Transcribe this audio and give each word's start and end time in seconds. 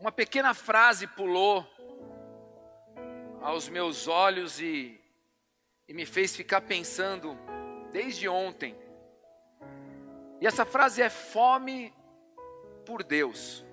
uma 0.00 0.12
pequena 0.12 0.54
frase 0.54 1.06
pulou 1.06 1.66
aos 3.40 3.68
meus 3.68 4.06
olhos 4.06 4.60
e, 4.60 5.00
e 5.88 5.92
me 5.92 6.06
fez 6.06 6.36
ficar 6.36 6.60
pensando 6.60 7.36
desde 7.90 8.28
ontem. 8.28 8.76
E 10.40 10.46
essa 10.46 10.64
frase 10.64 11.02
é 11.02 11.10
fome 11.10 11.92
por 12.86 13.02
Deus, 13.02 13.64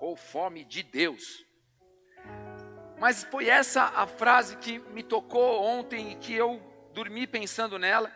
ou 0.00 0.16
fome 0.16 0.64
de 0.64 0.82
Deus. 0.82 1.44
Mas 2.98 3.24
foi 3.24 3.48
essa 3.48 3.82
a 3.82 4.06
frase 4.06 4.56
que 4.56 4.78
me 4.78 5.02
tocou 5.02 5.62
ontem 5.62 6.12
e 6.12 6.14
que 6.16 6.32
eu 6.32 6.58
dormi 6.94 7.26
pensando 7.26 7.78
nela 7.78 8.10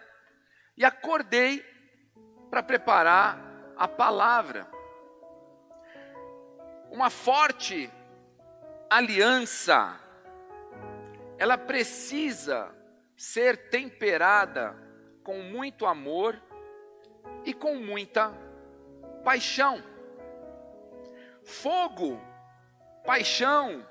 e 0.77 0.85
acordei 0.85 1.63
para 2.51 2.63
preparar 2.63 3.39
a 3.77 3.87
palavra. 3.87 4.76
Uma 6.91 7.11
forte 7.11 7.91
aliança, 8.89 10.01
ela 11.39 11.59
precisa 11.59 12.75
ser 13.17 13.69
temperada 13.69 14.77
com 15.23 15.43
muito 15.43 15.87
amor 15.87 16.41
e 17.45 17.53
com 17.53 17.77
muita 17.77 18.33
paixão. 19.25 19.83
Fogo, 21.45 22.21
paixão, 23.05 23.87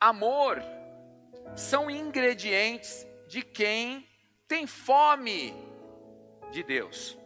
amor 0.00 0.62
são 1.54 1.90
ingredientes 1.90 3.06
de 3.28 3.42
quem 3.42 4.08
tem 4.46 4.66
fome 4.66 5.54
de 6.50 6.62
Deus, 6.62 7.16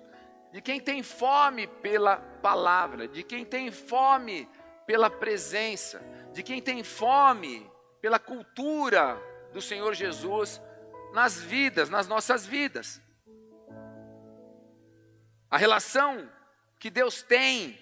de 0.52 0.60
quem 0.60 0.80
tem 0.80 1.02
fome 1.02 1.66
pela 1.66 2.16
palavra, 2.16 3.08
de 3.08 3.22
quem 3.22 3.44
tem 3.44 3.70
fome 3.70 4.48
pela 4.88 5.10
presença, 5.10 6.00
de 6.32 6.42
quem 6.42 6.62
tem 6.62 6.82
fome 6.82 7.70
pela 8.00 8.18
cultura 8.18 9.22
do 9.52 9.60
Senhor 9.60 9.92
Jesus 9.92 10.62
nas 11.12 11.38
vidas, 11.38 11.90
nas 11.90 12.08
nossas 12.08 12.46
vidas. 12.46 12.98
A 15.50 15.58
relação 15.58 16.26
que 16.78 16.88
Deus 16.88 17.22
tem 17.22 17.78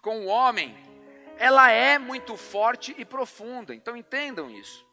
com 0.00 0.20
o 0.20 0.26
homem, 0.26 0.76
ela 1.36 1.68
é 1.72 1.98
muito 1.98 2.36
forte 2.36 2.94
e 2.96 3.04
profunda. 3.04 3.74
Então 3.74 3.96
entendam 3.96 4.48
isso. 4.48 4.86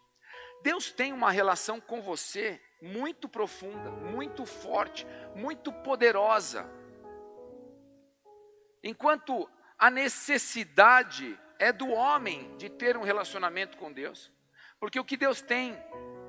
Deus 0.64 0.92
tem 0.92 1.14
uma 1.14 1.30
relação 1.30 1.80
com 1.80 2.02
você 2.02 2.60
muito 2.82 3.30
profunda, 3.30 3.92
muito 3.92 4.44
forte, 4.44 5.06
muito 5.36 5.72
poderosa. 5.72 6.68
Enquanto 8.82 9.48
a 9.78 9.92
necessidade 9.92 11.40
é 11.60 11.72
do 11.72 11.90
homem 11.90 12.56
de 12.58 12.70
ter 12.70 12.98
um 12.98 13.04
relacionamento 13.04 13.78
com 13.78 13.92
Deus, 13.92 14.32
porque 14.80 15.00
o 15.00 15.06
que 15.06 15.18
Deus 15.18 15.42
tem 15.42 15.78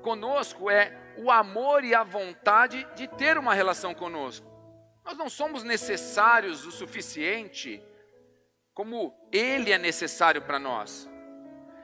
conosco 0.01 0.69
é 0.69 1.15
o 1.17 1.31
amor 1.31 1.83
e 1.83 1.95
a 1.95 2.03
vontade 2.03 2.87
de 2.95 3.07
ter 3.07 3.37
uma 3.37 3.53
relação 3.53 3.93
conosco. 3.93 4.45
Nós 5.03 5.17
não 5.17 5.29
somos 5.29 5.63
necessários 5.63 6.65
o 6.65 6.71
suficiente 6.71 7.81
como 8.73 9.15
Ele 9.31 9.71
é 9.71 9.77
necessário 9.77 10.41
para 10.41 10.59
nós. 10.59 11.09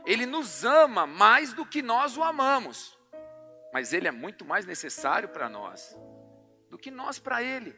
Ele 0.05 0.26
nos 0.26 0.66
ama 0.66 1.05
mais 1.05 1.53
do 1.53 1.66
que 1.66 1.81
nós 1.81 2.17
o 2.17 2.23
amamos 2.23 3.00
mas 3.72 3.94
Ele 3.94 4.08
é 4.08 4.11
muito 4.11 4.44
mais 4.45 4.66
necessário 4.66 5.30
para 5.30 5.50
nós 5.50 5.98
do 6.70 6.78
que 6.78 6.92
nós 6.92 7.20
para 7.20 7.44
Ele. 7.44 7.76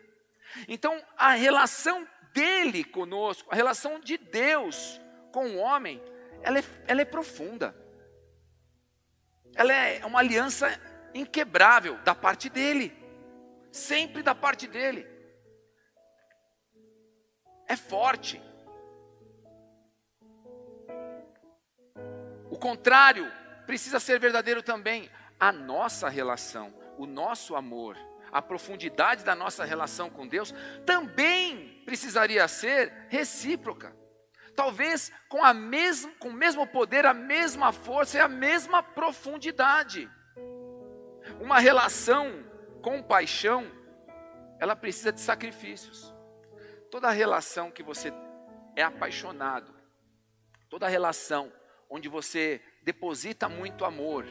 Então, 0.68 1.02
a 1.18 1.32
relação 1.32 2.08
dele 2.32 2.84
conosco, 2.84 3.50
a 3.52 3.56
relação 3.56 4.00
de 4.00 4.18
Deus 4.18 5.02
com 5.34 5.48
o 5.48 5.58
homem, 5.58 6.00
ela 6.44 6.60
é, 6.60 6.64
ela 6.88 7.02
é 7.02 7.06
profunda. 7.06 7.76
Ela 9.56 9.74
é 9.74 10.06
uma 10.06 10.20
aliança 10.20 10.80
inquebrável 11.14 11.98
da 12.04 12.14
parte 12.14 12.50
dele, 12.50 12.96
sempre 13.72 14.22
da 14.22 14.36
parte 14.36 14.68
dele. 14.68 15.08
É 17.68 17.76
forte. 17.76 18.42
O 22.50 22.58
contrário 22.58 23.30
precisa 23.66 24.00
ser 24.00 24.20
verdadeiro 24.20 24.62
também 24.62 25.10
a 25.40 25.52
nossa 25.52 26.10
relação, 26.10 26.72
o 26.98 27.08
nosso 27.08 27.56
amor, 27.56 27.98
a 28.32 28.42
profundidade 28.42 29.24
da 29.24 29.36
nossa 29.36 29.66
relação 29.66 30.10
com 30.10 30.28
Deus 30.28 30.54
também 30.86 31.82
precisaria 31.86 32.48
ser 32.48 33.08
recíproca. 33.10 34.03
Talvez 34.56 35.12
com, 35.30 35.44
a 35.44 35.54
mesma, 35.54 36.12
com 36.20 36.30
o 36.30 36.34
mesmo 36.34 36.66
poder, 36.68 37.06
a 37.06 37.14
mesma 37.14 37.72
força 37.72 38.18
e 38.18 38.22
a 38.22 38.28
mesma 38.28 38.84
profundidade. 38.84 40.10
Uma 41.40 41.60
relação 41.60 42.44
com 42.82 43.02
paixão, 43.02 43.66
ela 44.60 44.76
precisa 44.76 45.12
de 45.12 45.22
sacrifícios. 45.22 46.14
Toda 46.92 47.10
relação 47.10 47.72
que 47.72 47.82
você 47.82 48.14
é 48.76 48.84
apaixonado, 48.84 49.74
toda 50.70 50.88
relação 50.88 51.52
onde 51.90 52.08
você 52.08 52.62
deposita 52.84 53.48
muito 53.48 53.86
amor, 53.86 54.26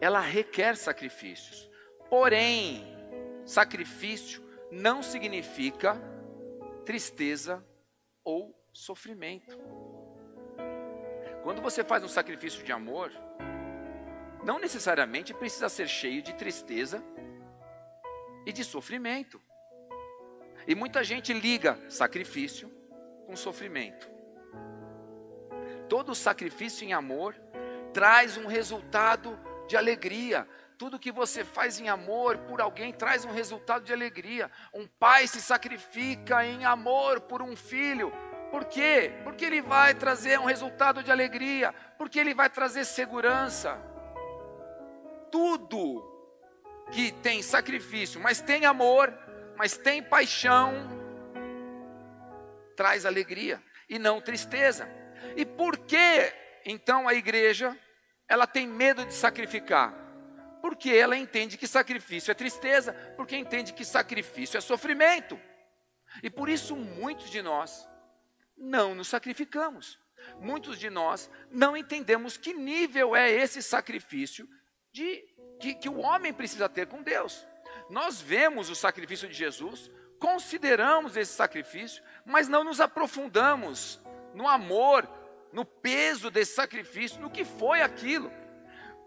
ela 0.00 0.20
requer 0.20 0.76
sacrifícios. 0.76 1.68
Porém, 2.08 2.84
sacrifício 3.44 4.42
não 4.70 5.02
significa 5.02 6.00
tristeza 6.84 7.64
ou 8.24 8.59
sofrimento. 8.72 9.58
Quando 11.42 11.62
você 11.62 11.82
faz 11.82 12.04
um 12.04 12.08
sacrifício 12.08 12.62
de 12.62 12.72
amor, 12.72 13.10
não 14.44 14.58
necessariamente 14.58 15.34
precisa 15.34 15.68
ser 15.68 15.88
cheio 15.88 16.22
de 16.22 16.34
tristeza 16.34 17.02
e 18.46 18.52
de 18.52 18.64
sofrimento. 18.64 19.40
E 20.66 20.74
muita 20.74 21.02
gente 21.02 21.32
liga 21.32 21.78
sacrifício 21.88 22.70
com 23.26 23.36
sofrimento. 23.36 24.10
Todo 25.88 26.14
sacrifício 26.14 26.86
em 26.86 26.92
amor 26.92 27.34
traz 27.92 28.36
um 28.36 28.46
resultado 28.46 29.38
de 29.66 29.76
alegria. 29.76 30.48
Tudo 30.78 30.98
que 30.98 31.12
você 31.12 31.44
faz 31.44 31.78
em 31.80 31.88
amor 31.88 32.38
por 32.38 32.60
alguém 32.60 32.92
traz 32.92 33.24
um 33.24 33.32
resultado 33.32 33.84
de 33.84 33.92
alegria. 33.92 34.50
Um 34.72 34.86
pai 34.86 35.26
se 35.26 35.40
sacrifica 35.40 36.44
em 36.44 36.64
amor 36.64 37.20
por 37.22 37.42
um 37.42 37.56
filho. 37.56 38.12
Por 38.50 38.64
quê? 38.64 39.12
Porque 39.22 39.44
ele 39.44 39.62
vai 39.62 39.94
trazer 39.94 40.38
um 40.38 40.44
resultado 40.44 41.02
de 41.02 41.10
alegria, 41.10 41.72
porque 41.96 42.18
ele 42.18 42.34
vai 42.34 42.50
trazer 42.50 42.84
segurança. 42.84 43.78
Tudo 45.30 46.04
que 46.90 47.12
tem 47.12 47.42
sacrifício, 47.42 48.20
mas 48.20 48.40
tem 48.40 48.66
amor, 48.66 49.16
mas 49.56 49.76
tem 49.76 50.02
paixão, 50.02 50.74
traz 52.76 53.06
alegria 53.06 53.62
e 53.88 53.98
não 53.98 54.20
tristeza. 54.20 54.88
E 55.36 55.44
por 55.46 55.76
que 55.78 56.32
então 56.64 57.06
a 57.06 57.14
igreja 57.14 57.76
ela 58.28 58.46
tem 58.46 58.66
medo 58.66 59.04
de 59.04 59.14
sacrificar? 59.14 59.94
Porque 60.60 60.90
ela 60.90 61.16
entende 61.16 61.56
que 61.56 61.66
sacrifício 61.66 62.32
é 62.32 62.34
tristeza, 62.34 62.92
porque 63.16 63.36
entende 63.36 63.72
que 63.72 63.84
sacrifício 63.84 64.58
é 64.58 64.60
sofrimento. 64.60 65.38
E 66.22 66.28
por 66.28 66.48
isso 66.48 66.74
muitos 66.74 67.30
de 67.30 67.40
nós 67.40 67.88
não 68.60 68.94
nos 68.94 69.08
sacrificamos. 69.08 69.98
Muitos 70.38 70.78
de 70.78 70.90
nós 70.90 71.30
não 71.50 71.76
entendemos 71.76 72.36
que 72.36 72.52
nível 72.52 73.16
é 73.16 73.30
esse 73.30 73.62
sacrifício 73.62 74.48
de, 74.92 75.24
que, 75.58 75.74
que 75.74 75.88
o 75.88 75.98
homem 75.98 76.32
precisa 76.32 76.68
ter 76.68 76.86
com 76.86 77.02
Deus. 77.02 77.46
Nós 77.88 78.20
vemos 78.20 78.68
o 78.68 78.74
sacrifício 78.74 79.28
de 79.28 79.34
Jesus, 79.34 79.90
consideramos 80.18 81.16
esse 81.16 81.32
sacrifício, 81.32 82.02
mas 82.24 82.48
não 82.48 82.62
nos 82.62 82.80
aprofundamos 82.80 84.00
no 84.34 84.46
amor, 84.46 85.08
no 85.52 85.64
peso 85.64 86.30
desse 86.30 86.54
sacrifício, 86.54 87.20
no 87.20 87.30
que 87.30 87.44
foi 87.44 87.80
aquilo. 87.80 88.30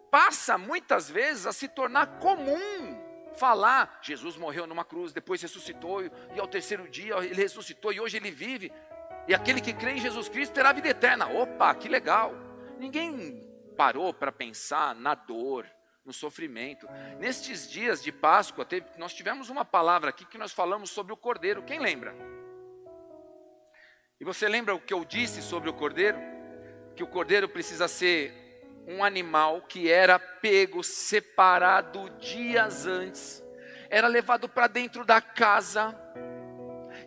Passa 0.09 0.57
muitas 0.57 1.09
vezes 1.09 1.45
a 1.45 1.53
se 1.53 1.67
tornar 1.67 2.19
comum 2.19 3.01
falar: 3.33 3.99
Jesus 4.01 4.37
morreu 4.37 4.67
numa 4.67 4.85
cruz, 4.85 5.11
depois 5.11 5.41
ressuscitou, 5.41 6.03
e 6.03 6.39
ao 6.39 6.47
terceiro 6.47 6.87
dia 6.87 7.15
ele 7.17 7.41
ressuscitou 7.41 7.91
e 7.91 7.99
hoje 7.99 8.17
ele 8.17 8.31
vive. 8.31 8.71
E 9.27 9.33
aquele 9.33 9.61
que 9.61 9.73
crê 9.73 9.91
em 9.91 9.99
Jesus 9.99 10.27
Cristo 10.27 10.53
terá 10.53 10.73
vida 10.73 10.89
eterna. 10.89 11.27
Opa, 11.27 11.73
que 11.75 11.87
legal! 11.87 12.33
Ninguém 12.77 13.41
parou 13.77 14.13
para 14.13 14.31
pensar 14.31 14.93
na 14.95 15.15
dor, 15.15 15.65
no 16.05 16.11
sofrimento. 16.11 16.87
Nestes 17.19 17.69
dias 17.69 18.03
de 18.03 18.11
Páscoa, 18.11 18.65
teve, 18.65 18.85
nós 18.97 19.13
tivemos 19.13 19.49
uma 19.49 19.63
palavra 19.63 20.09
aqui 20.09 20.25
que 20.25 20.37
nós 20.37 20.51
falamos 20.51 20.89
sobre 20.89 21.13
o 21.13 21.17
cordeiro. 21.17 21.63
Quem 21.63 21.79
lembra? 21.79 22.13
E 24.19 24.25
você 24.25 24.47
lembra 24.47 24.75
o 24.75 24.79
que 24.79 24.93
eu 24.93 25.05
disse 25.05 25.41
sobre 25.41 25.69
o 25.69 25.73
cordeiro? 25.73 26.17
Que 26.95 27.03
o 27.03 27.07
cordeiro 27.07 27.47
precisa 27.47 27.87
ser 27.87 28.43
um 28.87 29.03
animal 29.03 29.61
que 29.61 29.89
era 29.89 30.19
pego, 30.19 30.83
separado 30.83 32.09
dias 32.19 32.85
antes, 32.85 33.43
era 33.89 34.07
levado 34.07 34.49
para 34.49 34.67
dentro 34.67 35.05
da 35.05 35.21
casa, 35.21 35.97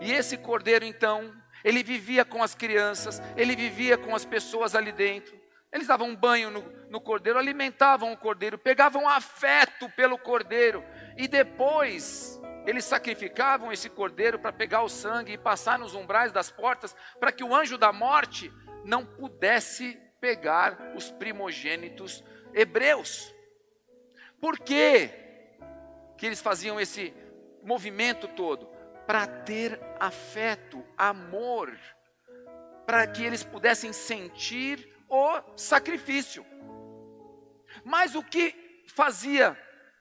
e 0.01 0.13
esse 0.13 0.37
cordeiro 0.37 0.85
então, 0.85 1.35
ele 1.67 1.83
vivia 1.83 2.25
com 2.25 2.45
as 2.45 2.55
crianças, 2.55 3.21
ele 3.37 3.57
vivia 3.57 3.99
com 3.99 4.15
as 4.15 4.25
pessoas 4.25 4.77
ali 4.77 4.93
dentro. 4.93 5.37
Eles 5.73 5.89
davam 5.89 6.15
banho 6.15 6.49
no, 6.49 6.63
no 6.89 7.01
cordeiro, 7.01 7.41
alimentavam 7.41 8.13
o 8.13 8.17
cordeiro, 8.17 8.57
pegavam 8.57 9.09
afeto 9.09 9.91
pelo 9.97 10.17
cordeiro 10.17 10.85
e 11.17 11.27
depois 11.27 12.41
eles 12.65 12.85
sacrificavam 12.85 13.73
esse 13.73 13.91
cordeiro 13.91 14.39
para 14.39 14.53
pegar 14.53 14.83
o 14.83 14.89
sangue 14.89 15.33
e 15.33 15.39
passar 15.39 15.77
nos 15.77 15.93
umbrais 15.93 16.31
das 16.31 16.53
portas 16.53 16.95
para 17.19 17.33
que 17.33 17.43
o 17.43 17.53
anjo 17.53 17.77
da 17.77 17.93
morte 17.93 18.49
não 18.85 19.05
pudesse 19.05 20.01
pegar 20.21 20.93
os 20.95 21.11
primogênitos 21.11 22.23
hebreus. 22.55 23.35
Por 24.41 24.57
quê 24.57 25.11
que 26.17 26.27
eles 26.27 26.41
faziam 26.41 26.79
esse 26.79 27.13
movimento 27.65 28.29
todo? 28.29 28.76
Para 29.07 29.27
ter 29.27 29.81
afeto, 30.01 30.85
amor, 30.97 31.77
para 32.85 33.07
que 33.07 33.25
eles 33.25 33.45
pudessem 33.45 33.93
sentir 33.93 34.89
o 35.09 35.41
sacrifício. 35.57 36.45
Mas 37.85 38.15
o 38.15 38.23
que 38.23 38.83
fazia 38.95 39.57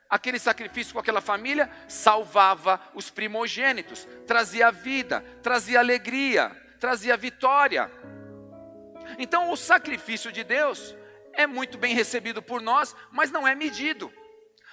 aquele 0.10 0.40
sacrifício 0.40 0.94
com 0.94 1.00
aquela 1.00 1.22
família? 1.22 1.70
Salvava 1.88 2.82
os 2.94 3.10
primogênitos, 3.10 4.08
trazia 4.26 4.72
vida, 4.72 5.22
trazia 5.42 5.80
alegria, 5.80 6.50
trazia 6.80 7.18
vitória. 7.18 7.92
Então, 9.18 9.52
o 9.52 9.58
sacrifício 9.58 10.32
de 10.32 10.44
Deus 10.44 10.96
é 11.34 11.46
muito 11.46 11.78
bem 11.78 11.94
recebido 11.94 12.42
por 12.42 12.62
nós, 12.62 12.96
mas 13.12 13.32
não 13.32 13.48
é 13.48 13.54
medido. 13.54 14.12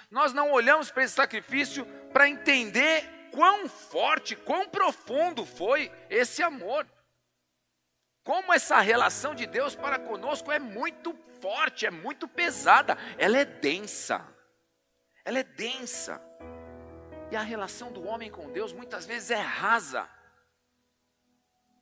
Nós 0.09 0.33
não 0.33 0.51
olhamos 0.51 0.91
para 0.91 1.03
esse 1.03 1.13
sacrifício 1.13 1.85
para 2.11 2.29
entender 2.29 3.09
quão 3.33 3.67
forte, 3.67 4.35
quão 4.35 4.69
profundo 4.69 5.43
foi 5.43 5.91
esse 6.09 6.43
amor. 6.43 6.87
Como 8.23 8.53
essa 8.53 8.79
relação 8.79 9.33
de 9.33 9.47
Deus 9.47 9.75
para 9.75 9.99
conosco 9.99 10.51
é 10.51 10.59
muito 10.59 11.13
forte, 11.41 11.85
é 11.85 11.91
muito 11.91 12.27
pesada, 12.27 12.95
ela 13.17 13.39
é 13.39 13.43
densa. 13.43 14.25
Ela 15.25 15.39
é 15.39 15.43
densa. 15.43 16.21
E 17.31 17.35
a 17.35 17.41
relação 17.41 17.91
do 17.91 18.05
homem 18.05 18.29
com 18.29 18.51
Deus 18.51 18.71
muitas 18.71 19.05
vezes 19.05 19.31
é 19.31 19.39
rasa. 19.39 20.07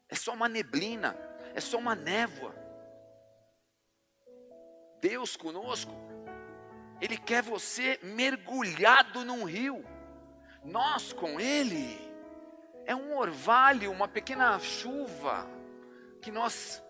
É 0.07 0.15
só 0.15 0.33
uma 0.33 0.47
neblina, 0.47 1.17
é 1.53 1.59
só 1.59 1.77
uma 1.77 1.95
névoa. 1.95 2.55
Deus 5.01 5.35
conosco, 5.35 5.91
Ele 7.01 7.17
quer 7.17 7.43
você 7.43 7.99
mergulhado 8.01 9.25
num 9.25 9.43
rio. 9.43 9.83
Nós 10.63 11.11
com 11.11 11.39
Ele, 11.39 11.99
é 12.85 12.95
um 12.95 13.17
orvalho, 13.17 13.91
uma 13.91 14.07
pequena 14.07 14.59
chuva 14.59 15.47
que 16.21 16.31
nós 16.31 16.83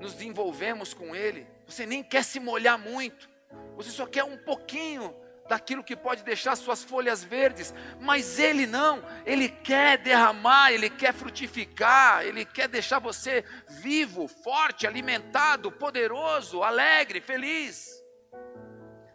nos 0.00 0.20
envolvemos 0.20 0.94
com 0.94 1.14
Ele. 1.14 1.46
Você 1.66 1.86
nem 1.86 2.02
quer 2.02 2.24
se 2.24 2.38
molhar 2.38 2.78
muito, 2.78 3.28
você 3.76 3.90
só 3.90 4.06
quer 4.06 4.24
um 4.24 4.36
pouquinho 4.36 5.14
daquilo 5.48 5.82
que 5.82 5.96
pode 5.96 6.22
deixar 6.22 6.54
suas 6.54 6.84
folhas 6.84 7.24
verdes, 7.24 7.74
mas 7.98 8.38
Ele 8.38 8.66
não, 8.66 9.02
Ele 9.26 9.48
quer 9.48 9.98
derramar, 9.98 10.70
Ele 10.70 10.88
quer 10.88 11.12
frutificar, 11.12 12.22
Ele 12.24 12.44
quer 12.44 12.68
deixar 12.68 13.00
você 13.00 13.44
vivo, 13.68 14.28
forte, 14.28 14.86
alimentado, 14.86 15.72
poderoso, 15.72 16.62
alegre, 16.62 17.20
feliz. 17.20 17.90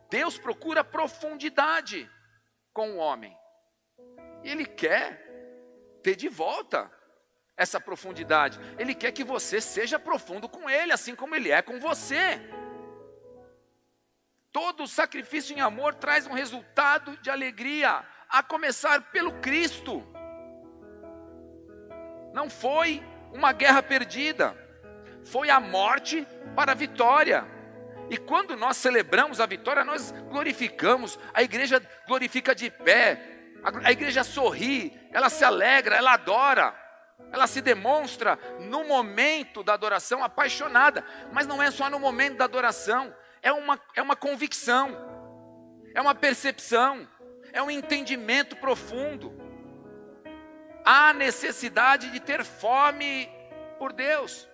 Deus 0.09 0.37
procura 0.37 0.83
profundidade 0.83 2.09
com 2.73 2.91
o 2.91 2.97
homem, 2.97 3.35
e 4.45 4.49
Ele 4.49 4.65
quer 4.65 5.25
ter 6.03 6.15
de 6.15 6.29
volta 6.29 6.89
essa 7.57 7.81
profundidade. 7.81 8.59
Ele 8.77 8.93
quer 8.93 9.11
que 9.11 9.23
você 9.23 9.59
seja 9.59 9.97
profundo 9.97 10.47
com 10.47 10.69
Ele, 10.69 10.93
assim 10.93 11.15
como 11.15 11.35
Ele 11.35 11.51
é 11.51 11.63
com 11.63 11.79
você. 11.79 12.39
Todo 14.51 14.87
sacrifício 14.87 15.57
em 15.57 15.61
amor 15.61 15.95
traz 15.95 16.27
um 16.27 16.33
resultado 16.33 17.17
de 17.17 17.29
alegria, 17.29 18.05
a 18.29 18.43
começar 18.43 19.01
pelo 19.11 19.33
Cristo. 19.39 20.05
Não 22.31 22.47
foi 22.47 23.03
uma 23.33 23.51
guerra 23.51 23.81
perdida, 23.81 24.55
foi 25.23 25.49
a 25.49 25.59
morte 25.59 26.25
para 26.55 26.73
a 26.73 26.75
vitória. 26.75 27.45
E 28.11 28.17
quando 28.17 28.55
nós 28.55 28.77
celebramos 28.77 29.41
a 29.41 29.47
vitória, 29.47 29.83
nós 29.83 30.11
glorificamos, 30.29 31.17
a 31.33 31.41
igreja 31.41 31.81
glorifica 32.07 32.53
de 32.53 32.69
pé, 32.69 33.34
a 33.83 33.91
igreja 33.91 34.23
sorri, 34.23 34.93
ela 35.11 35.29
se 35.29 35.43
alegra, 35.43 35.95
ela 35.95 36.13
adora 36.13 36.85
ela 37.31 37.47
se 37.47 37.61
demonstra 37.61 38.37
no 38.59 38.83
momento 38.85 39.63
da 39.63 39.73
adoração 39.73 40.23
apaixonada, 40.23 41.03
mas 41.31 41.47
não 41.47 41.61
é 41.61 41.71
só 41.71 41.89
no 41.89 41.99
momento 41.99 42.37
da 42.37 42.45
adoração, 42.45 43.13
é 43.41 43.51
uma, 43.51 43.79
é 43.95 44.01
uma 44.01 44.15
convicção, 44.15 44.95
é 45.93 46.01
uma 46.01 46.15
percepção, 46.15 47.07
é 47.51 47.61
um 47.61 47.71
entendimento 47.71 48.55
profundo. 48.55 49.33
Há 50.83 51.13
necessidade 51.13 52.11
de 52.11 52.19
ter 52.19 52.43
fome 52.43 53.29
por 53.79 53.91
Deus. 53.91 54.47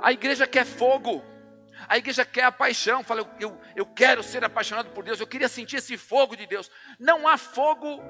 A 0.00 0.12
igreja 0.12 0.46
quer 0.46 0.64
fogo, 0.64 1.22
a 1.86 1.98
igreja 1.98 2.24
quer 2.24 2.44
a 2.44 2.52
paixão. 2.52 3.04
Fala, 3.04 3.20
eu, 3.20 3.28
eu, 3.38 3.60
eu 3.76 3.86
quero 3.86 4.22
ser 4.22 4.44
apaixonado 4.44 4.90
por 4.90 5.04
Deus, 5.04 5.20
eu 5.20 5.26
queria 5.26 5.48
sentir 5.48 5.76
esse 5.76 5.96
fogo 5.96 6.36
de 6.36 6.46
Deus. 6.46 6.70
Não 6.98 7.28
há 7.28 7.36
fogo, 7.36 8.02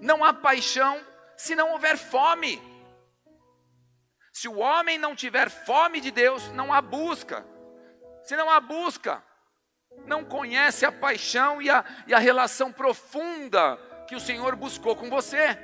não 0.00 0.24
há 0.24 0.32
paixão 0.32 1.04
se 1.36 1.54
não 1.54 1.72
houver 1.72 1.96
fome. 1.96 2.60
Se 4.32 4.48
o 4.48 4.58
homem 4.58 4.98
não 4.98 5.14
tiver 5.14 5.50
fome 5.50 6.00
de 6.00 6.10
Deus, 6.10 6.48
não 6.52 6.72
há 6.72 6.80
busca. 6.80 7.44
Se 8.22 8.36
não 8.36 8.48
há 8.48 8.60
busca, 8.60 9.22
não 10.06 10.24
conhece 10.24 10.86
a 10.86 10.92
paixão 10.92 11.60
e 11.60 11.68
a, 11.68 11.84
e 12.06 12.14
a 12.14 12.18
relação 12.18 12.72
profunda 12.72 13.76
que 14.06 14.14
o 14.14 14.20
Senhor 14.20 14.56
buscou 14.56 14.94
com 14.96 15.10
você. 15.10 15.58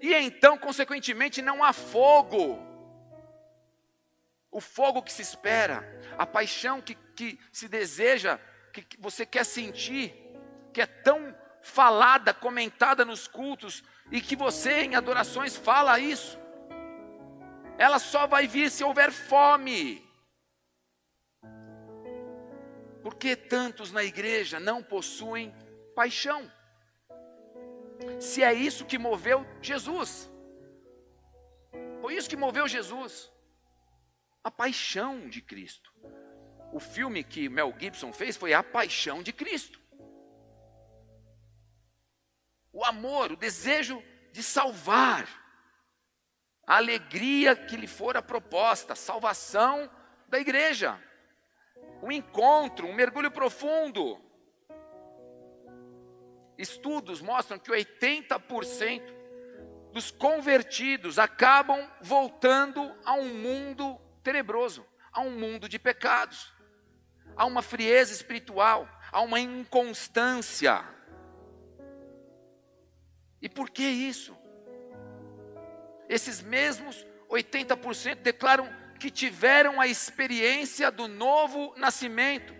E 0.00 0.14
então, 0.14 0.56
consequentemente, 0.56 1.42
não 1.42 1.62
há 1.62 1.72
fogo. 1.72 2.66
O 4.50 4.60
fogo 4.60 5.02
que 5.02 5.12
se 5.12 5.22
espera, 5.22 5.84
a 6.16 6.26
paixão 6.26 6.80
que, 6.80 6.94
que 6.94 7.38
se 7.52 7.68
deseja, 7.68 8.38
que, 8.72 8.82
que 8.82 9.00
você 9.00 9.26
quer 9.26 9.44
sentir, 9.44 10.14
que 10.72 10.80
é 10.80 10.86
tão 10.86 11.36
falada, 11.68 12.34
comentada 12.34 13.04
nos 13.04 13.26
cultos, 13.28 13.84
e 14.10 14.20
que 14.20 14.34
você 14.34 14.82
em 14.82 14.94
adorações 14.94 15.56
fala 15.56 16.00
isso 16.00 16.38
ela 17.78 18.00
só 18.00 18.26
vai 18.26 18.48
vir 18.48 18.70
se 18.70 18.82
houver 18.82 19.12
fome. 19.12 20.04
Porque 23.00 23.36
tantos 23.36 23.92
na 23.92 24.02
igreja 24.02 24.58
não 24.58 24.82
possuem 24.82 25.54
paixão? 25.94 26.50
Se 28.20 28.42
é 28.42 28.52
isso 28.52 28.84
que 28.84 28.98
moveu 28.98 29.46
Jesus, 29.62 30.28
foi 32.00 32.14
isso 32.16 32.28
que 32.28 32.36
moveu 32.36 32.66
Jesus, 32.66 33.30
a 34.42 34.50
paixão 34.50 35.28
de 35.28 35.40
Cristo. 35.40 35.92
O 36.72 36.80
filme 36.80 37.24
que 37.24 37.48
Mel 37.48 37.74
Gibson 37.78 38.12
fez 38.12 38.36
foi 38.36 38.52
A 38.52 38.62
Paixão 38.62 39.22
de 39.22 39.32
Cristo. 39.32 39.77
O 42.78 42.84
amor, 42.84 43.32
o 43.32 43.36
desejo 43.36 44.00
de 44.30 44.40
salvar 44.40 45.26
a 46.64 46.76
alegria 46.76 47.56
que 47.56 47.76
lhe 47.76 47.88
fora 47.88 48.22
proposta, 48.22 48.94
salvação 48.94 49.90
da 50.28 50.38
igreja, 50.38 50.96
um 52.00 52.12
encontro, 52.12 52.86
um 52.86 52.94
mergulho 52.94 53.32
profundo. 53.32 54.24
Estudos 56.56 57.20
mostram 57.20 57.58
que 57.58 57.68
80% 57.68 59.02
dos 59.92 60.12
convertidos 60.12 61.18
acabam 61.18 61.84
voltando 62.00 62.96
a 63.04 63.14
um 63.14 63.34
mundo 63.34 64.00
tenebroso, 64.22 64.86
a 65.10 65.20
um 65.20 65.32
mundo 65.32 65.68
de 65.68 65.80
pecados, 65.80 66.54
a 67.34 67.44
uma 67.44 67.60
frieza 67.60 68.12
espiritual, 68.12 68.88
a 69.10 69.20
uma 69.20 69.40
inconstância. 69.40 70.96
E 73.40 73.48
por 73.48 73.70
que 73.70 73.84
isso? 73.84 74.36
esses 76.08 76.40
mesmos 76.40 77.06
80% 77.28 78.16
declaram 78.16 78.68
que 78.98 79.10
tiveram 79.10 79.80
a 79.80 79.86
experiência 79.86 80.90
do 80.90 81.06
novo 81.06 81.74
nascimento, 81.76 82.54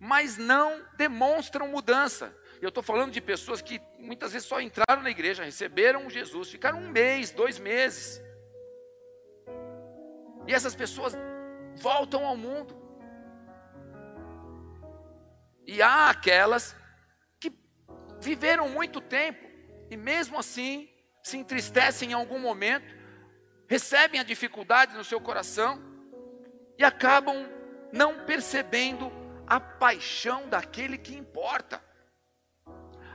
mas 0.00 0.36
não 0.38 0.84
demonstram 0.96 1.68
mudança. 1.68 2.34
Eu 2.60 2.70
estou 2.70 2.82
falando 2.82 3.12
de 3.12 3.20
pessoas 3.20 3.62
que 3.62 3.80
muitas 3.98 4.32
vezes 4.32 4.48
só 4.48 4.60
entraram 4.60 5.02
na 5.02 5.10
igreja, 5.10 5.44
receberam 5.44 6.10
Jesus, 6.10 6.50
ficaram 6.50 6.78
um 6.78 6.88
mês, 6.88 7.30
dois 7.30 7.58
meses. 7.58 8.20
E 10.46 10.54
essas 10.54 10.74
pessoas 10.74 11.14
voltam 11.76 12.26
ao 12.26 12.36
mundo. 12.36 12.76
E 15.66 15.82
há 15.82 16.08
aquelas 16.08 16.74
que 17.38 17.52
viveram 18.20 18.68
muito 18.70 19.00
tempo 19.00 19.47
e 19.90 19.96
mesmo 19.96 20.38
assim 20.38 20.88
se 21.22 21.36
entristecem 21.36 22.10
em 22.10 22.14
algum 22.14 22.38
momento, 22.38 22.94
recebem 23.66 24.20
a 24.20 24.24
dificuldade 24.24 24.96
no 24.96 25.04
seu 25.04 25.20
coração 25.20 25.80
e 26.78 26.84
acabam 26.84 27.48
não 27.92 28.24
percebendo 28.24 29.12
a 29.46 29.58
paixão 29.58 30.48
daquele 30.48 30.98
que 30.98 31.14
importa, 31.14 31.82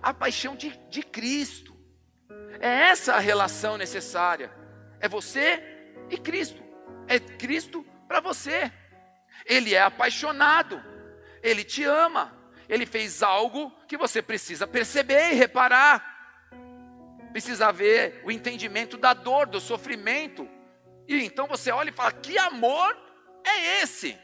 a 0.01 0.13
paixão 0.13 0.55
de, 0.55 0.69
de 0.89 1.01
Cristo. 1.01 1.73
É 2.59 2.89
essa 2.89 3.15
a 3.15 3.19
relação 3.19 3.77
necessária. 3.77 4.51
É 4.99 5.07
você 5.07 5.61
e 6.09 6.17
Cristo. 6.17 6.61
É 7.07 7.19
Cristo 7.19 7.85
para 8.07 8.19
você. 8.19 8.71
Ele 9.45 9.73
é 9.73 9.81
apaixonado. 9.81 10.81
Ele 11.41 11.63
te 11.63 11.83
ama. 11.83 12.37
Ele 12.67 12.85
fez 12.85 13.21
algo 13.21 13.71
que 13.87 13.97
você 13.97 14.21
precisa 14.21 14.65
perceber 14.65 15.31
e 15.31 15.35
reparar. 15.35 16.12
Precisa 17.33 17.71
ver 17.71 18.21
o 18.23 18.31
entendimento 18.31 18.95
da 18.95 19.11
dor, 19.11 19.47
do 19.47 19.59
sofrimento. 19.59 20.47
E 21.07 21.23
então 21.23 21.47
você 21.47 21.71
olha 21.71 21.89
e 21.89 21.91
fala: 21.91 22.11
que 22.11 22.37
amor 22.37 22.95
é 23.43 23.81
esse? 23.81 24.15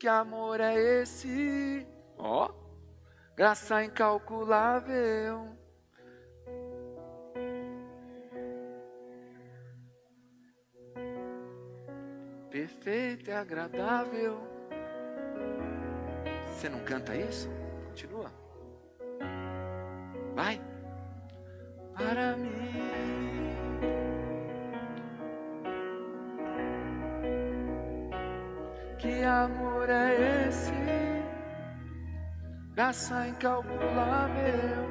Que 0.00 0.08
amor 0.08 0.58
é 0.58 0.74
esse? 0.74 1.86
Ó, 2.16 2.46
oh, 2.46 3.34
graça 3.36 3.84
incalculável. 3.84 5.54
Perfeito 12.50 13.28
e 13.28 13.32
agradável. 13.34 14.40
Você 16.46 16.70
não 16.70 16.80
canta 16.80 17.14
isso? 17.14 17.50
Continua. 17.84 18.32
Vai. 20.34 20.77
Para 21.98 22.36
mim. 22.36 22.48
Que 28.98 29.22
amor 29.24 29.90
é 29.90 30.46
esse? 30.46 30.72
Graça 32.74 33.26
incalculável. 33.26 34.88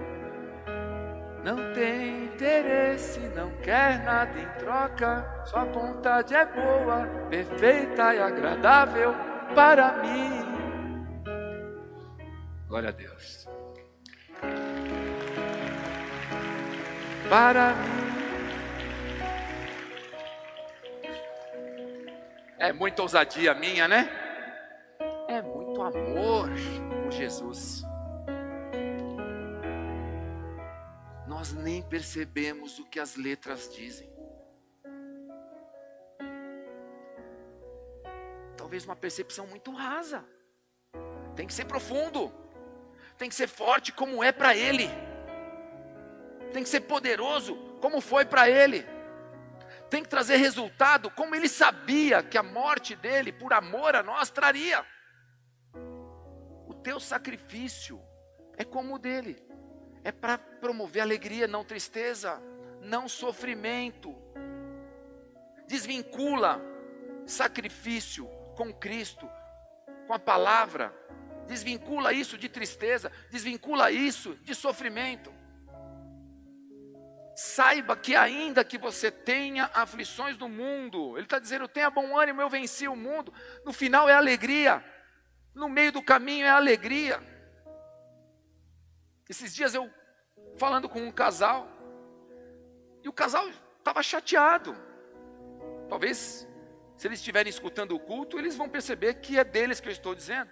Não 1.46 1.74
tem 1.74 2.26
interesse, 2.26 3.22
não 3.34 3.50
quer 3.62 4.04
nada 4.04 4.38
em 4.38 4.48
troca. 4.60 5.26
Sua 5.46 5.64
vontade 5.64 6.36
é 6.36 6.46
boa, 6.46 7.08
perfeita 7.30 8.16
e 8.16 8.20
agradável 8.20 9.16
para 9.56 9.94
mim. 10.04 10.44
Glória 12.68 12.90
a 12.90 12.92
Deus. 12.92 13.47
Para 17.29 17.74
mim. 17.75 18.07
É 22.57 22.74
muita 22.74 23.01
ousadia 23.01 23.53
minha, 23.53 23.88
né? 23.88 24.10
É 25.27 25.41
muito 25.41 25.81
amor 25.81 26.50
por 27.03 27.12
Jesus. 27.12 27.84
Nós 31.27 31.53
nem 31.53 31.81
percebemos 31.84 32.79
o 32.79 32.86
que 32.86 33.00
as 33.00 33.15
letras 33.15 33.74
dizem. 33.74 34.10
Talvez 38.55 38.86
uma 38.86 38.96
percepção 38.96 39.46
muito 39.48 39.72
rasa. 39.72 40.25
Tem 41.36 41.46
que 41.46 41.53
ser 41.53 41.65
profundo 41.65 42.31
tem 43.17 43.29
que 43.29 43.36
ser 43.36 43.48
forte 43.48 43.91
como 43.91 44.24
é 44.24 44.31
para 44.31 44.55
Ele, 44.55 44.88
tem 46.54 46.63
que 46.63 46.70
ser 46.70 46.82
poderoso 46.82 47.56
como 47.82 48.01
foi 48.01 48.25
para 48.25 48.50
Ele, 48.50 48.86
tem 49.89 50.04
que 50.04 50.10
trazer 50.10 50.38
resultado 50.38 51.10
como 51.12 51.36
Ele 51.36 51.48
sabia 51.48 52.22
que 52.22 52.38
a 52.38 52.44
morte 52.44 52.96
dele, 52.96 53.32
por 53.32 53.54
amor 53.54 53.96
a 53.96 54.04
nós, 54.04 54.30
traria. 54.30 54.86
O 56.68 56.74
teu 56.74 57.00
sacrifício 57.00 58.01
é 58.58 58.63
como 58.63 58.96
o 58.96 59.00
dele, 59.00 59.42
é 60.04 60.12
para 60.12 60.38
promover 60.38 61.01
alegria, 61.01 61.48
não 61.48 61.63
tristeza, 61.63 62.42
não 62.82 63.08
sofrimento. 63.08 64.16
Desvincula 65.68 66.62
sacrifício 67.25 68.25
com 68.56 68.74
Cristo, 68.74 69.30
com 70.08 70.13
a 70.13 70.20
palavra, 70.20 70.94
desvincula 71.46 72.13
isso 72.13 72.38
de 72.38 72.50
tristeza, 72.50 73.12
desvincula 73.30 73.92
isso 73.92 74.36
de 74.44 74.56
sofrimento. 74.56 75.37
Saiba 77.39 77.96
que 77.96 78.15
ainda 78.15 78.65
que 78.65 78.79
você 78.79 79.12
tenha 79.12 79.70
aflições 79.72 80.36
no 80.39 80.50
mundo, 80.50 81.15
ele 81.15 81.27
está 81.27 81.38
dizendo: 81.38 81.67
tenha 81.67 81.88
bom 81.88 82.17
ânimo, 82.17 82.41
eu 82.41 82.50
venci 82.50 82.88
o 82.88 82.96
mundo. 82.96 83.32
No 83.63 83.72
final 83.72 84.10
é 84.10 84.13
alegria, 84.13 84.84
no 85.53 85.70
meio 85.70 85.91
do 85.91 86.01
caminho 86.01 86.48
é 86.48 86.50
alegria. 86.50 87.22
Esses 89.29 89.53
dias 89.53 89.75
eu 89.75 89.88
falando 90.58 90.89
com 90.89 91.00
um 91.00 91.12
casal, 91.12 91.70
e 93.03 93.08
o 93.08 93.13
casal 93.13 93.48
estava 93.77 94.01
chateado. 94.01 94.75
Talvez, 95.88 96.48
se 96.96 97.08
eles 97.08 97.20
estiverem 97.20 97.51
escutando 97.51 97.96
o 97.96 98.00
culto, 98.00 98.39
eles 98.39 98.56
vão 98.56 98.67
perceber 98.67 99.13
que 99.22 99.38
é 99.38 99.44
deles 99.44 99.79
que 99.79 99.88
eu 99.88 99.94
estou 99.94 100.15
dizendo. 100.15 100.50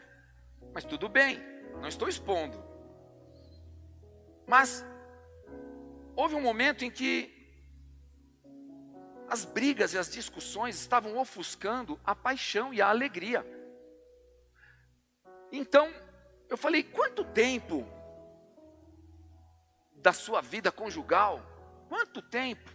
Mas 0.71 0.85
tudo 0.85 1.09
bem, 1.09 1.43
não 1.81 1.87
estou 1.87 2.07
expondo. 2.07 2.63
Mas 4.45 4.85
houve 6.15 6.35
um 6.35 6.41
momento 6.41 6.85
em 6.85 6.91
que 6.91 7.31
as 9.27 9.43
brigas 9.43 9.93
e 9.93 9.97
as 9.97 10.11
discussões 10.11 10.79
estavam 10.79 11.17
ofuscando 11.17 11.99
a 12.03 12.15
paixão 12.15 12.73
e 12.73 12.81
a 12.81 12.89
alegria. 12.89 13.45
Então, 15.51 15.91
eu 16.49 16.57
falei: 16.57 16.83
quanto 16.83 17.23
tempo 17.23 17.87
da 19.95 20.13
sua 20.13 20.41
vida 20.41 20.71
conjugal, 20.71 21.41
quanto 21.89 22.21
tempo 22.21 22.71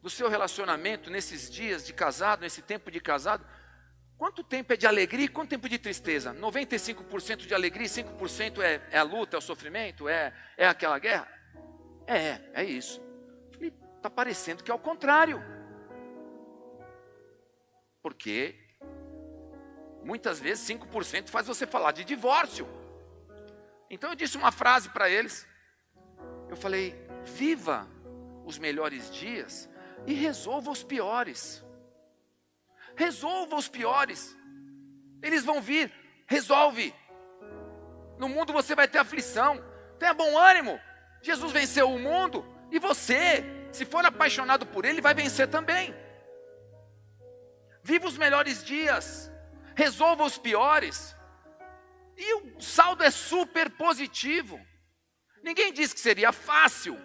do 0.00 0.10
seu 0.10 0.28
relacionamento 0.28 1.10
nesses 1.10 1.48
dias 1.48 1.86
de 1.86 1.92
casado, 1.92 2.40
nesse 2.40 2.60
tempo 2.62 2.90
de 2.90 3.00
casado, 3.00 3.46
Quanto 4.22 4.44
tempo 4.44 4.72
é 4.72 4.76
de 4.76 4.86
alegria 4.86 5.24
e 5.24 5.28
quanto 5.28 5.48
tempo 5.48 5.68
de 5.68 5.80
tristeza? 5.80 6.32
95% 6.32 7.38
de 7.38 7.52
alegria 7.52 7.86
e 7.86 7.90
5% 7.90 8.62
é, 8.62 8.80
é 8.92 8.96
a 8.96 9.02
luta, 9.02 9.36
é 9.36 9.38
o 9.38 9.42
sofrimento, 9.42 10.08
é, 10.08 10.32
é 10.56 10.64
aquela 10.64 10.96
guerra? 11.00 11.26
É, 12.06 12.40
é 12.52 12.64
isso. 12.64 13.00
Está 13.96 14.10
parecendo 14.10 14.64
que 14.64 14.70
é 14.70 14.74
o 14.74 14.78
contrário. 14.78 15.40
Porque 18.02 18.58
muitas 20.02 20.40
vezes 20.40 20.68
5% 20.68 21.28
faz 21.28 21.46
você 21.46 21.66
falar 21.66 21.92
de 21.92 22.04
divórcio. 22.04 22.66
Então 23.88 24.10
eu 24.10 24.16
disse 24.16 24.36
uma 24.36 24.50
frase 24.50 24.88
para 24.88 25.08
eles. 25.08 25.46
Eu 26.48 26.56
falei: 26.56 26.94
viva 27.24 27.88
os 28.44 28.58
melhores 28.58 29.10
dias 29.12 29.70
e 30.06 30.14
resolva 30.14 30.70
os 30.70 30.82
piores. 30.82 31.64
Resolva 32.96 33.56
os 33.56 33.68
piores. 33.68 34.36
Eles 35.22 35.44
vão 35.44 35.62
vir. 35.62 35.92
Resolve. 36.26 36.94
No 38.18 38.28
mundo 38.28 38.52
você 38.52 38.74
vai 38.74 38.88
ter 38.88 38.98
aflição. 38.98 39.62
Tenha 39.98 40.12
bom 40.12 40.36
ânimo. 40.36 40.80
Jesus 41.22 41.52
venceu 41.52 41.90
o 41.90 41.98
mundo. 41.98 42.44
E 42.70 42.78
você, 42.78 43.44
se 43.70 43.84
for 43.84 44.04
apaixonado 44.04 44.66
por 44.66 44.84
Ele, 44.84 45.00
vai 45.00 45.14
vencer 45.14 45.48
também. 45.48 45.94
Viva 47.82 48.06
os 48.06 48.18
melhores 48.18 48.64
dias. 48.64 49.30
Resolva 49.74 50.24
os 50.24 50.36
piores. 50.36 51.16
E 52.16 52.34
o 52.34 52.60
saldo 52.60 53.02
é 53.02 53.10
super 53.10 53.70
positivo. 53.70 54.60
Ninguém 55.42 55.72
disse 55.72 55.94
que 55.94 56.00
seria 56.00 56.32
fácil. 56.32 56.98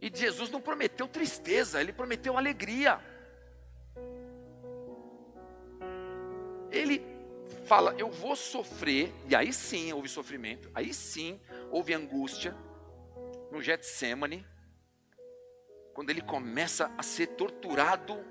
E 0.00 0.10
Jesus 0.12 0.50
não 0.50 0.60
prometeu 0.60 1.06
tristeza, 1.06 1.80
ele 1.80 1.92
prometeu 1.92 2.36
alegria. 2.36 3.00
ele 6.72 7.00
fala: 7.72 7.94
Eu 7.96 8.10
vou 8.10 8.36
sofrer, 8.36 9.10
e 9.26 9.34
aí 9.34 9.50
sim 9.50 9.94
houve 9.94 10.06
sofrimento, 10.06 10.70
aí 10.74 10.92
sim 10.92 11.40
houve 11.70 11.94
angústia 11.94 12.54
no 13.50 13.62
Getsemane, 13.62 14.46
quando 15.94 16.10
ele 16.10 16.20
começa 16.20 16.92
a 16.98 17.02
ser 17.02 17.28
torturado 17.28 18.22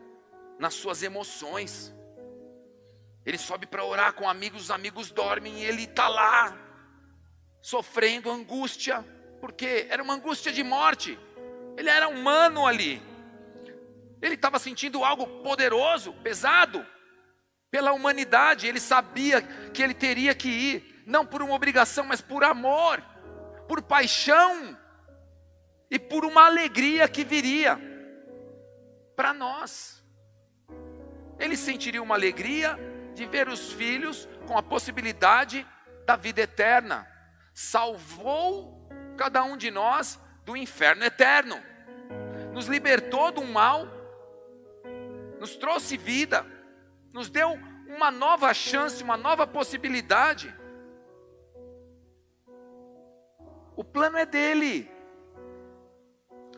nas 0.59 0.75
suas 0.75 1.01
emoções. 1.01 1.91
Ele 3.25 3.39
sobe 3.39 3.65
para 3.65 3.83
orar 3.83 4.13
com 4.13 4.29
amigos, 4.29 4.65
os 4.65 4.71
amigos 4.71 5.09
dormem 5.09 5.59
e 5.59 5.65
ele 5.65 5.85
está 5.85 6.07
lá, 6.07 6.55
sofrendo 7.63 8.29
angústia, 8.29 9.03
porque 9.39 9.87
era 9.89 10.03
uma 10.03 10.13
angústia 10.13 10.51
de 10.51 10.63
morte. 10.63 11.17
Ele 11.77 11.89
era 11.89 12.07
humano 12.07 12.67
ali. 12.67 13.01
Ele 14.21 14.35
estava 14.35 14.59
sentindo 14.59 15.03
algo 15.03 15.25
poderoso, 15.41 16.13
pesado 16.21 16.85
pela 17.71 17.93
humanidade, 17.93 18.67
ele 18.67 18.81
sabia 18.81 19.41
que 19.41 19.81
ele 19.81 19.93
teria 19.93 20.35
que 20.35 20.49
ir, 20.49 21.03
não 21.07 21.25
por 21.25 21.41
uma 21.41 21.55
obrigação, 21.55 22.03
mas 22.03 22.21
por 22.21 22.43
amor, 22.43 23.01
por 23.67 23.81
paixão 23.81 24.77
e 25.89 25.97
por 25.97 26.25
uma 26.25 26.45
alegria 26.45 27.07
que 27.07 27.23
viria. 27.23 27.79
para 29.15 29.33
nós. 29.33 30.03
Ele 31.37 31.55
sentiria 31.55 32.01
uma 32.01 32.15
alegria 32.15 32.77
de 33.13 33.25
ver 33.25 33.47
os 33.47 33.71
filhos 33.71 34.27
com 34.47 34.57
a 34.57 34.63
possibilidade 34.63 35.67
da 36.07 36.15
vida 36.15 36.41
eterna. 36.41 37.07
Salvou 37.53 38.89
cada 39.17 39.43
um 39.43 39.55
de 39.55 39.69
nós 39.69 40.19
do 40.43 40.57
inferno 40.57 41.03
eterno, 41.03 41.61
nos 42.51 42.65
libertou 42.65 43.31
do 43.31 43.43
mal, 43.43 43.87
nos 45.39 45.55
trouxe 45.55 45.97
vida, 45.97 46.43
nos 47.13 47.29
deu 47.29 47.59
uma 47.87 48.09
nova 48.09 48.53
chance, 48.53 49.03
uma 49.03 49.17
nova 49.17 49.45
possibilidade. 49.45 50.53
O 53.75 53.83
plano 53.83 54.17
é 54.17 54.25
dele. 54.25 54.89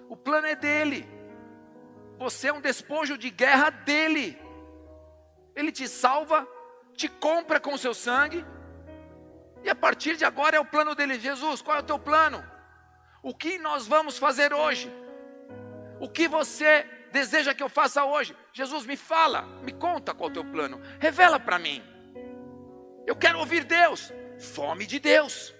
O 0.08 0.16
plano 0.16 0.48
é 0.48 0.56
dele. 0.56 1.08
Você 2.18 2.48
é 2.48 2.54
um 2.54 2.62
despojo 2.62 3.18
de 3.18 3.30
guerra 3.30 3.70
dele. 3.70 4.38
Ele 5.56 5.72
te 5.72 5.88
salva, 5.88 6.48
te 6.94 7.08
compra 7.08 7.60
com 7.60 7.78
seu 7.78 7.94
sangue. 7.94 8.46
E 9.64 9.70
a 9.70 9.76
partir 9.76 10.18
de 10.18 10.26
agora 10.26 10.58
é 10.58 10.60
o 10.60 10.66
plano 10.66 10.94
dele. 10.94 11.20
Jesus, 11.20 11.62
qual 11.62 11.78
é 11.78 11.80
o 11.80 11.84
teu 11.84 11.98
plano? 11.98 12.44
O 13.22 13.34
que 13.34 13.58
nós 13.58 13.88
vamos 13.88 14.18
fazer 14.18 14.54
hoje? 14.54 14.92
O 16.00 16.10
que 16.10 16.28
você 16.28 16.84
deseja 17.12 17.54
que 17.54 17.64
eu 17.64 17.70
faça 17.70 18.04
hoje? 18.04 18.36
Jesus, 18.54 18.86
me 18.86 18.96
fala, 18.96 19.42
me 19.64 19.72
conta 19.72 20.14
qual 20.14 20.30
é 20.30 20.32
o 20.32 20.34
teu 20.34 20.46
plano. 20.46 20.80
Revela 21.00 21.40
para 21.40 21.58
mim. 21.58 21.84
Eu 23.08 23.16
quero 23.16 23.40
ouvir 23.40 23.64
Deus. 23.64 24.14
Fome 24.40 24.86
de 24.86 25.00
Deus. 25.00 25.54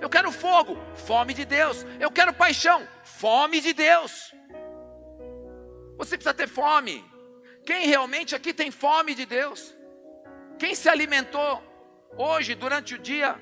Eu 0.00 0.08
quero 0.08 0.32
fogo, 0.32 0.76
fome 0.94 1.34
de 1.34 1.44
Deus. 1.44 1.84
Eu 1.98 2.10
quero 2.10 2.32
paixão, 2.32 2.86
fome 3.04 3.60
de 3.60 3.72
Deus. 3.74 4.34
Você 5.98 6.16
precisa 6.16 6.32
ter 6.32 6.48
fome. 6.48 7.04
Quem 7.66 7.86
realmente 7.86 8.34
aqui 8.34 8.54
tem 8.54 8.70
fome 8.70 9.14
de 9.14 9.26
Deus? 9.26 9.76
Quem 10.58 10.74
se 10.74 10.88
alimentou 10.88 11.62
hoje, 12.16 12.54
durante 12.54 12.94
o 12.94 12.98
dia, 12.98 13.38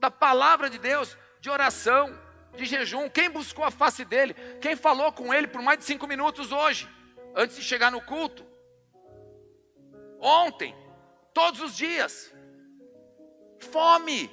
da 0.00 0.10
palavra 0.10 0.70
de 0.70 0.78
Deus, 0.78 1.16
de 1.40 1.50
oração, 1.50 2.18
de 2.54 2.64
jejum? 2.64 3.08
Quem 3.08 3.28
buscou 3.28 3.64
a 3.64 3.70
face 3.70 4.04
dele? 4.04 4.34
Quem 4.60 4.76
falou 4.76 5.12
com 5.12 5.32
ele 5.32 5.46
por 5.46 5.60
mais 5.60 5.78
de 5.78 5.84
cinco 5.84 6.06
minutos 6.06 6.52
hoje, 6.52 6.88
antes 7.34 7.56
de 7.56 7.62
chegar 7.62 7.90
no 7.90 8.00
culto? 8.00 8.46
Ontem, 10.20 10.74
todos 11.32 11.60
os 11.60 11.76
dias. 11.76 12.32
Fome. 13.58 14.30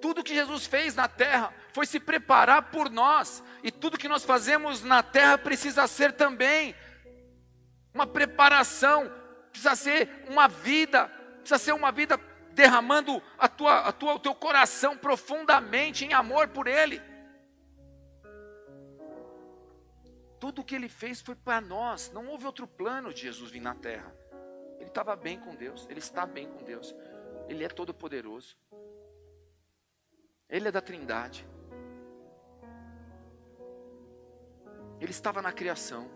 Tudo 0.00 0.24
que 0.24 0.34
Jesus 0.34 0.66
fez 0.66 0.94
na 0.94 1.06
terra 1.06 1.54
foi 1.72 1.86
se 1.86 2.00
preparar 2.00 2.70
por 2.70 2.90
nós, 2.90 3.44
e 3.62 3.70
tudo 3.70 3.98
que 3.98 4.08
nós 4.08 4.24
fazemos 4.24 4.82
na 4.82 5.02
terra 5.02 5.36
precisa 5.36 5.86
ser 5.86 6.12
também 6.12 6.74
uma 7.92 8.06
preparação, 8.06 9.12
precisa 9.50 9.76
ser 9.76 10.24
uma 10.28 10.48
vida, 10.48 11.06
precisa 11.40 11.58
ser 11.58 11.72
uma 11.72 11.92
vida 11.92 12.18
derramando 12.52 13.22
a 13.38 13.48
tua, 13.48 13.80
a 13.80 13.92
tua, 13.92 14.14
o 14.14 14.18
teu 14.18 14.34
coração 14.34 14.96
profundamente 14.96 16.04
em 16.04 16.12
amor 16.12 16.48
por 16.48 16.66
Ele. 16.66 17.00
Tudo 20.40 20.62
o 20.62 20.64
que 20.64 20.74
Ele 20.74 20.88
fez 20.88 21.20
foi 21.20 21.34
para 21.34 21.60
nós, 21.60 22.10
não 22.10 22.26
houve 22.28 22.46
outro 22.46 22.66
plano 22.66 23.12
de 23.12 23.20
Jesus 23.22 23.50
vir 23.50 23.60
na 23.60 23.74
terra. 23.74 24.12
Ele 24.78 24.88
estava 24.88 25.14
bem 25.14 25.38
com 25.38 25.54
Deus, 25.54 25.86
Ele 25.90 25.98
está 25.98 26.24
bem 26.26 26.48
com 26.48 26.64
Deus, 26.64 26.94
Ele 27.48 27.62
é 27.62 27.68
todo 27.68 27.92
poderoso. 27.92 28.56
Ele 30.48 30.66
é 30.66 30.72
da 30.72 30.80
Trindade. 30.80 31.46
Ele 35.00 35.10
estava 35.10 35.40
na 35.40 35.52
criação. 35.52 36.10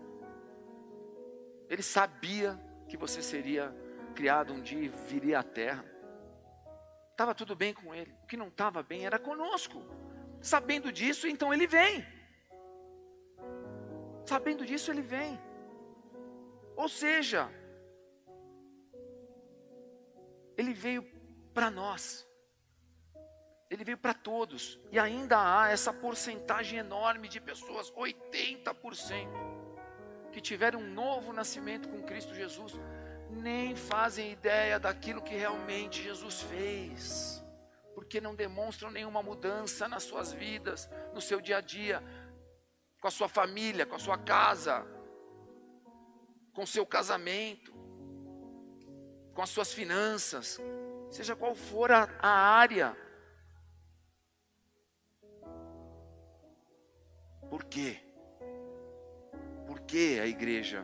Ele 1.69 1.81
sabia 1.81 2.59
que 2.87 2.97
você 2.97 3.21
seria 3.21 3.73
criado 4.13 4.53
um 4.53 4.61
dia 4.61 4.79
e 4.79 4.87
viria 4.87 5.39
à 5.39 5.43
terra. 5.43 5.85
Estava 7.11 7.33
tudo 7.33 7.55
bem 7.55 7.73
com 7.73 7.95
ele. 7.95 8.13
O 8.23 8.27
que 8.27 8.35
não 8.35 8.49
estava 8.49 8.83
bem 8.83 9.05
era 9.05 9.17
conosco. 9.17 9.81
Sabendo 10.41 10.91
disso, 10.91 11.27
então 11.27 11.53
ele 11.53 11.65
vem. 11.65 12.05
Sabendo 14.25 14.65
disso, 14.65 14.91
ele 14.91 15.01
vem. 15.01 15.39
Ou 16.75 16.89
seja, 16.89 17.49
ele 20.57 20.73
veio 20.73 21.03
para 21.53 21.69
nós. 21.69 22.27
Ele 23.69 23.83
veio 23.83 23.97
para 23.97 24.13
todos. 24.13 24.79
E 24.91 24.99
ainda 24.99 25.37
há 25.37 25.69
essa 25.69 25.93
porcentagem 25.93 26.79
enorme 26.79 27.27
de 27.27 27.39
pessoas, 27.39 27.91
80%, 27.91 29.27
que 30.31 30.41
tiveram 30.41 30.79
um 30.79 30.93
novo 30.93 31.31
nascimento 31.31 31.87
com 31.89 32.03
Cristo 32.03 32.33
Jesus, 32.33 32.73
nem 33.29 33.75
fazem 33.75 34.31
ideia 34.31 34.79
daquilo 34.79 35.21
que 35.21 35.35
realmente 35.35 36.03
Jesus 36.03 36.41
fez, 36.43 37.43
porque 37.93 38.21
não 38.21 38.35
demonstram 38.35 38.91
nenhuma 38.91 39.23
mudança 39.23 39.87
nas 39.87 40.03
suas 40.03 40.31
vidas, 40.31 40.89
no 41.13 41.21
seu 41.21 41.41
dia 41.41 41.57
a 41.57 41.61
dia, 41.61 42.03
com 43.05 43.09
a 43.09 43.11
sua 43.11 43.29
família, 43.29 43.85
com 43.85 43.93
a 43.93 43.99
sua 43.99 44.17
casa, 44.17 44.83
com 46.55 46.63
o 46.63 46.67
seu 46.67 46.83
casamento, 46.87 47.71
com 49.31 49.43
as 49.43 49.49
suas 49.51 49.71
finanças, 49.71 50.59
seja 51.11 51.35
qual 51.35 51.53
for 51.53 51.91
a, 51.91 52.09
a 52.19 52.29
área 52.29 52.97
Por 57.47 57.63
quê? 57.65 57.99
Por 59.67 59.81
que 59.81 60.19
a 60.19 60.25
igreja 60.25 60.83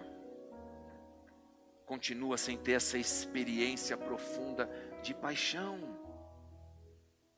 continua 1.88 2.38
sem 2.38 2.56
ter 2.56 2.74
essa 2.74 3.00
experiência 3.00 3.98
profunda 3.98 4.70
de 5.02 5.16
paixão? 5.16 5.80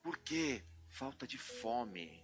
Por 0.01 0.17
quê? 0.17 0.61
Falta 0.89 1.25
de 1.25 1.37
fome. 1.37 2.22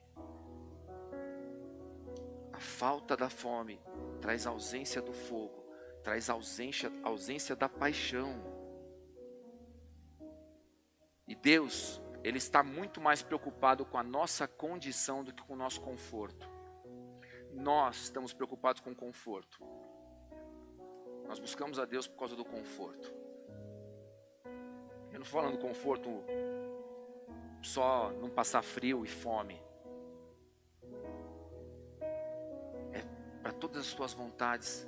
A 2.59 2.61
falta 2.61 3.15
da 3.15 3.29
fome 3.29 3.79
traz 4.19 4.45
ausência 4.45 5.01
do 5.01 5.13
fogo, 5.13 5.63
traz 6.03 6.29
ausência, 6.29 6.91
ausência 7.03 7.55
da 7.55 7.69
paixão. 7.69 8.35
E 11.25 11.33
Deus, 11.33 12.01
Ele 12.21 12.37
está 12.37 12.61
muito 12.61 12.99
mais 12.99 13.23
preocupado 13.23 13.85
com 13.85 13.97
a 13.97 14.03
nossa 14.03 14.45
condição 14.45 15.23
do 15.23 15.33
que 15.33 15.41
com 15.41 15.53
o 15.53 15.55
nosso 15.55 15.79
conforto 15.79 16.59
nós 17.53 17.95
estamos 18.03 18.33
preocupados 18.33 18.81
com 18.81 18.93
conforto. 18.93 19.57
Nós 21.25 21.39
buscamos 21.39 21.79
a 21.79 21.85
Deus 21.85 22.07
por 22.07 22.19
causa 22.19 22.35
do 22.35 22.43
conforto. 22.43 23.13
Eu 25.11 25.13
não 25.13 25.21
estou 25.21 25.41
falando 25.41 25.57
conforto 25.57 26.09
só 27.61 28.11
não 28.11 28.29
passar 28.29 28.61
frio 28.61 29.05
e 29.05 29.07
fome. 29.07 29.68
Para 33.49 33.57
todas 33.57 33.87
as 33.87 33.93
tuas 33.95 34.13
vontades, 34.13 34.87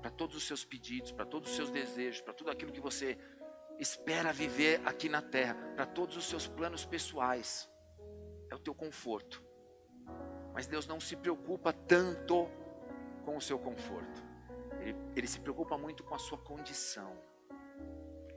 para 0.00 0.08
todos 0.08 0.36
os 0.36 0.46
seus 0.46 0.64
pedidos, 0.64 1.10
para 1.10 1.26
todos 1.26 1.50
os 1.50 1.56
seus 1.56 1.68
desejos, 1.68 2.20
para 2.20 2.32
tudo 2.32 2.48
aquilo 2.48 2.70
que 2.70 2.80
você 2.80 3.18
espera 3.76 4.32
viver 4.32 4.80
aqui 4.84 5.08
na 5.08 5.20
terra, 5.20 5.56
para 5.74 5.84
todos 5.84 6.16
os 6.16 6.26
seus 6.26 6.46
planos 6.46 6.84
pessoais. 6.84 7.68
É 8.48 8.54
o 8.54 8.58
teu 8.60 8.72
conforto. 8.72 9.42
Mas 10.54 10.68
Deus 10.68 10.86
não 10.86 11.00
se 11.00 11.16
preocupa 11.16 11.72
tanto 11.72 12.48
com 13.24 13.36
o 13.36 13.40
seu 13.40 13.58
conforto. 13.58 14.22
Ele, 14.80 14.94
ele 15.16 15.26
se 15.26 15.40
preocupa 15.40 15.76
muito 15.76 16.04
com 16.04 16.14
a 16.14 16.20
sua 16.20 16.38
condição. 16.38 17.20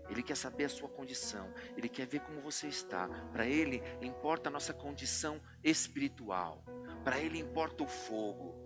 Ele 0.09 0.23
quer 0.23 0.35
saber 0.35 0.65
a 0.65 0.69
sua 0.69 0.89
condição. 0.89 1.53
Ele 1.77 1.87
quer 1.87 2.07
ver 2.07 2.21
como 2.21 2.41
você 2.41 2.67
está. 2.67 3.07
Para 3.31 3.45
Ele 3.45 3.81
importa 4.01 4.49
a 4.49 4.51
nossa 4.51 4.73
condição 4.73 5.39
espiritual. 5.63 6.65
Para 7.03 7.19
Ele 7.19 7.37
importa 7.37 7.83
o 7.83 7.87
fogo. 7.87 8.60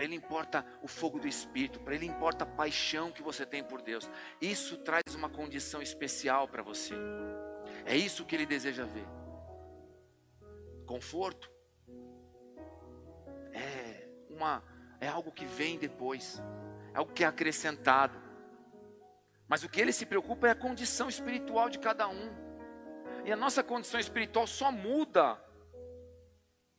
Para 0.00 0.06
Ele 0.06 0.16
importa 0.16 0.64
o 0.80 0.88
fogo 0.88 1.18
do 1.18 1.28
Espírito. 1.28 1.78
Para 1.78 1.94
Ele 1.94 2.06
importa 2.06 2.44
a 2.44 2.46
paixão 2.46 3.12
que 3.12 3.22
você 3.22 3.44
tem 3.44 3.62
por 3.62 3.82
Deus. 3.82 4.08
Isso 4.40 4.78
traz 4.78 5.14
uma 5.14 5.28
condição 5.28 5.82
especial 5.82 6.48
para 6.48 6.62
você. 6.62 6.94
É 7.84 7.94
isso 7.94 8.24
que 8.24 8.34
Ele 8.34 8.46
deseja 8.46 8.86
ver. 8.86 9.04
Conforto 10.86 11.50
uma 14.30 14.64
é 14.98 15.06
algo 15.06 15.30
que 15.30 15.44
vem 15.44 15.78
depois, 15.78 16.42
é 16.94 16.96
algo 16.96 17.12
que 17.12 17.22
é 17.22 17.26
acrescentado. 17.26 18.18
Mas 19.46 19.62
o 19.62 19.68
que 19.68 19.82
ele 19.82 19.92
se 19.92 20.06
preocupa 20.06 20.48
é 20.48 20.52
a 20.52 20.54
condição 20.54 21.10
espiritual 21.10 21.68
de 21.68 21.78
cada 21.78 22.08
um. 22.08 22.30
E 23.26 23.30
a 23.30 23.36
nossa 23.36 23.62
condição 23.62 24.00
espiritual 24.00 24.46
só 24.46 24.72
muda 24.72 25.38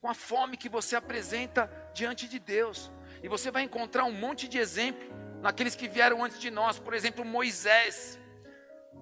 com 0.01 0.09
a 0.09 0.15
fome 0.15 0.57
que 0.57 0.67
você 0.67 0.95
apresenta 0.95 1.69
diante 1.93 2.27
de 2.27 2.39
Deus. 2.39 2.91
E 3.23 3.27
você 3.27 3.51
vai 3.51 3.63
encontrar 3.63 4.05
um 4.05 4.11
monte 4.11 4.47
de 4.47 4.57
exemplo 4.57 5.09
naqueles 5.41 5.75
que 5.75 5.87
vieram 5.87 6.23
antes 6.23 6.39
de 6.39 6.49
nós, 6.49 6.79
por 6.79 6.93
exemplo, 6.93 7.25
Moisés. 7.25 8.19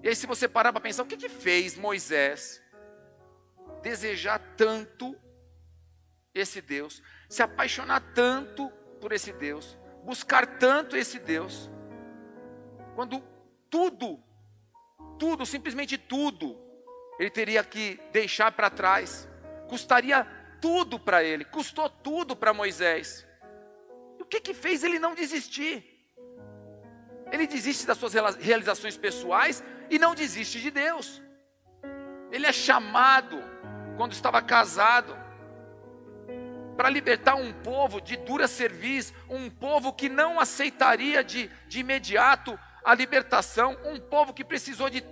E 0.02 0.08
aí, 0.08 0.16
se 0.16 0.26
você 0.26 0.48
parar 0.48 0.72
para 0.72 0.80
pensar, 0.80 1.02
o 1.02 1.06
que, 1.06 1.16
que 1.16 1.28
fez 1.28 1.76
Moisés 1.76 2.62
desejar 3.82 4.38
tanto 4.56 5.16
esse 6.34 6.60
Deus, 6.60 7.02
se 7.28 7.42
apaixonar 7.42 8.00
tanto 8.14 8.70
por 9.00 9.12
esse 9.12 9.32
Deus, 9.32 9.78
buscar 10.04 10.58
tanto 10.58 10.96
esse 10.96 11.18
Deus, 11.18 11.70
quando 12.94 13.22
tudo, 13.68 14.22
tudo, 15.18 15.46
simplesmente 15.46 15.96
tudo, 15.96 16.58
ele 17.18 17.30
teria 17.30 17.62
que 17.64 18.00
deixar 18.12 18.52
para 18.52 18.70
trás, 18.70 19.28
custaria 19.68 20.24
tudo 20.60 20.98
para 20.98 21.22
ele, 21.22 21.44
custou 21.44 21.88
tudo 21.88 22.36
para 22.36 22.52
Moisés. 22.52 23.26
Que 24.30 24.40
que 24.40 24.54
fez 24.54 24.84
ele 24.84 24.98
não 24.98 25.14
desistir? 25.14 25.84
Ele 27.32 27.46
desiste 27.46 27.86
das 27.86 27.98
suas 27.98 28.14
realizações 28.36 28.96
pessoais 28.96 29.62
e 29.90 29.98
não 29.98 30.14
desiste 30.14 30.60
de 30.60 30.70
Deus. 30.70 31.20
Ele 32.30 32.46
é 32.46 32.52
chamado 32.52 33.42
quando 33.96 34.12
estava 34.12 34.40
casado 34.40 35.16
para 36.76 36.88
libertar 36.88 37.34
um 37.34 37.52
povo 37.52 38.00
de 38.00 38.16
dura 38.16 38.48
serviço, 38.48 39.12
um 39.28 39.50
povo 39.50 39.92
que 39.92 40.08
não 40.08 40.40
aceitaria 40.40 41.22
de, 41.22 41.50
de 41.68 41.80
imediato 41.80 42.58
a 42.84 42.94
libertação, 42.94 43.76
um 43.84 44.00
povo 44.00 44.32
que 44.32 44.44
precisou 44.44 44.88
de 44.88 45.02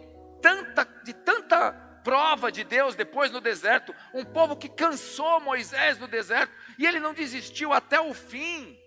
tanta, 0.40 0.85
de 1.04 1.12
tanta 1.12 1.72
prova 2.02 2.50
de 2.50 2.64
Deus 2.64 2.94
depois 2.94 3.31
no 3.31 3.40
deserto, 3.40 3.94
um 4.14 4.24
povo 4.24 4.57
que 4.57 4.68
cansou 4.68 5.40
Moisés 5.40 5.98
no 5.98 6.09
deserto 6.09 6.52
e 6.78 6.87
ele 6.87 7.00
não 7.00 7.12
desistiu 7.12 7.72
até 7.72 8.00
o 8.00 8.14
fim. 8.14 8.78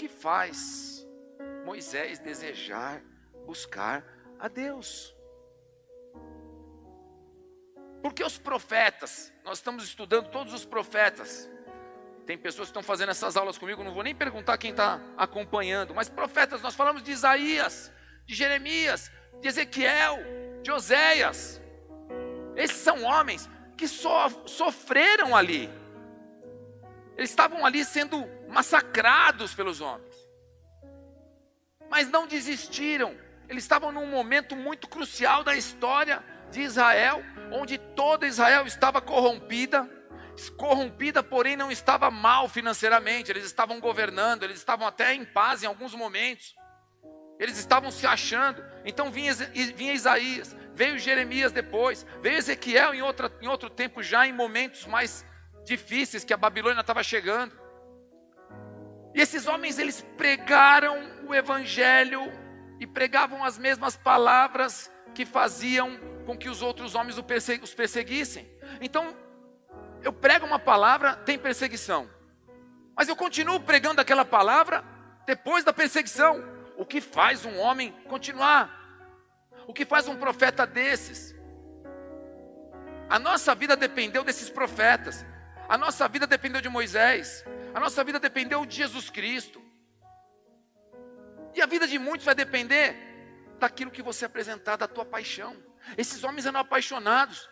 Que 0.00 0.08
faz 0.08 1.06
Moisés 1.62 2.18
desejar 2.18 3.02
buscar 3.44 4.02
a 4.38 4.48
Deus? 4.48 5.14
Porque 8.00 8.24
os 8.24 8.38
profetas, 8.38 9.30
nós 9.44 9.58
estamos 9.58 9.84
estudando 9.84 10.30
todos 10.30 10.54
os 10.54 10.64
profetas. 10.64 11.50
Tem 12.24 12.38
pessoas 12.38 12.68
que 12.68 12.70
estão 12.70 12.82
fazendo 12.82 13.10
essas 13.10 13.36
aulas 13.36 13.58
comigo, 13.58 13.84
não 13.84 13.92
vou 13.92 14.02
nem 14.02 14.14
perguntar 14.14 14.56
quem 14.56 14.70
está 14.70 15.02
acompanhando, 15.18 15.94
mas 15.94 16.08
profetas, 16.08 16.62
nós 16.62 16.74
falamos 16.74 17.02
de 17.02 17.12
Isaías, 17.12 17.92
de 18.24 18.34
Jeremias, 18.34 19.12
de 19.38 19.48
Ezequiel, 19.48 20.16
de 20.62 20.72
Oséias. 20.72 21.60
Esses 22.56 22.78
são 22.78 23.02
homens 23.02 23.50
que 23.76 23.86
so, 23.86 24.08
sofreram 24.46 25.36
ali. 25.36 25.68
Eles 27.18 27.28
estavam 27.28 27.66
ali 27.66 27.84
sendo 27.84 28.39
massacrados 28.50 29.54
pelos 29.54 29.80
homens. 29.80 30.14
Mas 31.88 32.08
não 32.08 32.26
desistiram. 32.26 33.16
Eles 33.48 33.64
estavam 33.64 33.90
num 33.90 34.06
momento 34.06 34.54
muito 34.54 34.88
crucial 34.88 35.42
da 35.42 35.56
história 35.56 36.22
de 36.50 36.60
Israel, 36.60 37.22
onde 37.50 37.78
toda 37.78 38.26
Israel 38.26 38.66
estava 38.66 39.00
corrompida, 39.00 39.88
corrompida, 40.56 41.22
porém 41.22 41.56
não 41.56 41.70
estava 41.70 42.10
mal 42.10 42.48
financeiramente, 42.48 43.30
eles 43.30 43.44
estavam 43.44 43.80
governando, 43.80 44.44
eles 44.44 44.58
estavam 44.58 44.86
até 44.86 45.14
em 45.14 45.24
paz 45.24 45.62
em 45.62 45.66
alguns 45.66 45.94
momentos, 45.94 46.54
eles 47.38 47.58
estavam 47.58 47.90
se 47.90 48.06
achando. 48.06 48.62
Então 48.84 49.10
vinha, 49.10 49.34
vinha 49.74 49.94
Isaías, 49.94 50.56
veio 50.74 50.98
Jeremias 50.98 51.52
depois, 51.52 52.06
veio 52.22 52.38
Ezequiel 52.38 52.94
em, 52.94 53.02
outra, 53.02 53.32
em 53.40 53.48
outro 53.48 53.68
tempo, 53.68 54.02
já 54.02 54.26
em 54.26 54.32
momentos 54.32 54.86
mais 54.86 55.24
difíceis 55.64 56.24
que 56.24 56.32
a 56.32 56.36
Babilônia 56.36 56.80
estava 56.80 57.02
chegando. 57.02 57.59
E 59.14 59.20
esses 59.20 59.46
homens 59.46 59.78
eles 59.78 60.04
pregaram 60.16 60.96
o 61.26 61.34
evangelho 61.34 62.20
e 62.78 62.86
pregavam 62.86 63.44
as 63.44 63.58
mesmas 63.58 63.96
palavras 63.96 64.90
que 65.14 65.26
faziam 65.26 65.98
com 66.24 66.36
que 66.36 66.48
os 66.48 66.62
outros 66.62 66.94
homens 66.94 67.16
os 67.18 67.74
perseguissem. 67.74 68.48
Então, 68.80 69.14
eu 70.02 70.12
prego 70.12 70.46
uma 70.46 70.58
palavra, 70.58 71.16
tem 71.16 71.38
perseguição. 71.38 72.08
Mas 72.96 73.08
eu 73.08 73.16
continuo 73.16 73.60
pregando 73.60 74.00
aquela 74.00 74.24
palavra 74.24 74.84
depois 75.26 75.64
da 75.64 75.72
perseguição. 75.72 76.42
O 76.76 76.86
que 76.86 77.00
faz 77.00 77.44
um 77.44 77.58
homem 77.58 77.92
continuar? 78.08 78.78
O 79.66 79.72
que 79.72 79.84
faz 79.84 80.08
um 80.08 80.16
profeta 80.16 80.66
desses? 80.66 81.34
A 83.08 83.18
nossa 83.18 83.54
vida 83.54 83.76
dependeu 83.76 84.22
desses 84.22 84.48
profetas. 84.48 85.26
A 85.68 85.76
nossa 85.76 86.08
vida 86.08 86.26
dependeu 86.26 86.60
de 86.60 86.68
Moisés. 86.68 87.44
A 87.74 87.80
nossa 87.80 88.02
vida 88.02 88.18
dependeu 88.18 88.64
de 88.66 88.76
Jesus 88.76 89.10
Cristo. 89.10 89.62
E 91.54 91.62
a 91.62 91.66
vida 91.66 91.86
de 91.86 91.98
muitos 91.98 92.24
vai 92.24 92.34
depender 92.34 92.96
daquilo 93.58 93.90
que 93.90 94.02
você 94.02 94.24
apresentar, 94.24 94.76
da 94.76 94.88
tua 94.88 95.04
paixão. 95.04 95.56
Esses 95.96 96.24
homens 96.24 96.46
eram 96.46 96.60
apaixonados. 96.60 97.48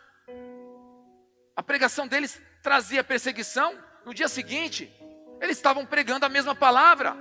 A 1.54 1.62
pregação 1.62 2.07
deles 2.07 2.40
trazia 2.62 3.04
perseguição. 3.04 3.76
No 4.04 4.14
dia 4.14 4.28
seguinte, 4.28 4.92
eles 5.40 5.57
estavam 5.57 5.85
pregando 5.85 6.24
a 6.24 6.28
mesma 6.28 6.54
palavra, 6.54 7.16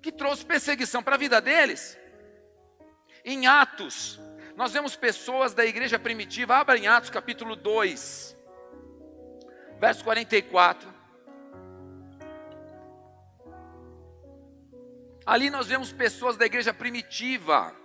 que 0.00 0.12
trouxe 0.12 0.44
perseguição 0.44 1.02
para 1.02 1.16
a 1.16 1.18
vida 1.18 1.40
deles. 1.40 1.98
Em 3.24 3.46
Atos, 3.46 4.20
nós 4.56 4.72
vemos 4.72 4.96
pessoas 4.96 5.54
da 5.54 5.64
igreja 5.64 5.98
primitiva, 5.98 6.56
abra 6.56 6.78
em 6.78 6.86
Atos 6.86 7.10
capítulo 7.10 7.56
2, 7.56 8.36
verso 9.78 10.04
44. 10.04 10.97
Ali 15.28 15.50
nós 15.50 15.66
vemos 15.66 15.92
pessoas 15.92 16.38
da 16.38 16.46
igreja 16.46 16.72
primitiva, 16.72 17.76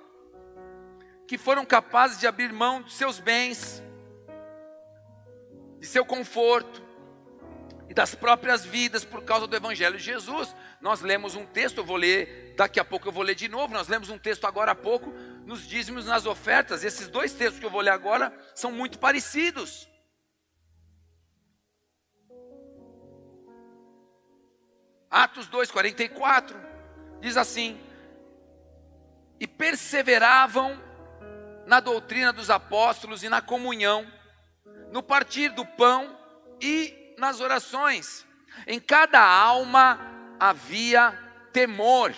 que 1.28 1.38
foram 1.38 1.66
capazes 1.66 2.18
de 2.18 2.26
abrir 2.26 2.54
mão 2.54 2.82
dos 2.82 2.94
seus 2.94 3.20
bens, 3.20 3.84
de 5.78 5.86
seu 5.86 6.06
conforto 6.06 6.82
e 7.90 7.94
das 7.94 8.16
próprias 8.16 8.64
vidas 8.64 9.04
por 9.04 9.26
causa 9.26 9.46
do 9.46 9.54
Evangelho 9.58 9.98
de 9.98 10.04
Jesus. 10.06 10.56
Nós 10.80 11.02
lemos 11.02 11.36
um 11.36 11.46
texto, 11.46 11.80
eu 11.80 11.84
vou 11.84 11.98
ler, 11.98 12.54
daqui 12.56 12.80
a 12.80 12.86
pouco 12.86 13.10
eu 13.10 13.12
vou 13.12 13.24
ler 13.24 13.36
de 13.36 13.50
novo. 13.50 13.74
Nós 13.74 13.90
lemos 13.90 14.10
um 14.10 14.18
texto 14.18 14.46
agora 14.46 14.72
há 14.72 14.76
pouco, 14.76 15.12
nos 15.46 15.68
dízimos, 15.68 16.06
nas 16.06 16.26
ofertas. 16.26 16.82
Esses 16.82 17.10
dois 17.10 17.34
textos 17.34 17.60
que 17.60 17.66
eu 17.66 17.70
vou 17.70 17.82
ler 17.82 17.92
agora 17.92 18.34
são 18.56 18.72
muito 18.72 18.98
parecidos. 18.98 19.86
Atos 25.12 25.48
2, 25.48 25.70
44, 25.72 26.73
diz 27.24 27.38
assim: 27.38 27.80
E 29.40 29.48
perseveravam 29.48 30.78
na 31.66 31.80
doutrina 31.80 32.34
dos 32.34 32.50
apóstolos 32.50 33.24
e 33.24 33.30
na 33.30 33.42
comunhão, 33.42 34.06
no 34.92 35.02
partir 35.02 35.50
do 35.50 35.66
pão 35.66 36.20
e 36.62 37.16
nas 37.18 37.40
orações. 37.40 38.28
Em 38.68 38.80
cada 38.80 39.22
alma 39.22 40.00
havia 40.38 41.18
temor. 41.54 42.14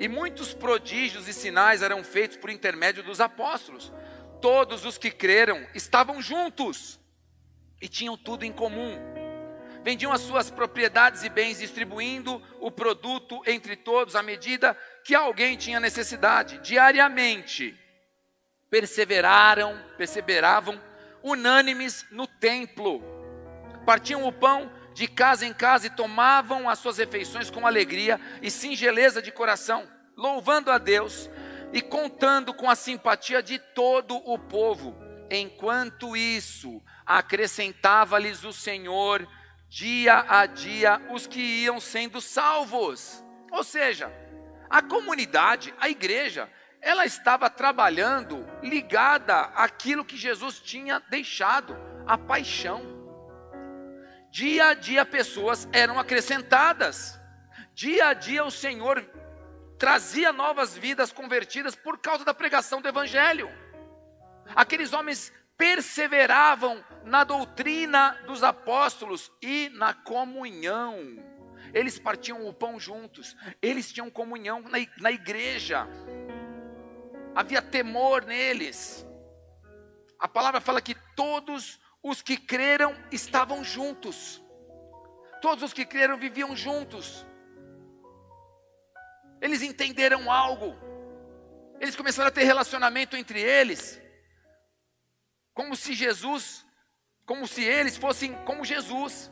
E 0.00 0.08
muitos 0.08 0.54
prodígios 0.54 1.28
e 1.28 1.34
sinais 1.34 1.82
eram 1.82 2.02
feitos 2.02 2.38
por 2.38 2.50
intermédio 2.50 3.02
dos 3.02 3.20
apóstolos. 3.20 3.92
Todos 4.40 4.86
os 4.86 4.96
que 4.96 5.10
creram 5.10 5.66
estavam 5.74 6.22
juntos 6.22 6.98
e 7.80 7.88
tinham 7.88 8.16
tudo 8.16 8.44
em 8.44 8.52
comum. 8.52 9.17
Vendiam 9.88 10.12
as 10.12 10.20
suas 10.20 10.50
propriedades 10.50 11.24
e 11.24 11.30
bens, 11.30 11.60
distribuindo 11.60 12.42
o 12.60 12.70
produto 12.70 13.40
entre 13.46 13.74
todos 13.74 14.14
à 14.14 14.22
medida 14.22 14.76
que 15.02 15.14
alguém 15.14 15.56
tinha 15.56 15.80
necessidade. 15.80 16.58
Diariamente 16.58 17.74
perseveraram, 18.68 19.82
perseveravam 19.96 20.78
unânimes 21.22 22.04
no 22.10 22.26
templo. 22.26 23.02
Partiam 23.86 24.26
o 24.26 24.30
pão 24.30 24.70
de 24.92 25.08
casa 25.08 25.46
em 25.46 25.54
casa 25.54 25.86
e 25.86 25.96
tomavam 25.96 26.68
as 26.68 26.80
suas 26.80 26.98
refeições 26.98 27.48
com 27.48 27.66
alegria 27.66 28.20
e 28.42 28.50
singeleza 28.50 29.22
de 29.22 29.32
coração, 29.32 29.88
louvando 30.14 30.70
a 30.70 30.76
Deus 30.76 31.30
e 31.72 31.80
contando 31.80 32.52
com 32.52 32.68
a 32.68 32.74
simpatia 32.74 33.42
de 33.42 33.58
todo 33.58 34.16
o 34.30 34.38
povo. 34.38 34.94
Enquanto 35.30 36.14
isso, 36.14 36.82
acrescentava-lhes 37.06 38.44
o 38.44 38.52
Senhor 38.52 39.26
dia 39.68 40.24
a 40.28 40.46
dia 40.46 41.00
os 41.10 41.26
que 41.26 41.40
iam 41.40 41.80
sendo 41.80 42.20
salvos. 42.20 43.22
Ou 43.50 43.62
seja, 43.62 44.10
a 44.68 44.82
comunidade, 44.82 45.74
a 45.78 45.88
igreja, 45.88 46.50
ela 46.80 47.04
estava 47.04 47.50
trabalhando 47.50 48.46
ligada 48.62 49.40
àquilo 49.54 50.04
que 50.04 50.16
Jesus 50.16 50.60
tinha 50.60 51.00
deixado, 51.10 51.76
a 52.06 52.16
paixão. 52.16 52.82
Dia 54.30 54.68
a 54.68 54.74
dia 54.74 55.04
pessoas 55.04 55.68
eram 55.72 55.98
acrescentadas. 55.98 57.18
Dia 57.74 58.08
a 58.08 58.14
dia 58.14 58.44
o 58.44 58.50
Senhor 58.50 59.04
trazia 59.78 60.32
novas 60.32 60.76
vidas 60.76 61.12
convertidas 61.12 61.74
por 61.74 61.98
causa 61.98 62.24
da 62.24 62.34
pregação 62.34 62.80
do 62.80 62.88
evangelho. 62.88 63.50
Aqueles 64.54 64.92
homens 64.92 65.32
perseveravam 65.56 66.84
na 67.08 67.24
doutrina 67.24 68.12
dos 68.26 68.42
apóstolos 68.42 69.32
e 69.42 69.68
na 69.70 69.92
comunhão. 69.92 70.96
Eles 71.74 71.98
partiam 71.98 72.46
o 72.46 72.54
pão 72.54 72.78
juntos, 72.78 73.36
eles 73.60 73.92
tinham 73.92 74.08
comunhão 74.08 74.62
na, 74.62 74.78
na 74.98 75.10
igreja 75.10 75.86
havia 77.38 77.62
temor 77.62 78.24
neles. 78.24 79.06
A 80.18 80.26
palavra 80.26 80.60
fala 80.60 80.82
que 80.82 80.96
todos 81.14 81.78
os 82.02 82.20
que 82.20 82.36
creram 82.36 82.92
estavam 83.12 83.62
juntos. 83.62 84.42
Todos 85.40 85.62
os 85.62 85.72
que 85.72 85.86
creram 85.86 86.18
viviam 86.18 86.56
juntos. 86.56 87.24
Eles 89.40 89.62
entenderam 89.62 90.32
algo. 90.32 90.76
Eles 91.80 91.94
começaram 91.94 92.26
a 92.26 92.32
ter 92.32 92.42
relacionamento 92.42 93.16
entre 93.16 93.40
eles. 93.40 94.00
Como 95.54 95.76
se 95.76 95.94
Jesus, 95.94 96.66
como 97.28 97.46
se 97.46 97.62
eles 97.62 97.98
fossem 97.98 98.32
como 98.46 98.64
Jesus. 98.64 99.30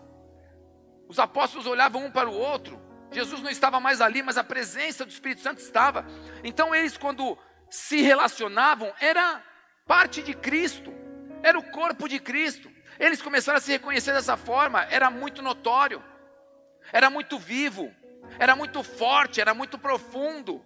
Os 1.09 1.19
apóstolos 1.19 1.67
olhavam 1.67 2.05
um 2.05 2.11
para 2.11 2.29
o 2.29 2.37
outro. 2.37 2.79
Jesus 3.11 3.41
não 3.41 3.49
estava 3.49 3.81
mais 3.81 4.03
ali, 4.03 4.23
mas 4.23 4.37
a 4.37 4.45
presença 4.45 5.03
do 5.07 5.11
Espírito 5.11 5.41
Santo 5.41 5.63
estava. 5.63 6.05
Então 6.45 6.75
eles, 6.75 6.99
quando 6.99 7.39
se 7.71 8.03
relacionavam, 8.03 8.93
era 9.01 9.43
parte 9.87 10.23
de 10.23 10.35
Cristo, 10.35 10.93
era 11.43 11.59
o 11.59 11.63
corpo 11.63 12.07
de 12.07 12.21
Cristo. 12.21 12.71
Eles 13.01 13.23
começaram 13.23 13.57
a 13.57 13.61
se 13.63 13.73
reconhecer 13.73 14.13
dessa 14.13 14.37
forma, 14.37 14.85
era 14.91 15.11
muito 15.11 15.41
notório, 15.41 16.05
era 16.93 17.09
muito 17.09 17.39
vivo, 17.39 17.91
era 18.39 18.55
muito 18.55 18.83
forte, 18.83 19.41
era 19.41 19.55
muito 19.55 19.79
profundo. 19.79 20.63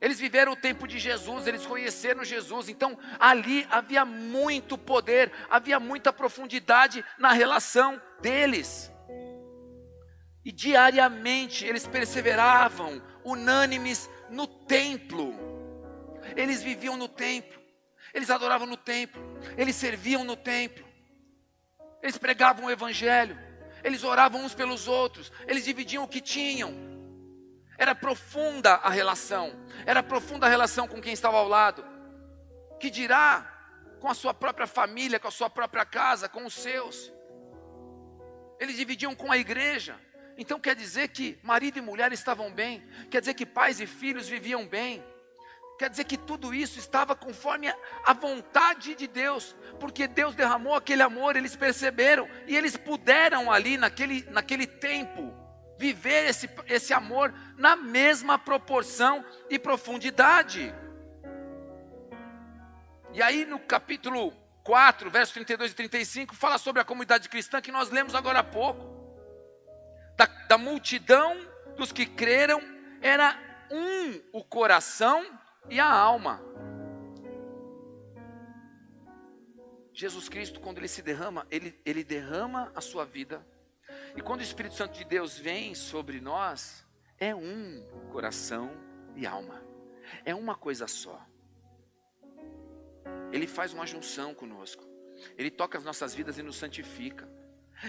Eles 0.00 0.20
viveram 0.20 0.52
o 0.52 0.56
tempo 0.56 0.86
de 0.86 0.98
Jesus, 0.98 1.46
eles 1.46 1.66
conheceram 1.66 2.24
Jesus, 2.24 2.68
então 2.68 2.96
ali 3.18 3.66
havia 3.68 4.04
muito 4.04 4.78
poder, 4.78 5.32
havia 5.50 5.80
muita 5.80 6.12
profundidade 6.12 7.04
na 7.18 7.32
relação 7.32 8.00
deles. 8.20 8.92
E 10.44 10.52
diariamente 10.52 11.66
eles 11.66 11.86
perseveravam, 11.86 13.02
unânimes, 13.24 14.08
no 14.30 14.46
templo. 14.46 15.34
Eles 16.36 16.62
viviam 16.62 16.96
no 16.96 17.08
templo, 17.08 17.60
eles 18.14 18.30
adoravam 18.30 18.68
no 18.68 18.76
templo, 18.76 19.20
eles 19.56 19.74
serviam 19.74 20.22
no 20.22 20.36
templo, 20.36 20.86
eles 22.00 22.16
pregavam 22.16 22.66
o 22.66 22.70
Evangelho, 22.70 23.36
eles 23.82 24.04
oravam 24.04 24.44
uns 24.44 24.54
pelos 24.54 24.86
outros, 24.86 25.32
eles 25.48 25.64
dividiam 25.64 26.04
o 26.04 26.08
que 26.08 26.20
tinham. 26.20 26.87
Era 27.78 27.94
profunda 27.94 28.74
a 28.74 28.90
relação, 28.90 29.52
era 29.86 30.02
profunda 30.02 30.46
a 30.46 30.48
relação 30.48 30.88
com 30.88 31.00
quem 31.00 31.12
estava 31.12 31.36
ao 31.36 31.46
lado. 31.46 31.84
Que 32.80 32.90
dirá 32.90 33.54
com 34.00 34.08
a 34.08 34.14
sua 34.14 34.34
própria 34.34 34.66
família, 34.66 35.20
com 35.20 35.28
a 35.28 35.30
sua 35.30 35.48
própria 35.48 35.84
casa, 35.84 36.28
com 36.28 36.44
os 36.44 36.54
seus. 36.54 37.12
Eles 38.58 38.76
dividiam 38.76 39.14
com 39.14 39.30
a 39.30 39.38
igreja. 39.38 39.98
Então 40.36 40.58
quer 40.58 40.74
dizer 40.74 41.08
que 41.08 41.38
marido 41.42 41.78
e 41.78 41.82
mulher 41.82 42.12
estavam 42.12 42.52
bem, 42.52 42.86
quer 43.10 43.20
dizer 43.20 43.34
que 43.34 43.46
pais 43.46 43.80
e 43.80 43.86
filhos 43.86 44.28
viviam 44.28 44.66
bem. 44.66 45.04
Quer 45.78 45.88
dizer 45.88 46.04
que 46.04 46.16
tudo 46.16 46.52
isso 46.52 46.80
estava 46.80 47.14
conforme 47.14 47.72
a 48.04 48.12
vontade 48.12 48.96
de 48.96 49.06
Deus, 49.06 49.54
porque 49.78 50.08
Deus 50.08 50.34
derramou 50.34 50.74
aquele 50.74 51.02
amor, 51.02 51.36
eles 51.36 51.54
perceberam, 51.54 52.28
e 52.48 52.56
eles 52.56 52.76
puderam 52.76 53.50
ali, 53.50 53.76
naquele, 53.76 54.24
naquele 54.30 54.66
tempo, 54.66 55.32
viver 55.78 56.28
esse, 56.28 56.50
esse 56.66 56.92
amor 56.92 57.32
na 57.56 57.76
mesma 57.76 58.38
proporção 58.38 59.24
e 59.48 59.58
profundidade. 59.58 60.74
E 63.12 63.22
aí 63.22 63.44
no 63.46 63.60
capítulo 63.60 64.32
4, 64.64 65.08
versos 65.08 65.32
32 65.32 65.70
e 65.70 65.74
35, 65.74 66.34
fala 66.34 66.58
sobre 66.58 66.82
a 66.82 66.84
comunidade 66.84 67.28
cristã 67.28 67.60
que 67.60 67.72
nós 67.72 67.90
lemos 67.90 68.14
agora 68.14 68.40
há 68.40 68.44
pouco. 68.44 68.98
Da, 70.16 70.26
da 70.48 70.58
multidão 70.58 71.38
dos 71.76 71.92
que 71.92 72.04
creram, 72.04 72.60
era 73.00 73.38
um 73.70 74.20
o 74.32 74.44
coração 74.44 75.24
e 75.70 75.78
a 75.78 75.88
alma. 75.88 76.42
Jesus 79.92 80.28
Cristo, 80.28 80.60
quando 80.60 80.78
ele 80.78 80.88
se 80.88 81.02
derrama, 81.02 81.46
ele, 81.50 81.80
ele 81.84 82.04
derrama 82.04 82.70
a 82.74 82.80
sua 82.80 83.04
vida 83.04 83.44
e 84.16 84.20
quando 84.22 84.40
o 84.40 84.44
Espírito 84.44 84.74
Santo 84.74 84.96
de 84.96 85.04
Deus 85.04 85.38
vem 85.38 85.74
sobre 85.74 86.20
nós, 86.20 86.86
é 87.18 87.34
um 87.34 87.84
coração 88.12 88.70
e 89.14 89.26
alma, 89.26 89.62
é 90.24 90.34
uma 90.34 90.54
coisa 90.54 90.86
só. 90.86 91.24
Ele 93.32 93.46
faz 93.46 93.72
uma 93.72 93.86
junção 93.86 94.34
conosco, 94.34 94.84
ele 95.36 95.50
toca 95.50 95.76
as 95.76 95.84
nossas 95.84 96.14
vidas 96.14 96.38
e 96.38 96.42
nos 96.42 96.56
santifica. 96.56 97.28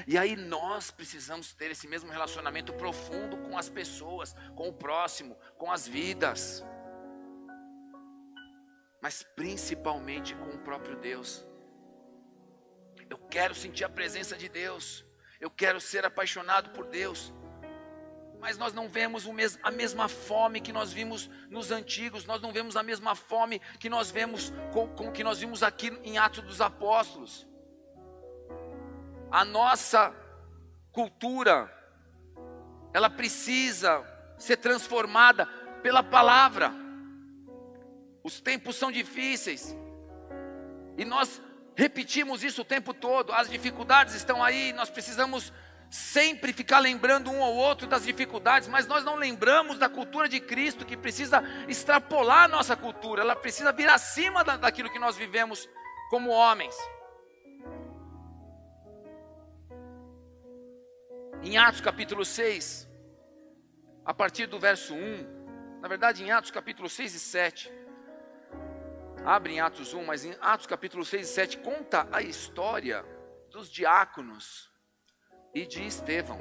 E 0.06 0.18
aí 0.18 0.36
nós 0.36 0.92
precisamos 0.92 1.54
ter 1.54 1.72
esse 1.72 1.88
mesmo 1.88 2.12
relacionamento 2.12 2.72
profundo 2.74 3.38
com 3.38 3.58
as 3.58 3.70
pessoas, 3.70 4.36
com 4.56 4.70
o 4.70 4.74
próximo, 4.74 5.36
com 5.58 5.72
as 5.72 5.88
vidas, 5.88 6.64
mas 9.02 9.24
principalmente 9.36 10.36
com 10.36 10.50
o 10.50 10.60
próprio 10.60 10.96
Deus. 10.98 11.46
Eu 13.10 13.18
quero 13.18 13.56
sentir 13.56 13.84
a 13.84 13.90
presença 13.90 14.36
de 14.36 14.48
Deus. 14.48 15.06
Eu 15.39 15.49
quero 15.49 15.80
ser 15.80 16.06
apaixonado 16.06 16.69
por 16.71 16.86
Deus. 16.86 17.34
Mas 18.39 18.58
nós 18.58 18.73
não 18.73 18.88
vemos 18.88 19.25
a 19.63 19.71
mesma 19.71 20.08
fome 20.08 20.62
que 20.62 20.71
nós 20.71 20.93
vimos 20.93 21.30
nos 21.49 21.71
antigos, 21.71 22.25
nós 22.25 22.41
não 22.41 22.54
vemos 22.54 22.78
a 22.78 22.84
mesma 22.84 23.13
fome 23.15 23.60
que 23.80 23.89
nós 23.89 24.10
vemos 24.12 24.54
com, 24.71 24.88
com 24.88 25.12
que 25.12 25.23
nós 25.23 25.39
vimos 25.39 25.62
aqui 25.62 25.88
em 26.04 26.17
Atos 26.17 26.43
dos 26.43 26.62
Apóstolos. 26.62 27.45
A 29.30 29.43
nossa 29.43 30.13
cultura, 30.91 31.69
ela 32.93 33.10
precisa 33.10 34.06
ser 34.38 34.58
transformada 34.58 35.45
pela 35.84 36.02
palavra. 36.02 36.71
Os 38.23 38.39
tempos 38.39 38.75
são 38.78 38.91
difíceis. 38.91 39.75
E 40.97 41.06
nós 41.06 41.41
repetimos 41.80 42.44
isso 42.44 42.62
o 42.62 42.65
tempo 42.65 42.94
todo. 42.94 43.32
As 43.32 43.50
dificuldades 43.50 44.13
estão 44.13 44.44
aí, 44.44 44.74
nós 44.74 44.89
precisamos 44.89 45.54
sempre 45.89 46.52
ficar 46.52 46.80
lembrando 46.80 47.32
um 47.32 47.39
ou 47.39 47.56
outro 47.56 47.88
das 47.88 48.04
dificuldades, 48.04 48.68
mas 48.68 48.86
nós 48.86 49.04
não 49.04 49.15
lembramos 49.15 49.80
da 49.80 49.88
cultura 49.88 50.28
de 50.28 50.42
Cristo 50.42 50.86
que 50.86 50.98
precisa 50.98 51.42
extrapolar 51.70 52.44
a 52.44 52.48
nossa 52.50 52.76
cultura, 52.76 53.22
ela 53.22 53.36
precisa 53.36 53.72
vir 53.72 53.89
acima 53.89 54.44
da, 54.44 54.58
daquilo 54.58 54.92
que 54.92 55.00
nós 55.00 55.15
vivemos 55.15 55.68
como 56.10 56.30
homens. 56.30 56.76
Em 61.42 61.58
Atos 61.58 61.80
capítulo 61.80 62.26
6, 62.26 62.88
a 64.04 64.13
partir 64.13 64.48
do 64.48 64.60
verso 64.60 64.94
1, 64.94 65.80
na 65.82 65.88
verdade 65.88 66.24
em 66.24 66.30
Atos 66.30 66.52
capítulo 66.52 66.89
6 66.89 67.15
e 67.15 67.20
7, 67.20 67.72
Abre 69.30 69.54
em 69.54 69.60
Atos 69.60 69.94
1, 69.94 70.04
mas 70.06 70.26
em 70.26 70.36
Atos 70.42 70.65
capítulo 70.65 71.06
6 71.06 71.30
e 71.30 71.32
7 71.32 71.58
conta 71.60 72.10
a 72.12 72.20
história 72.20 73.06
dos 73.52 73.70
diáconos 73.70 74.72
e 75.54 75.68
de 75.68 75.86
Estevão. 75.86 76.39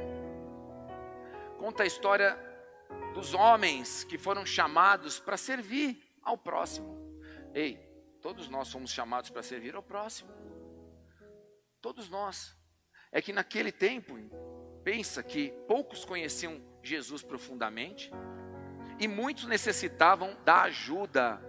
Conta 1.58 1.82
a 1.82 1.86
história 1.86 2.38
dos 3.12 3.34
homens 3.34 4.04
que 4.04 4.16
foram 4.16 4.46
chamados 4.46 5.20
para 5.20 5.36
servir 5.36 6.02
ao 6.22 6.38
próximo. 6.38 7.20
Ei, 7.52 7.76
todos 8.22 8.48
nós 8.48 8.68
somos 8.68 8.90
chamados 8.90 9.28
para 9.28 9.42
servir 9.42 9.74
ao 9.74 9.82
próximo. 9.82 10.30
Todos 11.82 12.08
nós. 12.08 12.56
É 13.12 13.20
que 13.20 13.34
naquele 13.34 13.70
tempo, 13.70 14.14
pensa 14.82 15.22
que 15.22 15.50
poucos 15.68 16.06
conheciam 16.06 16.58
Jesus 16.82 17.22
profundamente 17.22 18.10
e 18.98 19.06
muitos 19.06 19.44
necessitavam 19.44 20.34
da 20.42 20.62
ajuda 20.62 21.46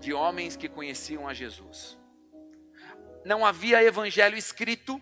de 0.00 0.12
homens 0.12 0.56
que 0.56 0.68
conheciam 0.68 1.28
a 1.28 1.34
Jesus. 1.34 1.98
Não 3.24 3.44
havia 3.44 3.82
evangelho 3.82 4.36
escrito, 4.36 5.00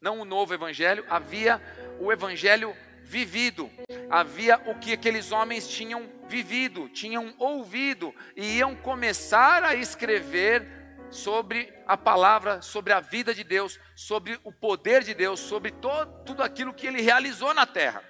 não 0.00 0.20
o 0.20 0.24
novo 0.24 0.52
evangelho, 0.54 1.04
havia 1.08 1.60
o 2.00 2.10
evangelho 2.12 2.74
vivido. 3.02 3.70
Havia 4.08 4.58
o 4.66 4.78
que 4.78 4.92
aqueles 4.92 5.30
homens 5.30 5.68
tinham 5.68 6.08
vivido, 6.28 6.88
tinham 6.88 7.34
ouvido 7.38 8.14
e 8.36 8.58
iam 8.58 8.74
começar 8.74 9.62
a 9.62 9.74
escrever 9.74 10.66
sobre 11.10 11.72
a 11.86 11.96
palavra, 11.96 12.62
sobre 12.62 12.92
a 12.92 13.00
vida 13.00 13.34
de 13.34 13.44
Deus, 13.44 13.78
sobre 13.94 14.38
o 14.44 14.52
poder 14.52 15.02
de 15.02 15.12
Deus, 15.12 15.40
sobre 15.40 15.72
todo, 15.72 16.24
tudo 16.24 16.42
aquilo 16.42 16.72
que 16.72 16.86
ele 16.86 17.02
realizou 17.02 17.52
na 17.52 17.66
terra. 17.66 18.02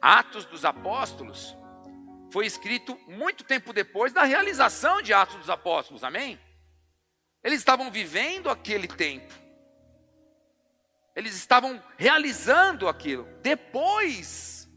Atos 0.00 0.44
dos 0.44 0.64
Apóstolos 0.64 1.56
foi 2.34 2.46
escrito 2.46 2.98
muito 3.06 3.44
tempo 3.44 3.72
depois 3.72 4.12
da 4.12 4.24
realização 4.24 5.00
de 5.00 5.12
Atos 5.12 5.36
dos 5.36 5.48
Apóstolos, 5.48 6.02
amém? 6.02 6.36
Eles 7.44 7.60
estavam 7.60 7.92
vivendo 7.92 8.50
aquele 8.50 8.88
tempo, 8.88 9.32
eles 11.14 11.36
estavam 11.36 11.80
realizando 11.96 12.88
aquilo. 12.88 13.24
Depois, 13.40 14.68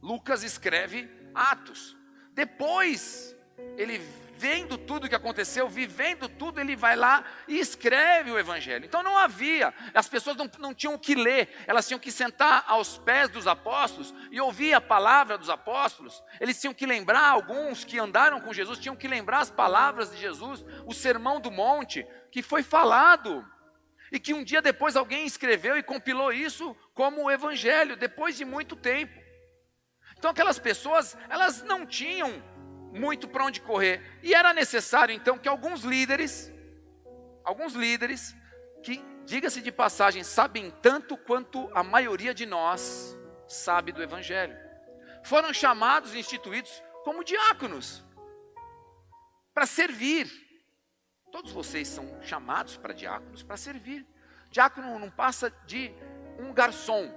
Lucas 0.00 0.44
escreve 0.44 1.10
Atos. 1.34 1.96
Depois, 2.32 3.34
ele 3.76 3.98
vendo 4.36 4.76
tudo 4.76 5.04
o 5.04 5.08
que 5.08 5.14
aconteceu, 5.14 5.68
vivendo 5.68 6.28
tudo, 6.28 6.60
ele 6.60 6.76
vai 6.76 6.96
lá 6.96 7.24
e 7.46 7.58
escreve 7.58 8.30
o 8.30 8.38
Evangelho. 8.38 8.84
Então 8.84 9.02
não 9.02 9.16
havia, 9.16 9.72
as 9.94 10.08
pessoas 10.08 10.36
não, 10.36 10.50
não 10.58 10.74
tinham 10.74 10.98
que 10.98 11.14
ler, 11.14 11.48
elas 11.66 11.86
tinham 11.86 11.98
que 11.98 12.10
sentar 12.10 12.64
aos 12.66 12.98
pés 12.98 13.28
dos 13.28 13.46
apóstolos 13.46 14.14
e 14.30 14.40
ouvir 14.40 14.74
a 14.74 14.80
palavra 14.80 15.38
dos 15.38 15.48
apóstolos. 15.48 16.22
Eles 16.40 16.60
tinham 16.60 16.74
que 16.74 16.86
lembrar, 16.86 17.28
alguns 17.28 17.84
que 17.84 17.98
andaram 17.98 18.40
com 18.40 18.52
Jesus, 18.52 18.78
tinham 18.78 18.96
que 18.96 19.08
lembrar 19.08 19.40
as 19.40 19.50
palavras 19.50 20.10
de 20.10 20.18
Jesus, 20.18 20.64
o 20.86 20.92
sermão 20.92 21.40
do 21.40 21.50
monte, 21.50 22.06
que 22.30 22.42
foi 22.42 22.62
falado. 22.62 23.46
E 24.12 24.20
que 24.20 24.34
um 24.34 24.44
dia 24.44 24.62
depois 24.62 24.96
alguém 24.96 25.26
escreveu 25.26 25.76
e 25.76 25.82
compilou 25.82 26.32
isso 26.32 26.76
como 26.94 27.24
o 27.24 27.30
Evangelho, 27.30 27.96
depois 27.96 28.36
de 28.36 28.44
muito 28.44 28.76
tempo. 28.76 29.24
Então 30.16 30.30
aquelas 30.30 30.58
pessoas, 30.58 31.16
elas 31.28 31.62
não 31.62 31.84
tinham 31.84 32.42
muito 32.94 33.26
para 33.26 33.44
onde 33.44 33.60
correr. 33.60 34.00
E 34.22 34.32
era 34.32 34.54
necessário 34.54 35.14
então 35.14 35.36
que 35.36 35.48
alguns 35.48 35.82
líderes, 35.82 36.52
alguns 37.42 37.74
líderes, 37.74 38.34
que, 38.82 39.04
diga-se 39.24 39.60
de 39.60 39.72
passagem, 39.72 40.22
sabem 40.22 40.70
tanto 40.80 41.16
quanto 41.16 41.68
a 41.74 41.82
maioria 41.82 42.32
de 42.32 42.46
nós 42.46 43.18
sabe 43.48 43.92
do 43.92 44.02
Evangelho, 44.02 44.56
foram 45.24 45.52
chamados 45.52 46.14
e 46.14 46.18
instituídos 46.18 46.82
como 47.02 47.24
diáconos 47.24 48.04
para 49.52 49.66
servir. 49.66 50.30
Todos 51.32 51.50
vocês 51.50 51.88
são 51.88 52.22
chamados 52.22 52.76
para 52.76 52.94
diáconos 52.94 53.42
para 53.42 53.56
servir. 53.56 54.06
Diácono 54.50 54.98
não 54.98 55.10
passa 55.10 55.50
de 55.66 55.92
um 56.38 56.52
garçom 56.52 57.12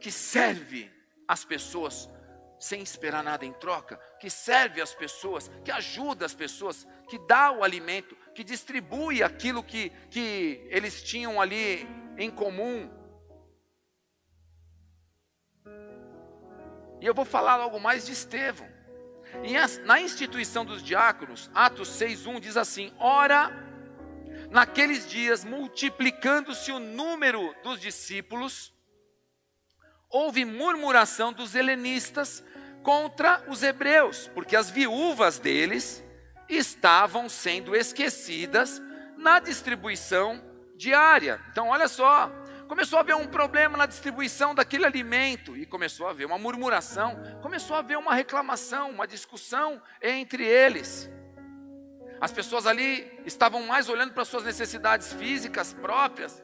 que 0.00 0.10
serve 0.10 0.90
as 1.28 1.44
pessoas 1.44 2.10
sem 2.58 2.82
esperar 2.82 3.22
nada 3.22 3.44
em 3.44 3.52
troca, 3.52 4.00
que 4.18 4.30
serve 4.30 4.80
as 4.80 4.94
pessoas, 4.94 5.50
que 5.64 5.70
ajuda 5.70 6.24
as 6.24 6.34
pessoas, 6.34 6.86
que 7.08 7.18
dá 7.18 7.52
o 7.52 7.62
alimento, 7.62 8.16
que 8.34 8.42
distribui 8.42 9.22
aquilo 9.22 9.62
que, 9.62 9.90
que 10.10 10.66
eles 10.70 11.02
tinham 11.02 11.40
ali 11.40 11.86
em 12.16 12.30
comum. 12.30 12.90
E 17.00 17.06
eu 17.06 17.14
vou 17.14 17.24
falar 17.24 17.54
algo 17.54 17.78
mais 17.78 18.06
de 18.06 18.12
Estevão. 18.12 18.68
na 19.84 20.00
instituição 20.00 20.64
dos 20.64 20.82
diáconos, 20.82 21.50
Atos 21.54 21.90
6,1 21.90 22.40
diz 22.40 22.56
assim: 22.56 22.92
Ora, 22.98 23.50
naqueles 24.50 25.08
dias, 25.08 25.44
multiplicando-se 25.44 26.72
o 26.72 26.78
número 26.78 27.54
dos 27.62 27.80
discípulos, 27.80 28.72
houve 30.16 30.46
murmuração 30.46 31.30
dos 31.30 31.54
helenistas 31.54 32.42
contra 32.82 33.44
os 33.48 33.62
hebreus, 33.62 34.30
porque 34.34 34.56
as 34.56 34.70
viúvas 34.70 35.38
deles 35.38 36.02
estavam 36.48 37.28
sendo 37.28 37.76
esquecidas 37.76 38.80
na 39.18 39.38
distribuição 39.38 40.42
diária. 40.74 41.38
Então, 41.50 41.68
olha 41.68 41.86
só, 41.86 42.30
começou 42.66 42.96
a 42.96 43.00
haver 43.00 43.14
um 43.14 43.26
problema 43.26 43.76
na 43.76 43.84
distribuição 43.84 44.54
daquele 44.54 44.86
alimento 44.86 45.54
e 45.54 45.66
começou 45.66 46.06
a 46.06 46.10
haver 46.10 46.24
uma 46.24 46.38
murmuração, 46.38 47.20
começou 47.42 47.76
a 47.76 47.80
haver 47.80 47.98
uma 47.98 48.14
reclamação, 48.14 48.90
uma 48.90 49.06
discussão 49.06 49.82
entre 50.00 50.44
eles. 50.44 51.10
As 52.18 52.32
pessoas 52.32 52.66
ali 52.66 53.20
estavam 53.26 53.66
mais 53.66 53.90
olhando 53.90 54.14
para 54.14 54.24
suas 54.24 54.44
necessidades 54.44 55.12
físicas 55.12 55.74
próprias 55.74 56.42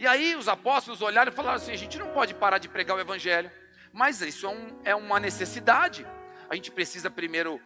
e 0.00 0.06
aí 0.06 0.34
os 0.34 0.48
apóstolos 0.48 1.02
olharam 1.02 1.30
e 1.30 1.34
falaram 1.34 1.56
assim: 1.56 1.72
a 1.72 1.76
gente 1.76 1.98
não 1.98 2.08
pode 2.08 2.32
parar 2.32 2.56
de 2.56 2.70
pregar 2.70 2.96
o 2.96 3.00
evangelho, 3.00 3.50
mas 3.92 4.22
isso 4.22 4.46
é, 4.46 4.48
um, 4.48 4.80
é 4.82 4.94
uma 4.94 5.20
necessidade. 5.20 6.06
A 6.48 6.54
gente 6.54 6.70
precisa 6.70 7.10
primeiro 7.10 7.60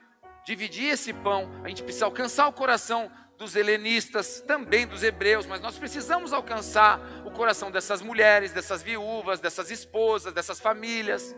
dividir 0.44 0.86
esse 0.86 1.12
pão, 1.12 1.48
a 1.62 1.68
gente 1.68 1.84
precisa 1.84 2.06
alcançar 2.06 2.48
o 2.48 2.52
coração 2.52 3.08
dos 3.38 3.54
helenistas, 3.54 4.40
também 4.40 4.84
dos 4.84 5.04
hebreus, 5.04 5.46
mas 5.46 5.60
nós 5.60 5.78
precisamos 5.78 6.32
alcançar 6.32 6.98
o 7.24 7.30
coração 7.30 7.70
dessas 7.70 8.02
mulheres, 8.02 8.50
dessas 8.50 8.82
viúvas, 8.82 9.38
dessas 9.38 9.70
esposas, 9.70 10.34
dessas 10.34 10.58
famílias. 10.58 11.36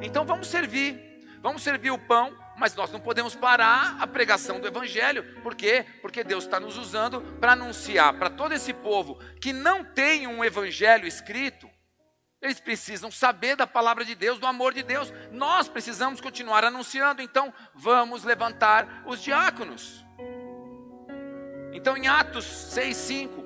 Então 0.00 0.24
vamos 0.24 0.46
servir, 0.46 0.98
vamos 1.42 1.62
servir 1.62 1.90
o 1.90 1.98
pão 1.98 2.34
mas 2.56 2.74
nós 2.74 2.90
não 2.90 3.00
podemos 3.00 3.34
parar 3.34 3.96
a 4.00 4.06
pregação 4.06 4.60
do 4.60 4.66
Evangelho. 4.66 5.40
Por 5.42 5.54
quê? 5.54 5.84
Porque 6.00 6.22
Deus 6.22 6.44
está 6.44 6.60
nos 6.60 6.76
usando 6.76 7.20
para 7.40 7.52
anunciar 7.52 8.14
para 8.18 8.30
todo 8.30 8.52
esse 8.52 8.72
povo 8.72 9.18
que 9.40 9.52
não 9.52 9.84
tem 9.84 10.26
um 10.26 10.44
Evangelho 10.44 11.06
escrito. 11.06 11.68
Eles 12.40 12.60
precisam 12.60 13.10
saber 13.10 13.54
da 13.54 13.68
palavra 13.68 14.04
de 14.04 14.16
Deus, 14.16 14.38
do 14.38 14.46
amor 14.46 14.74
de 14.74 14.82
Deus. 14.82 15.12
Nós 15.30 15.68
precisamos 15.68 16.20
continuar 16.20 16.64
anunciando. 16.64 17.22
Então, 17.22 17.54
vamos 17.72 18.24
levantar 18.24 19.04
os 19.06 19.22
diáconos. 19.22 20.04
Então, 21.72 21.96
em 21.96 22.08
Atos 22.08 22.44
6,5, 22.44 23.44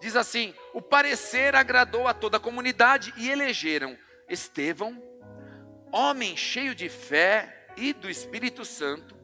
diz 0.00 0.16
assim: 0.16 0.52
O 0.72 0.82
parecer 0.82 1.54
agradou 1.54 2.08
a 2.08 2.12
toda 2.12 2.36
a 2.36 2.40
comunidade 2.40 3.14
e 3.16 3.30
elegeram 3.30 3.96
Estevão, 4.28 5.00
homem 5.92 6.36
cheio 6.36 6.74
de 6.74 6.88
fé 6.88 7.63
e 7.76 7.92
do 7.92 8.08
Espírito 8.08 8.64
Santo, 8.64 9.16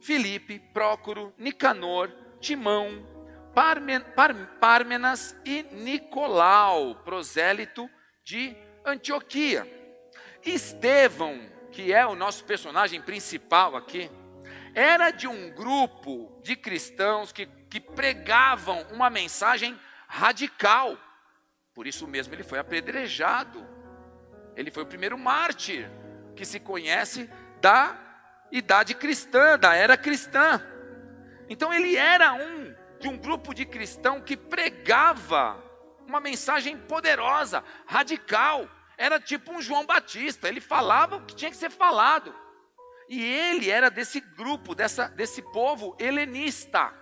Filipe, 0.00 0.58
Prócoro, 0.72 1.32
Nicanor, 1.38 2.10
Timão, 2.40 3.06
Parmen, 3.54 4.00
Par, 4.14 4.34
Parmenas 4.58 5.36
e 5.44 5.62
Nicolau, 5.72 6.96
prosélito 6.96 7.88
de 8.24 8.56
Antioquia. 8.84 9.66
Estevão, 10.44 11.40
que 11.72 11.92
é 11.92 12.06
o 12.06 12.14
nosso 12.14 12.44
personagem 12.44 13.00
principal 13.00 13.76
aqui, 13.76 14.10
era 14.74 15.10
de 15.10 15.28
um 15.28 15.50
grupo 15.50 16.40
de 16.42 16.56
cristãos 16.56 17.32
que, 17.32 17.46
que 17.70 17.80
pregavam 17.80 18.82
uma 18.90 19.08
mensagem 19.08 19.78
radical. 20.08 20.98
Por 21.72 21.86
isso 21.86 22.06
mesmo 22.06 22.34
ele 22.34 22.42
foi 22.42 22.58
apedrejado. 22.58 23.64
Ele 24.56 24.70
foi 24.70 24.82
o 24.82 24.86
primeiro 24.86 25.16
mártir 25.16 25.88
que 26.34 26.44
se 26.44 26.58
conhece 26.58 27.30
da 27.64 27.96
idade 28.52 28.94
cristã, 28.94 29.58
da 29.58 29.74
era 29.74 29.96
cristã. 29.96 30.60
Então 31.48 31.72
ele 31.72 31.96
era 31.96 32.34
um 32.34 32.74
de 33.00 33.08
um 33.08 33.16
grupo 33.16 33.54
de 33.54 33.64
cristão 33.64 34.20
que 34.20 34.36
pregava 34.36 35.64
uma 36.06 36.20
mensagem 36.20 36.76
poderosa, 36.76 37.64
radical. 37.86 38.68
Era 38.98 39.18
tipo 39.18 39.50
um 39.50 39.62
João 39.62 39.86
Batista, 39.86 40.46
ele 40.46 40.60
falava 40.60 41.16
o 41.16 41.24
que 41.24 41.34
tinha 41.34 41.50
que 41.50 41.56
ser 41.56 41.70
falado. 41.70 42.34
E 43.08 43.24
ele 43.24 43.70
era 43.70 43.90
desse 43.90 44.20
grupo, 44.20 44.74
dessa, 44.74 45.08
desse 45.08 45.40
povo 45.40 45.96
helenista. 45.98 46.92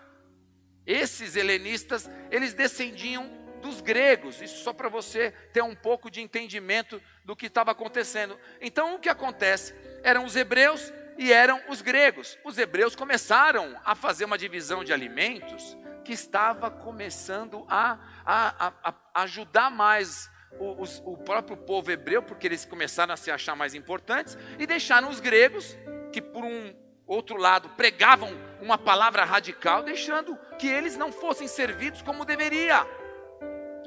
Esses 0.87 1.35
helenistas, 1.35 2.09
eles 2.31 2.55
descendiam 2.55 3.29
dos 3.61 3.81
gregos. 3.81 4.41
Isso 4.41 4.63
só 4.63 4.73
para 4.73 4.89
você 4.89 5.33
ter 5.53 5.63
um 5.63 5.75
pouco 5.75 6.09
de 6.09 6.21
entendimento 6.21 7.03
do 7.25 7.37
que 7.37 7.47
estava 7.47 7.71
acontecendo. 7.71 8.39
Então 8.61 8.95
o 8.95 8.99
que 8.99 9.09
acontece? 9.09 9.75
eram 10.03 10.25
os 10.25 10.37
hebreus 10.37 10.93
e 11.17 11.33
eram 11.33 11.61
os 11.69 11.81
gregos. 11.81 12.39
Os 12.45 12.59
hebreus 12.59 12.97
começaram 12.97 13.79
a 13.85 13.95
fazer 13.95 14.25
uma 14.25 14.39
divisão 14.39 14.85
de 14.85 14.93
alimentos 14.93 15.77
que 16.05 16.13
estava 16.13 16.71
começando 16.71 17.65
a, 17.69 17.99
a, 18.27 18.67
a, 18.67 18.95
a 19.15 19.23
ajudar 19.23 19.71
mais 19.71 20.29
o, 20.59 20.83
o, 20.83 21.13
o, 21.13 21.17
próprio 21.17 21.57
povo 21.57 21.91
hebreu, 21.91 22.23
porque 22.23 22.47
eles 22.47 22.65
começaram 22.65 23.15
a 23.15 23.17
se 23.17 23.31
achar 23.31 23.55
mais 23.55 23.75
importantes, 23.75 24.37
e 24.59 24.67
deixaram 24.67 25.09
os 25.09 25.21
gregos, 25.21 25.77
que 26.13 26.21
por 26.21 26.45
um 26.45 26.75
outro 27.07 27.37
lado 27.37 27.69
pregavam 27.71 28.31
uma 28.61 28.77
palavra 28.77 29.25
radical, 29.25 29.83
deixando 29.83 30.37
que 30.59 30.67
eles 30.67 30.97
não 30.97 31.13
fossem 31.13 31.47
servidos 31.47 32.03
como 32.03 32.25
deveria. 32.25 32.85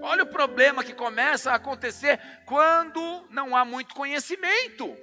Olha 0.05 0.21
o 0.21 0.27
problema 0.27 0.83
que 0.83 0.93
começa 0.93 1.51
a 1.51 1.55
acontecer 1.55 2.19
quando 2.45 3.25
não 3.31 3.57
há 3.57 3.65
muito 3.65 3.95
conhecimento. 3.95 4.95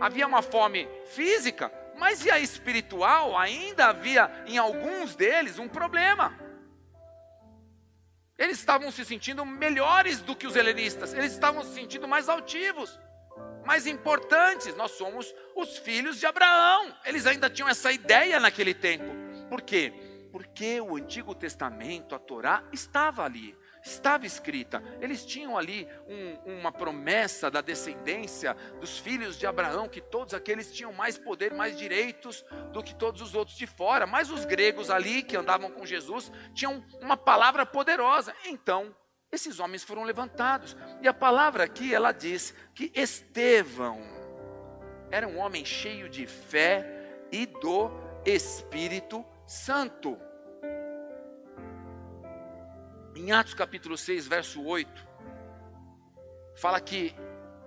Havia 0.00 0.26
uma 0.26 0.42
fome 0.42 0.88
física, 1.06 1.72
mas 1.96 2.24
e 2.24 2.30
a 2.32 2.40
espiritual? 2.40 3.38
Ainda 3.38 3.86
havia 3.86 4.28
em 4.48 4.58
alguns 4.58 5.14
deles 5.14 5.60
um 5.60 5.68
problema. 5.68 6.36
Eles 8.36 8.58
estavam 8.58 8.90
se 8.90 9.04
sentindo 9.04 9.46
melhores 9.46 10.20
do 10.20 10.34
que 10.34 10.48
os 10.48 10.56
helenistas, 10.56 11.14
eles 11.14 11.32
estavam 11.32 11.62
se 11.62 11.72
sentindo 11.72 12.08
mais 12.08 12.28
altivos, 12.28 12.98
mais 13.64 13.86
importantes. 13.86 14.74
Nós 14.74 14.90
somos 14.90 15.32
os 15.54 15.78
filhos 15.78 16.18
de 16.18 16.26
Abraão. 16.26 16.92
Eles 17.04 17.28
ainda 17.28 17.48
tinham 17.48 17.68
essa 17.68 17.92
ideia 17.92 18.40
naquele 18.40 18.74
tempo. 18.74 19.06
Por 19.48 19.62
quê? 19.62 19.92
Porque 20.34 20.80
o 20.80 20.96
Antigo 20.96 21.32
Testamento, 21.32 22.12
a 22.12 22.18
Torá, 22.18 22.64
estava 22.72 23.22
ali 23.22 23.56
estava 23.84 24.24
escrita. 24.24 24.82
Eles 25.00 25.24
tinham 25.24 25.58
ali 25.58 25.86
um, 26.08 26.58
uma 26.58 26.72
promessa 26.72 27.50
da 27.50 27.60
descendência 27.60 28.56
dos 28.80 28.98
filhos 28.98 29.38
de 29.38 29.46
Abraão, 29.46 29.88
que 29.88 30.00
todos 30.00 30.32
aqueles 30.32 30.72
tinham 30.72 30.92
mais 30.92 31.18
poder, 31.18 31.52
mais 31.52 31.76
direitos 31.76 32.44
do 32.72 32.82
que 32.82 32.94
todos 32.94 33.20
os 33.20 33.34
outros 33.34 33.56
de 33.56 33.66
fora. 33.66 34.06
Mas 34.06 34.30
os 34.30 34.46
gregos 34.46 34.90
ali, 34.90 35.22
que 35.22 35.36
andavam 35.36 35.70
com 35.70 35.84
Jesus, 35.84 36.32
tinham 36.54 36.82
uma 37.00 37.16
palavra 37.16 37.66
poderosa. 37.66 38.34
Então, 38.46 38.96
esses 39.30 39.60
homens 39.60 39.84
foram 39.84 40.04
levantados. 40.04 40.74
E 41.02 41.06
a 41.06 41.12
palavra 41.12 41.64
aqui, 41.64 41.94
ela 41.94 42.10
diz 42.10 42.54
que 42.74 42.90
Estevão 42.94 44.00
era 45.10 45.28
um 45.28 45.38
homem 45.38 45.64
cheio 45.64 46.08
de 46.08 46.26
fé 46.26 47.26
e 47.30 47.44
do 47.44 47.90
Espírito 48.24 49.24
Santo. 49.46 50.18
Em 53.16 53.30
Atos 53.30 53.54
capítulo 53.54 53.96
6, 53.96 54.26
verso 54.26 54.60
8, 54.64 55.06
fala 56.56 56.80
que 56.80 57.14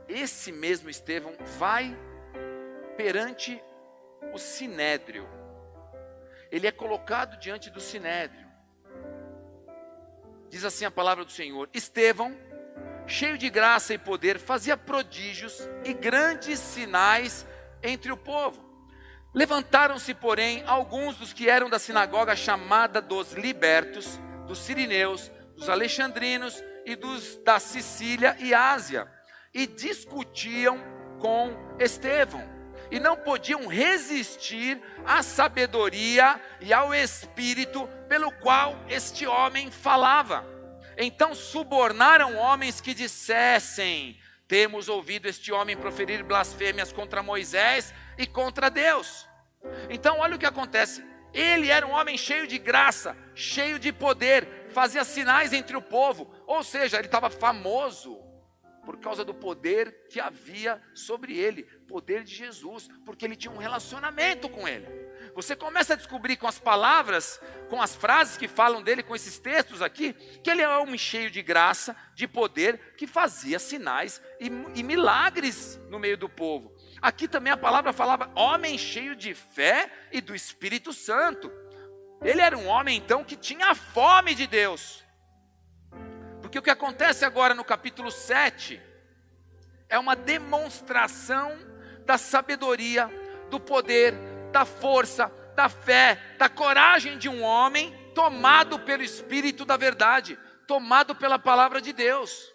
esse 0.08 0.52
mesmo 0.52 0.89
Estevão 0.89 1.34
vai 1.58 1.98
perante 2.98 3.62
o 4.34 4.38
sinédrio. 4.38 5.26
Ele 6.52 6.68
é 6.68 6.72
colocado 6.72 7.39
diante 7.39 7.70
do 7.70 7.80
sinédrio. 7.80 8.45
Diz 10.50 10.66
assim 10.66 10.84
a 10.84 10.91
palavra 10.91 11.24
do 11.24 11.32
Senhor: 11.32 11.70
Estevão, 11.74 12.36
cheio 13.06 13.38
de 13.38 13.50
graça 13.50 13.93
e 13.93 13.98
poder, 13.98 14.39
fazia 14.39 14.76
prodígios 14.76 15.62
e 15.86 15.93
grandes 15.93 16.60
sinais 16.60 17.48
entre 17.82 18.12
o 18.12 18.18
povo. 18.18 18.66
Levantaram-se, 19.34 20.14
porém, 20.14 20.64
alguns 20.68 21.16
dos 21.16 21.32
que 21.32 21.50
eram 21.50 21.70
da 21.70 21.80
sinagoga 21.80 22.36
chamada 22.36 23.02
dos 23.02 23.32
libertos, 23.32 24.20
dos 24.45 24.60
sirineus, 24.60 25.32
dos 25.58 25.68
alexandrinos 25.70 26.64
e 26.86 26.95
dos 26.95 27.38
da 27.43 27.60
Sicília 27.60 28.38
e 28.39 28.53
Ásia, 28.53 29.12
e 29.53 29.68
discutiam 29.68 30.80
com 31.20 31.51
Estevão 31.80 32.58
e 32.89 32.99
não 32.99 33.18
podiam 33.18 33.68
resistir 33.68 34.82
à 35.05 35.22
sabedoria 35.22 36.39
e 36.62 36.74
ao 36.74 36.93
espírito 36.93 37.88
pelo 38.08 38.32
qual 38.32 38.78
este 38.88 39.28
homem 39.28 39.70
falava. 39.70 40.45
Então 40.97 41.36
subornaram 41.36 42.36
homens 42.36 42.80
que 42.80 42.93
dissessem: 42.93 44.18
Temos 44.47 44.88
ouvido 44.88 45.28
este 45.28 45.51
homem 45.51 45.76
proferir 45.76 46.24
blasfêmias 46.24 46.91
contra 46.91 47.22
Moisés 47.22 47.93
e 48.18 48.26
contra 48.26 48.70
Deus. 48.70 49.28
Então, 49.89 50.20
olha 50.20 50.36
o 50.36 50.39
que 50.39 50.45
acontece. 50.45 51.03
Ele 51.34 51.70
era 51.70 51.86
um 51.86 51.91
homem 51.91 52.18
cheio 52.18 52.47
de 52.47 52.58
graça, 52.58 53.16
cheio 53.36 53.78
de 53.78 53.91
poder, 53.91 54.57
fazia 54.78 55.04
sinais 55.04 55.54
entre 55.54 55.76
o 55.76 55.82
povo, 55.82 56.32
ou 56.46 56.64
seja, 56.64 56.98
ele 56.98 57.08
estava 57.08 57.32
famoso 57.32 58.24
por 58.86 59.00
causa 59.00 59.26
do 59.26 59.34
poder 59.34 60.08
que 60.08 60.20
havia 60.20 60.80
sobre 60.94 61.36
ele, 61.36 61.64
poder 61.64 62.24
de 62.24 62.36
Jesus, 62.36 62.88
porque 63.04 63.26
ele 63.26 63.36
tinha 63.36 63.52
um 63.52 63.58
relacionamento 63.58 64.48
com 64.48 64.68
ele. 64.68 64.88
Você 65.34 65.56
começa 65.56 65.94
a 65.94 65.96
descobrir 65.96 66.38
com 66.38 66.48
as 66.48 66.60
palavras, 66.60 67.42
com 67.72 67.82
as 67.82 67.96
frases 67.96 68.38
que 68.38 68.48
falam 68.48 68.84
dele, 68.84 69.02
com 69.02 69.16
esses 69.16 69.40
textos 69.40 69.82
aqui, 69.82 70.14
que 70.14 70.52
ele 70.52 70.62
é 70.62 70.70
um 70.70 70.84
homem 70.84 70.96
cheio 70.96 71.32
de 71.32 71.42
graça, 71.42 71.96
de 72.14 72.28
poder, 72.28 72.94
que 72.96 73.08
fazia 73.08 73.58
sinais 73.58 74.22
e, 74.40 74.46
e 74.76 74.84
milagres 74.84 75.82
no 75.90 75.98
meio 75.98 76.20
do 76.20 76.30
povo. 76.30 76.72
Aqui 77.02 77.28
também 77.28 77.52
a 77.52 77.58
palavra 77.58 77.92
falava 77.92 78.32
homem 78.36 78.78
cheio 78.78 79.16
de 79.16 79.34
fé 79.34 79.92
e 80.12 80.22
do 80.22 80.36
Espírito 80.36 80.94
Santo. 80.94 81.52
Ele 82.22 82.41
era 82.41 82.57
um 82.57 82.68
homem 82.68 82.97
então 82.97 83.24
que 83.24 83.36
tinha 83.36 83.76
fome 83.76 84.34
de 84.34 84.47
Deus. 84.47 85.03
Porque 86.41 86.59
o 86.59 86.61
que 86.61 86.70
acontece 86.70 87.26
agora 87.26 87.53
no 87.53 87.63
capítulo 87.63 88.09
7 88.09 88.82
é 89.89 89.99
uma 89.99 90.15
demonstração 90.15 91.57
da 92.05 92.18
sabedoria, 92.18 93.09
do 93.49 93.59
poder, 93.59 94.13
da 94.51 94.65
força, 94.65 95.32
da 95.55 95.70
fé, 95.70 96.20
da 96.38 96.49
coragem 96.49 97.18
de 97.18 97.28
um 97.30 97.41
homem 97.43 97.93
tomado 98.13 98.80
pelo 98.80 99.03
Espírito 99.03 99.65
da 99.65 99.78
verdade, 99.78 100.38
tomado 100.68 101.15
pela 101.15 101.38
palavra 101.38 101.80
de 101.80 101.93
Deus. 101.93 102.53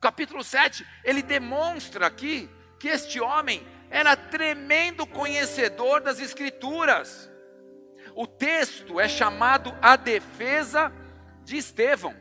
Capítulo 0.00 0.44
7, 0.44 0.86
ele 1.04 1.22
demonstra 1.22 2.06
aqui 2.06 2.50
que 2.78 2.88
este 2.88 3.20
homem 3.20 3.66
era 3.90 4.16
tremendo 4.16 5.06
conhecedor 5.06 6.00
das 6.00 6.20
Escrituras 6.20 7.30
o 8.16 8.26
texto 8.26 8.98
é 8.98 9.06
chamado 9.06 9.76
A 9.82 9.94
Defesa 9.94 10.90
de 11.44 11.58
Estevão. 11.58 12.16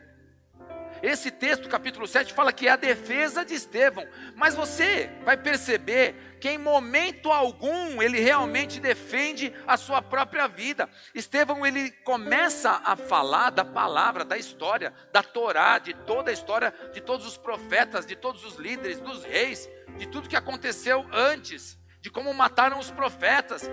Esse 1.01 1.32
texto, 1.32 1.70
capítulo 1.70 2.05
7, 2.05 2.34
fala 2.34 2.51
que 2.51 2.68
é 2.68 2.72
a 2.72 2.76
defesa 2.76 3.45
de 3.45 3.53
Estevão. 3.53 4.05
Mas 4.36 4.55
você 4.55 5.09
vai 5.24 5.38
perceber 5.38 6.34
que 6.45 6.49
em 6.51 6.59
momento 6.59 7.31
algum 7.31 7.99
ele 8.03 8.19
realmente 8.19 8.79
defende 8.79 9.51
a 9.65 9.75
sua 9.77 9.99
própria 9.99 10.47
vida. 10.47 10.87
Estevão 11.15 11.65
ele 11.65 11.89
começa 11.89 12.83
a 12.85 12.95
falar 12.95 13.49
da 13.49 13.65
palavra, 13.65 14.23
da 14.23 14.37
história, 14.37 14.93
da 15.11 15.23
Torá, 15.23 15.79
de 15.79 15.95
toda 15.95 16.29
a 16.29 16.33
história, 16.35 16.71
de 16.93 17.01
todos 17.01 17.25
os 17.25 17.35
profetas, 17.35 18.05
de 18.05 18.15
todos 18.15 18.45
os 18.45 18.57
líderes, 18.57 18.99
dos 18.99 19.23
reis, 19.23 19.67
de 19.97 20.05
tudo 20.05 20.29
que 20.29 20.35
aconteceu 20.35 21.03
antes, 21.11 21.79
de 21.99 22.11
como 22.11 22.31
mataram 22.31 22.77
os 22.77 22.91
profetas, 22.91 23.67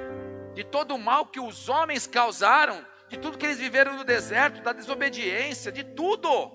de 0.54 0.64
todo 0.64 0.94
o 0.94 0.98
mal 0.98 1.26
que 1.26 1.40
os 1.40 1.68
homens 1.68 2.06
causaram, 2.06 2.86
de 3.06 3.18
tudo 3.18 3.36
que 3.36 3.44
eles 3.44 3.58
viveram 3.58 3.98
no 3.98 4.02
deserto, 4.02 4.62
da 4.62 4.72
desobediência, 4.72 5.70
de 5.70 5.84
tudo. 5.84 6.50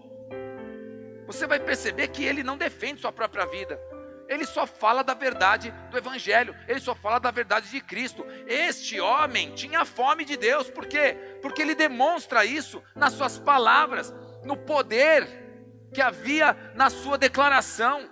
Você 1.27 1.45
vai 1.45 1.59
perceber 1.59 2.07
que 2.07 2.25
ele 2.25 2.41
não 2.41 2.57
defende 2.57 3.01
sua 3.01 3.11
própria 3.11 3.45
vida. 3.45 3.79
Ele 4.27 4.45
só 4.45 4.67
fala 4.67 5.03
da 5.03 5.13
verdade 5.13 5.73
do 5.89 5.97
Evangelho, 5.97 6.55
ele 6.67 6.79
só 6.79 6.93
fala 6.93 7.19
da 7.19 7.31
verdade 7.31 7.69
de 7.69 7.79
Cristo. 7.81 8.25
Este 8.45 8.99
homem 8.99 9.53
tinha 9.53 9.85
fome 9.85 10.25
de 10.25 10.35
Deus, 10.35 10.69
por 10.69 10.85
quê? 10.85 11.15
Porque 11.41 11.61
ele 11.61 11.75
demonstra 11.75 12.45
isso 12.45 12.83
nas 12.95 13.13
suas 13.13 13.39
palavras, 13.39 14.13
no 14.43 14.57
poder 14.57 15.27
que 15.93 16.01
havia 16.01 16.55
na 16.75 16.89
sua 16.89 17.17
declaração. 17.17 18.09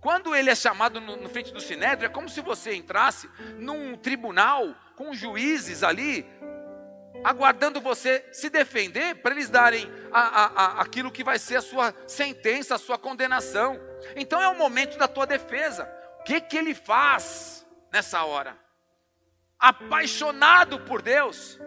Quando 0.00 0.34
ele 0.34 0.50
é 0.50 0.54
chamado 0.54 1.00
no, 1.00 1.16
no 1.16 1.28
frente 1.28 1.52
do 1.52 1.60
Sinédrio, 1.60 2.06
é 2.06 2.10
como 2.10 2.28
se 2.28 2.40
você 2.40 2.74
entrasse 2.74 3.28
num 3.58 3.96
tribunal 3.96 4.74
com 4.94 5.12
juízes 5.12 5.82
ali, 5.82 6.24
aguardando 7.24 7.80
você 7.80 8.24
se 8.32 8.48
defender 8.48 9.16
para 9.16 9.32
eles 9.32 9.50
darem 9.50 9.90
a, 10.18 10.46
a, 10.46 10.80
aquilo 10.80 11.12
que 11.12 11.22
vai 11.22 11.38
ser 11.38 11.56
a 11.56 11.60
sua 11.60 11.94
sentença, 12.06 12.74
a 12.74 12.78
sua 12.78 12.98
condenação. 12.98 13.78
Então 14.16 14.40
é 14.40 14.48
o 14.48 14.56
momento 14.56 14.96
da 14.96 15.06
tua 15.06 15.26
defesa. 15.26 15.90
O 16.20 16.22
que, 16.24 16.40
que 16.40 16.56
ele 16.56 16.74
faz 16.74 17.66
nessa 17.92 18.24
hora? 18.24 18.56
Apaixonado 19.58 20.80
por 20.80 21.02
Deus, 21.02 21.58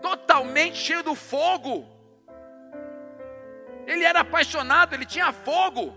totalmente 0.00 0.76
cheio 0.76 1.02
do 1.02 1.14
fogo. 1.14 1.88
Ele 3.86 4.04
era 4.04 4.20
apaixonado, 4.20 4.94
ele 4.94 5.06
tinha 5.06 5.32
fogo. 5.32 5.92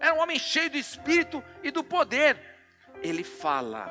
Era 0.00 0.14
um 0.14 0.20
homem 0.20 0.38
cheio 0.38 0.68
do 0.68 0.76
espírito 0.76 1.42
e 1.62 1.70
do 1.70 1.84
poder 1.84 2.36
ele 3.00 3.22
fala 3.22 3.88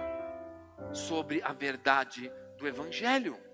sobre 0.91 1.41
a 1.41 1.53
verdade 1.53 2.31
do 2.57 2.67
Evangelho. 2.67 3.50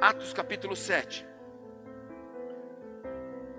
Atos 0.00 0.32
capítulo 0.32 0.76
7. 0.76 1.26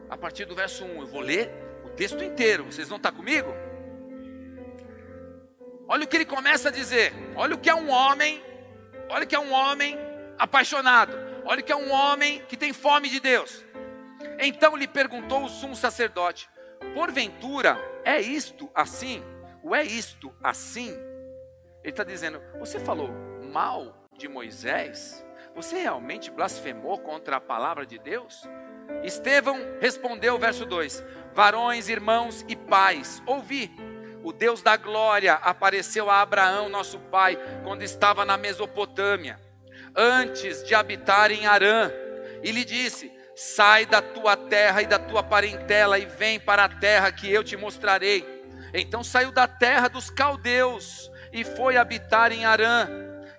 A 0.10 0.18
partir 0.18 0.46
do 0.46 0.56
verso 0.56 0.86
1, 0.86 1.02
eu 1.02 1.08
vou 1.08 1.20
ler 1.20 1.52
o 1.84 1.90
texto 1.90 2.24
inteiro. 2.24 2.66
Vocês 2.66 2.88
vão 2.88 2.98
estar 2.98 3.12
comigo? 3.12 3.54
Olha 5.88 6.06
o 6.06 6.08
que 6.08 6.16
ele 6.16 6.26
começa 6.26 6.70
a 6.70 6.72
dizer. 6.72 7.14
Olha 7.36 7.56
o 7.56 7.58
que 7.58 7.70
é 7.70 7.76
um 7.76 7.90
homem. 7.90 8.42
Olha 9.10 9.26
o 9.26 9.28
que 9.28 9.36
é 9.36 9.40
um 9.40 9.52
homem 9.52 9.98
apaixonado. 10.38 11.14
Olha 11.46 11.60
o 11.60 11.64
que 11.64 11.72
é 11.72 11.76
um 11.76 11.92
homem 11.92 12.42
que 12.48 12.56
tem 12.56 12.72
fome 12.72 13.10
de 13.10 13.20
Deus. 13.20 13.66
Então 14.40 14.78
lhe 14.78 14.88
perguntou 14.88 15.44
o 15.44 15.50
sumo 15.50 15.76
sacerdote: 15.76 16.50
Porventura 16.94 17.78
é 18.06 18.22
isto 18.22 18.70
assim? 18.74 19.22
o 19.62 19.76
é 19.76 19.84
isto 19.84 20.34
assim? 20.44 20.92
Ele 21.84 21.92
está 21.92 22.04
dizendo: 22.04 22.42
você 22.58 22.80
falou 22.80 23.10
mal 23.52 24.08
de 24.18 24.28
Moisés? 24.28 25.24
Você 25.60 25.78
realmente 25.78 26.32
blasfemou 26.32 26.98
contra 27.00 27.36
a 27.36 27.42
palavra 27.42 27.86
de 27.86 28.00
Deus? 28.00 28.48
Estevão 29.04 29.60
respondeu, 29.82 30.40
verso 30.40 30.66
2: 30.66 31.04
Varões, 31.34 31.90
irmãos 31.90 32.46
e 32.48 32.56
pais, 32.56 33.22
ouvi. 33.26 33.70
O 34.24 34.32
Deus 34.32 34.62
da 34.62 34.78
glória 34.78 35.34
apareceu 35.34 36.10
a 36.10 36.22
Abraão, 36.22 36.70
nosso 36.70 36.98
pai, 36.98 37.38
quando 37.62 37.82
estava 37.82 38.24
na 38.24 38.38
Mesopotâmia, 38.38 39.38
antes 39.94 40.64
de 40.64 40.74
habitar 40.74 41.30
em 41.30 41.46
Arã, 41.46 41.92
e 42.42 42.54
lhe 42.54 42.64
disse: 42.64 43.12
Sai 43.36 43.86
da 43.86 44.02
tua 44.02 44.38
terra 44.38 44.82
e 44.82 44.88
da 44.88 44.98
tua 44.98 45.22
parentela 45.22 46.00
e 46.00 46.06
vem 46.06 46.40
para 46.40 46.64
a 46.64 46.70
terra 46.70 47.12
que 47.12 47.30
eu 47.30 47.44
te 47.44 47.58
mostrarei. 47.58 48.26
Então 48.74 49.04
saiu 49.04 49.30
da 49.30 49.46
terra 49.46 49.90
dos 49.90 50.10
caldeus 50.10 51.12
e 51.34 51.44
foi 51.44 51.76
habitar 51.76 52.32
em 52.32 52.46
Arã. 52.46 52.88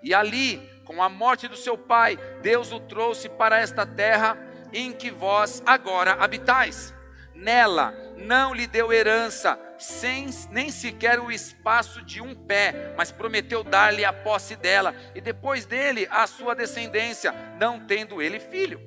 E 0.03 0.13
ali, 0.13 0.70
com 0.91 1.01
a 1.01 1.09
morte 1.09 1.47
do 1.47 1.57
seu 1.57 1.79
pai, 1.79 2.19
Deus 2.43 2.73
o 2.73 2.81
trouxe 2.81 3.29
para 3.29 3.61
esta 3.61 3.87
terra 3.87 4.37
em 4.73 4.91
que 4.91 5.09
vós 5.09 5.63
agora 5.65 6.15
habitais. 6.15 6.93
Nela 7.33 7.95
não 8.17 8.53
lhe 8.53 8.67
deu 8.67 8.93
herança, 8.93 9.57
sem 9.79 10.29
nem 10.51 10.69
sequer 10.69 11.21
o 11.21 11.31
espaço 11.31 12.03
de 12.03 12.21
um 12.21 12.35
pé, 12.35 12.93
mas 12.97 13.13
prometeu 13.13 13.63
dar-lhe 13.63 14.05
a 14.05 14.13
posse 14.13 14.57
dela, 14.57 14.93
e 15.15 15.21
depois 15.21 15.65
dele 15.65 16.09
a 16.11 16.27
sua 16.27 16.57
descendência, 16.57 17.33
não 17.57 17.79
tendo 17.79 18.21
ele 18.21 18.41
filho. 18.41 18.81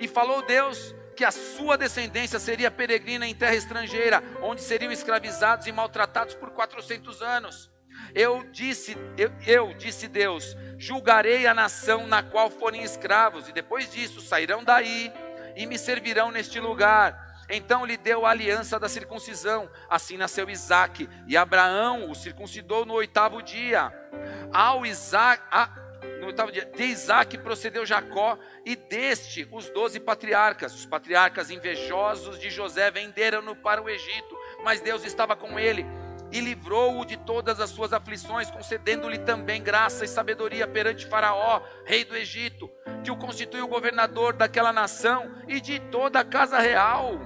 E 0.00 0.08
falou 0.08 0.40
Deus 0.46 0.94
que 1.14 1.26
a 1.26 1.30
sua 1.30 1.76
descendência 1.76 2.38
seria 2.38 2.70
peregrina 2.70 3.26
em 3.26 3.34
terra 3.34 3.54
estrangeira, 3.54 4.24
onde 4.40 4.62
seriam 4.62 4.90
escravizados 4.90 5.66
e 5.66 5.72
maltratados 5.72 6.34
por 6.34 6.52
400 6.52 7.20
anos. 7.20 7.73
Eu 8.14 8.44
disse, 8.52 8.96
eu, 9.18 9.32
eu, 9.44 9.74
disse 9.74 10.06
Deus, 10.06 10.56
julgarei 10.78 11.48
a 11.48 11.54
nação 11.54 12.06
na 12.06 12.22
qual 12.22 12.48
forem 12.48 12.82
escravos, 12.82 13.48
e 13.48 13.52
depois 13.52 13.90
disso 13.90 14.20
sairão 14.20 14.62
daí 14.62 15.12
e 15.56 15.66
me 15.66 15.76
servirão 15.76 16.30
neste 16.30 16.60
lugar. 16.60 17.44
Então 17.50 17.84
lhe 17.84 17.96
deu 17.96 18.24
a 18.24 18.30
aliança 18.30 18.78
da 18.78 18.88
circuncisão, 18.88 19.68
assim 19.90 20.16
nasceu 20.16 20.48
Isaac, 20.48 21.08
e 21.26 21.36
Abraão 21.36 22.08
o 22.08 22.14
circuncidou 22.14 22.86
no 22.86 22.94
oitavo 22.94 23.42
dia. 23.42 23.92
Ao 24.52 24.86
Isaac, 24.86 25.42
a, 25.50 25.68
no 26.20 26.28
oitavo 26.28 26.52
dia, 26.52 26.64
de 26.64 26.84
Isaac 26.84 27.36
procedeu 27.38 27.84
Jacó 27.84 28.38
e 28.64 28.76
deste 28.76 29.46
os 29.50 29.68
doze 29.70 29.98
patriarcas. 29.98 30.72
Os 30.72 30.86
patriarcas 30.86 31.50
invejosos 31.50 32.38
de 32.38 32.48
José 32.48 32.92
venderam-no 32.92 33.56
para 33.56 33.82
o 33.82 33.90
Egito, 33.90 34.38
mas 34.62 34.80
Deus 34.80 35.04
estava 35.04 35.34
com 35.34 35.58
ele 35.58 35.84
e 36.34 36.40
livrou-o 36.40 37.04
de 37.04 37.16
todas 37.16 37.60
as 37.60 37.70
suas 37.70 37.92
aflições, 37.92 38.50
concedendo-lhe 38.50 39.18
também 39.18 39.62
graça 39.62 40.04
e 40.04 40.08
sabedoria 40.08 40.66
perante 40.66 41.06
Faraó, 41.06 41.62
rei 41.84 42.04
do 42.04 42.16
Egito, 42.16 42.68
que 43.04 43.10
o 43.10 43.16
constituiu 43.16 43.68
governador 43.68 44.32
daquela 44.32 44.72
nação 44.72 45.32
e 45.46 45.60
de 45.60 45.78
toda 45.78 46.18
a 46.18 46.24
casa 46.24 46.58
real. 46.58 47.20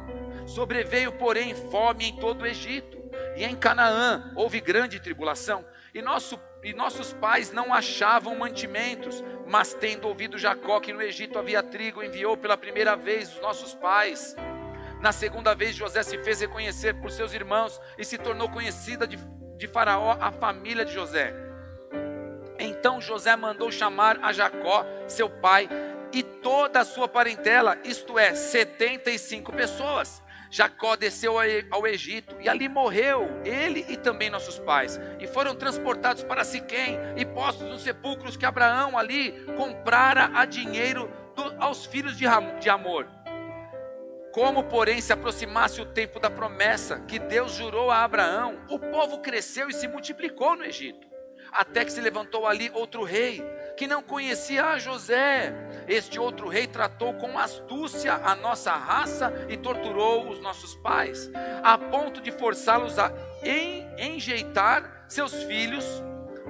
Sobreveio, 0.47 1.11
porém, 1.13 1.55
fome 1.71 2.05
em 2.05 2.17
todo 2.17 2.43
o 2.43 2.47
Egito, 2.47 2.99
e 3.35 3.45
em 3.45 3.57
Canaã 3.57 4.31
houve 4.37 4.61
grande 4.61 5.01
tribulação, 5.01 5.65
e, 5.95 6.03
nosso, 6.03 6.39
e 6.63 6.75
nossos 6.75 7.15
pais 7.15 7.51
não 7.51 7.73
achavam 7.73 8.37
mantimentos, 8.37 9.25
mas 9.47 9.73
tendo 9.73 10.07
ouvido 10.07 10.37
Jacó 10.37 10.81
que 10.81 10.93
no 10.93 11.01
Egito 11.01 11.39
havia 11.39 11.63
trigo, 11.63 12.03
enviou 12.03 12.37
pela 12.37 12.59
primeira 12.59 12.95
vez 12.95 13.35
os 13.35 13.41
nossos 13.41 13.75
pais 13.75 14.37
na 15.01 15.12
segunda 15.12 15.55
vez, 15.55 15.76
José 15.76 16.03
se 16.03 16.18
fez 16.18 16.40
reconhecer 16.40 16.94
por 16.94 17.11
seus 17.11 17.32
irmãos 17.32 17.80
e 17.96 18.05
se 18.05 18.18
tornou 18.18 18.49
conhecida 18.49 19.07
de, 19.07 19.16
de 19.57 19.66
Faraó 19.68 20.16
a 20.20 20.32
família 20.32 20.84
de 20.84 20.92
José. 20.92 21.32
Então 22.59 23.01
José 23.01 23.36
mandou 23.36 23.70
chamar 23.70 24.18
a 24.22 24.32
Jacó, 24.32 24.84
seu 25.07 25.30
pai, 25.30 25.68
e 26.12 26.22
toda 26.22 26.80
a 26.80 26.84
sua 26.84 27.07
parentela, 27.07 27.78
isto 27.84 28.18
é, 28.18 28.34
75 28.34 29.53
pessoas. 29.53 30.22
Jacó 30.51 30.96
desceu 30.96 31.34
ao 31.70 31.86
Egito 31.86 32.34
e 32.40 32.49
ali 32.49 32.68
morreu, 32.68 33.28
ele 33.44 33.84
e 33.88 33.96
também 33.96 34.30
nossos 34.30 34.59
pais, 34.59 34.99
e 35.20 35.26
foram 35.26 35.55
transportados 35.55 36.24
para 36.24 36.42
Siquém 36.42 36.99
e 37.16 37.24
postos 37.24 37.68
nos 37.68 37.82
sepulcros 37.82 38.36
que 38.36 38.46
Abraão 38.46 38.96
ali 38.96 39.32
comprara 39.57 40.30
a 40.34 40.46
dinheiro 40.46 41.11
do, 41.36 41.62
aos 41.62 41.84
filhos 41.84 42.16
de, 42.16 42.24
de 42.61 42.70
Amor. 42.70 43.07
Como, 44.33 44.64
porém, 44.64 45.01
se 45.01 45.12
aproximasse 45.12 45.81
o 45.81 45.87
tempo 45.87 46.20
da 46.20 46.31
promessa 46.31 47.01
que 47.01 47.18
Deus 47.18 47.53
jurou 47.53 47.91
a 47.91 48.05
Abraão, 48.05 48.61
o 48.68 48.79
povo 48.79 49.18
cresceu 49.18 49.68
e 49.68 49.74
se 49.74 49.89
multiplicou 49.89 50.55
no 50.55 50.64
Egito, 50.64 51.07
até 51.51 51.85
que 51.85 51.93
se 51.93 52.01
levantou 52.01 52.47
ali 52.47 52.70
outro 52.74 53.03
rei, 53.03 53.43
que 53.76 53.87
não 53.87 54.03
conhecia 54.03 54.66
a 54.66 54.79
José. 54.79 55.55
Este 55.89 56.18
outro 56.18 56.49
rei 56.49 56.66
tratou 56.66 57.14
com 57.14 57.39
astúcia 57.39 58.14
a 58.14 58.35
nossa 58.35 58.72
raça 58.72 59.33
e 59.49 59.57
torturou 59.57 60.29
os 60.29 60.41
nossos 60.41 60.74
pais, 60.76 61.31
a 61.62 61.79
ponto 61.79 62.20
de 62.20 62.31
forçá-los 62.31 62.99
a 62.99 63.12
enjeitar 63.97 65.07
seus 65.09 65.33
filhos 65.45 65.85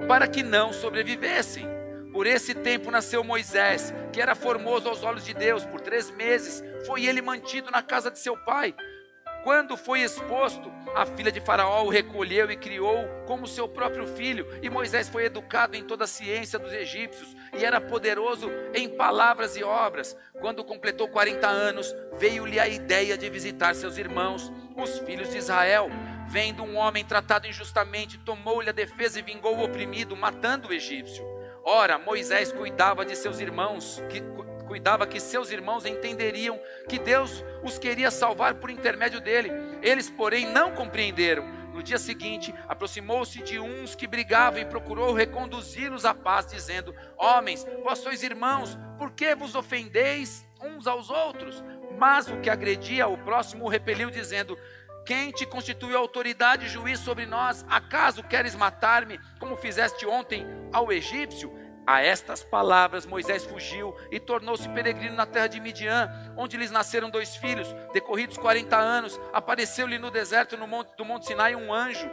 para 0.07 0.27
que 0.27 0.43
não 0.43 0.73
sobrevivessem. 0.73 1.78
Por 2.19 2.27
esse 2.27 2.53
tempo 2.53 2.91
nasceu 2.91 3.23
Moisés, 3.23 3.93
que 4.11 4.21
era 4.21 4.35
formoso 4.35 4.89
aos 4.89 5.03
olhos 5.03 5.23
de 5.23 5.33
Deus. 5.33 5.63
Por 5.63 5.79
três 5.79 6.11
meses 6.11 6.61
foi 6.85 7.05
ele 7.05 7.21
mantido 7.21 7.71
na 7.71 7.81
casa 7.81 8.11
de 8.11 8.19
seu 8.19 8.35
pai. 8.35 8.75
Quando 9.41 9.77
foi 9.77 10.01
exposto, 10.01 10.69
a 10.93 11.05
filha 11.05 11.31
de 11.31 11.39
Faraó 11.39 11.85
o 11.85 11.89
recolheu 11.89 12.51
e 12.51 12.57
criou 12.57 13.07
como 13.25 13.47
seu 13.47 13.69
próprio 13.69 14.05
filho. 14.05 14.45
E 14.61 14.69
Moisés 14.69 15.07
foi 15.07 15.23
educado 15.23 15.77
em 15.77 15.83
toda 15.85 16.03
a 16.03 16.07
ciência 16.07 16.59
dos 16.59 16.73
egípcios 16.73 17.37
e 17.57 17.63
era 17.63 17.79
poderoso 17.79 18.51
em 18.73 18.89
palavras 18.89 19.55
e 19.55 19.63
obras. 19.63 20.13
Quando 20.41 20.61
completou 20.61 21.07
40 21.07 21.47
anos, 21.47 21.95
veio-lhe 22.17 22.59
a 22.59 22.67
ideia 22.67 23.17
de 23.17 23.29
visitar 23.29 23.73
seus 23.75 23.97
irmãos, 23.97 24.51
os 24.75 24.99
filhos 24.99 25.29
de 25.29 25.37
Israel. 25.37 25.89
Vendo 26.27 26.63
um 26.63 26.75
homem 26.75 27.05
tratado 27.05 27.47
injustamente, 27.47 28.17
tomou-lhe 28.17 28.69
a 28.69 28.73
defesa 28.73 29.19
e 29.19 29.21
vingou 29.21 29.55
o 29.55 29.63
oprimido, 29.63 30.17
matando 30.17 30.67
o 30.67 30.73
egípcio. 30.73 31.38
Ora, 31.63 31.97
Moisés 31.97 32.51
cuidava 32.51 33.05
de 33.05 33.15
seus 33.15 33.39
irmãos, 33.39 34.01
que 34.09 34.21
cuidava 34.67 35.07
que 35.07 35.19
seus 35.19 35.51
irmãos 35.51 35.85
entenderiam 35.85 36.59
que 36.87 36.99
Deus 36.99 37.43
os 37.63 37.79
queria 37.79 38.11
salvar 38.11 38.55
por 38.55 38.69
intermédio 38.69 39.19
dele. 39.19 39.51
Eles, 39.81 40.09
porém, 40.09 40.45
não 40.45 40.71
compreenderam. 40.71 41.59
No 41.73 41.83
dia 41.83 41.97
seguinte, 41.97 42.53
aproximou-se 42.67 43.41
de 43.41 43.59
uns 43.59 43.95
que 43.95 44.05
brigavam 44.05 44.59
e 44.59 44.65
procurou 44.65 45.13
reconduzi-los 45.13 46.05
à 46.05 46.13
paz, 46.13 46.45
dizendo: 46.47 46.93
Homens, 47.17 47.65
vós 47.83 47.99
sois 47.99 48.21
irmãos, 48.21 48.77
por 48.97 49.11
que 49.11 49.33
vos 49.33 49.55
ofendeis 49.55 50.45
uns 50.61 50.87
aos 50.87 51.09
outros? 51.09 51.63
Mas 51.97 52.27
o 52.27 52.37
que 52.37 52.49
agredia 52.49 53.07
o 53.07 53.17
próximo 53.17 53.65
o 53.65 53.69
repeliu, 53.69 54.09
dizendo: 54.09 54.57
quem 55.09 55.31
te 55.31 55.43
constituiu 55.43 55.97
autoridade 55.97 56.67
e 56.67 56.69
juiz 56.69 56.99
sobre 56.99 57.25
nós? 57.25 57.65
Acaso 57.67 58.21
queres 58.21 58.53
matar-me, 58.53 59.19
como 59.39 59.57
fizeste 59.57 60.05
ontem 60.05 60.45
ao 60.71 60.91
egípcio? 60.91 61.51
A 61.87 62.03
estas 62.03 62.43
palavras 62.43 63.07
Moisés 63.07 63.43
fugiu 63.43 63.95
e 64.11 64.19
tornou-se 64.19 64.69
peregrino 64.69 65.15
na 65.15 65.25
terra 65.25 65.47
de 65.47 65.59
Midian, 65.59 66.07
onde 66.37 66.57
lhes 66.57 66.69
nasceram 66.69 67.09
dois 67.09 67.35
filhos. 67.35 67.67
Decorridos 67.91 68.37
quarenta 68.37 68.77
anos, 68.77 69.19
apareceu-lhe 69.33 69.97
no 69.97 70.11
deserto 70.11 70.55
no 70.55 70.67
monte, 70.67 70.95
do 70.95 71.03
Monte 71.03 71.25
Sinai 71.25 71.55
um 71.55 71.73
anjo 71.73 72.07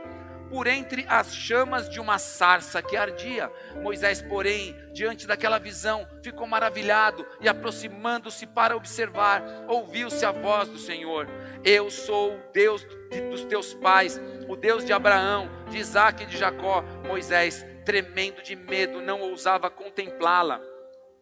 por 0.49 0.67
entre 0.67 1.05
as 1.09 1.35
chamas 1.35 1.89
de 1.89 2.01
uma 2.01 2.19
sarça 2.19 2.83
que 2.83 2.97
ardia. 2.97 3.51
Moisés, 3.83 4.23
porém, 4.23 4.77
diante 4.93 5.27
daquela 5.27 5.59
visão, 5.59 6.07
ficou 6.23 6.47
maravilhado 6.47 7.27
e, 7.41 7.49
aproximando-se 7.49 8.47
para 8.47 8.77
observar, 8.77 9.43
ouviu-se 9.69 10.25
a 10.25 10.33
voz 10.33 10.69
do 10.69 10.79
Senhor: 10.79 11.29
Eu 11.65 11.91
sou 11.91 12.35
o 12.35 12.41
Deus 12.53 12.85
dos 13.31 13.45
teus 13.45 13.75
pais, 13.75 14.21
o 14.49 14.57
Deus 14.57 14.85
de 14.85 14.93
Abraão, 14.93 15.49
de 15.71 15.79
Isaac 15.79 16.23
e 16.23 16.27
de 16.27 16.37
Jacó. 16.37 16.83
Moisés, 17.07 17.65
tremendo 17.85 18.43
de 18.43 18.57
medo, 18.57 19.01
não 19.01 19.21
ousava 19.21 19.71
contemplá-la. 19.71 20.61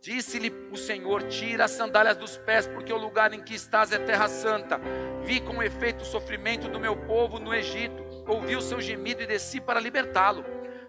Disse-lhe 0.01 0.53
o 0.71 0.77
Senhor: 0.77 1.23
Tira 1.25 1.65
as 1.65 1.71
sandálias 1.71 2.17
dos 2.17 2.37
pés, 2.37 2.67
porque 2.67 2.93
o 2.93 2.99
lugar 2.99 3.33
em 3.33 3.43
que 3.43 3.55
estás 3.55 3.91
é 3.91 3.99
terra 3.99 4.29
santa. 4.29 4.79
Vi 5.25 5.41
com 5.41 5.63
efeito 5.63 6.03
o 6.03 6.07
sofrimento 6.07 6.69
do 6.69 6.79
meu 6.79 6.95
povo 6.95 7.39
no 7.39 7.55
Egito 7.55 8.04
ouvi 8.27 8.57
o 8.57 8.63
seu 8.63 8.81
gemido 8.81 9.23
e 9.23 9.27
desci 9.27 9.61
para 9.61 9.81
libertá-lo. 9.81 10.45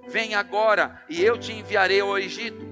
Vem 0.07 0.35
agora, 0.35 1.01
e 1.09 1.23
eu 1.23 1.37
te 1.37 1.51
enviarei 1.51 1.99
ao 1.99 2.17
Egito. 2.17 2.65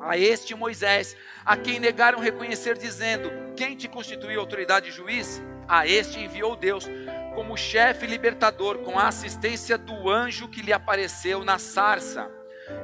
A 0.00 0.16
este 0.16 0.54
Moisés, 0.54 1.16
a 1.44 1.56
quem 1.56 1.78
negaram 1.78 2.18
reconhecer, 2.18 2.76
dizendo: 2.76 3.30
Quem 3.56 3.76
te 3.76 3.88
constituiu 3.88 4.40
autoridade 4.40 4.88
e 4.88 4.92
juiz? 4.92 5.42
A 5.66 5.86
este 5.86 6.18
enviou 6.20 6.56
Deus 6.56 6.88
como 7.34 7.56
chefe 7.56 8.06
libertador, 8.06 8.78
com 8.78 8.98
a 8.98 9.08
assistência 9.08 9.78
do 9.78 10.08
anjo 10.08 10.48
que 10.48 10.62
lhe 10.62 10.72
apareceu 10.72 11.44
na 11.44 11.58
sarça. 11.58 12.30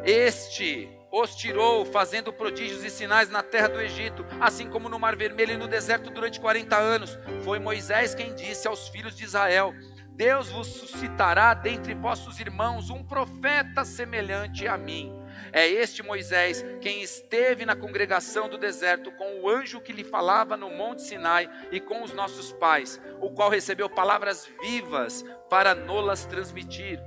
Este 0.05 0.89
os 1.11 1.35
tirou, 1.37 1.85
fazendo 1.85 2.33
prodígios 2.33 2.85
e 2.85 2.91
sinais 2.91 3.31
na 3.31 3.43
terra 3.43 3.69
do 3.69 3.81
Egito, 3.81 4.27
assim 4.41 4.69
como 4.69 4.89
no 4.89 4.99
Mar 4.99 5.15
Vermelho 5.15 5.53
e 5.53 5.57
no 5.57 5.69
deserto 5.69 6.11
durante 6.11 6.41
40 6.41 6.77
anos. 6.77 7.19
Foi 7.45 7.59
Moisés 7.59 8.15
quem 8.15 8.35
disse 8.35 8.67
aos 8.67 8.89
filhos 8.89 9.17
de 9.17 9.25
Israel: 9.25 9.73
Deus 10.15 10.49
vos 10.49 10.69
suscitará 10.69 11.55
dentre 11.55 11.93
vossos 11.93 12.39
irmãos 12.39 12.89
um 12.89 13.03
profeta 13.03 13.85
semelhante 13.85 14.69
a 14.69 14.79
mim. 14.79 15.13
É 15.53 15.69
este 15.69 16.05
Moisés 16.05 16.65
quem 16.81 17.03
esteve 17.03 17.67
na 17.67 17.75
congregação 17.75 18.49
do 18.49 18.57
deserto 18.57 19.11
com 19.13 19.41
o 19.41 19.49
anjo 19.51 19.81
que 19.81 19.93
lhe 19.93 20.05
falava 20.05 20.57
no 20.57 20.71
Monte 20.71 21.03
Sinai 21.03 21.51
e 21.73 21.81
com 21.81 22.05
os 22.05 22.13
nossos 22.13 22.53
pais, 22.53 23.01
o 23.21 23.31
qual 23.31 23.51
recebeu 23.51 23.91
palavras 23.91 24.49
vivas 24.63 25.25
para 25.51 25.75
nolas 25.75 26.25
transmitir 26.25 27.01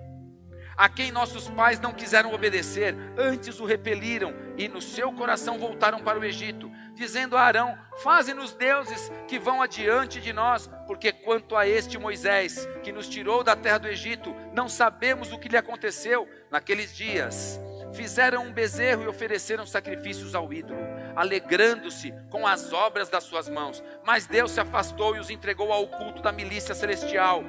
a 0.78 0.88
quem 0.88 1.12
nossos 1.12 1.50
pais 1.50 1.80
não 1.80 1.92
quiseram 1.92 2.32
obedecer, 2.32 2.96
antes 3.18 3.60
o 3.60 3.66
repeliram 3.66 4.32
e 4.56 4.68
no 4.68 4.80
seu 4.80 5.12
coração 5.12 5.58
voltaram 5.58 6.00
para 6.04 6.20
o 6.20 6.24
Egito, 6.24 6.72
dizendo 6.98 7.38
a 7.38 7.42
Arão: 7.42 7.78
Faze-nos 8.04 8.54
deuses 8.54 9.10
que 9.28 9.40
vão 9.40 9.62
adiante 9.62 10.20
de 10.20 10.34
nós, 10.34 10.70
porque 10.86 11.14
quanto 11.14 11.56
a 11.56 11.66
este 11.68 11.98
Moisés, 11.98 12.68
que 12.84 12.92
nos 12.92 13.08
tirou 13.08 13.44
da 13.44 13.56
terra 13.56 13.78
do 13.78 13.88
Egito, 13.88 14.36
não 14.54 14.68
sabemos 14.68 15.32
o 15.32 15.40
que 15.40 15.48
lhe 15.48 15.58
aconteceu 15.58 16.28
naqueles 16.52 16.94
dias. 16.96 17.60
Fizeram 17.94 18.44
um 18.44 18.52
bezerro 18.52 19.04
e 19.04 19.08
ofereceram 19.08 19.66
sacrifícios 19.66 20.36
ao 20.36 20.52
ídolo, 20.52 20.80
alegrando-se 21.16 22.14
com 22.30 22.46
as 22.46 22.74
obras 22.74 23.10
das 23.10 23.24
suas 23.24 23.48
mãos. 23.48 23.82
Mas 24.06 24.28
Deus 24.28 24.52
se 24.52 24.60
afastou 24.60 25.16
e 25.16 25.20
os 25.20 25.30
entregou 25.30 25.72
ao 25.72 25.88
culto 25.88 26.22
da 26.22 26.32
milícia 26.32 26.76
celestial 26.76 27.44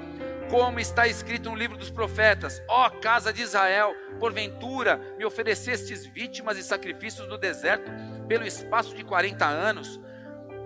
como 0.50 0.80
está 0.80 1.06
escrito 1.06 1.50
no 1.50 1.56
livro 1.56 1.76
dos 1.76 1.90
profetas: 1.90 2.62
Ó 2.68 2.86
oh, 2.86 2.90
casa 3.00 3.32
de 3.32 3.42
Israel, 3.42 3.94
porventura 4.18 5.00
me 5.16 5.24
oferecestes 5.24 6.06
vítimas 6.06 6.58
e 6.58 6.62
sacrifícios 6.62 7.28
no 7.28 7.38
deserto 7.38 7.90
pelo 8.26 8.46
espaço 8.46 8.94
de 8.94 9.04
40 9.04 9.44
anos? 9.46 10.00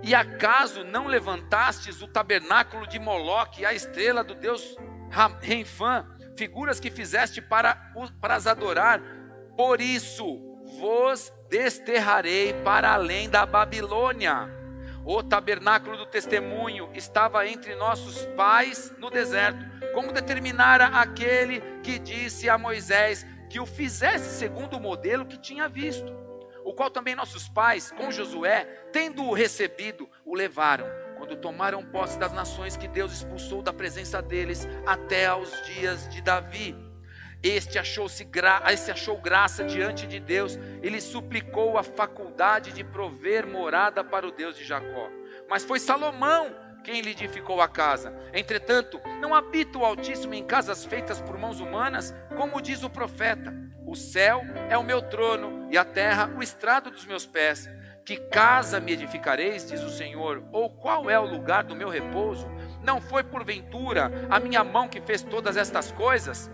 E 0.03 0.14
acaso 0.14 0.83
não 0.85 1.07
levantastes 1.07 2.03
o 2.03 2.09
tabernáculo 2.09 2.87
de 2.87 2.99
Moloque, 2.99 3.64
a 3.64 3.72
estrela 3.72 4.24
do 4.24 4.35
deus 4.35 4.76
Renfã, 5.41 6.07
figuras 6.37 6.80
que 6.80 6.91
fizeste 6.91 7.41
para, 7.41 7.93
para 8.20 8.35
as 8.35 8.47
adorar? 8.47 9.01
Por 9.57 9.80
isso 9.80 10.41
vos 10.80 11.33
desterrarei 11.49 12.55
para 12.64 12.95
além 12.95 13.28
da 13.28 13.47
Babilônia 13.47 14.61
o 15.05 15.22
tabernáculo 15.22 15.96
do 15.96 16.07
testemunho 16.07 16.88
estava 16.94 17.46
entre 17.46 17.74
nossos 17.74 18.24
pais 18.36 18.94
no 18.98 19.11
deserto, 19.11 19.64
como 19.92 20.12
determinara 20.12 20.86
aquele 20.86 21.61
que 21.82 21.98
disse 21.98 22.48
a 22.48 22.57
Moisés 22.57 23.26
que 23.50 23.61
o 23.61 23.66
fizesse 23.66 24.38
segundo 24.38 24.76
o 24.76 24.80
modelo 24.80 25.26
que 25.26 25.36
tinha 25.36 25.68
visto, 25.68 26.14
o 26.64 26.72
qual 26.72 26.90
também 26.90 27.14
nossos 27.14 27.48
pais, 27.48 27.90
com 27.90 28.11
Josué, 28.11 28.64
tendo-o 28.92 29.34
recebido, 29.34 30.09
o 30.24 30.34
levaram, 30.34 30.86
quando 31.18 31.36
tomaram 31.36 31.84
posse 31.84 32.18
das 32.18 32.32
nações 32.32 32.76
que 32.76 32.88
Deus 32.88 33.12
expulsou 33.12 33.62
da 33.62 33.72
presença 33.72 34.22
deles, 34.22 34.66
até 34.86 35.26
aos 35.26 35.50
dias 35.66 36.09
de 36.09 36.22
Davi. 36.22 36.91
Este 37.43 37.78
achou-se 37.78 38.24
gra... 38.24 38.62
este 38.70 38.90
achou 38.93 39.18
graça 39.20 39.64
diante 39.64 40.07
de 40.07 40.20
Deus, 40.20 40.57
ele 40.80 41.01
suplicou 41.01 41.76
a 41.76 41.82
faculdade 41.82 42.72
de 42.72 42.84
prover 42.84 43.47
morada 43.47 44.05
para 44.05 44.26
o 44.26 44.30
Deus 44.30 44.57
de 44.57 44.64
Jacó. 44.64 45.11
Mas 45.49 45.64
foi 45.64 45.80
Salomão 45.80 46.55
quem 46.84 47.01
lhe 47.01 47.11
edificou 47.11 47.61
a 47.61 47.68
casa. 47.68 48.14
Entretanto, 48.32 49.01
não 49.20 49.34
habita 49.34 49.78
o 49.78 49.84
Altíssimo 49.84 50.34
em 50.34 50.45
casas 50.45 50.84
feitas 50.84 51.20
por 51.20 51.36
mãos 51.36 51.61
humanas, 51.61 52.14
como 52.36 52.61
diz 52.61 52.82
o 52.82 52.90
profeta: 52.90 53.53
O 53.86 53.97
céu 53.97 54.43
é 54.68 54.78
o 54.78 54.84
meu 54.84 55.03
trono 55.03 55.68
e 55.70 55.76
a 55.78 55.84
terra 55.84 56.30
o 56.36 56.43
estrado 56.43 56.90
dos 56.90 57.05
meus 57.05 57.26
pés. 57.26 57.68
Que 58.05 58.16
casa 58.16 58.80
me 58.80 58.93
edificareis, 58.93 59.68
diz 59.68 59.80
o 59.80 59.90
Senhor, 59.90 60.43
ou 60.51 60.68
qual 60.68 61.09
é 61.09 61.18
o 61.18 61.24
lugar 61.24 61.62
do 61.62 61.76
meu 61.76 61.88
repouso? 61.88 62.51
Não 62.82 63.01
foi 63.01 63.22
porventura 63.22 64.11
a 64.28 64.40
minha 64.40 64.64
mão 64.64 64.88
que 64.88 65.01
fez 65.01 65.22
todas 65.22 65.57
estas 65.57 65.93
coisas? 65.93 66.51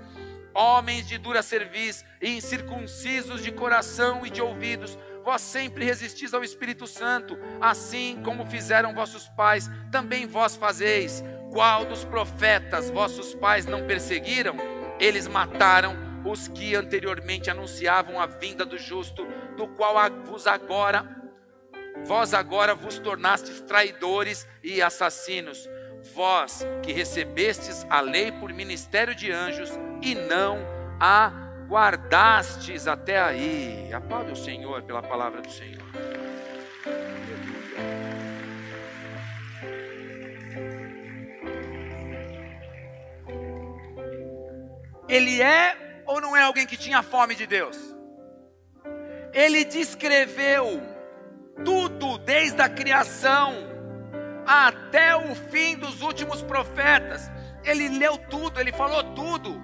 Homens 0.59 1.07
de 1.07 1.17
dura 1.19 1.41
cerviz 1.41 2.05
incircuncisos 2.21 3.45
de 3.45 3.53
coração 3.53 4.27
e 4.27 4.31
de 4.31 4.43
ouvidos, 4.43 4.99
vós 5.25 5.41
sempre 5.41 5.85
resistis 5.85 6.35
ao 6.35 6.43
Espírito 6.43 6.85
Santo, 6.85 7.39
assim 7.61 8.21
como 8.25 8.45
fizeram 8.45 8.93
vossos 8.93 9.29
pais, 9.29 9.71
também 9.93 10.27
vós 10.27 10.57
fazeis. 10.57 11.23
Qual 11.53 11.85
dos 11.85 12.05
profetas 12.05 12.91
vossos 12.91 13.37
pais 13.37 13.67
não 13.67 13.87
perseguiram? 13.87 14.57
Eles 14.99 15.29
mataram 15.29 15.97
os 16.25 16.49
que 16.49 16.75
anteriormente 16.75 17.49
anunciavam 17.49 18.21
a 18.21 18.27
vinda 18.27 18.67
do 18.67 18.77
justo, 18.77 19.25
do 19.57 19.69
qual 19.69 19.95
vos 20.25 20.49
agora 20.49 21.19
vós 22.05 22.33
agora 22.35 22.75
vos 22.75 22.99
tornastes 22.99 23.61
traidores 23.61 24.47
e 24.63 24.81
assassinos. 24.81 25.69
Vós 26.15 26.67
que 26.83 26.93
recebestes 26.93 27.87
a 27.89 28.01
lei 28.01 28.33
por 28.33 28.53
ministério 28.53 29.15
de 29.15 29.31
anjos 29.31 29.71
e 30.03 30.15
não 30.15 30.59
a 31.01 31.33
guardastes 31.69 32.87
até 32.87 33.21
aí. 33.21 33.93
Aplaude 33.93 34.33
o 34.33 34.37
Senhor 34.37 34.83
pela 34.83 35.03
palavra 35.03 35.41
do 35.41 35.51
Senhor. 35.51 35.87
Ele 45.09 45.41
é 45.41 46.03
ou 46.07 46.21
não 46.21 46.37
é 46.37 46.43
alguém 46.43 46.67
que 46.67 46.77
tinha 46.77 47.03
fome 47.03 47.35
de 47.35 47.47
Deus? 47.47 47.77
Ele 49.33 49.65
descreveu 49.65 50.83
tudo 51.65 52.19
desde 52.19 52.61
a 52.61 52.69
criação 52.69 53.78
até 54.49 55.15
o 55.15 55.35
fim 55.35 55.77
dos 55.77 56.01
últimos 56.01 56.41
profetas. 56.43 57.31
Ele 57.63 57.91
leu 57.91 58.17
tudo, 58.17 58.59
ele 58.59 58.73
falou 58.73 59.05
tudo. 59.15 59.61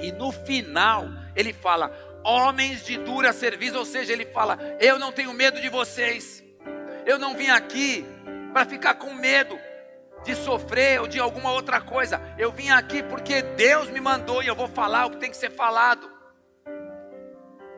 E 0.00 0.10
no 0.10 0.32
final, 0.32 1.06
ele 1.36 1.52
fala: 1.52 1.92
homens 2.24 2.82
de 2.82 2.96
dura 2.96 3.30
serviço, 3.32 3.76
ou 3.76 3.84
seja, 3.84 4.14
ele 4.14 4.24
fala: 4.24 4.58
eu 4.80 4.98
não 4.98 5.12
tenho 5.12 5.34
medo 5.34 5.60
de 5.60 5.68
vocês, 5.68 6.42
eu 7.04 7.18
não 7.18 7.36
vim 7.36 7.50
aqui 7.50 8.06
para 8.54 8.64
ficar 8.64 8.94
com 8.94 9.12
medo 9.12 9.58
de 10.24 10.34
sofrer 10.34 11.00
ou 11.00 11.06
de 11.06 11.20
alguma 11.20 11.52
outra 11.52 11.82
coisa, 11.82 12.18
eu 12.38 12.50
vim 12.50 12.70
aqui 12.70 13.02
porque 13.02 13.42
Deus 13.42 13.90
me 13.90 14.00
mandou 14.00 14.42
e 14.42 14.46
eu 14.46 14.56
vou 14.56 14.68
falar 14.68 15.04
o 15.04 15.10
que 15.10 15.18
tem 15.18 15.30
que 15.30 15.36
ser 15.36 15.50
falado. 15.50 16.10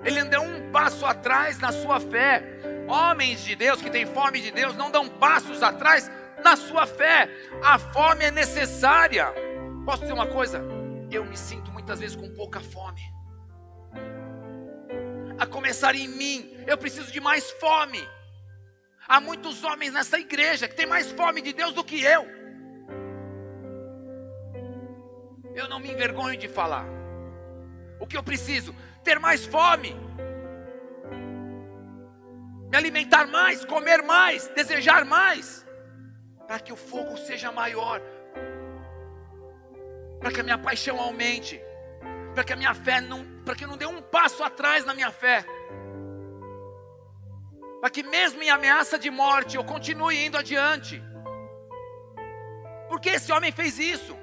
Ele 0.04 0.22
deu 0.24 0.40
um 0.40 0.70
passo 0.70 1.04
atrás 1.04 1.58
na 1.58 1.72
sua 1.72 1.98
fé. 1.98 2.75
Homens 2.88 3.44
de 3.44 3.56
Deus 3.56 3.82
que 3.82 3.90
têm 3.90 4.06
fome 4.06 4.40
de 4.40 4.50
Deus 4.50 4.76
não 4.76 4.90
dão 4.90 5.08
passos 5.08 5.62
atrás 5.62 6.10
na 6.42 6.56
sua 6.56 6.86
fé. 6.86 7.28
A 7.62 7.78
fome 7.78 8.24
é 8.24 8.30
necessária. 8.30 9.32
Posso 9.84 10.02
dizer 10.02 10.12
uma 10.12 10.26
coisa? 10.26 10.62
Eu 11.10 11.24
me 11.24 11.36
sinto 11.36 11.70
muitas 11.72 12.00
vezes 12.00 12.16
com 12.16 12.28
pouca 12.34 12.60
fome. 12.60 13.02
A 15.38 15.46
começar 15.46 15.94
em 15.94 16.08
mim, 16.08 16.56
eu 16.66 16.78
preciso 16.78 17.10
de 17.12 17.20
mais 17.20 17.50
fome. 17.52 18.06
Há 19.08 19.20
muitos 19.20 19.62
homens 19.62 19.92
nessa 19.92 20.18
igreja 20.18 20.66
que 20.66 20.74
têm 20.74 20.86
mais 20.86 21.10
fome 21.12 21.40
de 21.42 21.52
Deus 21.52 21.72
do 21.74 21.84
que 21.84 22.02
eu. 22.02 22.26
Eu 25.54 25.68
não 25.68 25.78
me 25.78 25.90
envergonho 25.90 26.36
de 26.36 26.48
falar. 26.48 26.86
O 27.98 28.06
que 28.06 28.16
eu 28.16 28.22
preciso? 28.22 28.74
Ter 29.02 29.18
mais 29.18 29.44
fome. 29.46 29.96
Me 32.70 32.76
alimentar 32.76 33.26
mais, 33.26 33.64
comer 33.64 34.02
mais, 34.02 34.48
desejar 34.48 35.04
mais. 35.04 35.66
Para 36.46 36.58
que 36.60 36.72
o 36.72 36.76
fogo 36.76 37.16
seja 37.16 37.50
maior. 37.52 38.00
Para 40.20 40.30
que 40.30 40.40
a 40.40 40.44
minha 40.44 40.58
paixão 40.58 41.00
aumente 41.00 41.60
para 42.36 42.44
que 42.44 42.52
a 42.52 42.56
minha 42.56 42.74
fé 42.74 43.00
não, 43.00 43.24
para 43.46 43.54
que 43.54 43.64
eu 43.64 43.68
não 43.68 43.78
dê 43.78 43.86
um 43.86 44.02
passo 44.02 44.44
atrás 44.44 44.84
na 44.84 44.92
minha 44.92 45.10
fé. 45.10 45.42
Para 47.80 47.88
que 47.88 48.02
mesmo 48.02 48.42
em 48.42 48.50
ameaça 48.50 48.98
de 48.98 49.10
morte 49.10 49.56
eu 49.56 49.64
continue 49.64 50.26
indo 50.26 50.36
adiante. 50.36 51.02
Porque 52.90 53.08
esse 53.08 53.32
homem 53.32 53.50
fez 53.50 53.78
isso. 53.78 54.14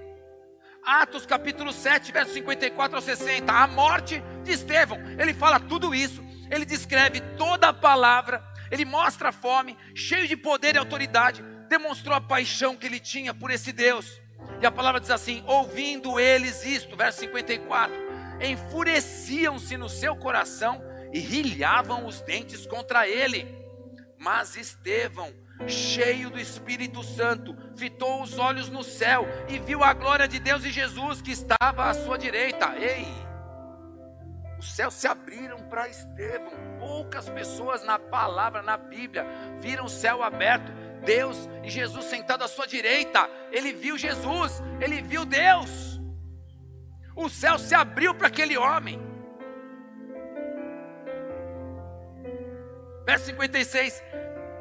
Atos 0.85 1.25
capítulo 1.25 1.73
7, 1.73 2.11
verso 2.11 2.33
54 2.33 2.97
ao 2.97 3.01
60, 3.01 3.51
a 3.51 3.65
morte 3.65 4.23
de 4.43 4.51
Estevão. 4.51 4.99
Ele 5.17 5.33
fala 5.33 5.59
tudo 5.59 5.95
isso. 5.95 6.22
Ele 6.49 6.65
descreve 6.65 7.21
toda 7.37 7.69
a 7.69 7.73
palavra, 7.73 8.43
ele 8.69 8.85
mostra 8.85 9.29
a 9.29 9.31
fome, 9.31 9.77
cheio 9.95 10.27
de 10.27 10.35
poder 10.35 10.75
e 10.75 10.77
autoridade, 10.77 11.43
demonstrou 11.69 12.15
a 12.15 12.21
paixão 12.21 12.75
que 12.75 12.85
ele 12.85 12.99
tinha 12.99 13.33
por 13.33 13.51
esse 13.51 13.71
Deus. 13.71 14.21
E 14.61 14.65
a 14.65 14.71
palavra 14.71 14.99
diz 14.99 15.09
assim: 15.09 15.43
ouvindo 15.47 16.19
eles 16.19 16.65
isto, 16.65 16.95
verso 16.95 17.19
54, 17.19 17.93
enfureciam-se 18.41 19.77
no 19.77 19.89
seu 19.89 20.15
coração 20.15 20.81
e 21.11 21.19
rilhavam 21.19 22.05
os 22.05 22.21
dentes 22.21 22.65
contra 22.65 23.07
ele. 23.07 23.63
Mas 24.17 24.55
Estevão, 24.55 25.33
cheio 25.67 26.29
do 26.29 26.39
Espírito 26.39 27.03
Santo, 27.03 27.55
fitou 27.75 28.21
os 28.23 28.37
olhos 28.39 28.69
no 28.69 28.83
céu 28.83 29.27
e 29.49 29.59
viu 29.59 29.83
a 29.83 29.93
glória 29.93 30.27
de 30.27 30.39
Deus 30.39 30.63
e 30.63 30.71
Jesus 30.71 31.21
que 31.21 31.31
estava 31.31 31.89
à 31.89 31.93
sua 31.93 32.17
direita. 32.17 32.73
Ei! 32.77 33.32
Os 34.63 34.71
céus 34.71 34.93
se 34.93 35.05
abriram 35.05 35.59
para 35.63 35.89
Estevão. 35.89 36.53
Poucas 36.79 37.27
pessoas 37.27 37.83
na 37.83 37.99
palavra, 37.99 38.61
na 38.61 38.77
Bíblia, 38.77 39.25
viram 39.59 39.83
o 39.83 39.89
céu 39.89 40.23
aberto. 40.23 40.71
Deus 41.03 41.49
e 41.65 41.69
Jesus 41.69 42.05
sentado 42.05 42.45
à 42.45 42.47
sua 42.47 42.65
direita. 42.65 43.29
Ele 43.51 43.73
viu 43.73 43.97
Jesus, 43.97 44.63
ele 44.79 45.01
viu 45.01 45.25
Deus. 45.25 45.99
O 47.13 47.27
céu 47.27 47.59
se 47.59 47.75
abriu 47.75 48.15
para 48.15 48.27
aquele 48.27 48.57
homem. 48.57 49.01
Verso 53.05 53.25
56. 53.25 54.01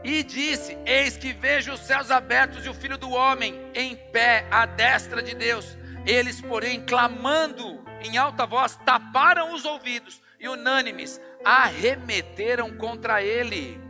E 0.02 0.24
disse: 0.24 0.76
Eis 0.84 1.16
que 1.16 1.32
vejo 1.32 1.74
os 1.74 1.80
céus 1.80 2.10
abertos 2.10 2.66
e 2.66 2.68
o 2.68 2.74
filho 2.74 2.98
do 2.98 3.12
homem 3.12 3.70
em 3.72 3.94
pé 3.94 4.48
à 4.50 4.66
destra 4.66 5.22
de 5.22 5.32
Deus. 5.32 5.78
Eles, 6.04 6.40
porém, 6.40 6.84
clamando 6.84 7.81
em 8.04 8.16
alta 8.18 8.46
voz, 8.46 8.78
taparam 8.84 9.54
os 9.54 9.64
ouvidos 9.64 10.20
e, 10.38 10.48
unânimes, 10.48 11.20
arremeteram 11.44 12.76
contra 12.76 13.22
ele. 13.22 13.80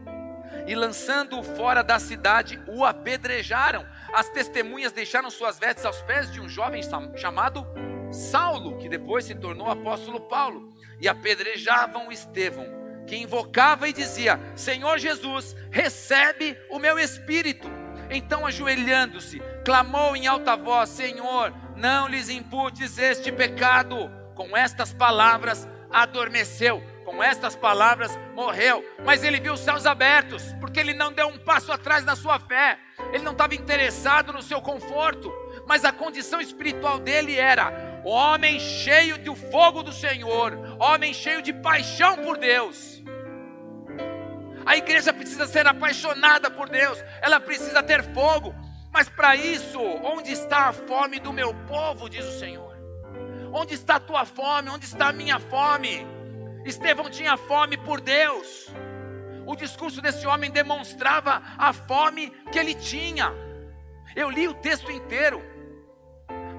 E 0.66 0.74
lançando-o 0.74 1.42
fora 1.42 1.82
da 1.82 1.98
cidade, 1.98 2.60
o 2.68 2.84
apedrejaram. 2.84 3.86
As 4.12 4.28
testemunhas 4.28 4.92
deixaram 4.92 5.30
suas 5.30 5.58
vestes 5.58 5.84
aos 5.84 6.00
pés 6.02 6.30
de 6.30 6.40
um 6.40 6.48
jovem 6.48 6.82
chamado 7.16 7.66
Saulo, 8.12 8.78
que 8.78 8.88
depois 8.88 9.24
se 9.24 9.34
tornou 9.34 9.70
apóstolo 9.70 10.20
Paulo, 10.20 10.72
e 11.00 11.08
apedrejavam 11.08 12.12
Estevão, 12.12 12.66
que 13.06 13.16
invocava 13.16 13.88
e 13.88 13.92
dizia: 13.92 14.38
Senhor 14.54 14.98
Jesus, 14.98 15.56
recebe 15.70 16.56
o 16.70 16.78
meu 16.78 16.98
espírito. 16.98 17.68
Então, 18.10 18.46
ajoelhando-se, 18.46 19.40
clamou 19.64 20.14
em 20.14 20.26
alta 20.26 20.54
voz: 20.54 20.90
Senhor, 20.90 21.52
não 21.76 22.08
lhes 22.08 22.28
imputes 22.28 22.98
este 22.98 23.30
pecado. 23.32 24.10
Com 24.34 24.56
estas 24.56 24.92
palavras, 24.92 25.68
adormeceu. 25.90 26.82
Com 27.04 27.22
estas 27.22 27.54
palavras, 27.54 28.16
morreu. 28.34 28.84
Mas 29.04 29.22
ele 29.22 29.40
viu 29.40 29.52
os 29.52 29.60
céus 29.60 29.84
abertos, 29.84 30.42
porque 30.60 30.80
ele 30.80 30.94
não 30.94 31.12
deu 31.12 31.28
um 31.28 31.38
passo 31.38 31.72
atrás 31.72 32.04
na 32.04 32.16
sua 32.16 32.38
fé. 32.38 32.78
Ele 33.12 33.24
não 33.24 33.32
estava 33.32 33.54
interessado 33.54 34.32
no 34.32 34.42
seu 34.42 34.60
conforto, 34.60 35.32
mas 35.66 35.84
a 35.84 35.92
condição 35.92 36.40
espiritual 36.40 36.98
dele 36.98 37.36
era: 37.36 38.00
homem 38.04 38.58
cheio 38.58 39.18
do 39.18 39.34
fogo 39.34 39.82
do 39.82 39.92
Senhor, 39.92 40.56
homem 40.78 41.12
cheio 41.12 41.42
de 41.42 41.52
paixão 41.52 42.16
por 42.18 42.38
Deus. 42.38 43.02
A 44.64 44.76
igreja 44.76 45.12
precisa 45.12 45.46
ser 45.46 45.66
apaixonada 45.66 46.50
por 46.50 46.68
Deus, 46.68 47.02
ela 47.20 47.40
precisa 47.40 47.82
ter 47.82 48.02
fogo, 48.14 48.54
mas 48.92 49.08
para 49.08 49.34
isso, 49.34 49.80
onde 49.80 50.30
está 50.30 50.68
a 50.68 50.72
fome 50.72 51.18
do 51.18 51.32
meu 51.32 51.54
povo, 51.66 52.10
diz 52.10 52.24
o 52.26 52.38
Senhor? 52.38 52.76
Onde 53.52 53.74
está 53.74 53.96
a 53.96 54.00
tua 54.00 54.24
fome? 54.24 54.68
Onde 54.68 54.84
está 54.84 55.08
a 55.08 55.12
minha 55.12 55.38
fome? 55.38 56.06
Estevão 56.64 57.10
tinha 57.10 57.36
fome 57.36 57.76
por 57.76 58.00
Deus. 58.00 58.68
O 59.46 59.56
discurso 59.56 60.00
desse 60.00 60.26
homem 60.26 60.50
demonstrava 60.50 61.42
a 61.58 61.72
fome 61.72 62.30
que 62.52 62.58
ele 62.58 62.74
tinha. 62.74 63.32
Eu 64.14 64.30
li 64.30 64.46
o 64.46 64.54
texto 64.54 64.90
inteiro 64.90 65.42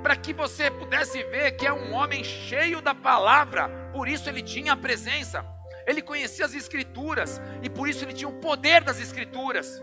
para 0.01 0.15
que 0.15 0.33
você 0.33 0.69
pudesse 0.69 1.23
ver 1.23 1.51
que 1.51 1.65
é 1.65 1.71
um 1.71 1.93
homem 1.93 2.23
cheio 2.23 2.81
da 2.81 2.93
palavra, 2.93 3.69
por 3.93 4.09
isso 4.09 4.27
ele 4.27 4.41
tinha 4.41 4.73
a 4.73 4.75
presença, 4.75 5.45
ele 5.87 6.01
conhecia 6.01 6.45
as 6.45 6.53
escrituras 6.53 7.41
e 7.61 7.69
por 7.69 7.87
isso 7.87 8.03
ele 8.03 8.11
tinha 8.11 8.27
o 8.27 8.39
poder 8.41 8.83
das 8.83 8.99
escrituras, 8.99 9.81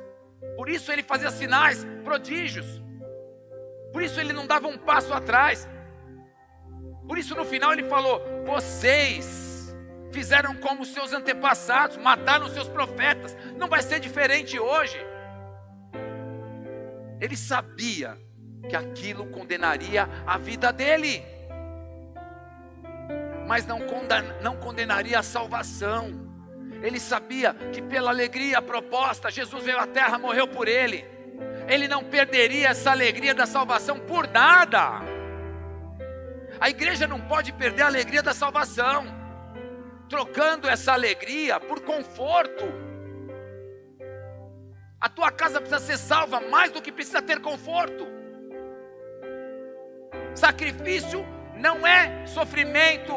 por 0.60 0.68
isso 0.68 0.92
ele 0.92 1.02
fazia 1.02 1.30
sinais, 1.30 1.86
prodígios, 2.04 2.82
por 3.94 4.02
isso 4.02 4.20
ele 4.20 4.30
não 4.30 4.46
dava 4.46 4.68
um 4.68 4.76
passo 4.76 5.10
atrás, 5.14 5.66
por 7.08 7.16
isso 7.16 7.34
no 7.34 7.46
final 7.46 7.72
ele 7.72 7.84
falou: 7.84 8.22
Vocês 8.44 9.74
fizeram 10.12 10.54
como 10.56 10.84
seus 10.84 11.14
antepassados, 11.14 11.96
mataram 11.96 12.46
seus 12.50 12.68
profetas, 12.68 13.34
não 13.56 13.68
vai 13.68 13.80
ser 13.80 14.00
diferente 14.00 14.60
hoje. 14.60 14.98
Ele 17.18 17.38
sabia 17.38 18.18
que 18.68 18.76
aquilo 18.76 19.28
condenaria 19.28 20.06
a 20.26 20.36
vida 20.36 20.70
dele, 20.70 21.24
mas 23.48 23.64
não, 23.64 23.78
não 24.42 24.58
condenaria 24.58 25.20
a 25.20 25.22
salvação. 25.22 26.29
Ele 26.82 26.98
sabia 26.98 27.54
que 27.72 27.82
pela 27.82 28.10
alegria 28.10 28.62
proposta, 28.62 29.30
Jesus 29.30 29.64
veio 29.64 29.78
à 29.78 29.86
terra, 29.86 30.18
morreu 30.18 30.48
por 30.48 30.66
ele. 30.66 31.04
Ele 31.68 31.86
não 31.86 32.02
perderia 32.02 32.68
essa 32.68 32.90
alegria 32.90 33.34
da 33.34 33.46
salvação 33.46 33.98
por 33.98 34.26
nada. 34.26 35.00
A 36.58 36.68
igreja 36.68 37.06
não 37.06 37.20
pode 37.20 37.52
perder 37.52 37.82
a 37.82 37.86
alegria 37.86 38.22
da 38.22 38.34
salvação, 38.34 39.04
trocando 40.08 40.68
essa 40.68 40.92
alegria 40.92 41.60
por 41.60 41.80
conforto. 41.80 42.64
A 45.00 45.08
tua 45.08 45.30
casa 45.30 45.60
precisa 45.60 45.80
ser 45.80 45.96
salva 45.96 46.40
mais 46.40 46.70
do 46.70 46.82
que 46.82 46.92
precisa 46.92 47.22
ter 47.22 47.40
conforto. 47.40 48.06
Sacrifício 50.34 51.24
não 51.56 51.86
é 51.86 52.26
sofrimento. 52.26 53.14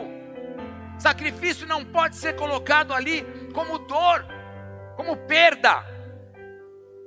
Sacrifício 0.97 1.67
não 1.67 1.83
pode 1.83 2.15
ser 2.15 2.35
colocado 2.35 2.93
ali 2.93 3.25
como 3.53 3.79
dor, 3.79 4.25
como 4.95 5.15
perda. 5.15 5.85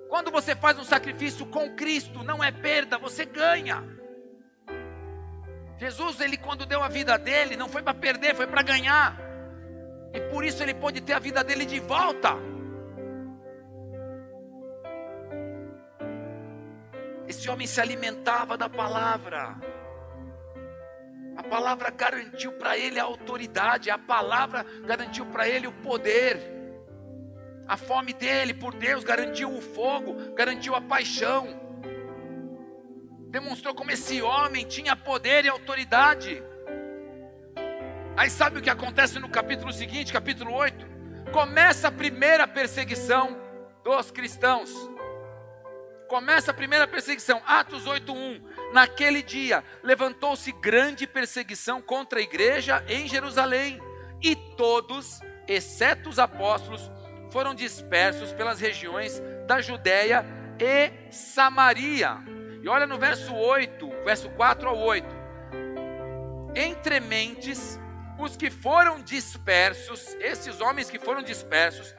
Quando 0.08 0.30
você 0.30 0.54
faz 0.54 0.78
um 0.78 0.84
sacrifício 0.84 1.44
com 1.46 1.74
Cristo, 1.74 2.22
não 2.22 2.42
é 2.42 2.50
perda, 2.50 2.96
você 2.96 3.24
ganha. 3.24 3.84
Jesus, 5.78 6.20
ele 6.20 6.36
quando 6.36 6.64
deu 6.64 6.82
a 6.82 6.88
vida 6.88 7.18
dele, 7.18 7.56
não 7.56 7.68
foi 7.68 7.82
para 7.82 7.92
perder, 7.92 8.34
foi 8.34 8.46
para 8.46 8.62
ganhar. 8.62 9.18
E 10.14 10.20
por 10.32 10.44
isso 10.44 10.62
ele 10.62 10.72
pôde 10.72 11.00
ter 11.00 11.12
a 11.12 11.18
vida 11.18 11.44
dele 11.44 11.66
de 11.66 11.80
volta. 11.80 12.34
Esse 17.28 17.50
homem 17.50 17.66
se 17.66 17.80
alimentava 17.80 18.56
da 18.56 18.68
palavra. 18.68 19.56
A 21.36 21.42
palavra 21.42 21.90
garantiu 21.90 22.52
para 22.52 22.78
ele 22.78 22.98
a 22.98 23.04
autoridade, 23.04 23.90
a 23.90 23.98
palavra 23.98 24.64
garantiu 24.86 25.26
para 25.26 25.48
ele 25.48 25.66
o 25.66 25.72
poder. 25.72 26.38
A 27.68 27.76
fome 27.76 28.12
dele 28.12 28.54
por 28.54 28.74
Deus 28.74 29.04
garantiu 29.04 29.52
o 29.52 29.60
fogo, 29.60 30.34
garantiu 30.34 30.74
a 30.74 30.80
paixão. 30.80 31.48
Demonstrou 33.28 33.74
como 33.74 33.90
esse 33.90 34.22
homem 34.22 34.64
tinha 34.64 34.96
poder 34.96 35.44
e 35.44 35.48
autoridade. 35.48 36.42
Aí 38.16 38.30
sabe 38.30 38.58
o 38.58 38.62
que 38.62 38.70
acontece 38.70 39.18
no 39.18 39.28
capítulo 39.28 39.72
seguinte, 39.72 40.12
capítulo 40.12 40.54
8? 40.54 40.86
Começa 41.32 41.88
a 41.88 41.92
primeira 41.92 42.46
perseguição 42.48 43.36
dos 43.84 44.10
cristãos. 44.10 44.70
Começa 46.08 46.52
a 46.52 46.54
primeira 46.54 46.86
perseguição, 46.86 47.42
Atos 47.44 47.84
8:1. 47.86 48.40
Naquele 48.72 49.22
dia 49.22 49.64
levantou-se 49.82 50.52
grande 50.52 51.06
perseguição 51.06 51.82
contra 51.82 52.20
a 52.20 52.22
igreja 52.22 52.84
em 52.88 53.08
Jerusalém, 53.08 53.80
e 54.22 54.36
todos, 54.56 55.20
exceto 55.48 56.08
os 56.08 56.18
apóstolos, 56.18 56.90
foram 57.30 57.54
dispersos 57.54 58.32
pelas 58.32 58.60
regiões 58.60 59.20
da 59.46 59.60
Judéia 59.60 60.24
e 60.60 61.12
Samaria. 61.12 62.18
E 62.62 62.68
olha 62.68 62.86
no 62.86 62.98
verso 62.98 63.34
8, 63.34 63.88
verso 64.04 64.30
4 64.30 64.68
ao 64.68 64.78
8. 64.78 65.06
Entre 66.54 67.00
mentes, 67.00 67.78
os 68.18 68.36
que 68.36 68.50
foram 68.50 69.02
dispersos, 69.02 70.14
esses 70.20 70.60
homens 70.60 70.88
que 70.88 70.98
foram 70.98 71.22
dispersos, 71.22 71.94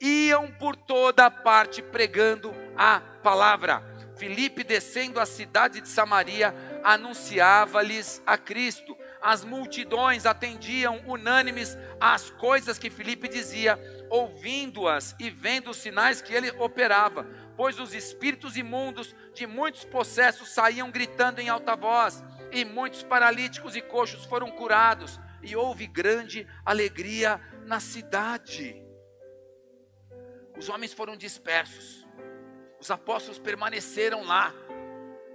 iam 0.00 0.50
por 0.50 0.76
toda 0.76 1.30
parte 1.30 1.80
pregando 1.80 2.52
a 2.76 3.00
palavra. 3.22 3.82
Filipe, 4.16 4.62
descendo 4.62 5.18
a 5.18 5.26
cidade 5.26 5.80
de 5.80 5.88
Samaria, 5.88 6.54
anunciava-lhes 6.84 8.22
a 8.26 8.36
Cristo. 8.36 8.96
As 9.20 9.44
multidões 9.44 10.26
atendiam 10.26 11.00
unânimes 11.06 11.78
às 12.00 12.30
coisas 12.30 12.78
que 12.78 12.90
Filipe 12.90 13.28
dizia, 13.28 13.78
ouvindo-as 14.10 15.14
e 15.18 15.30
vendo 15.30 15.70
os 15.70 15.76
sinais 15.76 16.20
que 16.20 16.34
ele 16.34 16.50
operava, 16.58 17.24
pois 17.56 17.78
os 17.78 17.94
espíritos 17.94 18.56
imundos 18.56 19.14
de 19.32 19.46
muitos 19.46 19.84
possessos 19.84 20.50
saíam 20.50 20.90
gritando 20.90 21.40
em 21.40 21.48
alta 21.48 21.76
voz, 21.76 22.22
e 22.50 22.64
muitos 22.64 23.02
paralíticos 23.02 23.74
e 23.76 23.80
coxos 23.80 24.24
foram 24.26 24.50
curados, 24.50 25.18
e 25.42 25.56
houve 25.56 25.86
grande 25.86 26.46
alegria 26.64 27.40
na 27.64 27.80
cidade. 27.80 28.82
Os 30.56 30.68
homens 30.68 30.92
foram 30.92 31.16
dispersos. 31.16 32.01
Os 32.82 32.90
apóstolos 32.90 33.38
permaneceram 33.38 34.24
lá, 34.24 34.52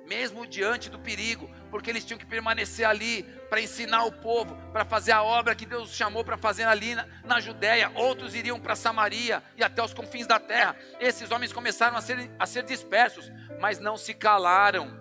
mesmo 0.05 0.45
diante 0.45 0.89
do 0.89 0.99
perigo, 0.99 1.49
porque 1.71 1.89
eles 1.89 2.03
tinham 2.03 2.17
que 2.17 2.25
permanecer 2.25 2.85
ali 2.85 3.23
para 3.49 3.61
ensinar 3.61 4.03
o 4.03 4.11
povo, 4.11 4.53
para 4.73 4.83
fazer 4.83 5.13
a 5.13 5.23
obra 5.23 5.55
que 5.55 5.65
Deus 5.65 5.95
chamou 5.95 6.25
para 6.25 6.35
fazer 6.35 6.65
ali 6.65 6.93
na, 6.93 7.07
na 7.23 7.39
Judéia. 7.39 7.89
Outros 7.95 8.35
iriam 8.35 8.59
para 8.59 8.75
Samaria 8.75 9.41
e 9.55 9.63
até 9.63 9.81
os 9.81 9.93
confins 9.93 10.27
da 10.27 10.41
terra. 10.41 10.75
Esses 10.99 11.31
homens 11.31 11.53
começaram 11.53 11.95
a 11.95 12.01
ser, 12.01 12.29
a 12.37 12.45
ser 12.45 12.63
dispersos, 12.63 13.31
mas 13.61 13.79
não 13.79 13.95
se 13.95 14.13
calaram. 14.13 14.99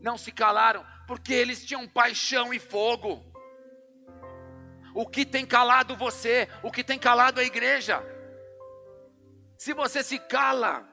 Não 0.00 0.18
se 0.18 0.32
calaram, 0.32 0.84
porque 1.06 1.32
eles 1.32 1.64
tinham 1.64 1.86
paixão 1.86 2.52
e 2.52 2.58
fogo. 2.58 3.24
O 4.92 5.06
que 5.06 5.24
tem 5.24 5.46
calado 5.46 5.94
você? 5.94 6.48
O 6.64 6.72
que 6.72 6.82
tem 6.82 6.98
calado 6.98 7.38
a 7.38 7.44
igreja? 7.44 8.04
Se 9.60 9.74
você 9.74 10.02
se 10.02 10.18
cala, 10.18 10.88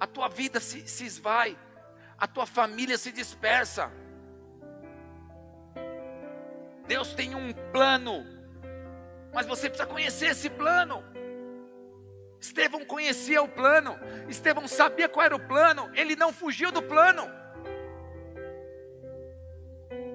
a 0.00 0.06
tua 0.06 0.30
vida 0.30 0.58
se, 0.58 0.88
se 0.88 1.04
esvai, 1.04 1.58
a 2.16 2.26
tua 2.26 2.46
família 2.46 2.96
se 2.96 3.12
dispersa. 3.12 3.92
Deus 6.86 7.12
tem 7.12 7.34
um 7.34 7.52
plano, 7.70 8.24
mas 9.34 9.44
você 9.46 9.68
precisa 9.68 9.86
conhecer 9.86 10.28
esse 10.28 10.48
plano. 10.48 11.04
Estevão 12.40 12.82
conhecia 12.86 13.42
o 13.42 13.48
plano, 13.48 13.94
Estevão 14.26 14.66
sabia 14.66 15.06
qual 15.06 15.26
era 15.26 15.36
o 15.36 15.46
plano, 15.46 15.90
ele 15.94 16.16
não 16.16 16.32
fugiu 16.32 16.72
do 16.72 16.80
plano. 16.80 17.24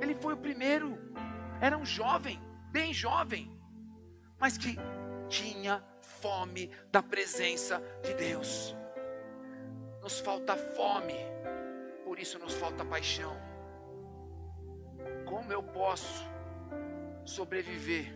Ele 0.02 0.16
foi 0.16 0.34
o 0.34 0.38
primeiro, 0.38 0.98
era 1.62 1.78
um 1.78 1.86
jovem, 1.86 2.42
bem 2.72 2.92
jovem, 2.92 3.56
mas 4.40 4.58
que 4.58 4.80
tinha 5.30 5.84
fome 6.26 6.72
da 6.92 7.04
presença 7.04 7.80
de 8.02 8.16
Deus. 8.16 8.76
Nos 10.02 10.20
falta 10.20 10.56
fome, 10.56 11.14
por 12.04 12.18
isso 12.18 12.40
nos 12.40 12.56
falta 12.56 12.84
paixão. 12.84 13.38
Como 15.24 15.54
eu 15.54 15.62
posso 15.62 16.28
sobreviver 17.24 18.12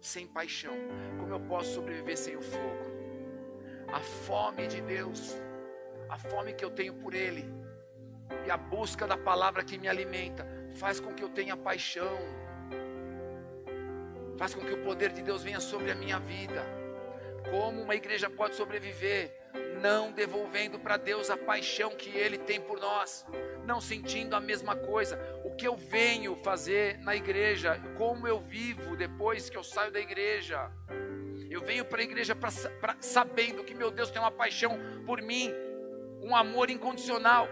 sem 0.00 0.28
paixão? 0.28 0.74
Como 1.18 1.34
eu 1.34 1.40
posso 1.40 1.74
sobreviver 1.74 2.16
sem 2.16 2.36
o 2.36 2.42
fogo? 2.42 2.84
A 3.92 3.98
fome 3.98 4.68
de 4.68 4.80
Deus, 4.82 5.34
a 6.08 6.16
fome 6.16 6.52
que 6.52 6.64
eu 6.64 6.70
tenho 6.70 6.94
por 6.94 7.14
Ele, 7.14 7.44
e 8.46 8.50
a 8.50 8.56
busca 8.56 9.08
da 9.08 9.16
palavra 9.16 9.64
que 9.64 9.76
me 9.76 9.88
alimenta, 9.88 10.46
faz 10.78 11.00
com 11.00 11.12
que 11.12 11.24
eu 11.24 11.28
tenha 11.28 11.56
paixão, 11.56 12.16
faz 14.38 14.54
com 14.54 14.60
que 14.60 14.72
o 14.72 14.84
poder 14.84 15.10
de 15.10 15.20
Deus 15.20 15.42
venha 15.42 15.58
sobre 15.58 15.90
a 15.90 15.96
minha 15.96 16.20
vida. 16.20 16.79
Como 17.48 17.82
uma 17.82 17.94
igreja 17.94 18.28
pode 18.28 18.54
sobreviver? 18.54 19.36
Não 19.80 20.12
devolvendo 20.12 20.78
para 20.78 20.96
Deus 20.96 21.30
a 21.30 21.36
paixão 21.36 21.90
que 21.90 22.10
Ele 22.10 22.36
tem 22.36 22.60
por 22.60 22.78
nós, 22.78 23.26
não 23.64 23.80
sentindo 23.80 24.36
a 24.36 24.40
mesma 24.40 24.76
coisa. 24.76 25.18
O 25.44 25.54
que 25.56 25.66
eu 25.66 25.76
venho 25.76 26.36
fazer 26.36 26.98
na 26.98 27.16
igreja, 27.16 27.80
como 27.96 28.28
eu 28.28 28.40
vivo 28.40 28.96
depois 28.96 29.48
que 29.48 29.56
eu 29.56 29.64
saio 29.64 29.90
da 29.90 30.00
igreja. 30.00 30.70
Eu 31.50 31.62
venho 31.62 31.84
para 31.84 32.00
a 32.00 32.04
igreja 32.04 32.36
pra, 32.36 32.50
pra, 32.80 32.96
sabendo 33.00 33.64
que 33.64 33.74
meu 33.74 33.90
Deus 33.90 34.10
tem 34.10 34.20
uma 34.20 34.30
paixão 34.30 34.78
por 35.04 35.20
mim, 35.20 35.52
um 36.22 36.36
amor 36.36 36.70
incondicional. 36.70 37.48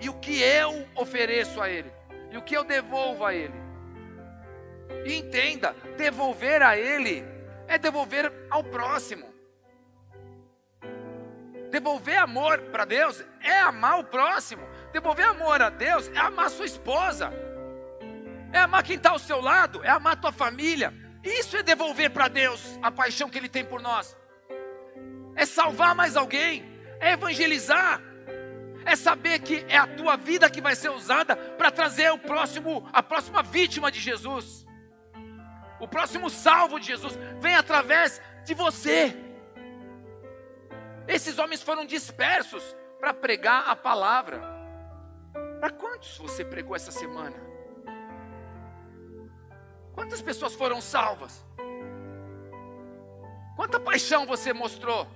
E 0.00 0.08
o 0.08 0.14
que 0.14 0.40
eu 0.40 0.86
ofereço 0.94 1.60
a 1.60 1.68
Ele? 1.68 1.90
E 2.30 2.38
o 2.38 2.42
que 2.42 2.56
eu 2.56 2.64
devolvo 2.64 3.24
a 3.24 3.34
Ele? 3.34 3.54
E 5.04 5.14
entenda, 5.14 5.74
devolver 5.96 6.62
a 6.62 6.78
Ele 6.78 7.35
é 7.68 7.78
devolver 7.78 8.32
ao 8.50 8.62
próximo. 8.62 9.36
Devolver 11.70 12.18
amor 12.18 12.58
para 12.70 12.84
Deus 12.84 13.24
é 13.40 13.58
amar 13.60 13.98
o 13.98 14.04
próximo. 14.04 14.66
Devolver 14.92 15.26
amor 15.26 15.60
a 15.60 15.70
Deus 15.70 16.08
é 16.08 16.18
amar 16.18 16.50
sua 16.50 16.66
esposa. 16.66 17.32
É 18.52 18.58
amar 18.58 18.82
quem 18.82 18.96
está 18.96 19.10
ao 19.10 19.18
seu 19.18 19.40
lado. 19.40 19.84
É 19.84 19.90
amar 19.90 20.20
tua 20.20 20.32
família. 20.32 20.92
Isso 21.22 21.56
é 21.56 21.62
devolver 21.62 22.10
para 22.10 22.28
Deus 22.28 22.78
a 22.82 22.90
paixão 22.90 23.28
que 23.28 23.36
Ele 23.36 23.48
tem 23.48 23.64
por 23.64 23.82
nós. 23.82 24.16
É 25.34 25.44
salvar 25.44 25.94
mais 25.94 26.16
alguém. 26.16 26.64
É 27.00 27.12
evangelizar. 27.12 28.00
É 28.84 28.94
saber 28.94 29.40
que 29.40 29.64
é 29.68 29.76
a 29.76 29.86
tua 29.86 30.16
vida 30.16 30.48
que 30.48 30.60
vai 30.60 30.76
ser 30.76 30.90
usada 30.90 31.34
para 31.36 31.72
trazer 31.72 32.10
o 32.12 32.18
próximo, 32.18 32.88
a 32.92 33.02
próxima 33.02 33.42
vítima 33.42 33.90
de 33.90 33.98
Jesus. 33.98 34.65
O 35.78 35.86
próximo 35.86 36.30
salvo 36.30 36.80
de 36.80 36.86
Jesus 36.86 37.14
vem 37.38 37.54
através 37.54 38.20
de 38.44 38.54
você. 38.54 39.14
Esses 41.06 41.38
homens 41.38 41.62
foram 41.62 41.84
dispersos 41.84 42.76
para 42.98 43.12
pregar 43.12 43.68
a 43.68 43.76
palavra. 43.76 44.40
Para 45.60 45.70
quantos 45.70 46.16
você 46.18 46.44
pregou 46.44 46.74
essa 46.74 46.90
semana? 46.90 47.36
Quantas 49.94 50.20
pessoas 50.20 50.54
foram 50.54 50.80
salvas? 50.80 51.44
Quanta 53.54 53.80
paixão 53.80 54.26
você 54.26 54.52
mostrou? 54.52 55.06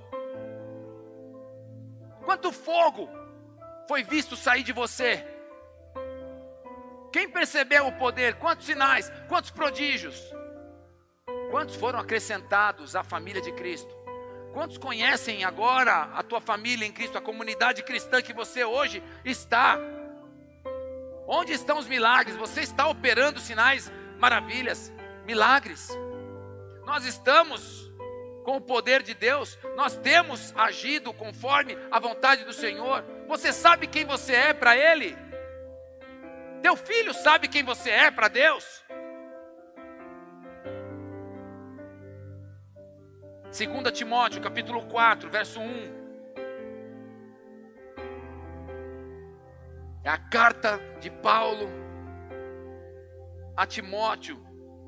Quanto 2.25 2.53
fogo 2.53 3.09
foi 3.87 4.03
visto 4.03 4.37
sair 4.37 4.63
de 4.63 4.73
você? 4.73 5.27
Quem 7.13 7.29
percebeu 7.29 7.87
o 7.87 7.93
poder? 7.93 8.37
Quantos 8.37 8.67
sinais? 8.67 9.11
Quantos 9.29 9.51
prodígios? 9.51 10.33
Quantos 11.51 11.75
foram 11.75 11.99
acrescentados 11.99 12.95
à 12.95 13.03
família 13.03 13.43
de 13.43 13.51
Cristo? 13.53 13.93
Quantos 14.53 14.79
conhecem 14.79 15.45
agora 15.45 16.11
a 16.15 16.23
tua 16.23 16.41
família 16.41 16.87
em 16.87 16.93
Cristo, 16.93 17.19
a 17.19 17.21
comunidade 17.21 17.83
cristã 17.83 18.23
que 18.23 18.33
você 18.33 18.65
hoje 18.65 19.03
está? 19.25 19.79
Onde 21.27 21.53
estão 21.53 21.79
os 21.79 21.89
milagres? 21.89 22.37
Você 22.37 22.61
está 22.61 22.89
operando 22.89 23.41
sinais 23.41 23.91
maravilhas, 24.19 24.93
milagres. 25.25 25.89
Nós 26.85 27.05
estamos 27.05 27.91
com 28.45 28.57
o 28.57 28.61
poder 28.61 29.03
de 29.03 29.15
Deus, 29.15 29.59
nós 29.77 29.97
temos 29.97 30.53
agido 30.57 31.13
conforme 31.13 31.77
a 31.91 31.99
vontade 31.99 32.45
do 32.45 32.53
Senhor. 32.53 33.05
Você 33.29 33.53
sabe 33.53 33.87
quem 33.87 34.05
você 34.05 34.35
é 34.35 34.53
para 34.53 34.77
Ele? 34.77 35.17
Teu 36.63 36.77
filho 36.77 37.13
sabe 37.13 37.49
quem 37.49 37.63
você 37.63 37.91
é 37.91 38.11
para 38.11 38.29
Deus? 38.29 38.85
2 43.51 43.93
Timóteo, 43.93 44.41
capítulo 44.41 44.87
4, 44.87 45.29
verso 45.29 45.59
1. 45.59 46.01
É 50.05 50.09
a 50.09 50.17
carta 50.17 50.79
de 51.01 51.11
Paulo 51.11 51.69
a 53.57 53.67
Timóteo, 53.67 54.41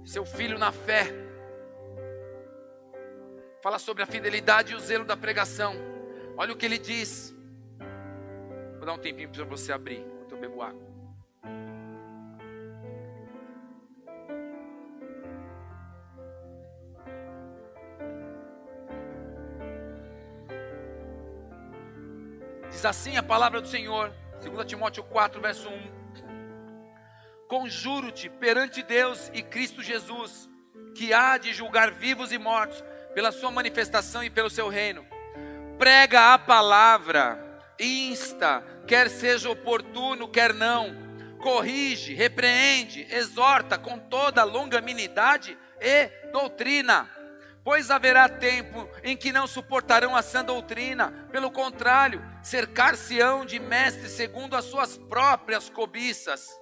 seu 0.05 0.25
filho 0.25 0.59
na 0.59 0.71
fé. 0.71 1.07
Fala 3.61 3.79
sobre 3.79 4.03
a 4.05 4.07
fidelidade 4.07 4.73
e 4.73 4.77
o 4.77 4.81
zelo 4.81 5.05
da 5.05 5.17
pregação. 5.17 5.75
Olha 6.37 6.53
o 6.53 6.57
que 6.57 6.65
ele 6.65 6.79
diz. 6.79 7.35
Vou 8.77 8.87
dar 8.87 8.95
um 8.95 8.99
tempinho 8.99 9.29
para 9.29 9.45
você 9.45 9.73
abrir, 9.73 9.99
enquanto 9.99 10.33
eu 10.33 10.39
bebo 10.39 10.63
água. 10.63 10.92
Diz 22.73 22.85
assim 22.85 23.17
a 23.17 23.23
palavra 23.23 23.61
do 23.61 23.69
Senhor, 23.69 24.13
2 24.43 24.67
Timóteo 24.67 25.05
4, 25.05 25.41
verso 25.41 25.69
1 25.69 26.03
conjuro-te 27.53 28.31
perante 28.31 28.83
Deus 28.83 29.31
e 29.35 29.43
Cristo 29.43 29.83
Jesus, 29.83 30.49
que 30.95 31.13
há 31.13 31.37
de 31.37 31.53
julgar 31.53 31.91
vivos 31.91 32.33
e 32.33 32.39
mortos 32.39 32.83
pela 33.13 33.31
sua 33.31 33.51
manifestação 33.51 34.25
e 34.25 34.31
pelo 34.31 34.49
seu 34.49 34.71
reino. 34.71 35.05
Prega 35.79 36.33
a 36.33 36.39
palavra, 36.39 37.39
insta, 37.79 38.65
quer 38.87 39.11
seja 39.11 39.51
oportuno, 39.51 40.29
quer 40.29 40.55
não, 40.55 40.97
corrige, 41.43 42.15
repreende, 42.15 43.07
exorta 43.11 43.77
com 43.77 43.99
toda 43.99 44.45
longanimidade 44.45 45.59
e 45.79 46.07
doutrina. 46.33 47.07
Pois 47.65 47.91
haverá 47.91 48.29
tempo 48.29 48.89
em 49.05 49.17
que 49.17 49.33
não 49.33 49.47
suportarão 49.47 50.17
a 50.17 50.23
sã 50.23 50.45
doutrina, 50.45 51.29
pelo 51.31 51.51
contrário, 51.51 52.23
cercar-se-ão 52.43 53.47
de 53.47 53.59
mestres 53.59 54.13
segundo 54.13 54.57
as 54.57 54.65
suas 54.65 54.97
próprias 54.97 55.69
cobiças 55.69 56.61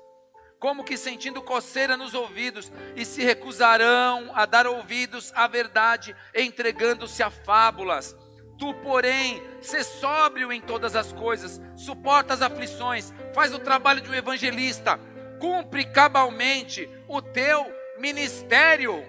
como 0.61 0.84
que 0.84 0.98
sentindo 0.98 1.40
coceira 1.40 1.96
nos 1.96 2.12
ouvidos, 2.12 2.70
e 2.94 3.05
se 3.05 3.24
recusarão 3.24 4.30
a 4.34 4.44
dar 4.44 4.66
ouvidos 4.66 5.32
à 5.34 5.46
verdade, 5.46 6.14
entregando-se 6.34 7.22
a 7.22 7.30
fábulas. 7.30 8.14
Tu, 8.59 8.74
porém, 8.74 9.42
sê 9.62 9.82
sóbrio 9.82 10.53
em 10.53 10.61
todas 10.61 10.94
as 10.94 11.14
coisas, 11.14 11.59
suporta 11.74 12.34
as 12.34 12.42
aflições, 12.42 13.11
faz 13.34 13.55
o 13.55 13.59
trabalho 13.59 14.03
de 14.03 14.11
um 14.11 14.14
evangelista, 14.14 15.01
cumpre 15.40 15.82
cabalmente 15.86 16.86
o 17.09 17.22
teu 17.22 17.66
ministério. 17.98 19.03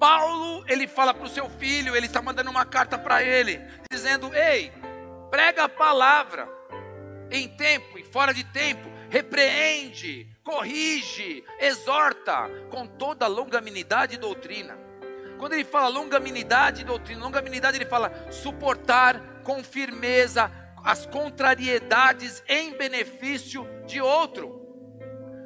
Paulo, 0.00 0.64
ele 0.66 0.88
fala 0.88 1.12
para 1.12 1.26
o 1.26 1.28
seu 1.28 1.50
filho, 1.50 1.94
ele 1.94 2.06
está 2.06 2.22
mandando 2.22 2.50
uma 2.50 2.64
carta 2.64 2.96
para 2.96 3.22
ele, 3.22 3.60
dizendo: 3.92 4.34
Ei, 4.34 4.72
prega 5.30 5.64
a 5.64 5.68
palavra, 5.68 6.48
em 7.30 7.46
tempo 7.46 7.98
e 7.98 8.02
fora 8.02 8.32
de 8.32 8.42
tempo, 8.44 8.88
repreende, 9.10 10.26
corrige, 10.42 11.44
exorta 11.60 12.48
com 12.70 12.86
toda 12.86 13.26
longanimidade 13.26 14.14
e 14.14 14.18
doutrina. 14.18 14.78
Quando 15.38 15.52
ele 15.52 15.64
fala 15.64 15.88
longanimidade 15.88 16.80
e 16.80 16.84
doutrina, 16.84 17.20
longanimidade 17.20 17.76
ele 17.76 17.84
fala 17.84 18.10
suportar 18.30 19.42
com 19.44 19.62
firmeza 19.62 20.50
as 20.82 21.04
contrariedades 21.04 22.42
em 22.48 22.72
benefício 22.72 23.68
de 23.86 24.00
outro. 24.00 24.58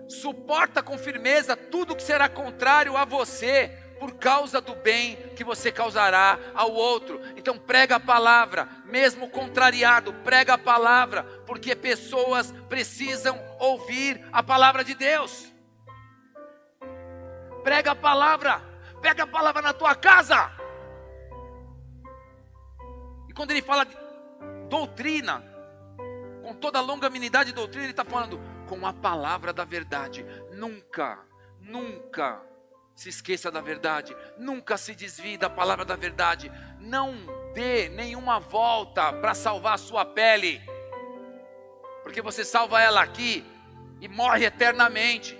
Suporta 0.09 0.81
com 0.81 0.97
firmeza 0.97 1.57
tudo 1.57 1.97
que 1.97 2.03
será 2.03 2.29
contrário 2.29 2.97
a 2.97 3.05
você, 3.05 3.84
por 4.05 4.17
causa 4.17 4.61
do 4.61 4.75
bem 4.75 5.17
que 5.35 5.43
você 5.43 5.73
causará 5.73 6.39
ao 6.55 6.71
outro. 6.75 7.23
Então 7.39 7.57
prega 7.57 7.97
a 7.97 8.01
palavra, 8.01 8.69
mesmo 8.85 9.31
contrariado, 9.31 10.13
prega 10.13 10.53
a 10.53 10.59
palavra, 10.59 11.23
porque 11.47 11.75
pessoas 11.75 12.53
precisam 12.69 13.41
ouvir 13.59 14.23
a 14.31 14.43
palavra 14.43 14.85
de 14.85 14.95
Deus. 14.95 15.51
Prega 17.63 17.93
a 17.93 17.97
palavra, 17.97 18.61
pega 19.01 19.23
a 19.23 19.27
palavra 19.27 19.63
na 19.63 19.73
tua 19.73 19.95
casa. 19.95 20.53
E 23.27 23.33
quando 23.33 23.53
ele 23.53 23.63
fala 23.63 23.87
de 23.87 23.97
doutrina, 24.69 25.43
com 26.43 26.53
toda 26.53 26.79
a 26.79 26.83
longanimidade 26.83 27.53
de 27.53 27.55
doutrina, 27.55 27.85
ele 27.85 27.93
está 27.93 28.05
falando 28.05 28.39
com 28.69 28.87
a 28.87 28.93
palavra 28.93 29.51
da 29.51 29.65
verdade. 29.65 30.27
Nunca, 30.53 31.19
nunca 31.59 32.53
se 32.95 33.09
esqueça 33.09 33.51
da 33.51 33.61
verdade, 33.61 34.17
nunca 34.39 34.77
se 34.77 34.95
desvie 34.95 35.37
da 35.37 35.51
palavra 35.51 35.85
da 35.85 35.97
verdade, 35.97 36.51
não 36.79 37.15
dê 37.53 37.89
nenhuma 37.89 38.39
volta 38.39 39.13
para 39.13 39.35
salvar 39.35 39.75
a 39.75 39.79
sua 39.79 40.05
pele, 40.05 40.63
porque 42.03 42.23
você 42.23 42.45
salva 42.45 42.81
ela 42.81 43.03
aqui 43.03 43.45
e 44.01 44.09
morre 44.09 44.45
eternamente. 44.45 45.39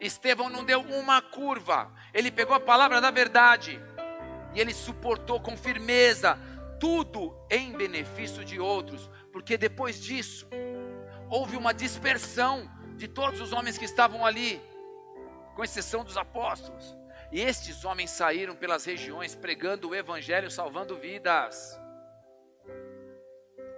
Estevão 0.00 0.48
não 0.48 0.64
deu 0.64 0.80
uma 0.80 1.20
curva, 1.20 1.92
ele 2.14 2.30
pegou 2.30 2.54
a 2.54 2.60
palavra 2.60 3.00
da 3.00 3.10
verdade. 3.10 3.80
E 4.54 4.60
ele 4.60 4.72
suportou 4.72 5.40
com 5.40 5.56
firmeza 5.56 6.38
tudo 6.80 7.36
em 7.50 7.72
benefício 7.72 8.44
de 8.44 8.58
outros, 8.58 9.10
porque 9.32 9.58
depois 9.58 10.00
disso 10.00 10.48
houve 11.28 11.56
uma 11.56 11.74
dispersão 11.74 12.70
de 12.96 13.06
todos 13.06 13.40
os 13.40 13.52
homens 13.52 13.76
que 13.76 13.84
estavam 13.84 14.24
ali 14.24 14.60
com 15.58 15.64
exceção 15.64 16.04
dos 16.04 16.16
apóstolos. 16.16 16.96
E 17.32 17.40
estes 17.40 17.84
homens 17.84 18.12
saíram 18.12 18.54
pelas 18.54 18.84
regiões 18.84 19.34
pregando 19.34 19.88
o 19.88 19.94
evangelho, 19.94 20.48
salvando 20.48 20.96
vidas. 20.96 21.76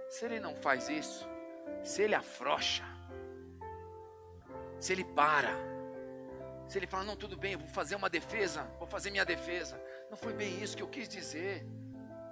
Se 0.07 0.25
ele 0.25 0.39
não 0.39 0.55
faz 0.55 0.89
isso, 0.89 1.27
se 1.81 2.03
ele 2.03 2.13
afrocha, 2.13 2.83
se 4.79 4.93
ele 4.93 5.03
para, 5.03 5.55
se 6.67 6.77
ele 6.77 6.85
fala, 6.85 7.03
não, 7.03 7.15
tudo 7.15 7.35
bem, 7.35 7.57
vou 7.57 7.65
fazer 7.65 7.95
uma 7.95 8.11
defesa, 8.11 8.61
vou 8.77 8.87
fazer 8.87 9.09
minha 9.09 9.25
defesa. 9.25 9.81
Não 10.07 10.15
foi 10.15 10.33
bem 10.33 10.61
isso 10.61 10.77
que 10.77 10.83
eu 10.83 10.87
quis 10.87 11.09
dizer. 11.09 11.65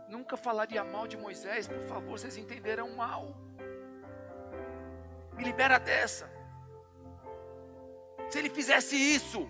Nunca 0.07 0.37
falaria 0.37 0.83
mal 0.83 1.07
de 1.07 1.17
Moisés, 1.17 1.67
por 1.67 1.81
favor, 1.81 2.19
vocês 2.19 2.37
entenderão 2.37 2.95
mal. 2.95 3.35
Me 5.33 5.43
libera 5.43 5.79
dessa. 5.79 6.38
Se 8.29 8.37
ele 8.37 8.49
fizesse 8.49 8.95
isso, 8.95 9.49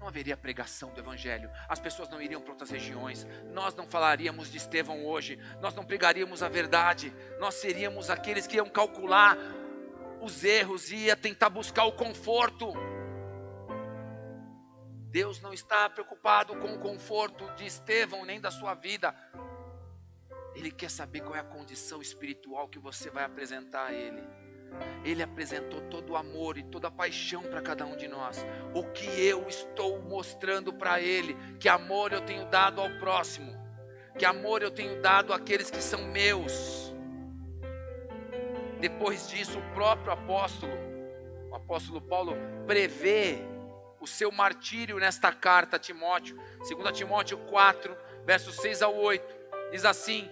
não 0.00 0.08
haveria 0.08 0.36
pregação 0.36 0.90
do 0.92 1.00
Evangelho, 1.00 1.50
as 1.68 1.78
pessoas 1.78 2.08
não 2.08 2.20
iriam 2.20 2.40
para 2.40 2.52
outras 2.52 2.70
regiões, 2.70 3.26
nós 3.52 3.74
não 3.74 3.86
falaríamos 3.86 4.50
de 4.50 4.56
Estevão 4.56 5.04
hoje, 5.04 5.38
nós 5.60 5.74
não 5.74 5.84
pregaríamos 5.84 6.42
a 6.42 6.48
verdade, 6.48 7.12
nós 7.38 7.54
seríamos 7.54 8.08
aqueles 8.08 8.46
que 8.46 8.56
iam 8.56 8.68
calcular 8.68 9.36
os 10.20 10.42
erros 10.42 10.90
e 10.90 10.96
ia 10.96 11.16
tentar 11.16 11.50
buscar 11.50 11.84
o 11.84 11.92
conforto. 11.92 12.72
Deus 15.10 15.40
não 15.40 15.52
está 15.52 15.88
preocupado 15.90 16.56
com 16.56 16.74
o 16.74 16.78
conforto 16.78 17.44
de 17.56 17.66
Estevão 17.66 18.24
nem 18.24 18.40
da 18.40 18.50
sua 18.50 18.74
vida. 18.74 19.14
Ele 20.54 20.70
quer 20.70 20.90
saber 20.90 21.20
qual 21.20 21.36
é 21.36 21.40
a 21.40 21.44
condição 21.44 22.00
espiritual 22.00 22.68
que 22.68 22.78
você 22.78 23.10
vai 23.10 23.24
apresentar 23.24 23.86
a 23.86 23.92
Ele. 23.92 24.22
Ele 25.04 25.22
apresentou 25.22 25.80
todo 25.82 26.10
o 26.10 26.16
amor 26.16 26.58
e 26.58 26.62
toda 26.62 26.88
a 26.88 26.90
paixão 26.90 27.42
para 27.42 27.60
cada 27.60 27.86
um 27.86 27.96
de 27.96 28.06
nós. 28.06 28.44
O 28.74 28.84
que 28.84 29.06
eu 29.06 29.48
estou 29.48 30.00
mostrando 30.02 30.72
para 30.72 31.00
Ele, 31.00 31.36
que 31.58 31.68
amor 31.68 32.12
eu 32.12 32.20
tenho 32.20 32.44
dado 32.46 32.80
ao 32.80 32.90
próximo, 32.98 33.58
que 34.18 34.24
amor 34.24 34.62
eu 34.62 34.70
tenho 34.70 35.00
dado 35.00 35.32
àqueles 35.32 35.70
que 35.70 35.82
são 35.82 36.02
meus. 36.04 36.94
Depois 38.78 39.28
disso, 39.28 39.58
o 39.58 39.74
próprio 39.74 40.12
apóstolo, 40.12 40.72
o 41.50 41.54
apóstolo 41.54 42.00
Paulo, 42.00 42.34
prevê 42.66 43.38
o 44.00 44.06
seu 44.06 44.32
martírio 44.32 44.98
nesta 44.98 45.32
carta 45.32 45.76
a 45.76 45.78
Timóteo, 45.78 46.38
2 46.58 46.96
Timóteo 46.96 47.36
4, 47.36 47.96
versos 48.24 48.56
6 48.56 48.82
ao 48.82 48.96
8, 48.96 49.36
diz 49.70 49.84
assim: 49.84 50.30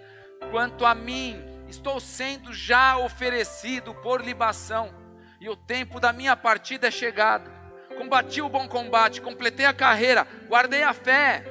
Quanto 0.51 0.85
a 0.85 0.95
mim, 0.95 1.43
estou 1.69 1.99
sendo 1.99 2.53
já 2.53 2.97
oferecido 2.97 3.93
por 3.95 4.21
libação, 4.21 4.93
e 5.39 5.47
o 5.47 5.55
tempo 5.55 5.99
da 5.99 6.11
minha 6.11 6.35
partida 6.35 6.87
é 6.87 6.91
chegado. 6.91 7.49
Combati 7.97 8.41
o 8.41 8.49
bom 8.49 8.67
combate, 8.67 9.21
completei 9.21 9.65
a 9.65 9.73
carreira, 9.73 10.27
guardei 10.47 10.83
a 10.83 10.93
fé. 10.93 11.45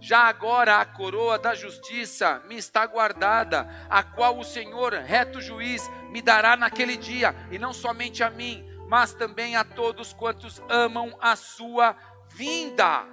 Já 0.00 0.24
agora 0.24 0.76
a 0.76 0.84
coroa 0.84 1.38
da 1.38 1.54
justiça 1.54 2.42
me 2.46 2.56
está 2.56 2.86
guardada, 2.86 3.66
a 3.88 4.02
qual 4.02 4.38
o 4.38 4.44
Senhor, 4.44 4.92
reto 4.92 5.40
juiz, 5.40 5.90
me 6.10 6.20
dará 6.20 6.56
naquele 6.56 6.96
dia, 6.96 7.34
e 7.50 7.58
não 7.58 7.72
somente 7.72 8.22
a 8.22 8.28
mim, 8.28 8.62
mas 8.86 9.14
também 9.14 9.56
a 9.56 9.64
todos 9.64 10.12
quantos 10.12 10.60
amam 10.68 11.16
a 11.20 11.34
sua 11.36 11.96
vinda. 12.26 13.06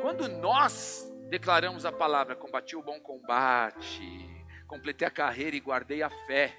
Quando 0.00 0.26
nós 0.28 1.10
declaramos 1.28 1.84
a 1.84 1.92
palavra, 1.92 2.34
combati 2.34 2.76
o 2.76 2.82
bom 2.82 2.98
combate, 3.00 4.33
completei 4.66 5.06
a 5.06 5.10
carreira 5.10 5.56
e 5.56 5.60
guardei 5.60 6.02
a 6.02 6.10
fé. 6.10 6.54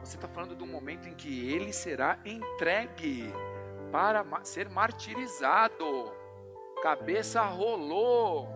Você 0.00 0.16
está 0.16 0.28
falando 0.28 0.62
um 0.62 0.66
momento 0.66 1.08
em 1.08 1.14
que 1.14 1.50
ele 1.52 1.72
será 1.72 2.18
entregue 2.24 3.32
para 3.90 4.24
ser 4.44 4.68
martirizado. 4.68 6.12
Cabeça 6.82 7.42
rolou. 7.42 8.48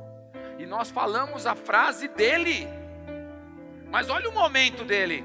E 0.59 0.67
nós 0.67 0.91
falamos 0.91 1.47
a 1.47 1.55
frase 1.55 2.09
dele. 2.09 2.67
Mas 3.91 4.11
olha 4.11 4.29
o 4.29 4.33
momento 4.33 4.85
dele. 4.85 5.25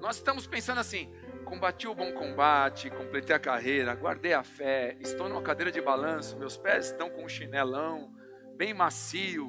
Nós 0.00 0.16
estamos 0.16 0.46
pensando 0.46 0.78
assim: 0.78 1.12
combati 1.44 1.88
o 1.88 1.94
bom 1.94 2.12
combate, 2.12 2.90
completei 2.90 3.34
a 3.34 3.40
carreira, 3.40 3.94
guardei 3.94 4.34
a 4.34 4.44
fé, 4.44 4.96
estou 5.00 5.28
numa 5.28 5.42
cadeira 5.42 5.72
de 5.72 5.80
balanço, 5.80 6.36
meus 6.36 6.56
pés 6.56 6.86
estão 6.86 7.08
com 7.10 7.24
um 7.24 7.28
chinelão 7.28 8.12
bem 8.56 8.72
macio, 8.72 9.48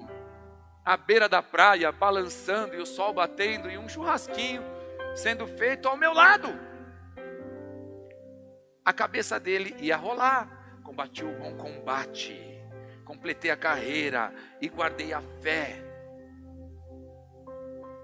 à 0.88 0.96
beira 0.96 1.28
da 1.28 1.44
praia, 1.44 1.92
balançando 1.92 2.74
e 2.74 2.80
o 2.80 2.86
sol 2.86 3.12
batendo 3.12 3.70
e 3.70 3.78
um 3.78 3.90
churrasquinho 3.90 4.64
sendo 5.14 5.46
feito 5.46 5.86
ao 5.86 5.98
meu 5.98 6.14
lado. 6.14 6.48
A 8.86 8.94
cabeça 8.94 9.38
dele 9.38 9.76
ia 9.80 9.98
rolar. 9.98 10.80
Combati 10.86 11.26
o 11.26 11.38
bom 11.38 11.58
combate, 11.58 12.34
completei 13.04 13.52
a 13.52 13.58
carreira 13.58 14.34
e 14.62 14.70
guardei 14.70 15.12
a 15.12 15.20
fé. 15.42 15.84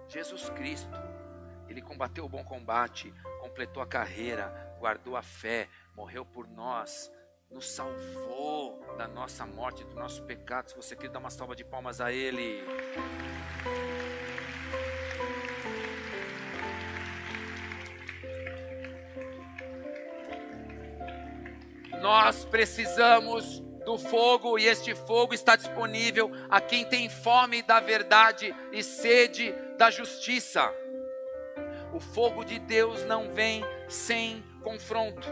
Jesus 0.10 0.50
Cristo, 0.50 1.00
ele 1.70 1.82
combateu 1.82 2.26
o 2.26 2.30
bom 2.30 2.44
combate, 2.44 3.14
completou 3.40 3.82
a 3.82 3.88
carreira, 3.88 4.76
guardou 4.78 5.16
a 5.16 5.22
fé, 5.22 5.70
morreu 5.96 6.26
por 6.26 6.46
nós 6.50 7.10
nos 7.54 7.70
salvou 7.70 8.82
da 8.98 9.08
nossa 9.08 9.46
morte, 9.46 9.84
do 9.84 9.96
nosso 9.96 10.24
pecado. 10.24 10.70
Se 10.70 10.76
você 10.76 10.96
quer 10.96 11.10
dar 11.10 11.20
uma 11.20 11.30
salva 11.30 11.56
de 11.56 11.64
palmas 11.64 12.02
a 12.02 12.12
Ele. 12.12 12.64
Nós 22.02 22.44
precisamos 22.44 23.60
do 23.86 23.98
fogo 23.98 24.58
e 24.58 24.66
este 24.66 24.96
fogo 24.96 25.34
está 25.34 25.56
disponível 25.56 26.32
a 26.50 26.60
quem 26.60 26.84
tem 26.86 27.08
fome 27.08 27.62
da 27.62 27.80
verdade 27.80 28.54
e 28.72 28.84
sede 28.84 29.54
da 29.78 29.92
justiça. 29.92 30.74
O 31.94 32.00
fogo 32.00 32.44
de 32.44 32.60
Deus 32.60 33.06
não 33.06 33.32
vem 33.32 33.64
sem 33.88 34.44
confronto. 34.64 35.28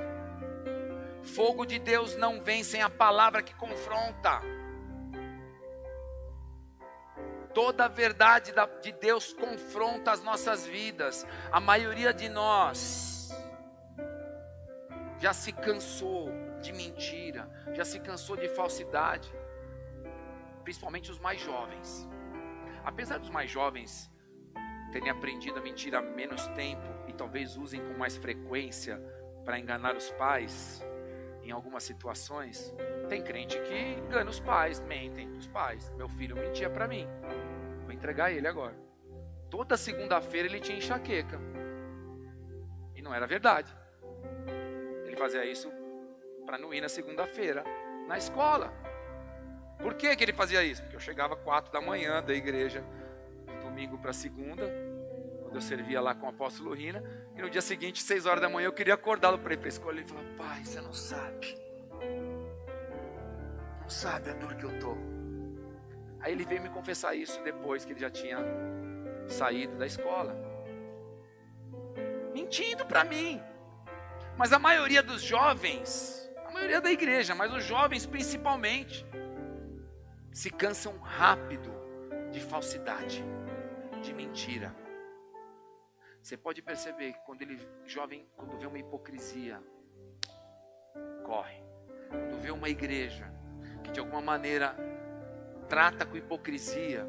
Fogo 1.23 1.65
de 1.65 1.77
Deus 1.79 2.15
não 2.15 2.41
vem 2.41 2.63
sem 2.63 2.81
a 2.81 2.89
palavra 2.89 3.41
que 3.41 3.53
confronta. 3.55 4.41
Toda 7.53 7.85
a 7.85 7.87
verdade 7.87 8.53
de 8.81 8.91
Deus 8.93 9.33
confronta 9.33 10.11
as 10.11 10.23
nossas 10.23 10.65
vidas. 10.65 11.25
A 11.51 11.59
maioria 11.59 12.13
de 12.13 12.29
nós 12.29 13.29
já 15.19 15.33
se 15.33 15.51
cansou 15.51 16.31
de 16.61 16.71
mentira, 16.73 17.49
já 17.73 17.85
se 17.85 17.99
cansou 17.99 18.35
de 18.37 18.47
falsidade, 18.49 19.31
principalmente 20.63 21.11
os 21.11 21.19
mais 21.19 21.41
jovens. 21.41 22.07
Apesar 22.83 23.19
dos 23.19 23.29
mais 23.29 23.51
jovens 23.51 24.09
terem 24.91 25.09
aprendido 25.09 25.59
a 25.59 25.61
mentir 25.61 25.93
há 25.95 26.01
menos 26.01 26.47
tempo 26.49 26.87
e 27.07 27.13
talvez 27.13 27.55
usem 27.55 27.81
com 27.81 27.97
mais 27.97 28.17
frequência 28.17 28.99
para 29.45 29.59
enganar 29.59 29.95
os 29.95 30.11
pais, 30.11 30.83
em 31.43 31.51
algumas 31.51 31.83
situações, 31.83 32.73
tem 33.09 33.21
crente 33.21 33.59
que 33.61 33.99
engana 33.99 34.29
os 34.29 34.39
pais, 34.39 34.79
mentem 34.81 35.29
os 35.37 35.47
pais. 35.47 35.89
Meu 35.95 36.07
filho 36.07 36.35
mentia 36.35 36.69
para 36.69 36.87
mim. 36.87 37.07
Vou 37.83 37.91
entregar 37.91 38.31
ele 38.31 38.47
agora. 38.47 38.75
Toda 39.49 39.75
segunda-feira 39.75 40.47
ele 40.47 40.59
tinha 40.59 40.77
enxaqueca. 40.77 41.39
E 42.95 43.01
não 43.01 43.13
era 43.13 43.27
verdade. 43.27 43.75
Ele 45.05 45.15
fazia 45.15 45.45
isso 45.45 45.71
para 46.45 46.57
não 46.57 46.73
ir 46.73 46.81
na 46.81 46.89
segunda-feira 46.89 47.63
na 48.07 48.17
escola. 48.17 48.73
Por 49.81 49.95
que, 49.95 50.15
que 50.15 50.23
ele 50.23 50.33
fazia 50.33 50.63
isso? 50.63 50.81
Porque 50.83 50.95
eu 50.95 50.99
chegava 50.99 51.35
quatro 51.35 51.71
da 51.71 51.81
manhã 51.81 52.21
da 52.21 52.33
igreja, 52.33 52.83
domingo 53.63 53.97
para 53.97 54.13
segunda, 54.13 54.69
quando 55.51 55.55
eu 55.55 55.61
servia 55.61 55.99
lá 55.99 56.15
com 56.15 56.27
o 56.27 56.29
apóstolo 56.29 56.73
Rina, 56.73 57.03
e 57.35 57.41
no 57.41 57.49
dia 57.49 57.61
seguinte, 57.61 58.01
seis 58.01 58.25
horas 58.25 58.39
da 58.39 58.47
manhã, 58.47 58.67
eu 58.67 58.71
queria 58.71 58.93
acordá-lo 58.93 59.37
para 59.37 59.53
ir 59.53 59.57
para 59.57 59.67
a 59.67 59.69
escola. 59.69 59.97
Ele 59.97 60.07
falou: 60.07 60.23
Pai, 60.37 60.63
você 60.63 60.79
não 60.79 60.93
sabe. 60.93 61.57
Não 63.81 63.89
sabe 63.89 64.29
a 64.29 64.33
dor 64.33 64.55
que 64.55 64.63
eu 64.63 64.71
estou. 64.71 64.97
Aí 66.21 66.31
ele 66.31 66.45
veio 66.45 66.61
me 66.61 66.69
confessar 66.69 67.15
isso 67.15 67.43
depois 67.43 67.83
que 67.83 67.91
ele 67.91 67.99
já 67.99 68.09
tinha 68.09 68.37
saído 69.27 69.75
da 69.77 69.85
escola. 69.85 70.33
Mentindo 72.33 72.85
para 72.85 73.03
mim. 73.03 73.41
Mas 74.37 74.53
a 74.53 74.59
maioria 74.59 75.03
dos 75.03 75.21
jovens, 75.21 76.31
a 76.47 76.51
maioria 76.51 76.79
da 76.79 76.89
igreja, 76.89 77.35
mas 77.35 77.53
os 77.53 77.65
jovens 77.65 78.05
principalmente, 78.05 79.05
se 80.31 80.49
cansam 80.49 80.97
rápido 80.99 81.69
de 82.31 82.39
falsidade, 82.39 83.21
de 84.01 84.13
mentira. 84.13 84.73
Você 86.21 86.37
pode 86.37 86.61
perceber 86.61 87.13
que 87.13 87.19
quando 87.25 87.41
ele 87.41 87.59
jovem, 87.85 88.27
quando 88.37 88.57
vê 88.57 88.67
uma 88.67 88.77
hipocrisia, 88.77 89.61
corre. 91.23 91.63
Quando 92.09 92.39
vê 92.39 92.51
uma 92.51 92.69
igreja 92.69 93.31
que 93.83 93.91
de 93.91 93.99
alguma 93.99 94.21
maneira 94.21 94.75
trata 95.67 96.05
com 96.05 96.15
hipocrisia, 96.15 97.07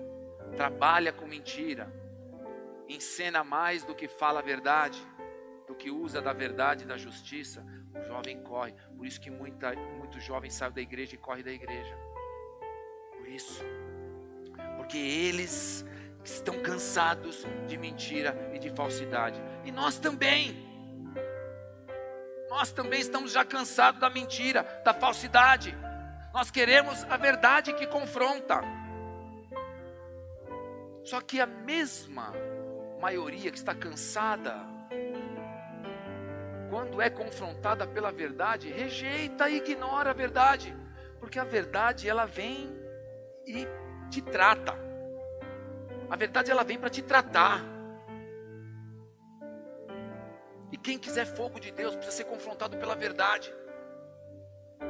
trabalha 0.56 1.12
com 1.12 1.26
mentira, 1.26 1.92
encena 2.88 3.44
mais 3.44 3.84
do 3.84 3.94
que 3.94 4.08
fala 4.08 4.40
a 4.40 4.42
verdade, 4.42 5.04
do 5.66 5.74
que 5.74 5.90
usa 5.90 6.20
da 6.20 6.32
verdade 6.32 6.84
e 6.84 6.86
da 6.86 6.96
justiça, 6.96 7.64
o 7.94 8.02
jovem 8.04 8.42
corre. 8.42 8.74
Por 8.96 9.06
isso 9.06 9.20
que 9.20 9.30
muita, 9.30 9.74
muito 9.74 10.20
jovem 10.20 10.50
sai 10.50 10.70
da 10.70 10.80
igreja 10.80 11.14
e 11.14 11.18
corre 11.18 11.42
da 11.42 11.52
igreja. 11.52 11.96
Por 13.18 13.28
isso. 13.28 13.62
Porque 14.76 14.98
eles 14.98 15.84
estão 16.24 16.62
cansados 16.62 17.46
de 17.66 17.76
mentira 17.76 18.36
e 18.52 18.58
de 18.58 18.70
falsidade. 18.70 19.42
E 19.64 19.72
nós 19.72 19.98
também. 19.98 20.70
Nós 22.48 22.70
também 22.70 23.00
estamos 23.00 23.32
já 23.32 23.44
cansados 23.44 24.00
da 24.00 24.10
mentira, 24.10 24.62
da 24.84 24.92
falsidade. 24.92 25.76
Nós 26.32 26.50
queremos 26.50 27.04
a 27.04 27.16
verdade 27.16 27.72
que 27.72 27.86
confronta. 27.86 28.60
Só 31.04 31.20
que 31.20 31.40
a 31.40 31.46
mesma 31.46 32.32
maioria 33.00 33.50
que 33.50 33.58
está 33.58 33.74
cansada, 33.74 34.54
quando 36.70 37.00
é 37.00 37.10
confrontada 37.10 37.86
pela 37.86 38.12
verdade, 38.12 38.70
rejeita 38.70 39.48
e 39.48 39.56
ignora 39.56 40.10
a 40.10 40.14
verdade, 40.14 40.76
porque 41.18 41.38
a 41.38 41.44
verdade 41.44 42.08
ela 42.08 42.26
vem 42.26 42.70
e 43.46 43.66
te 44.10 44.22
trata. 44.22 44.91
A 46.12 46.16
verdade 46.16 46.50
ela 46.50 46.62
vem 46.62 46.78
para 46.78 46.90
te 46.90 47.00
tratar. 47.00 47.62
E 50.70 50.76
quem 50.76 50.98
quiser 50.98 51.24
fogo 51.24 51.58
de 51.58 51.72
Deus 51.72 51.94
precisa 51.94 52.18
ser 52.18 52.24
confrontado 52.24 52.76
pela 52.76 52.94
verdade. 52.94 53.50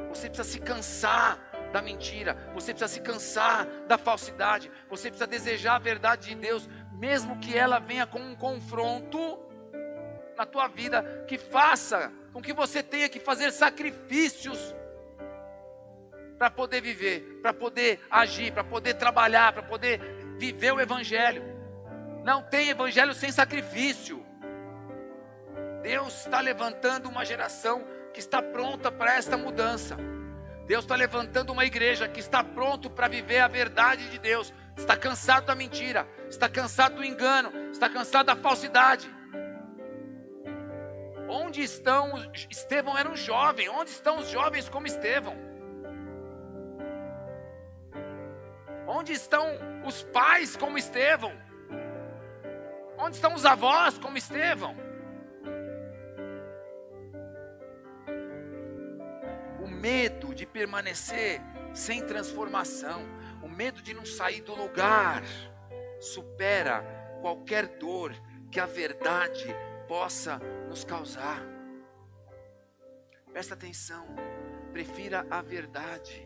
Você 0.09 0.27
precisa 0.27 0.43
se 0.43 0.59
cansar 0.59 1.39
da 1.71 1.81
mentira, 1.81 2.35
você 2.53 2.73
precisa 2.73 2.89
se 2.89 2.99
cansar 2.99 3.65
da 3.87 3.97
falsidade, 3.97 4.69
você 4.89 5.07
precisa 5.07 5.25
desejar 5.25 5.75
a 5.75 5.79
verdade 5.79 6.27
de 6.27 6.35
Deus, 6.35 6.67
mesmo 6.91 7.39
que 7.39 7.57
ela 7.57 7.79
venha 7.79 8.05
com 8.05 8.19
um 8.19 8.35
confronto 8.35 9.39
na 10.35 10.45
tua 10.45 10.67
vida 10.67 11.23
que 11.25 11.37
faça 11.37 12.11
com 12.33 12.41
que 12.41 12.51
você 12.51 12.83
tenha 12.83 13.07
que 13.07 13.21
fazer 13.21 13.49
sacrifícios 13.53 14.75
para 16.37 16.51
poder 16.51 16.81
viver, 16.81 17.39
para 17.41 17.53
poder 17.53 18.01
agir, 18.11 18.51
para 18.51 18.65
poder 18.65 18.95
trabalhar, 18.95 19.53
para 19.53 19.63
poder 19.63 20.12
viver 20.37 20.73
o 20.73 20.79
evangelho. 20.79 21.43
Não 22.23 22.41
tem 22.41 22.69
evangelho 22.69 23.13
sem 23.13 23.31
sacrifício. 23.31 24.25
Deus 25.81 26.21
está 26.21 26.39
levantando 26.39 27.09
uma 27.09 27.25
geração 27.25 27.83
que 28.13 28.19
está 28.19 28.41
pronta 28.41 28.91
para 28.91 29.15
esta 29.15 29.35
mudança. 29.35 29.97
Deus 30.65 30.85
está 30.85 30.95
levantando 30.95 31.51
uma 31.51 31.65
igreja 31.65 32.07
que 32.07 32.21
está 32.21 32.43
pronto 32.43 32.89
para 32.89 33.09
viver 33.09 33.39
a 33.39 33.47
verdade 33.47 34.09
de 34.09 34.17
Deus. 34.17 34.53
Está 34.77 34.95
cansado 34.95 35.45
da 35.45 35.55
mentira, 35.55 36.07
está 36.29 36.47
cansado 36.47 36.95
do 36.95 37.03
engano, 37.03 37.51
está 37.71 37.89
cansado 37.89 38.27
da 38.27 38.35
falsidade. 38.35 39.13
Onde 41.27 41.61
estão 41.61 42.13
Estevão 42.49 42.97
era 42.97 43.09
um 43.09 43.15
jovem, 43.15 43.67
onde 43.69 43.89
estão 43.89 44.19
os 44.19 44.29
jovens 44.29 44.69
como 44.69 44.87
Estevão? 44.87 45.52
Onde 48.87 49.13
estão 49.13 49.47
os 49.85 50.03
pais 50.03 50.55
como 50.55 50.77
Estevão? 50.77 51.33
Onde 52.97 53.15
estão 53.15 53.33
os 53.33 53.45
avós 53.45 53.97
como 53.97 54.17
Estevão? 54.17 54.83
medo 59.83 60.33
de 60.33 60.45
permanecer 60.45 61.41
sem 61.73 62.01
transformação, 62.01 63.01
o 63.41 63.49
medo 63.49 63.81
de 63.81 63.93
não 63.93 64.05
sair 64.05 64.39
do 64.39 64.55
lugar, 64.55 65.21
supera 65.99 66.81
qualquer 67.19 67.67
dor 67.67 68.13
que 68.49 68.61
a 68.61 68.65
verdade 68.65 69.45
possa 69.85 70.39
nos 70.69 70.85
causar. 70.85 71.43
Presta 73.33 73.55
atenção, 73.55 74.07
prefira 74.71 75.27
a 75.29 75.41
verdade. 75.41 76.25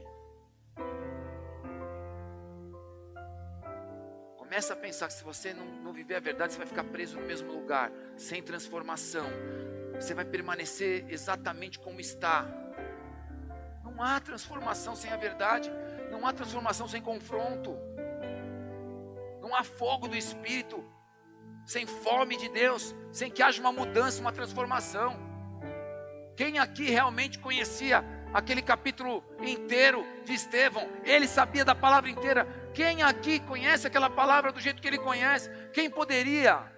Começa 4.48 4.72
a 4.72 4.78
pensar 4.78 5.08
que 5.10 5.14
se 5.14 5.26
você 5.26 5.54
não, 5.54 5.66
não 5.66 5.91
viver 5.91 6.16
a 6.16 6.22
verdade, 6.22 6.54
você 6.54 6.58
vai 6.58 6.68
ficar 6.68 6.86
preso 6.86 7.20
no 7.20 7.26
mesmo 7.28 7.52
lugar, 7.52 7.91
sem 8.16 8.41
transformação. 8.41 9.28
Você 9.95 10.14
vai 10.14 10.24
permanecer 10.24 11.06
exatamente 11.10 11.78
como 11.78 12.00
está. 12.00 12.45
Não 13.84 14.02
há 14.02 14.18
transformação 14.22 14.95
sem 14.95 15.12
a 15.12 15.18
verdade, 15.18 15.70
não 16.10 16.26
há 16.26 16.32
transformação 16.32 16.88
sem 16.88 17.02
confronto, 17.02 17.78
não 19.41 19.54
há 19.54 19.66
fogo 19.66 20.08
do 20.08 20.16
Espírito 20.16 20.82
sem 21.66 21.86
fome 21.86 22.38
de 22.38 22.48
Deus, 22.48 22.95
sem 23.12 23.30
que 23.30 23.43
haja 23.43 23.60
uma 23.60 23.74
mudança, 23.74 24.22
uma 24.22 24.32
transformação. 24.32 25.18
Quem 26.38 26.58
aqui 26.58 26.89
realmente 26.89 27.38
conhecia 27.38 28.02
aquele 28.34 28.62
capítulo 28.62 29.22
inteiro 29.41 30.06
de 30.24 30.34
Estevão? 30.34 30.88
Ele 31.04 31.28
sabia 31.28 31.66
da 31.66 31.76
palavra 31.76 32.10
inteira. 32.10 32.48
Quem 32.78 33.02
aqui 33.02 33.40
conhece 33.40 33.88
aquela 33.88 34.08
palavra 34.08 34.52
do 34.52 34.60
jeito 34.60 34.80
que 34.80 34.88
ele 34.88 35.00
conhece? 35.00 35.50
Quem 35.74 35.90
poderia, 35.90 36.72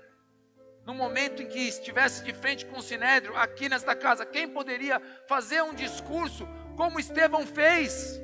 no 0.85 0.93
momento 0.93 1.41
em 1.41 1.45
que 1.45 1.59
estivesse 1.59 2.23
de 2.23 2.31
frente 2.31 2.65
com 2.65 2.79
o 2.79 2.81
sinédrio, 2.81 3.35
aqui 3.35 3.67
nesta 3.67 3.93
casa, 3.93 4.25
quem 4.25 4.47
poderia 4.47 5.01
fazer 5.27 5.61
um 5.61 5.73
discurso 5.73 6.47
como 6.77 7.01
Estevão 7.01 7.45
fez. 7.45 8.17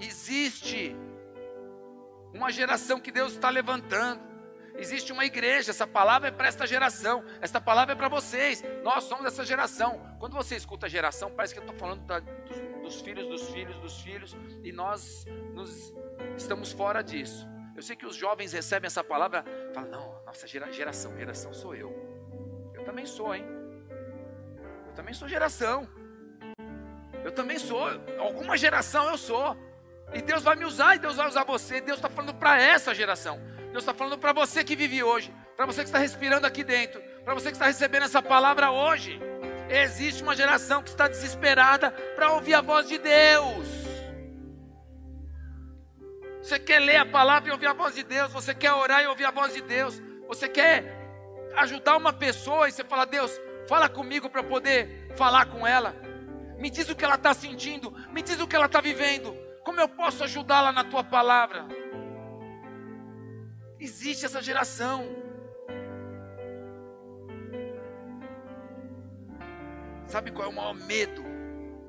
Existe 0.00 0.96
uma 2.32 2.50
geração 2.50 2.98
que 2.98 3.12
Deus 3.12 3.34
está 3.34 3.50
levantando. 3.50 4.22
Existe 4.74 5.12
uma 5.12 5.26
igreja, 5.26 5.70
essa 5.70 5.86
palavra 5.86 6.28
é 6.28 6.30
para 6.30 6.48
esta 6.48 6.66
geração, 6.66 7.22
esta 7.42 7.60
palavra 7.60 7.92
é 7.92 7.96
para 7.96 8.08
vocês. 8.08 8.64
Nós 8.82 9.04
somos 9.04 9.26
essa 9.26 9.44
geração. 9.44 10.00
Quando 10.18 10.32
você 10.32 10.56
escuta 10.56 10.88
geração, 10.88 11.30
parece 11.30 11.52
que 11.52 11.60
eu 11.60 11.64
estou 11.64 11.76
falando 11.76 12.06
da, 12.06 12.20
dos, 12.20 12.71
dos, 12.82 13.00
filhos, 13.00 13.26
dos 13.26 13.48
filhos, 13.50 13.76
dos 13.78 14.00
filhos, 14.00 14.36
e 14.62 14.72
nós 14.72 15.24
nos, 15.52 15.94
estamos 16.36 16.72
fora 16.72 17.02
disso. 17.02 17.48
Eu 17.74 17.82
sei 17.82 17.96
que 17.96 18.06
os 18.06 18.16
jovens 18.16 18.52
recebem 18.52 18.86
essa 18.86 19.02
palavra, 19.02 19.44
falam, 19.72 19.90
não, 19.90 20.24
nossa 20.26 20.46
geração, 20.46 21.16
geração 21.16 21.54
sou 21.54 21.74
eu. 21.74 21.90
Eu 22.74 22.84
também 22.84 23.06
sou, 23.06 23.34
hein? 23.34 23.44
Eu 24.88 24.92
também 24.94 25.14
sou 25.14 25.26
geração. 25.26 25.88
Eu 27.24 27.32
também 27.32 27.58
sou. 27.58 27.88
Alguma 28.18 28.56
geração 28.56 29.08
eu 29.08 29.16
sou. 29.16 29.56
E 30.12 30.20
Deus 30.20 30.42
vai 30.42 30.56
me 30.56 30.64
usar 30.64 30.96
e 30.96 30.98
Deus 30.98 31.16
vai 31.16 31.26
usar 31.26 31.44
você. 31.44 31.80
Deus 31.80 31.98
está 31.98 32.10
falando 32.10 32.34
para 32.34 32.60
essa 32.60 32.94
geração. 32.94 33.40
Deus 33.70 33.84
está 33.84 33.94
falando 33.94 34.18
para 34.18 34.32
você 34.32 34.62
que 34.62 34.76
vive 34.76 35.02
hoje. 35.02 35.34
Para 35.56 35.64
você 35.64 35.80
que 35.80 35.88
está 35.88 35.98
respirando 35.98 36.46
aqui 36.46 36.62
dentro. 36.62 37.00
Para 37.24 37.34
você 37.34 37.46
que 37.46 37.56
está 37.56 37.66
recebendo 37.66 38.02
essa 38.02 38.20
palavra 38.20 38.70
hoje. 38.70 39.18
Existe 39.74 40.22
uma 40.22 40.36
geração 40.36 40.82
que 40.82 40.90
está 40.90 41.08
desesperada 41.08 41.90
para 42.14 42.32
ouvir 42.32 42.54
a 42.54 42.60
voz 42.60 42.86
de 42.88 42.98
Deus. 42.98 43.66
Você 46.42 46.58
quer 46.58 46.80
ler 46.80 46.96
a 46.96 47.06
palavra 47.06 47.48
e 47.48 47.52
ouvir 47.52 47.66
a 47.66 47.72
voz 47.72 47.94
de 47.94 48.02
Deus. 48.02 48.32
Você 48.32 48.54
quer 48.54 48.72
orar 48.72 49.02
e 49.02 49.06
ouvir 49.06 49.24
a 49.24 49.30
voz 49.30 49.54
de 49.54 49.62
Deus. 49.62 50.00
Você 50.28 50.48
quer 50.48 50.84
ajudar 51.56 51.96
uma 51.96 52.12
pessoa 52.12 52.68
e 52.68 52.72
você 52.72 52.84
fala: 52.84 53.04
Deus, 53.04 53.32
fala 53.68 53.88
comigo 53.88 54.28
para 54.28 54.42
poder 54.42 55.12
falar 55.16 55.46
com 55.46 55.66
ela 55.66 55.94
me 56.62 56.70
diz 56.70 56.88
o 56.88 56.94
que 56.94 57.04
ela 57.04 57.16
está 57.16 57.34
sentindo, 57.34 57.92
me 58.12 58.22
diz 58.22 58.38
o 58.40 58.46
que 58.46 58.54
ela 58.54 58.66
está 58.66 58.80
vivendo, 58.80 59.36
como 59.64 59.80
eu 59.80 59.88
posso 59.88 60.22
ajudá-la 60.22 60.70
na 60.70 60.84
tua 60.84 61.02
palavra? 61.02 61.66
Existe 63.80 64.24
essa 64.24 64.40
geração. 64.40 65.21
Sabe 70.12 70.30
qual 70.30 70.46
é 70.46 70.50
o 70.50 70.54
maior 70.54 70.74
medo 70.74 71.22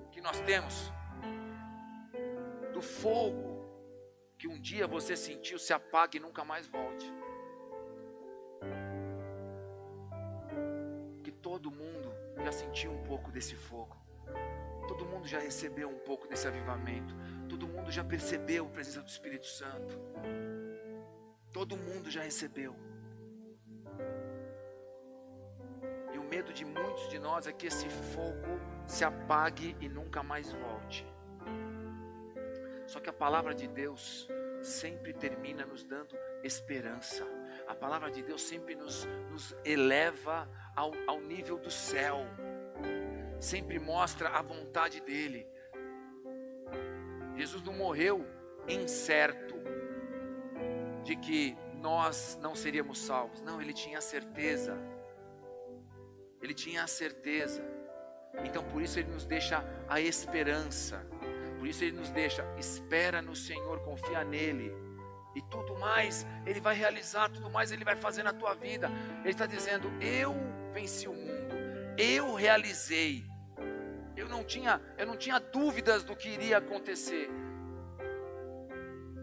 que 0.09 0.21
nós 0.21 0.39
temos? 0.39 0.93
Do 2.71 2.81
fogo 2.81 3.67
que 4.37 4.47
um 4.47 4.57
dia 4.57 4.87
você 4.87 5.13
sentiu 5.13 5.59
se 5.59 5.73
apague 5.73 6.17
e 6.17 6.21
nunca 6.21 6.45
mais 6.45 6.65
volte. 6.65 7.05
Que 11.21 11.33
todo 11.33 11.69
mundo 11.69 12.13
já 12.41 12.53
sentiu 12.53 12.91
um 12.93 13.03
pouco 13.03 13.29
desse 13.29 13.55
fogo. 13.57 13.97
Todo 14.87 15.05
mundo 15.05 15.27
já 15.27 15.39
recebeu 15.39 15.89
um 15.89 15.99
pouco 15.99 16.25
desse 16.25 16.47
avivamento. 16.47 17.13
Todo 17.49 17.67
mundo 17.67 17.91
já 17.91 18.05
percebeu 18.05 18.65
a 18.67 18.69
presença 18.69 19.01
do 19.01 19.09
Espírito 19.09 19.47
Santo. 19.47 19.99
Todo 21.51 21.75
mundo 21.75 22.09
já 22.09 22.21
recebeu. 22.21 22.73
Medo 26.33 26.51
de 26.51 26.65
muitos 26.65 27.07
de 27.09 27.19
nós 27.19 27.45
é 27.45 27.53
que 27.53 27.67
esse 27.67 27.87
fogo 27.89 28.59
se 28.87 29.05
apague 29.05 29.77
e 29.79 29.87
nunca 29.87 30.23
mais 30.23 30.51
volte. 30.51 31.05
Só 32.87 32.99
que 32.99 33.07
a 33.07 33.13
palavra 33.13 33.53
de 33.53 33.67
Deus 33.67 34.27
sempre 34.63 35.13
termina 35.13 35.63
nos 35.63 35.83
dando 35.83 36.17
esperança. 36.43 37.23
A 37.67 37.75
palavra 37.75 38.09
de 38.09 38.23
Deus 38.23 38.41
sempre 38.41 38.73
nos, 38.73 39.05
nos 39.29 39.55
eleva 39.63 40.49
ao, 40.75 40.91
ao 41.05 41.21
nível 41.21 41.59
do 41.59 41.69
céu 41.69 42.25
sempre 43.39 43.77
mostra 43.77 44.29
a 44.29 44.41
vontade 44.41 45.01
dele. 45.01 45.45
Jesus 47.35 47.61
não 47.61 47.73
morreu 47.73 48.25
incerto 48.67 49.55
de 51.03 51.15
que 51.15 51.55
nós 51.75 52.39
não 52.41 52.55
seríamos 52.55 52.97
salvos. 52.97 53.39
Não, 53.41 53.61
ele 53.61 53.73
tinha 53.73 54.01
certeza. 54.01 54.92
Ele 56.43 56.53
tinha 56.53 56.83
a 56.83 56.87
certeza. 56.87 57.63
Então 58.43 58.63
por 58.65 58.81
isso 58.81 58.99
ele 58.99 59.09
nos 59.09 59.25
deixa 59.25 59.63
a 59.87 60.01
esperança. 60.01 61.05
Por 61.57 61.65
isso 61.65 61.83
ele 61.83 61.95
nos 61.95 62.09
deixa, 62.09 62.45
espera 62.57 63.21
no 63.21 63.33
Senhor, 63.33 63.79
confia 63.79 64.25
nele. 64.25 64.73
E 65.33 65.41
tudo 65.43 65.79
mais 65.79 66.27
ele 66.45 66.59
vai 66.59 66.75
realizar, 66.75 67.29
tudo 67.29 67.49
mais 67.49 67.71
ele 67.71 67.85
vai 67.85 67.95
fazer 67.95 68.23
na 68.23 68.33
tua 68.33 68.53
vida. 68.53 68.91
Ele 69.21 69.29
está 69.29 69.45
dizendo: 69.45 69.89
Eu 70.01 70.35
venci 70.73 71.07
o 71.07 71.13
mundo, 71.13 71.55
eu 71.97 72.33
realizei, 72.33 73.23
eu 74.17 74.27
não 74.27 74.43
tinha, 74.43 74.81
eu 74.97 75.07
não 75.07 75.15
tinha 75.15 75.39
dúvidas 75.39 76.03
do 76.03 76.13
que 76.13 76.27
iria 76.27 76.57
acontecer. 76.57 77.29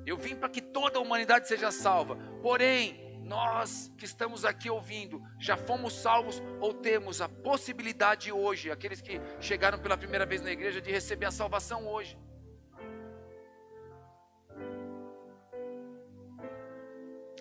Eu 0.06 0.16
vim 0.16 0.34
para 0.34 0.48
que 0.48 0.62
toda 0.62 0.98
a 0.98 1.02
humanidade 1.02 1.46
seja 1.46 1.70
salva. 1.70 2.16
Porém, 2.40 3.09
nós 3.24 3.92
que 3.96 4.04
estamos 4.04 4.44
aqui 4.44 4.68
ouvindo, 4.70 5.22
já 5.38 5.56
fomos 5.56 5.94
salvos 5.94 6.42
ou 6.60 6.74
temos 6.74 7.20
a 7.20 7.28
possibilidade 7.28 8.32
hoje, 8.32 8.70
aqueles 8.70 9.00
que 9.00 9.20
chegaram 9.40 9.78
pela 9.78 9.96
primeira 9.96 10.26
vez 10.26 10.42
na 10.42 10.50
igreja, 10.50 10.80
de 10.80 10.90
receber 10.90 11.26
a 11.26 11.30
salvação 11.30 11.86
hoje? 11.86 12.18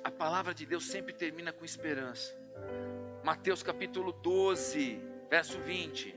A 0.04 0.12
palavra 0.12 0.54
de 0.54 0.66
Deus 0.66 0.86
sempre 0.86 1.14
termina 1.14 1.52
com 1.52 1.66
esperança. 1.66 2.38
Mateus 3.24 3.62
capítulo 3.62 4.12
12, 4.12 5.02
verso 5.30 5.60
20. 5.60 6.16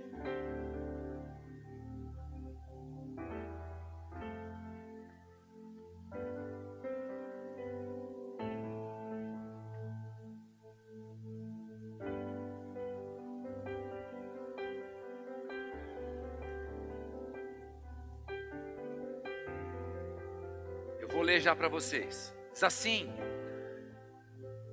Para 21.63 21.69
vocês. 21.69 22.35
Diz 22.53 22.65
assim: 22.65 23.09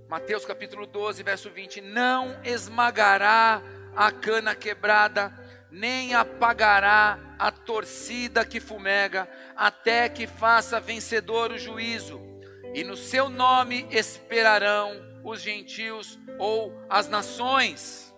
Mateus 0.09 0.43
capítulo 0.43 0.87
12, 0.87 1.21
verso 1.21 1.51
20: 1.51 1.81
Não 1.81 2.35
esmagará 2.43 3.61
a 3.95 4.11
cana 4.11 4.55
quebrada, 4.55 5.31
nem 5.69 6.15
apagará 6.15 7.19
a 7.37 7.51
torcida 7.51 8.43
que 8.43 8.59
fumega, 8.59 9.29
até 9.55 10.09
que 10.09 10.25
faça 10.25 10.79
vencedor 10.79 11.51
o 11.51 11.59
juízo, 11.59 12.19
e 12.73 12.83
no 12.83 12.97
seu 12.97 13.29
nome 13.29 13.87
esperarão 13.91 15.21
os 15.23 15.41
gentios 15.41 16.17
ou 16.39 16.73
as 16.89 17.07
nações. 17.07 18.11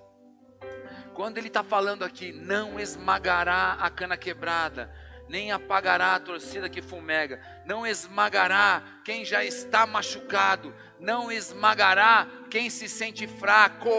Quando 1.13 1.37
ele 1.37 1.49
está 1.49 1.61
falando 1.61 2.03
aqui, 2.03 2.31
não 2.31 2.79
esmagará 2.79 3.73
a 3.81 3.89
cana 3.89 4.15
quebrada, 4.15 4.89
nem 5.31 5.49
apagará 5.49 6.15
a 6.15 6.19
torcida 6.19 6.67
que 6.67 6.81
fumega, 6.81 7.39
não 7.65 7.87
esmagará 7.87 8.83
quem 9.05 9.23
já 9.23 9.45
está 9.45 9.87
machucado, 9.87 10.75
não 10.99 11.31
esmagará 11.31 12.27
quem 12.49 12.69
se 12.69 12.89
sente 12.89 13.25
fraco, 13.25 13.89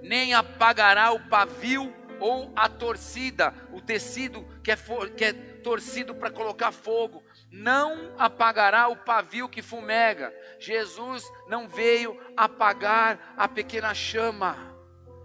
nem 0.00 0.32
apagará 0.32 1.12
o 1.12 1.20
pavio 1.28 1.94
ou 2.18 2.50
a 2.56 2.70
torcida, 2.70 3.52
o 3.70 3.82
tecido 3.82 4.48
que 4.64 4.70
é, 4.70 4.76
que 5.14 5.24
é 5.26 5.32
torcido 5.34 6.14
para 6.14 6.30
colocar 6.30 6.72
fogo, 6.72 7.22
não 7.50 8.14
apagará 8.16 8.88
o 8.88 8.96
pavio 8.96 9.46
que 9.46 9.60
fumega. 9.60 10.34
Jesus 10.58 11.22
não 11.48 11.68
veio 11.68 12.18
apagar 12.34 13.34
a 13.36 13.46
pequena 13.46 13.92
chama 13.92 14.74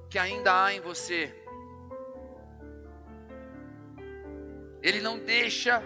que 0.10 0.20
ainda 0.20 0.66
há 0.66 0.74
em 0.74 0.82
você. 0.82 1.41
Ele 4.82 5.00
não 5.00 5.20
deixa 5.20 5.82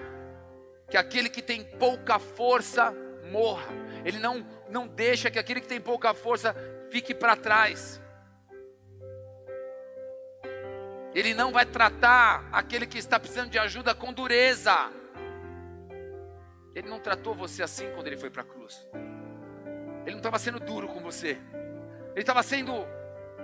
que 0.90 0.98
aquele 0.98 1.30
que 1.30 1.42
tem 1.42 1.64
pouca 1.64 2.20
força 2.20 2.94
morra. 3.32 3.68
Ele 4.04 4.20
não, 4.20 4.46
não 4.70 4.88
deixa 4.88 5.30
que 5.30 5.40
aquele 5.40 5.62
que 5.62 5.68
tem 5.68 5.82
pouca 5.82 6.14
força 6.14 6.56
fique 6.90 7.14
para 7.14 7.36
trás. 7.36 8.02
Ele 11.14 11.34
não 11.34 11.52
vai 11.52 11.66
tratar 11.66 12.48
aquele 12.52 12.86
que 12.86 12.98
está 12.98 13.20
precisando 13.20 13.50
de 13.50 13.58
ajuda 13.58 13.96
com 13.96 14.14
dureza. 14.14 14.92
Ele 16.76 16.90
não 16.90 17.00
tratou 17.00 17.34
você 17.34 17.64
assim 17.64 17.90
quando 17.94 18.08
ele 18.08 18.18
foi 18.18 18.30
para 18.30 18.42
a 18.42 18.46
cruz. 18.46 18.86
Ele 20.04 20.12
não 20.12 20.18
estava 20.18 20.38
sendo 20.38 20.60
duro 20.60 20.90
com 20.90 21.00
você. 21.00 21.38
Ele 22.12 22.22
estava 22.22 22.44
sendo 22.44 22.86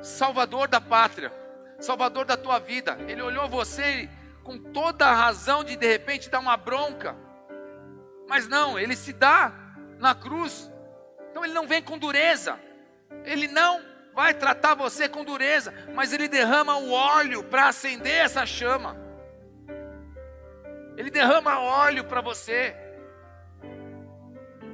salvador 0.01 0.67
da 0.67 0.81
pátria, 0.81 1.31
salvador 1.79 2.25
da 2.25 2.35
tua 2.35 2.59
vida. 2.59 2.97
Ele 3.07 3.21
olhou 3.21 3.47
você 3.47 4.09
com 4.43 4.57
toda 4.57 5.05
a 5.07 5.13
razão 5.13 5.63
de 5.63 5.75
de 5.75 5.87
repente 5.87 6.29
dar 6.29 6.39
uma 6.39 6.57
bronca. 6.57 7.15
Mas 8.27 8.47
não, 8.47 8.79
ele 8.79 8.95
se 8.95 9.13
dá 9.13 9.53
na 9.99 10.15
cruz. 10.15 10.71
Então 11.29 11.43
ele 11.43 11.53
não 11.53 11.67
vem 11.67 11.81
com 11.81 11.97
dureza. 11.97 12.59
Ele 13.23 13.47
não 13.47 13.81
vai 14.13 14.33
tratar 14.33 14.75
você 14.75 15.07
com 15.07 15.23
dureza, 15.23 15.73
mas 15.93 16.11
ele 16.11 16.27
derrama 16.27 16.77
o 16.77 16.91
óleo 16.91 17.43
para 17.43 17.67
acender 17.67 18.25
essa 18.25 18.45
chama. 18.45 18.97
Ele 20.97 21.09
derrama 21.09 21.59
óleo 21.59 22.03
para 22.03 22.21
você, 22.21 22.75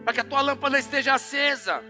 para 0.03 0.13
que 0.13 0.21
a 0.21 0.23
tua 0.23 0.41
lâmpada 0.41 0.79
esteja 0.79 1.13
acesa. 1.13 1.83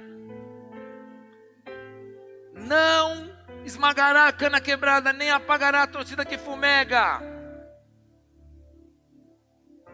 Não 2.54 3.32
esmagará 3.64 4.28
a 4.28 4.34
cana 4.34 4.60
quebrada, 4.60 5.14
nem 5.14 5.32
apagará 5.32 5.84
a 5.84 5.88
torcida 5.88 6.26
que 6.26 6.38
fumega. 6.38 7.37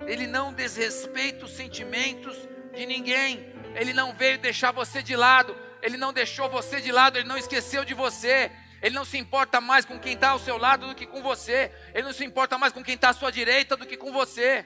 Ele 0.08 0.28
não 0.28 0.54
desrespeita 0.54 1.46
os 1.46 1.52
sentimentos 1.52 2.38
de 2.74 2.86
ninguém. 2.86 3.54
Ele 3.76 3.94
não 3.94 4.14
veio 4.14 4.38
deixar 4.38 4.72
você 4.72 5.02
de 5.02 5.16
lado. 5.16 5.56
Ele 5.82 5.98
não 5.98 6.14
deixou 6.14 6.50
você 6.50 6.82
de 6.82 6.92
lado. 6.92 7.18
Ele 7.18 7.28
não 7.28 7.38
esqueceu 7.38 7.84
de 7.86 7.94
você. 7.94 8.52
Ele 8.82 8.96
não 8.96 9.06
se 9.06 9.18
importa 9.18 9.62
mais 9.62 9.86
com 9.86 9.98
quem 9.98 10.14
está 10.14 10.30
ao 10.30 10.40
seu 10.40 10.58
lado 10.58 10.88
do 10.88 10.96
que 10.96 11.06
com 11.06 11.22
você. 11.22 11.72
Ele 11.94 12.04
não 12.04 12.14
se 12.14 12.26
importa 12.26 12.58
mais 12.58 12.74
com 12.74 12.84
quem 12.84 12.96
está 12.96 13.10
à 13.10 13.14
sua 13.14 13.32
direita 13.32 13.78
do 13.78 13.86
que 13.86 13.96
com 13.96 14.12
você. 14.12 14.66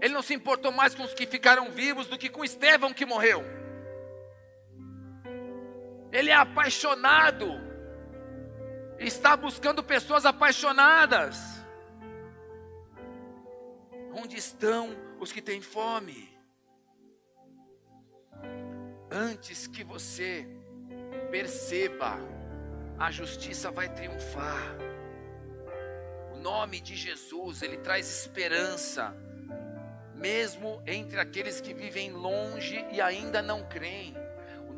Ele 0.00 0.14
não 0.14 0.22
se 0.22 0.32
importou 0.32 0.72
mais 0.72 0.94
com 0.94 1.02
os 1.02 1.12
que 1.12 1.26
ficaram 1.26 1.70
vivos 1.70 2.06
do 2.06 2.16
que 2.16 2.30
com 2.30 2.42
Estevão 2.42 2.94
que 2.94 3.04
morreu. 3.04 3.44
Ele 6.10 6.30
é 6.30 6.34
apaixonado. 6.34 7.69
Está 9.00 9.34
buscando 9.34 9.82
pessoas 9.82 10.26
apaixonadas. 10.26 11.38
Onde 14.12 14.36
estão 14.36 14.94
os 15.18 15.32
que 15.32 15.40
têm 15.40 15.62
fome? 15.62 16.28
Antes 19.10 19.66
que 19.66 19.82
você 19.82 20.46
perceba, 21.30 22.18
a 22.98 23.10
justiça 23.10 23.70
vai 23.70 23.88
triunfar. 23.88 24.76
O 26.34 26.36
nome 26.36 26.78
de 26.78 26.94
Jesus, 26.94 27.62
ele 27.62 27.78
traz 27.78 28.06
esperança, 28.06 29.16
mesmo 30.14 30.82
entre 30.86 31.18
aqueles 31.18 31.58
que 31.58 31.72
vivem 31.72 32.12
longe 32.12 32.84
e 32.92 33.00
ainda 33.00 33.40
não 33.40 33.66
creem. 33.66 34.14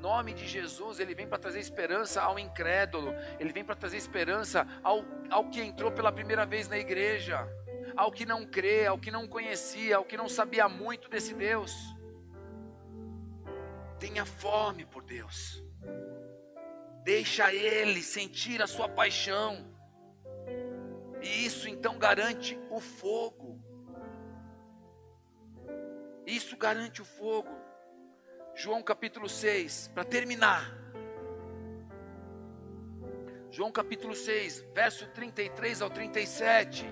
Nome 0.03 0.35
de 0.35 0.47
Jesus, 0.47 0.99
ele 0.99 1.15
vem 1.15 1.29
para 1.29 1.39
trazer 1.39 1.61
esperança 1.61 2.21
ao 2.21 2.39
incrédulo, 2.39 3.15
ele 3.41 3.53
vem 3.53 3.65
para 3.65 3.77
trazer 3.77 3.97
esperança 3.97 4.67
ao, 4.83 5.05
ao 5.31 5.49
que 5.49 5.63
entrou 5.63 5.93
pela 5.93 6.11
primeira 6.11 6.45
vez 6.45 6.69
na 6.69 6.77
igreja 6.77 7.49
ao 7.97 8.11
que 8.11 8.25
não 8.25 8.47
crê, 8.47 8.87
ao 8.87 8.99
que 8.99 9.11
não 9.11 9.27
conhecia, 9.27 9.97
ao 9.97 10.05
que 10.05 10.17
não 10.17 10.29
sabia 10.29 10.69
muito 10.69 11.09
desse 11.09 11.35
Deus. 11.35 11.73
Tenha 13.99 14.25
fome 14.25 14.85
por 14.85 15.03
Deus. 15.03 15.63
Deixa 17.05 17.53
Ele 17.53 18.03
sentir 18.03 18.63
a 18.63 18.67
sua 18.67 18.89
paixão. 18.89 19.71
E 21.21 21.47
isso 21.47 21.69
então 21.69 21.99
garante 21.99 22.59
o 22.71 22.81
fogo. 22.81 23.61
Isso 26.27 26.57
garante 26.57 27.03
o 27.03 27.05
fogo. 27.05 27.62
João 28.55 28.83
capítulo 28.83 29.29
6, 29.29 29.91
para 29.95 30.05
terminar. 30.05 30.77
João 33.51 33.73
capítulo 33.73 34.15
6, 34.15 34.65
verso 34.75 35.07
33 35.09 35.81
ao 35.83 35.91
37. 35.91 36.87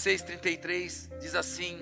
6,33 0.00 1.18
diz 1.18 1.34
assim: 1.34 1.78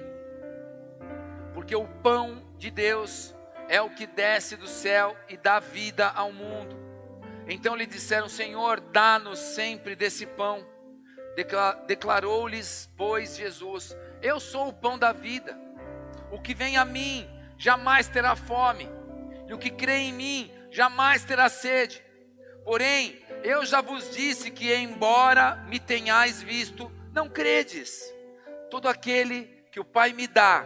Porque 1.54 1.74
o 1.76 1.86
pão 1.86 2.44
de 2.56 2.70
Deus 2.70 3.34
é 3.68 3.80
o 3.80 3.90
que 3.90 4.06
desce 4.06 4.56
do 4.56 4.66
céu 4.66 5.16
e 5.28 5.36
dá 5.36 5.60
vida 5.60 6.08
ao 6.08 6.32
mundo. 6.32 6.76
Então 7.46 7.76
lhe 7.76 7.86
disseram: 7.86 8.28
Senhor, 8.28 8.80
dá-nos 8.80 9.38
sempre 9.38 9.94
desse 9.94 10.26
pão. 10.26 10.66
Declarou-lhes, 11.86 12.90
pois, 12.96 13.36
Jesus: 13.36 13.96
Eu 14.20 14.40
sou 14.40 14.68
o 14.68 14.72
pão 14.72 14.98
da 14.98 15.12
vida. 15.12 15.56
O 16.32 16.40
que 16.40 16.54
vem 16.54 16.76
a 16.76 16.84
mim 16.84 17.28
jamais 17.56 18.08
terá 18.08 18.34
fome, 18.34 18.88
e 19.46 19.54
o 19.54 19.58
que 19.58 19.70
crê 19.70 19.98
em 19.98 20.12
mim 20.12 20.52
jamais 20.70 21.24
terá 21.24 21.48
sede. 21.48 22.02
Porém, 22.64 23.18
eu 23.44 23.64
já 23.64 23.80
vos 23.80 24.14
disse 24.14 24.50
que, 24.50 24.74
embora 24.74 25.56
me 25.68 25.78
tenhais 25.78 26.42
visto, 26.42 26.92
não 27.12 27.28
credes. 27.28 28.02
Todo 28.70 28.88
aquele 28.88 29.44
que 29.70 29.80
o 29.80 29.84
Pai 29.84 30.12
me 30.12 30.26
dá, 30.26 30.64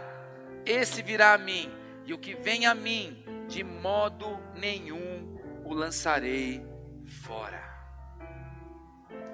esse 0.65 1.01
virá 1.01 1.33
a 1.33 1.37
mim, 1.37 1.71
e 2.05 2.13
o 2.13 2.17
que 2.17 2.35
vem 2.35 2.65
a 2.65 2.75
mim, 2.75 3.23
de 3.47 3.63
modo 3.63 4.39
nenhum 4.55 5.39
o 5.63 5.73
lançarei 5.73 6.65
fora. 7.23 7.61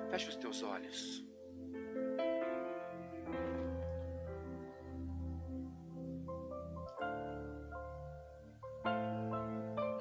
Feche 0.10 0.30
os 0.30 0.36
teus 0.36 0.64
olhos. 0.64 1.24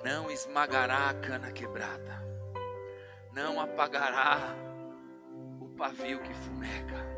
Não 0.05 0.30
esmagará 0.30 1.10
a 1.10 1.14
cana 1.14 1.52
quebrada, 1.52 2.22
não 3.32 3.60
apagará 3.60 4.67
pavio 5.78 6.20
que 6.20 6.34
fumega. 6.34 7.09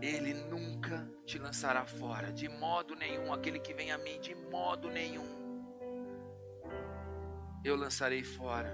Ele 0.00 0.32
nunca 0.32 1.06
te 1.26 1.38
lançará 1.38 1.84
fora, 1.84 2.32
de 2.32 2.48
modo 2.48 2.96
nenhum. 2.96 3.32
Aquele 3.32 3.58
que 3.58 3.74
vem 3.74 3.92
a 3.92 3.98
mim, 3.98 4.18
de 4.20 4.34
modo 4.34 4.88
nenhum 4.88 5.42
eu 7.64 7.76
lançarei 7.76 8.24
fora. 8.24 8.72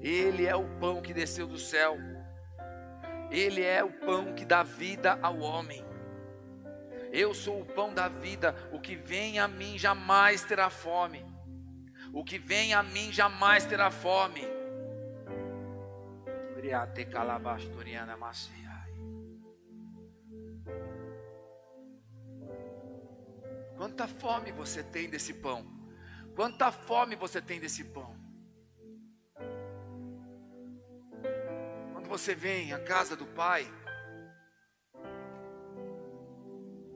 Ele 0.00 0.46
é 0.46 0.54
o 0.54 0.68
pão 0.78 1.02
que 1.02 1.12
desceu 1.12 1.46
do 1.46 1.58
céu. 1.58 1.96
Ele 3.30 3.62
é 3.62 3.82
o 3.82 3.90
pão 3.90 4.34
que 4.34 4.44
dá 4.44 4.62
vida 4.62 5.18
ao 5.22 5.38
homem. 5.40 5.84
Eu 7.12 7.32
sou 7.34 7.60
o 7.60 7.66
pão 7.66 7.92
da 7.92 8.08
vida. 8.08 8.54
O 8.72 8.80
que 8.80 8.96
vem 8.96 9.38
a 9.38 9.46
mim 9.46 9.78
jamais 9.78 10.44
terá 10.44 10.70
fome. 10.70 11.24
O 12.14 12.22
que 12.22 12.38
vem 12.38 12.72
a 12.72 12.80
mim 12.80 13.12
jamais 13.12 13.66
terá 13.66 13.90
fome. 13.90 14.40
Quanta 23.76 24.06
fome 24.06 24.52
você 24.52 24.84
tem 24.84 25.10
desse 25.10 25.34
pão? 25.34 25.66
Quanta 26.36 26.70
fome 26.70 27.16
você 27.16 27.42
tem 27.42 27.58
desse 27.58 27.82
pão? 27.82 28.16
Quando 31.92 32.08
você 32.08 32.32
vem 32.32 32.72
à 32.72 32.78
casa 32.78 33.16
do 33.16 33.26
Pai, 33.26 33.66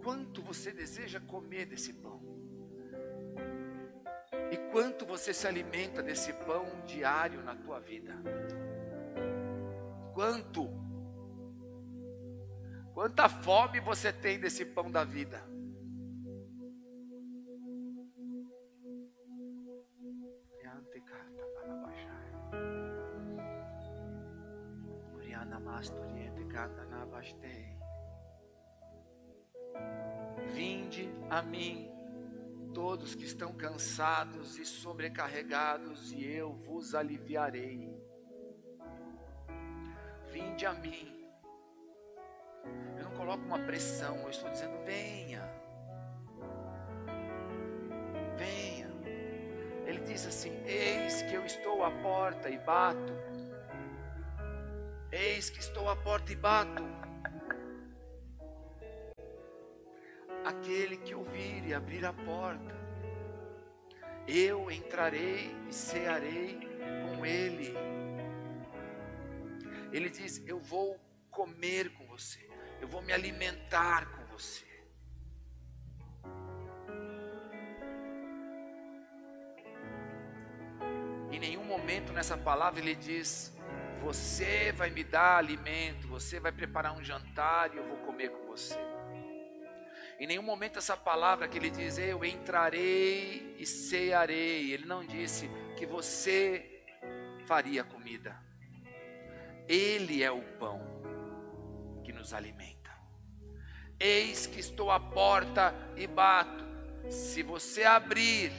quanto 0.01 0.41
você 0.43 0.71
deseja 0.71 1.19
comer 1.21 1.67
desse 1.67 1.93
pão? 1.93 2.28
Quanto 4.71 5.07
você 5.07 5.33
se 5.33 5.47
alimenta 5.47 6.03
desse 6.03 6.33
pão 6.33 6.67
diário 6.87 7.43
na 7.43 7.55
tua 7.55 7.81
vida? 7.81 8.15
Quanto? 10.15 10.69
Quanta 12.93 13.29
fome 13.29 13.81
você 13.81 14.13
tem 14.13 14.39
desse 14.39 14.65
pão 14.65 14.91
da 14.91 15.05
vida? 15.05 15.43
Vinde 30.53 31.09
a 31.31 31.43
mim, 31.43 31.89
todos 32.79 33.13
que 33.13 33.25
estão 33.25 33.53
cansados 33.53 34.57
e 34.57 34.65
sobrecarregados, 34.65 36.13
e 36.13 36.25
eu 36.25 36.53
vos 36.53 36.95
aliviarei. 36.95 37.93
Vinde 40.31 40.65
a 40.65 40.73
mim. 40.75 41.13
Eu 42.97 43.03
não 43.03 43.11
coloco 43.17 43.43
uma 43.43 43.59
pressão, 43.59 44.17
eu 44.19 44.31
estou 44.31 44.49
dizendo: 44.49 44.79
venha. 44.85 45.43
Venha. 48.37 48.87
Ele 49.85 50.01
diz 50.07 50.25
assim: 50.25 50.53
Eis 50.65 51.23
que 51.23 51.35
eu 51.35 51.45
estou 51.45 51.83
à 51.83 51.91
porta 51.91 52.49
e 52.49 52.59
bato. 52.59 53.13
Eis 55.11 55.51
que 55.51 55.59
estou 55.59 55.89
à 55.91 55.97
porta 55.97 56.33
e 56.33 56.37
bato. 56.37 57.08
Aquele 60.59 60.97
que 60.97 61.15
ouvir 61.15 61.65
e 61.67 61.73
abrir 61.73 62.05
a 62.05 62.13
porta, 62.13 62.77
eu 64.27 64.71
entrarei 64.71 65.55
e 65.69 65.73
cearei 65.73 66.59
com 67.07 67.25
ele. 67.25 67.75
Ele 69.93 70.11
diz: 70.11 70.43
Eu 70.47 70.59
vou 70.59 70.99
comer 71.31 71.91
com 71.95 72.05
você, 72.07 72.51
eu 72.81 72.89
vou 72.89 73.01
me 73.03 73.13
alimentar 73.13 74.07
com 74.07 74.25
você. 74.33 74.67
Em 81.31 81.39
nenhum 81.39 81.65
momento 81.65 82.13
nessa 82.13 82.37
palavra 82.37 82.81
ele 82.81 82.97
diz: 82.97 83.57
você 84.01 84.73
vai 84.73 84.91
me 84.91 85.05
dar 85.05 85.37
alimento, 85.37 86.09
você 86.09 86.41
vai 86.41 86.51
preparar 86.51 86.99
um 86.99 87.03
jantar 87.03 87.73
e 87.73 87.77
eu 87.77 87.87
vou 87.87 87.99
comer 87.99 88.31
com 88.31 88.45
você. 88.47 88.88
Em 90.19 90.27
nenhum 90.27 90.43
momento 90.43 90.79
essa 90.79 90.97
palavra 90.97 91.47
que 91.47 91.57
ele 91.57 91.71
diz, 91.71 91.97
eu 91.97 92.25
entrarei 92.25 93.55
e 93.57 93.65
cearei, 93.65 94.73
ele 94.73 94.85
não 94.85 95.07
disse 95.07 95.49
que 95.77 95.87
você 95.87 96.83
faria 97.47 97.85
comida. 97.85 98.37
Ele 99.69 100.23
é 100.23 100.31
o 100.31 100.43
pão 100.59 100.81
que 102.03 102.13
nos 102.13 102.35
alimenta. 102.35 102.91
Eis 104.01 104.47
que 104.47 104.59
estou 104.59 104.91
à 104.91 104.99
porta 104.99 105.75
e 105.97 106.07
bato. 106.07 106.67
Se 107.09 107.43
você 107.43 107.85
abrir, 107.85 108.51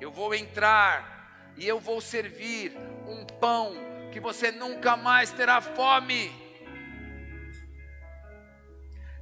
eu 0.00 0.10
vou 0.10 0.34
entrar 0.34 1.52
e 1.56 1.66
eu 1.66 1.80
vou 1.80 2.00
servir 2.02 2.76
um 3.06 3.24
pão 3.24 3.72
que 4.12 4.20
você 4.20 4.52
nunca 4.52 4.96
mais 4.96 5.32
terá 5.32 5.60
fome. 5.60 6.47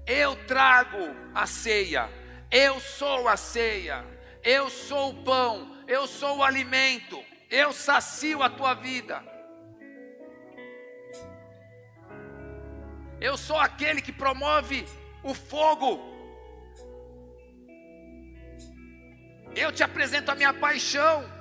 Eu 0.06 0.36
trago 0.46 0.98
a 1.34 1.46
ceia, 1.46 2.08
eu 2.50 2.78
sou 2.80 3.28
a 3.28 3.36
ceia, 3.36 4.04
eu 4.42 4.70
sou 4.70 5.10
o 5.10 5.24
pão, 5.24 5.76
eu 5.88 6.06
sou 6.06 6.38
o 6.38 6.42
alimento, 6.42 7.22
eu 7.50 7.72
sacio 7.72 8.42
a 8.42 8.48
tua 8.48 8.74
vida. 8.74 9.22
Eu 13.20 13.36
sou 13.36 13.58
aquele 13.58 14.00
que 14.00 14.12
promove 14.12 14.86
o 15.22 15.34
fogo. 15.34 16.14
Eu 19.54 19.72
te 19.72 19.82
apresento 19.82 20.30
a 20.30 20.34
minha 20.34 20.52
paixão. 20.52 21.36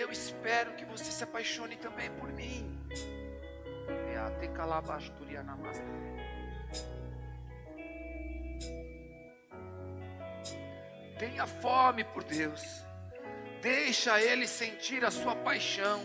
eu 0.00 0.10
espero 0.10 0.72
que 0.76 0.84
você 0.84 1.04
se 1.04 1.22
apaixone 1.22 1.76
também 1.76 2.10
por 2.12 2.32
mim. 2.32 2.79
Tenha 11.18 11.46
fome 11.46 12.02
por 12.04 12.24
Deus. 12.24 12.62
Deixa 13.60 14.20
Ele 14.20 14.46
sentir 14.46 15.04
a 15.04 15.10
sua 15.10 15.36
paixão. 15.36 16.00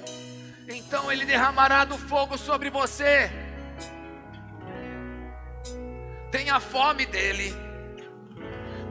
Então 0.67 1.11
Ele 1.11 1.25
derramará 1.25 1.85
do 1.85 1.97
fogo 1.97 2.37
sobre 2.37 2.69
você. 2.69 3.31
Tenha 6.31 6.59
fome 6.59 7.05
dEle. 7.05 7.55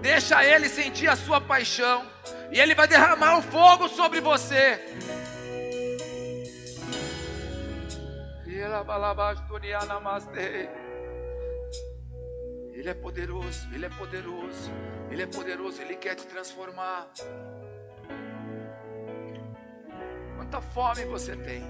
Deixa 0.01 0.43
Ele 0.45 0.69
sentir 0.69 1.09
a 1.09 1.17
sua 1.17 1.41
paixão. 1.41 2.07
E 2.51 2.59
Ele 2.59 2.75
vai 2.75 2.89
derramar 2.89 3.39
o 3.39 3.43
fogo 3.43 3.89
sobre 3.89 4.21
você. 4.21 4.81
Ele 12.73 12.89
é 12.89 12.95
poderoso, 12.95 13.69
Ele 13.73 13.87
é 13.87 13.89
poderoso, 13.89 14.73
Ele 15.11 15.23
é 15.23 15.27
poderoso, 15.27 15.83
Ele 15.83 15.97
quer 15.97 16.15
te 16.15 16.27
transformar. 16.27 17.09
Quanta 20.37 20.61
fome 20.61 21.05
você 21.05 21.37
tem? 21.37 21.63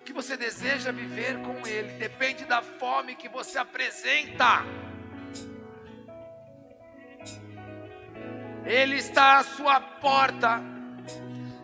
O 0.00 0.04
que 0.04 0.12
você 0.12 0.36
deseja 0.36 0.90
viver 0.90 1.38
com 1.42 1.66
Ele 1.66 1.92
depende 1.98 2.44
da 2.44 2.62
fome 2.62 3.14
que 3.16 3.28
você 3.28 3.58
apresenta. 3.58 4.64
Ele 8.64 8.96
está 8.96 9.38
à 9.38 9.44
sua 9.44 9.80
porta, 9.80 10.60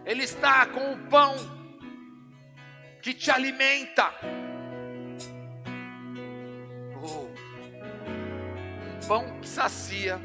Ele 0.07 0.23
está 0.23 0.65
com 0.67 0.93
o 0.93 0.99
pão 1.09 1.54
que 3.05 3.13
te 3.13 3.31
alimenta. 3.31 4.15
Oh, 7.03 7.29
um 8.89 9.07
pão 9.07 9.41
que 9.43 9.47
sacia, 9.47 10.19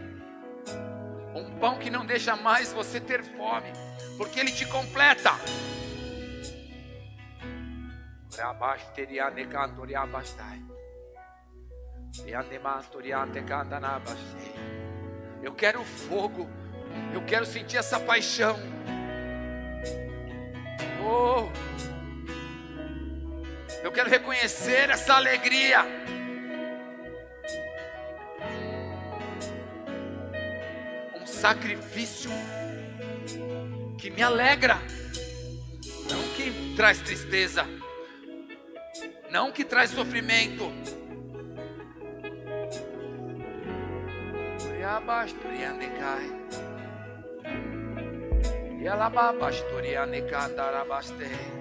um 1.36 1.60
pão 1.60 1.78
que 1.78 1.90
não 1.90 2.06
deixa 2.06 2.38
mais 2.38 2.72
você 2.72 3.02
ter 3.02 3.22
fome, 3.22 3.74
porque 4.18 4.40
ele 4.40 4.54
te 4.54 4.66
completa. 4.66 5.32
Eu 15.44 15.54
quero 15.54 15.84
fogo, 15.84 16.50
eu 17.14 17.26
quero 17.26 17.46
sentir 17.46 17.76
essa 17.76 18.00
paixão. 18.00 18.58
Oh, 21.04 21.50
eu 23.84 23.92
quero 23.92 24.10
reconhecer 24.10 24.90
essa 24.90 25.16
alegria. 25.16 25.86
Um 31.22 31.26
sacrifício 31.26 32.32
que 33.98 34.10
me 34.10 34.22
alegra, 34.22 34.78
não 36.10 36.22
que 36.36 36.76
traz 36.76 37.00
tristeza, 37.00 37.66
não 39.30 39.52
que 39.52 39.64
traz 39.64 39.92
sofrimento. 39.92 40.72
E 48.80 48.86
ela 48.86 49.10
babastoriane 49.10 50.22
candarabastei. 50.24 51.59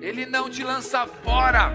Ele 0.00 0.26
não 0.26 0.48
te 0.50 0.62
lança 0.62 1.06
fora. 1.06 1.72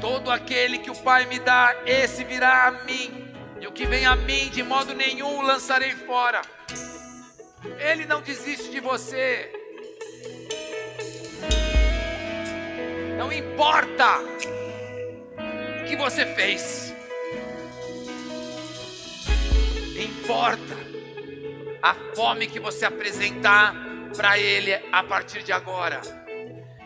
Todo 0.00 0.30
aquele 0.30 0.78
que 0.78 0.90
o 0.90 0.96
Pai 0.96 1.26
me 1.26 1.38
dá, 1.38 1.76
esse 1.86 2.24
virá 2.24 2.66
a 2.66 2.70
mim. 2.84 3.32
E 3.60 3.66
o 3.66 3.72
que 3.72 3.86
vem 3.86 4.04
a 4.04 4.16
mim, 4.16 4.48
de 4.48 4.62
modo 4.62 4.94
nenhum 4.94 5.42
lançarei 5.42 5.92
fora. 5.92 6.42
Ele 7.78 8.06
não 8.06 8.20
desiste 8.20 8.70
de 8.70 8.80
você. 8.80 9.52
Não 13.16 13.32
importa 13.32 14.18
o 15.80 15.84
que 15.84 15.94
você 15.94 16.26
fez. 16.26 16.91
Importa 20.32 20.74
a 21.82 21.94
fome 22.14 22.46
que 22.46 22.58
você 22.58 22.86
apresentar 22.86 23.74
para 24.16 24.38
Ele 24.38 24.72
a 24.90 25.04
partir 25.04 25.42
de 25.42 25.52
agora. 25.52 26.00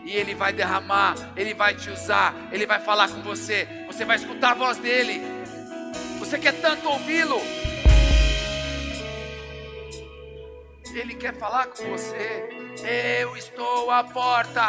E 0.03 0.11
Ele 0.11 0.35
vai 0.35 0.51
derramar, 0.51 1.15
Ele 1.35 1.53
vai 1.53 1.73
te 1.73 1.89
usar, 1.89 2.35
Ele 2.51 2.65
vai 2.65 2.79
falar 2.79 3.07
com 3.07 3.21
você, 3.21 3.65
você 3.87 4.03
vai 4.03 4.17
escutar 4.17 4.51
a 4.51 4.53
voz 4.53 4.77
dEle. 4.77 5.21
Você 6.19 6.37
quer 6.37 6.59
tanto 6.59 6.89
ouvi-lo? 6.89 7.39
Ele 10.93 11.13
quer 11.13 11.33
falar 11.33 11.67
com 11.67 11.85
você. 11.85 12.49
Eu 13.21 13.37
estou 13.37 13.89
à 13.91 14.03
porta. 14.03 14.67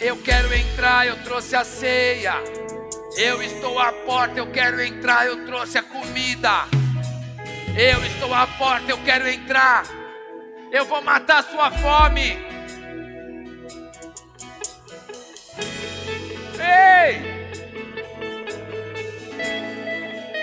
Eu 0.00 0.16
quero 0.22 0.54
entrar, 0.54 1.06
eu 1.06 1.22
trouxe 1.24 1.54
a 1.56 1.64
ceia. 1.64 2.34
Eu 3.18 3.42
estou 3.42 3.78
à 3.78 3.92
porta, 3.92 4.38
eu 4.38 4.46
quero 4.50 4.80
entrar, 4.80 5.26
eu 5.26 5.44
trouxe 5.44 5.76
a 5.76 5.82
comida. 5.82 6.78
Eu 7.76 8.04
estou 8.04 8.34
à 8.34 8.46
porta, 8.46 8.90
eu 8.90 8.98
quero 9.04 9.28
entrar. 9.28 9.84
Eu 10.70 10.84
vou 10.84 11.00
matar 11.02 11.38
a 11.38 11.42
sua 11.42 11.70
fome. 11.70 12.36
Ei! 16.60 17.38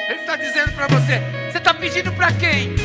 Ele 0.10 0.20
está 0.20 0.36
dizendo 0.36 0.72
para 0.74 0.88
você: 0.88 1.20
você 1.52 1.58
está 1.58 1.74
pedindo 1.74 2.12
para 2.14 2.32
quem? 2.34 2.76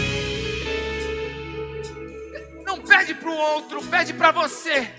Não 2.64 2.80
pede 2.80 3.14
para 3.14 3.30
o 3.30 3.36
outro, 3.36 3.82
pede 3.84 4.12
para 4.12 4.30
você. 4.32 4.90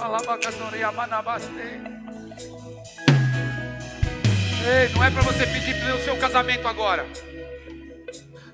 Alabacatoria 0.00 0.88
Ei, 4.66 4.88
não 4.94 5.04
é 5.04 5.10
para 5.10 5.20
você 5.20 5.46
pedir 5.46 5.78
pelo 5.78 5.98
seu 6.02 6.16
casamento 6.16 6.66
agora. 6.66 7.06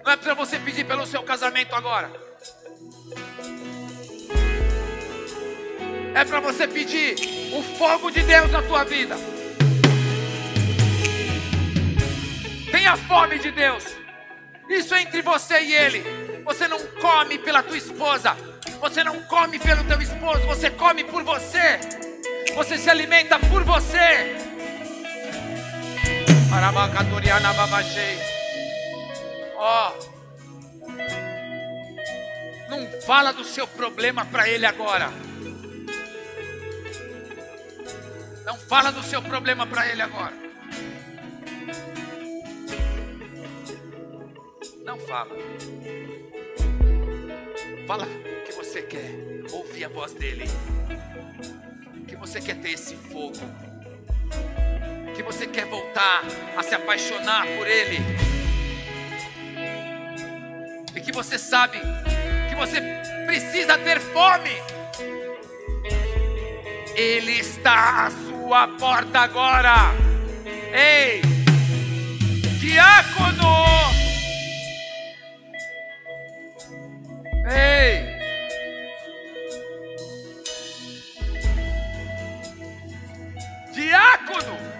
Não 0.05 0.11
é 0.11 0.16
para 0.16 0.35
você 0.35 0.59
pedir 0.59 0.85
pelo 0.85 1.07
seu 1.07 1.23
casamento 1.23 1.73
agora. 1.73 2.11
É 6.12 6.24
para 6.24 6.41
você 6.41 6.66
pedir 6.66 7.15
o 7.55 7.62
fogo 7.78 8.11
de 8.11 8.23
Deus 8.23 8.51
na 8.51 8.61
tua 8.61 8.82
vida. 8.82 9.15
Tenha 12.73 12.97
fome 12.97 13.39
de 13.39 13.53
Deus. 13.53 13.85
Isso 14.69 14.93
é 14.97 15.03
entre 15.03 15.23
você 15.23 15.61
e 15.61 15.77
Ele. 15.77 16.05
Você 16.45 16.66
não 16.66 16.81
come 17.01 17.39
pela 17.39 17.62
tua 17.62 17.78
esposa. 17.78 18.37
Você 18.81 19.05
não 19.05 19.23
come 19.23 19.61
pelo 19.61 19.85
teu 19.85 20.03
esposo. 20.03 20.45
Você 20.49 20.70
come 20.70 21.05
por 21.05 21.23
você. 21.23 21.78
Você 22.57 22.78
se 22.78 22.91
alimenta 22.91 23.39
por 23.39 23.62
você. 23.62 24.49
Ó, 29.56 29.93
oh, 29.93 30.10
não 32.68 33.01
fala 33.02 33.32
do 33.32 33.44
seu 33.44 33.68
problema 33.68 34.24
para 34.24 34.48
ele 34.48 34.66
agora. 34.66 35.12
Não 38.44 38.56
fala 38.56 38.90
do 38.90 39.01
seu 39.05 39.22
problema 39.22 39.64
para 39.64 39.86
ele 39.89 40.02
agora. 40.02 40.35
Não 44.85 44.98
fala. 44.98 45.36
Fala 47.86 48.06
que 48.44 48.52
você 48.52 48.82
quer 48.82 49.10
ouvir 49.52 49.85
a 49.85 49.89
voz 49.89 50.12
dele. 50.14 50.47
Que 52.09 52.16
você 52.16 52.40
quer 52.40 52.56
ter 52.56 52.72
esse 52.72 52.97
fogo 52.97 53.70
que 55.21 55.25
você 55.25 55.47
quer 55.47 55.67
voltar 55.67 56.23
a 56.57 56.63
se 56.63 56.75
apaixonar 56.75 57.47
por 57.47 57.67
Ele, 57.67 57.99
e 60.97 61.01
que 61.03 61.13
você 61.13 61.39
sabe 61.39 61.79
que 62.49 62.55
você 62.55 62.81
precisa 63.27 63.77
ter 63.77 64.01
fome, 64.01 64.51
Ele 66.97 67.33
está 67.33 68.07
à 68.07 68.11
sua 68.11 68.67
porta 68.79 69.21
agora. 69.21 69.93
Ei, 70.73 71.21
diácono! 72.59 73.67
Ei! 77.47 78.09
Diácono! 83.75 84.80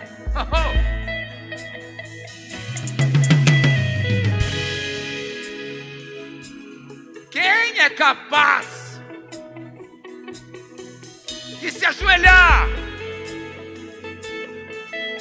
Quem 7.31 7.81
é 7.81 7.91
capaz 7.91 9.01
de 11.61 11.71
se 11.71 11.85
ajoelhar 11.85 12.69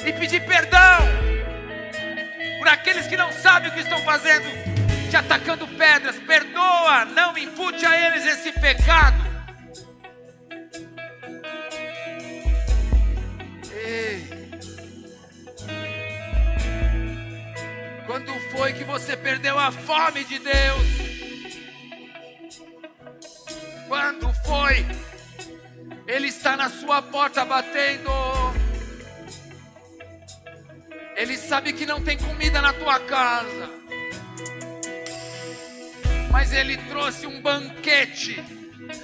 e 0.05 0.13
pedir 0.13 0.45
perdão 0.45 0.99
por 2.57 2.67
aqueles 2.67 3.07
que 3.07 3.17
não 3.17 3.31
sabem 3.31 3.69
o 3.69 3.73
que 3.73 3.79
estão 3.79 3.99
fazendo, 4.03 4.45
te 5.09 5.15
atacando 5.15 5.67
pedras? 5.67 6.17
Perdoa, 6.19 7.05
não 7.05 7.37
impute 7.37 7.85
a 7.85 8.07
eles 8.07 8.25
esse 8.25 8.51
pecado. 8.53 9.29
Quando 18.09 18.33
foi 18.49 18.73
que 18.73 18.83
você 18.83 19.15
perdeu 19.15 19.59
a 19.59 19.71
fome 19.71 20.23
de 20.23 20.39
Deus? 20.39 20.87
Quando 23.87 24.33
foi? 24.47 24.83
Ele 26.07 26.29
está 26.29 26.57
na 26.57 26.69
sua 26.69 27.03
porta 27.03 27.45
batendo. 27.45 28.09
Ele 31.15 31.37
sabe 31.37 31.71
que 31.71 31.85
não 31.85 32.01
tem 32.01 32.17
comida 32.17 32.59
na 32.63 32.73
tua 32.73 32.99
casa. 32.99 33.69
Mas 36.31 36.51
ele 36.51 36.77
trouxe 36.77 37.27
um 37.27 37.39
banquete. 37.43 38.43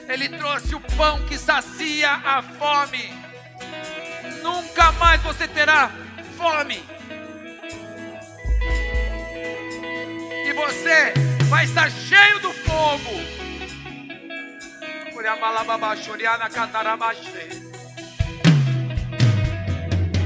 Ele 0.09 0.29
trouxe 0.29 0.73
o 0.73 0.81
pão 0.97 1.23
que 1.27 1.37
sacia 1.37 2.11
a 2.11 2.41
fome. 2.41 3.13
Nunca 4.41 4.91
mais 4.93 5.21
você 5.21 5.47
terá 5.47 5.91
fome. 6.35 6.94
Você 10.55 11.13
vai 11.49 11.65
estar 11.65 11.91
cheio 11.91 12.39
do 12.39 12.51
fogo. 12.53 13.11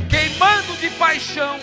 Queimando 0.10 0.78
de 0.78 0.90
paixão. 0.92 1.60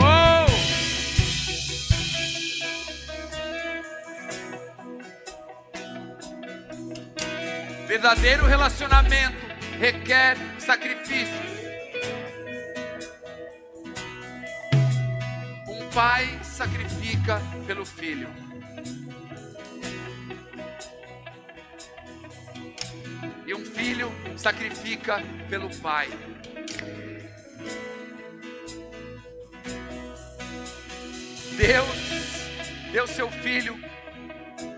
Oh! 0.00 0.46
Verdadeiro 7.86 8.46
relacionamento 8.46 9.36
requer 9.78 10.36
sacrifícios. 10.58 11.67
Pai 15.92 16.38
sacrifica 16.42 17.40
pelo 17.66 17.84
filho. 17.84 18.28
E 23.46 23.54
um 23.54 23.64
filho 23.64 24.10
sacrifica 24.36 25.22
pelo 25.48 25.68
pai. 25.80 26.08
Deus 31.56 31.88
deu 32.92 33.06
seu 33.06 33.30
filho 33.30 33.76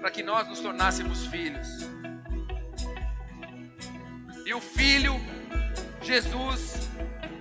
para 0.01 0.11
que 0.11 0.23
nós 0.23 0.49
nos 0.49 0.61
tornássemos 0.61 1.27
filhos. 1.27 1.69
E 4.47 4.55
o 4.55 4.61
filho, 4.61 5.15
Jesus, 6.03 6.89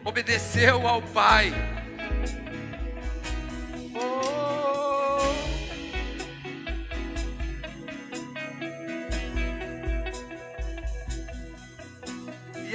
obedeceu 0.03 0.87
ao 0.87 1.01
Pai. 1.01 1.53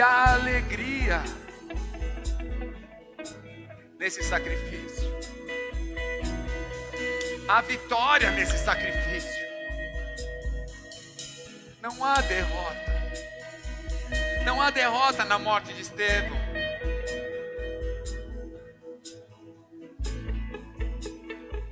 A 0.06 0.34
alegria 0.34 1.24
nesse 3.98 4.22
sacrifício. 4.22 5.08
A 7.48 7.62
vitória 7.62 8.30
nesse 8.32 8.58
sacrifício. 8.58 9.42
Não 11.80 12.04
há 12.04 12.20
derrota. 12.20 12.92
Não 14.44 14.60
há 14.60 14.68
derrota 14.68 15.24
na 15.24 15.38
morte 15.38 15.72
de 15.72 15.80
Estevão. 15.80 16.38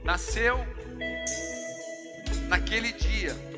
Nasceu 0.02 0.56
naquele 2.48 2.92
dia. 2.92 3.51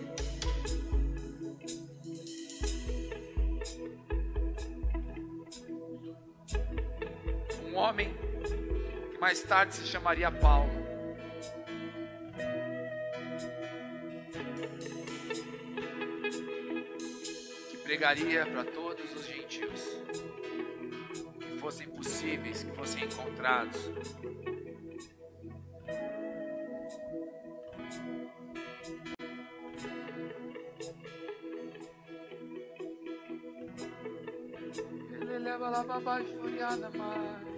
Mais 9.34 9.42
tarde 9.42 9.74
se 9.74 9.84
chamaria 9.86 10.30
Paulo. 10.30 10.70
Que 17.68 17.76
pregaria 17.78 18.46
para 18.46 18.62
todos 18.62 19.12
os 19.12 19.26
gentios 19.26 19.80
que 21.40 21.58
fossem 21.58 21.88
possíveis, 21.88 22.62
que 22.62 22.70
fossem 22.76 23.06
encontrados. 23.06 23.90
Ele 35.10 35.38
leva 35.40 35.70
lá 35.70 35.82
para 35.82 35.98
baixo, 35.98 36.38
furiada 36.38 36.88
mais. 36.90 37.53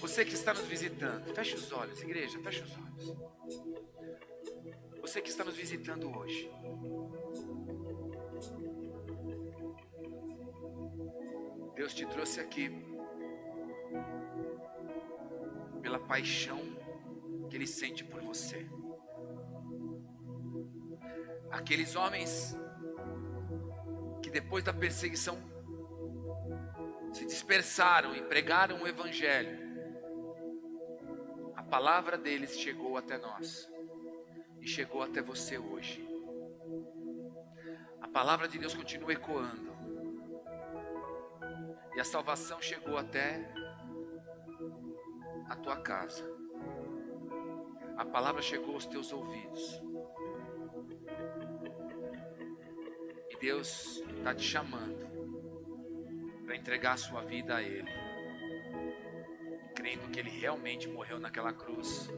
Você 0.00 0.24
que 0.24 0.34
está 0.34 0.54
nos 0.54 0.64
visitando, 0.64 1.34
feche 1.34 1.54
os 1.54 1.70
olhos, 1.70 2.02
igreja, 2.02 2.38
feche 2.40 2.62
os 2.62 2.72
olhos. 2.72 3.16
Você 5.02 5.20
que 5.20 5.28
está 5.28 5.44
nos 5.44 5.56
visitando 5.56 6.10
hoje. 6.16 6.50
Deus 11.74 11.92
te 11.92 12.06
trouxe 12.06 12.40
aqui 12.40 12.70
pela 15.82 15.98
paixão 15.98 16.60
que 17.50 17.56
Ele 17.56 17.66
sente 17.66 18.04
por 18.04 18.22
você. 18.22 18.66
Aqueles 21.50 21.94
homens 21.94 22.56
que 24.28 24.32
depois 24.32 24.62
da 24.62 24.74
perseguição 24.74 25.38
se 27.14 27.24
dispersaram 27.24 28.14
e 28.14 28.20
pregaram 28.20 28.82
o 28.82 28.86
Evangelho, 28.86 29.58
a 31.56 31.62
palavra 31.62 32.18
deles 32.18 32.58
chegou 32.58 32.98
até 32.98 33.16
nós 33.16 33.66
e 34.60 34.68
chegou 34.68 35.02
até 35.02 35.22
você 35.22 35.56
hoje. 35.56 36.06
A 38.02 38.08
palavra 38.08 38.46
de 38.46 38.58
Deus 38.58 38.74
continua 38.74 39.14
ecoando. 39.14 39.72
E 41.96 42.00
a 42.00 42.04
salvação 42.04 42.60
chegou 42.60 42.98
até 42.98 43.50
a 45.48 45.56
tua 45.56 45.80
casa. 45.80 46.22
A 47.96 48.04
palavra 48.04 48.42
chegou 48.42 48.74
aos 48.74 48.84
teus 48.84 49.10
ouvidos. 49.10 49.82
Deus 53.40 54.02
está 54.16 54.34
te 54.34 54.42
chamando 54.42 55.06
para 56.44 56.56
entregar 56.56 56.94
a 56.94 56.96
sua 56.96 57.22
vida 57.22 57.56
a 57.56 57.62
Ele, 57.62 57.88
crendo 59.74 60.08
que 60.08 60.18
Ele 60.18 60.30
realmente 60.30 60.88
morreu 60.88 61.18
naquela 61.18 61.52
cruz 61.52 62.10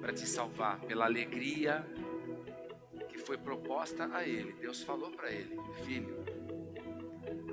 para 0.00 0.12
te 0.12 0.26
salvar 0.26 0.80
pela 0.80 1.04
alegria 1.04 1.86
que 3.08 3.18
foi 3.18 3.38
proposta 3.38 4.08
a 4.12 4.26
Ele. 4.26 4.52
Deus 4.54 4.82
falou 4.82 5.10
para 5.12 5.30
Ele, 5.30 5.56
filho, 5.84 6.24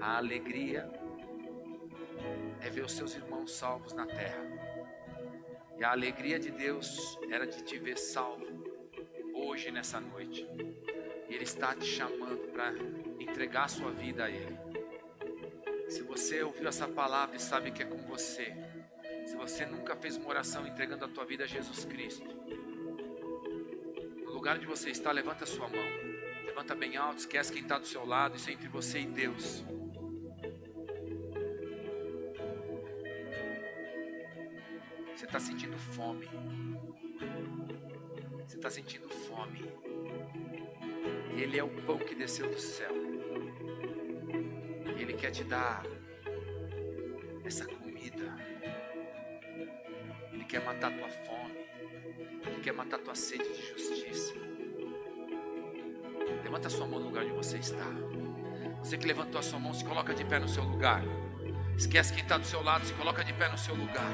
a 0.02 0.18
alegria 0.18 0.90
é 2.62 2.70
ver 2.70 2.86
os 2.86 2.94
seus 2.94 3.16
irmãos 3.16 3.52
salvos 3.52 3.94
na 3.94 4.06
terra. 4.06 4.44
E 5.78 5.84
a 5.84 5.92
alegria 5.92 6.40
de 6.40 6.50
Deus 6.50 7.20
era 7.30 7.46
de 7.46 7.64
te 7.64 7.78
ver 7.78 7.98
salvo 7.98 8.46
hoje 9.34 9.72
nessa 9.72 10.00
noite. 10.00 10.48
Ele 11.30 11.44
está 11.44 11.74
te 11.76 11.86
chamando 11.86 12.52
para 12.52 12.74
entregar 13.20 13.66
a 13.66 13.68
sua 13.68 13.92
vida 13.92 14.26
a 14.26 14.30
Ele. 14.30 14.58
Se 15.88 16.02
você 16.04 16.44
ouviu 16.44 16.68
essa 16.68 16.88
palavra 16.88 17.36
e 17.36 17.40
sabe 17.40 17.72
que 17.72 17.82
é 17.82 17.86
com 17.86 17.98
você, 17.98 18.54
se 19.26 19.36
você 19.36 19.66
nunca 19.66 19.96
fez 19.96 20.18
uma 20.18 20.28
oração 20.30 20.66
entregando 20.68 21.06
a 21.06 21.08
tua 21.08 21.26
vida 21.26 21.44
a 21.44 21.48
Jesus 21.48 21.86
Cristo, 21.86 22.28
no 24.24 24.32
lugar 24.32 24.58
onde 24.58 24.66
você 24.66 24.90
está, 24.90 25.12
levanta 25.12 25.44
a 25.44 25.48
sua 25.48 25.68
mão. 25.68 25.86
Levanta 26.46 26.76
bem 26.76 26.98
alto, 26.98 27.20
esquece 27.20 27.54
quem 27.54 27.62
está 27.62 27.78
do 27.78 27.88
seu 27.88 28.06
lado, 28.06 28.36
isso 28.36 28.50
é 28.50 28.54
entre 28.54 28.68
você 28.68 29.00
e 29.00 29.06
Deus. 29.06 29.64
Você 35.16 35.26
está 35.26 35.40
sentindo 35.40 35.78
fome. 35.78 36.30
Você 38.48 38.56
está 38.56 38.70
sentindo 38.70 39.08
fome. 39.10 39.62
Ele 41.40 41.58
é 41.58 41.64
o 41.64 41.70
pão 41.70 41.98
que 41.98 42.14
desceu 42.14 42.50
do 42.50 42.60
céu. 42.60 42.92
Ele 44.98 45.14
quer 45.14 45.32
te 45.32 45.42
dar 45.46 45.84
essa 47.46 47.66
comida. 47.66 48.36
Ele 50.34 50.44
quer 50.44 50.62
matar 50.66 50.92
tua 50.92 51.08
fome. 51.08 51.66
Ele 52.46 52.60
quer 52.62 52.74
matar 52.74 53.00
tua 53.00 53.16
sede 53.16 53.46
de 53.46 53.70
justiça. 53.70 54.34
Levanta 56.44 56.70
sua 56.70 56.86
mão 56.86 57.00
no 57.00 57.06
lugar 57.06 57.24
onde 57.24 57.34
você 57.34 57.58
está. 57.58 57.88
Você 58.84 58.98
que 58.98 59.08
levantou 59.08 59.40
a 59.40 59.42
sua 59.42 59.60
mão, 59.60 59.74
se 59.74 59.86
coloca 59.86 60.14
de 60.14 60.26
pé 60.26 60.40
no 60.40 60.48
seu 60.50 60.64
lugar. 60.64 61.02
Esquece 61.78 62.14
quem 62.14 62.24
está 62.24 62.38
do 62.38 62.46
seu 62.46 62.62
lado, 62.62 62.86
se 62.86 62.94
coloca 62.96 63.24
de 63.24 63.32
pé 63.32 63.48
no 63.48 63.58
seu 63.58 63.76
lugar. 63.76 64.12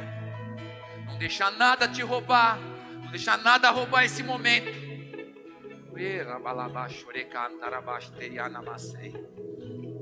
Não 1.07 1.17
deixar 1.17 1.49
nada 1.53 1.87
te 1.87 2.03
roubar. 2.03 2.59
Não 3.03 3.09
deixar 3.09 3.39
nada 3.39 3.71
roubar 3.71 4.05
esse 4.05 4.21
momento. 4.21 4.84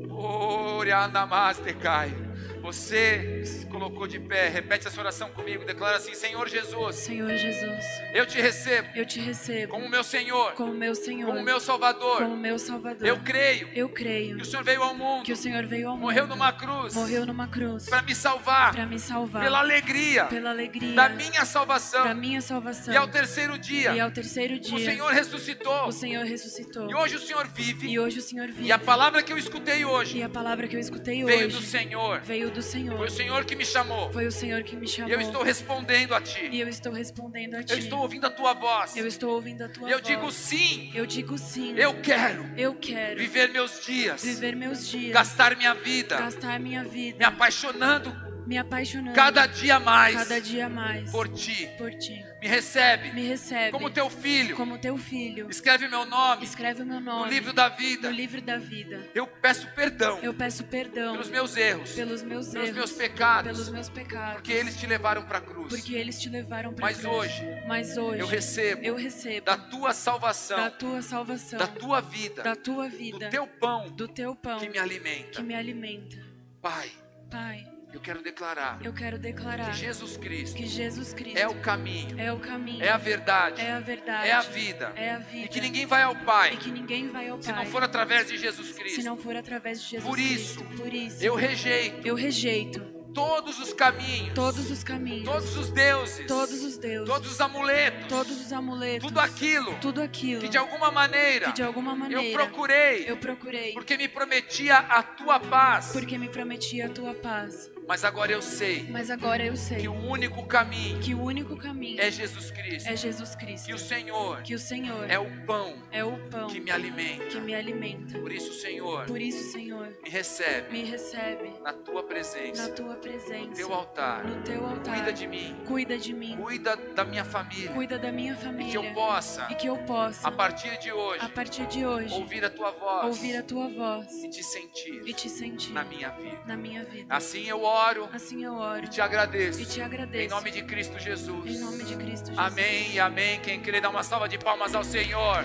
Orianamaste 0.10 1.78
cai. 1.78 2.33
Você 2.64 3.44
se 3.44 3.66
colocou 3.66 4.08
de 4.08 4.22
pé, 4.22 4.48
repete 4.48 4.88
essa 4.88 4.98
oração 4.98 5.30
comigo, 5.32 5.66
declara 5.66 5.98
assim: 5.98 6.14
Senhor 6.16 6.48
Jesus, 6.48 6.96
Senhor 6.96 7.30
Jesus, 7.36 7.86
eu 8.14 8.26
te 8.26 8.40
recebo 8.40 8.88
eu 8.96 9.06
te 9.06 9.20
recebo 9.20 9.74
como 9.74 9.90
meu 9.90 10.02
Senhor, 10.02 10.54
como 10.54 10.74
meu 10.74 10.96
Senhor, 10.96 11.28
como 11.28 11.44
meu 11.44 11.60
Salvador. 11.60 12.20
como 12.20 12.38
meu 12.38 12.58
Salvador. 12.58 13.06
Eu 13.06 13.20
creio 13.20 13.68
Eu 13.76 13.90
creio 13.90 14.38
que 14.38 14.44
o 14.44 14.46
Senhor 14.46 14.64
veio 14.64 14.82
ao 14.82 14.96
mundo, 14.96 15.26
que 15.26 15.34
o 15.34 15.36
Senhor 15.36 15.66
veio 15.66 15.90
ao 15.90 15.98
morreu 15.98 16.24
mundo, 16.24 16.36
numa 16.36 16.54
cruz, 16.54 16.94
morreu 16.94 17.26
numa 17.26 17.48
cruz 17.50 17.90
para 17.90 18.02
me 18.02 18.16
salvar, 18.16 18.72
para 18.72 18.86
me 18.86 18.98
salvar 18.98 19.44
pela 19.44 19.60
alegria 19.60 20.24
pela 20.28 20.52
alegria 20.52 20.96
da 20.96 21.10
minha 21.10 21.44
salvação. 21.44 22.06
da 22.06 22.14
minha 22.14 22.40
salvação. 22.40 22.94
E 22.94 22.96
ao 22.96 23.10
terceiro 23.10 23.58
dia, 23.58 23.94
E 23.94 24.00
ao 24.00 24.10
terceiro 24.10 24.58
dia, 24.58 24.74
o 24.74 24.80
Senhor 24.80 25.12
ressuscitou. 25.12 25.88
o 25.88 25.92
Senhor 25.92 26.24
ressuscitou. 26.24 26.90
E 26.90 26.96
hoje 26.96 27.18
o 27.18 27.20
Senhor 27.20 27.46
vive. 27.46 27.90
E 27.90 28.00
hoje 28.00 28.20
o 28.20 28.22
Senhor 28.22 28.48
vive. 28.48 28.64
E 28.68 28.72
a 28.72 28.80
palavra 28.80 29.22
que 29.22 29.34
eu 29.34 29.38
escutei 29.38 29.84
hoje 29.84 30.20
E 30.20 30.24
a 30.24 30.30
palavra 30.30 30.66
que 30.66 30.78
eu 30.78 30.80
escutei 30.80 31.26
veio 31.26 31.48
hoje 31.48 31.58
do 31.58 31.62
Senhor. 31.62 32.22
veio 32.22 32.53
do 32.54 32.62
Senhor. 32.62 32.98
Foi 32.98 33.08
o 33.08 33.12
Senhor 33.12 33.46
que 33.46 33.56
me 33.56 33.66
chamou. 33.66 34.12
Foi 34.14 34.26
o 34.28 34.32
Senhor 34.32 34.64
que 34.64 34.76
me 34.76 34.86
E 34.86 34.90
chamou. 34.90 35.12
eu 35.12 35.20
estou 35.20 35.44
respondendo 35.44 36.14
a 36.14 36.20
E 36.20 36.24
ti. 36.24 36.58
eu 36.60 36.68
estou 36.70 36.94
respondendo 36.94 37.56
a 37.56 37.64
ti. 37.64 37.74
Eu 37.74 37.80
estou 37.80 38.00
ouvindo 38.00 38.26
a 38.26 38.30
tua 38.30 38.54
voz. 38.54 38.96
Eu 38.96 39.08
estou 39.08 39.32
ouvindo 39.34 39.64
a 39.64 39.70
tua 39.70 39.90
E 39.90 39.92
eu 39.92 39.98
voz. 40.00 40.08
digo 40.08 40.32
sim. 40.32 40.92
Eu 40.94 41.06
digo 41.06 41.38
sim. 41.38 41.74
Eu 41.78 41.94
quero 42.02 42.46
Eu 42.58 42.76
quero 42.76 43.20
viver 43.20 43.50
meus 43.50 43.84
dias, 43.86 44.24
viver 44.24 44.56
meus 44.56 44.88
dias. 44.88 45.14
gastar 45.14 45.56
minha 45.58 45.74
vida, 45.74 46.18
gastar 46.18 46.60
minha 46.60 46.84
vida. 46.84 47.18
me 47.18 47.26
apaixonando 47.26 48.12
me 48.46 48.58
apaixonando 48.58 49.16
cada 49.16 49.46
dia 49.46 49.80
mais 49.80 50.16
cada 50.16 50.40
dia 50.42 50.68
mais 50.70 51.12
por 51.12 51.28
ti. 51.30 51.70
por 51.78 51.92
ti. 51.94 52.24
Me 52.42 52.48
recebe 52.50 53.12
Me 53.14 53.26
recebe 53.26 53.72
como 53.72 53.90
teu 53.90 54.10
filho. 54.10 54.56
como 54.58 54.78
teu 54.78 54.98
filho. 54.98 55.50
Escreve 55.50 55.88
meu 55.88 56.06
nome 56.06 56.44
Escreve 56.44 56.84
meu 56.84 57.00
no 57.00 57.06
nome 57.06 57.30
livro 57.30 57.54
da 57.54 57.70
vida. 57.70 58.10
no 58.10 58.16
livro 58.16 58.42
da 58.42 58.58
vida. 58.58 59.10
Eu 59.16 59.26
peço 59.28 59.68
perdão 59.74 60.20
Eu 60.22 60.34
peço 60.34 60.64
perdão 60.66 61.14
pelos 61.14 61.30
meus 61.30 61.56
erros, 61.56 61.92
pelos 61.94 62.22
meus 62.22 62.48
pelos 62.50 62.68
erros, 62.68 62.76
meus 62.78 62.92
pecados, 62.92 63.52
pelos 63.52 63.70
meus 63.70 63.90
pecados, 63.90 64.34
porque 64.36 64.52
eles 64.52 64.76
te 64.78 64.86
levaram 64.88 65.24
para 65.24 65.38
a 65.38 65.42
cruz. 65.42 65.70
porque 65.70 65.94
eles 65.96 66.20
te 66.20 66.28
levaram 66.30 66.74
para 66.74 66.86
Mas 66.86 67.06
hoje, 67.06 67.44
Mas 67.66 67.96
hoje 67.98 68.20
eu 68.20 68.28
recebo 68.28 68.84
eu 68.84 68.96
recebo 68.96 69.46
da 69.46 69.58
tua 69.58 69.94
salvação, 69.94 70.58
da 70.58 70.70
tua 70.70 71.02
salvação, 71.02 71.60
da 71.60 71.68
tua 71.68 72.02
vida, 72.02 72.44
da 72.44 72.56
tua 72.56 72.90
vida, 72.90 73.20
do 73.20 73.30
teu 73.30 73.48
pão 73.48 73.90
do 73.92 74.08
teu 74.08 74.36
pão 74.36 74.60
que 74.60 74.68
me 74.68 74.78
alimenta. 74.78 75.32
que 75.32 75.44
me 75.44 75.56
alimenta. 75.56 76.18
Pai, 76.62 76.90
Pai, 77.32 77.66
eu 77.94 78.00
quero 78.00 78.22
declarar 78.24 78.80
eu 78.84 78.92
quero 78.92 79.20
declarar 79.20 79.72
que 79.72 79.78
Jesus 79.78 80.18
Cristo 80.18 80.56
que 80.56 80.66
Jesus 80.66 81.14
Cristo 81.14 81.38
é 81.38 81.48
o 81.48 81.56
caminho, 81.56 82.20
é 82.20 82.34
o 82.34 82.40
caminho, 82.40 82.84
é 82.84 82.90
a 82.90 82.98
verdade, 82.98 83.62
é 83.62 83.72
a 83.72 83.80
verdade, 83.80 84.28
é 84.28 84.32
a 84.32 84.42
vida, 84.42 84.94
é 84.96 85.12
a 85.12 85.20
vida, 85.20 85.46
e 85.46 85.48
que 85.48 85.62
ninguém 85.62 85.86
vai 85.86 86.02
ao 86.02 86.16
Pai 86.16 86.54
e 86.54 86.58
que 86.58 86.72
ninguém 86.72 87.10
vai 87.10 87.30
ao 87.30 87.42
se 87.42 87.52
Pai 87.52 87.66
não 87.66 87.72
for 87.72 87.84
através 87.84 88.28
de 88.28 88.38
Jesus 88.38 88.68
se 88.68 88.74
Cristo. 88.74 89.04
não 89.04 89.18
for 89.18 89.36
através 89.36 89.82
de 89.82 89.90
Jesus 89.90 90.10
Por 90.10 90.20
isso, 90.20 90.64
Cristo. 90.64 90.82
Por 90.82 90.94
isso, 90.94 91.24
Eu 91.24 91.36
rejeito 91.36 92.08
eu 92.08 92.16
rejeito 92.16 93.04
todos 93.14 93.60
os 93.60 93.72
caminhos, 93.74 94.34
todos 94.34 94.72
os 94.72 94.84
caminhos, 94.84 95.26
todos 95.26 95.56
os 95.56 95.70
deuses, 95.70 96.26
todos 96.26 96.64
os 96.64 96.78
deuses, 96.78 97.08
todos 97.08 97.32
os 97.32 97.42
amuletos, 97.42 98.08
todos 98.08 98.42
os 98.42 98.52
amuletos, 98.52 99.08
tudo 99.08 99.20
aquilo 99.20 99.76
tudo 99.80 100.02
aquilo 100.02 100.42
que 100.42 100.50
de 100.50 100.58
alguma 100.58 100.92
maneira 100.92 101.52
de 101.52 101.62
alguma 101.62 101.96
maneira 101.96 102.24
eu 102.24 102.34
procurei, 102.34 103.06
eu 103.08 103.18
procurei, 103.18 103.74
porque 103.74 103.98
me 103.98 104.08
prometia 104.08 104.78
a 104.78 105.04
tua 105.04 105.40
paz. 105.40 105.92
porque 105.94 106.18
me 106.18 106.28
prometia 106.28 106.88
a 106.88 106.90
tua 106.90 107.14
paz. 107.14 107.73
Mas 107.88 108.04
agora 108.04 108.32
eu 108.32 108.42
sei 108.42 108.88
Mas 108.90 109.10
agora 109.10 109.44
eu 109.46 109.56
sei 109.56 109.80
que 109.82 109.88
o 109.88 109.94
único 109.94 110.46
caminho 110.46 111.00
que 111.00 111.14
o 111.14 111.22
único 111.22 111.56
caminho 111.58 112.00
é 112.00 112.10
Jesus 112.10 112.52
Cristo. 112.52 112.88
é 112.90 112.96
Jesus 112.96 113.36
Cristo. 113.36 113.66
Que 113.66 113.74
o 113.74 113.78
Senhor 113.78 114.42
Que 114.42 114.56
o 114.56 114.60
Senhor 114.60 115.10
é 115.10 115.20
o 115.20 115.30
pão 115.46 115.76
é 115.92 116.04
o 116.04 116.18
pão 116.30 116.48
que 116.48 116.60
me 116.60 116.72
alimenta. 116.72 117.26
que 117.26 117.40
me 117.40 117.54
alimenta. 117.54 118.18
Por 118.20 118.32
isso, 118.32 118.54
Senhor, 118.54 119.06
Por 119.06 119.22
isso, 119.22 119.52
Senhor, 119.52 119.90
me 120.04 120.10
recebe 120.10 120.72
me 120.72 120.84
recebe 120.84 121.54
na 121.62 121.74
tua 121.74 122.02
na 122.02 122.04
presença, 122.04 122.70
tua 122.72 122.94
no 122.94 123.00
presença, 123.00 123.54
teu 123.56 123.74
altar. 123.74 124.24
no 124.26 124.42
teu 124.44 124.66
altar. 124.66 124.96
Cuida 124.96 125.14
de 125.14 125.28
mim, 125.28 125.56
Cuida 125.66 125.98
de 125.98 126.14
mim, 126.14 126.38
cuida 126.38 126.76
da 126.76 127.04
minha 127.04 127.26
família, 127.26 127.72
cuida 127.72 128.00
da 128.00 128.12
minha 128.12 128.34
e 128.34 128.36
que 128.38 128.44
família 128.44 128.76
eu 128.76 128.94
possa, 128.94 129.48
e 129.52 129.56
que 129.56 129.68
eu 129.68 129.78
possa, 129.80 130.28
a 130.28 130.32
partir 130.32 130.78
de 130.80 130.92
hoje, 130.92 131.20
a 131.26 131.30
partir 131.30 131.66
de 131.68 131.86
hoje, 131.86 132.14
ouvir 132.14 132.44
a 132.46 132.50
tua 132.50 132.72
voz 132.72 133.06
ouvir 133.06 133.36
a 133.38 133.44
tua 133.44 133.68
voz 133.70 134.12
e 134.24 134.30
te 134.30 134.44
sentir 134.44 135.02
e 135.06 135.14
te 135.14 135.30
sentir 135.30 135.72
na 135.74 135.84
minha 135.84 136.10
vida. 136.10 136.42
na 136.46 136.56
minha 136.56 136.84
vida. 136.86 137.14
Assim 137.14 137.48
eu 137.48 137.62
oro 137.64 137.73
Assim 138.14 138.44
eu 138.44 138.56
oro 138.56 138.86
e 138.86 138.88
te 138.88 139.02
agradeço. 139.02 139.60
e 139.60 139.66
te 139.66 139.80
Em 139.80 139.84
agradeço. 139.84 140.30
nome 140.30 140.52
de 140.52 140.62
Cristo 140.62 141.00
Jesus. 141.00 141.56
Em 141.56 141.60
nome 141.60 141.84
de 141.84 141.96
Cristo 141.96 142.28
Jesus. 142.28 142.38
Amém 142.38 142.92
e 142.92 143.00
amém. 143.00 143.40
Quem 143.40 143.60
crê, 143.60 143.82
dá 143.82 143.90
uma 143.90 144.04
salva 144.04 144.30
de 144.30 144.38
palmas 144.38 144.76
ao 144.76 144.84
Senhor. 144.84 145.44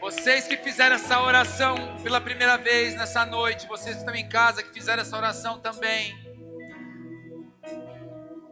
Vocês 0.00 0.48
que 0.48 0.56
fizeram 0.56 0.96
essa 0.96 1.20
oração 1.20 1.76
pela 2.02 2.20
primeira 2.20 2.56
vez 2.56 2.94
nessa 2.94 3.24
noite, 3.26 3.66
vocês 3.68 3.96
que 3.96 4.00
estão 4.00 4.14
em 4.14 4.28
casa 4.28 4.62
que 4.62 4.72
fizeram 4.72 5.02
essa 5.02 5.16
oração 5.16 5.60
também. 5.60 6.14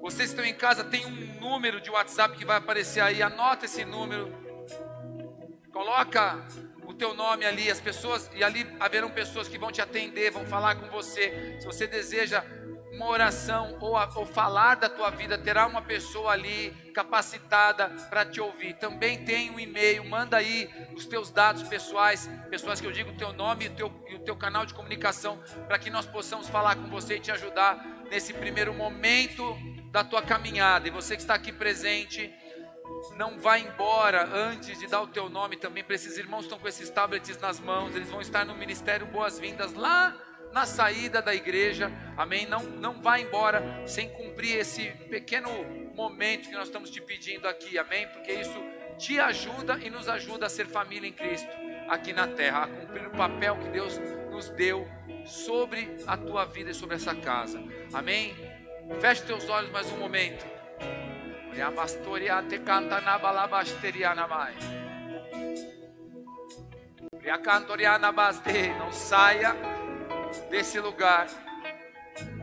Vocês 0.01 0.33
que 0.33 0.37
estão 0.37 0.45
em 0.45 0.55
casa, 0.55 0.85
tem 0.85 1.05
um 1.07 1.41
número 1.41 1.81
de 1.81 1.91
WhatsApp 1.91 2.37
que 2.37 2.45
vai 2.45 2.57
aparecer 2.57 3.01
aí, 3.01 3.23
anota 3.23 3.65
esse 3.65 3.85
número. 3.85 4.50
Coloca 5.81 6.39
o 6.85 6.93
teu 6.93 7.15
nome 7.15 7.47
ali, 7.47 7.71
as 7.71 7.81
pessoas, 7.81 8.31
e 8.35 8.45
ali 8.45 8.67
haverão 8.79 9.09
pessoas 9.09 9.49
que 9.49 9.57
vão 9.57 9.73
te 9.73 9.81
atender, 9.81 10.31
vão 10.31 10.45
falar 10.45 10.75
com 10.75 10.87
você. 10.91 11.57
Se 11.59 11.65
você 11.65 11.87
deseja 11.87 12.45
uma 12.93 13.07
oração 13.09 13.79
ou, 13.81 13.97
a- 13.97 14.07
ou 14.15 14.27
falar 14.27 14.75
da 14.75 14.91
tua 14.91 15.09
vida, 15.09 15.39
terá 15.39 15.67
uma 15.67 15.81
pessoa 15.81 16.33
ali 16.33 16.71
capacitada 16.95 17.89
para 18.11 18.27
te 18.27 18.43
ouvir. 18.43 18.75
Também 18.75 19.25
tem 19.25 19.51
um 19.51 19.59
e-mail, 19.59 20.05
manda 20.05 20.37
aí 20.37 20.69
os 20.95 21.07
teus 21.07 21.31
dados 21.31 21.63
pessoais, 21.63 22.29
pessoas 22.51 22.79
que 22.79 22.87
eu 22.87 22.93
digo 22.93 23.13
o 23.13 23.17
teu 23.17 23.33
nome 23.33 23.65
e 23.65 23.69
o 23.69 23.75
teu, 23.75 24.05
e 24.11 24.15
o 24.17 24.19
teu 24.19 24.37
canal 24.37 24.67
de 24.67 24.75
comunicação, 24.75 25.43
para 25.67 25.79
que 25.79 25.89
nós 25.89 26.05
possamos 26.05 26.47
falar 26.47 26.77
com 26.77 26.91
você 26.91 27.17
e 27.17 27.21
te 27.21 27.31
ajudar 27.31 28.05
nesse 28.11 28.35
primeiro 28.35 28.75
momento 28.75 29.57
da 29.91 30.05
tua 30.05 30.21
caminhada. 30.21 30.87
E 30.87 30.91
você 30.91 31.17
que 31.17 31.23
está 31.23 31.35
aqui 31.37 31.51
presente, 31.51 32.31
não 33.17 33.39
vá 33.39 33.59
embora 33.59 34.27
antes 34.27 34.79
de 34.79 34.87
dar 34.87 35.03
o 35.03 35.07
teu 35.07 35.29
nome 35.29 35.57
também 35.57 35.83
para 35.83 35.95
esses 35.95 36.17
irmãos 36.17 36.41
que 36.41 36.45
estão 36.45 36.59
com 36.59 36.69
esses 36.69 36.91
tablets 36.91 37.39
nas 37.39 37.61
mãos. 37.61 37.95
Eles 37.95 38.11
vão 38.11 38.21
estar 38.21 38.45
no 38.45 38.55
ministério 38.55 39.07
Boas-Vindas 39.07 39.75
lá 39.75 40.17
na 40.53 40.67
saída 40.67 41.23
da 41.23 41.35
igreja. 41.35 41.91
Amém? 42.17 42.47
Não, 42.47 42.63
não 42.63 43.01
vá 43.01 43.19
embora 43.19 43.87
sem 43.87 44.09
cumprir 44.11 44.57
esse 44.57 44.91
pequeno 45.09 45.51
momento 45.95 46.49
que 46.49 46.55
nós 46.55 46.67
estamos 46.67 46.91
te 46.91 47.01
pedindo 47.01 47.47
aqui. 47.47 47.79
Amém? 47.79 48.09
Porque 48.09 48.33
isso 48.33 48.59
te 48.99 49.19
ajuda 49.19 49.79
e 49.83 49.91
nos 49.91 50.09
ajuda 50.09 50.47
a 50.47 50.49
ser 50.49 50.67
família 50.67 51.09
em 51.09 51.13
Cristo 51.13 51.51
aqui 51.89 52.13
na 52.13 52.29
terra, 52.29 52.65
a 52.65 52.69
cumprir 52.69 53.07
o 53.07 53.11
papel 53.11 53.57
que 53.57 53.69
Deus 53.71 53.99
nos 54.31 54.49
deu 54.51 54.87
sobre 55.25 55.97
a 56.07 56.17
tua 56.17 56.45
vida 56.45 56.71
e 56.71 56.75
sobre 56.75 56.97
essa 56.97 57.15
casa. 57.15 57.63
Amém? 57.93 58.35
Feche 59.01 59.23
teus 59.23 59.49
olhos 59.49 59.71
mais 59.71 59.91
um 59.91 59.99
momento. 59.99 60.60
Riabastoria 61.53 62.43
te 62.49 62.59
canta 62.61 63.01
na 63.01 63.19
balabasteria 63.19 64.15
na 64.15 64.27
mai. 64.27 64.55
Riacantoriana 67.21 68.13
baste. 68.13 68.69
Não 68.79 68.93
saia 68.93 69.55
desse 70.49 70.79
lugar. 70.81 71.27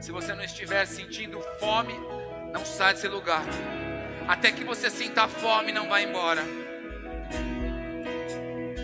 Se 0.01 0.11
você 0.11 0.34
não 0.34 0.43
estiver 0.43 0.85
sentindo 0.85 1.39
fome, 1.59 1.93
não 2.51 2.65
saia 2.65 2.93
desse 2.93 3.07
lugar. 3.07 3.43
Até 4.27 4.51
que 4.51 4.63
você 4.63 4.89
sinta 4.89 5.27
fome, 5.27 5.71
não 5.71 5.88
vá 5.88 6.01
embora. 6.01 6.43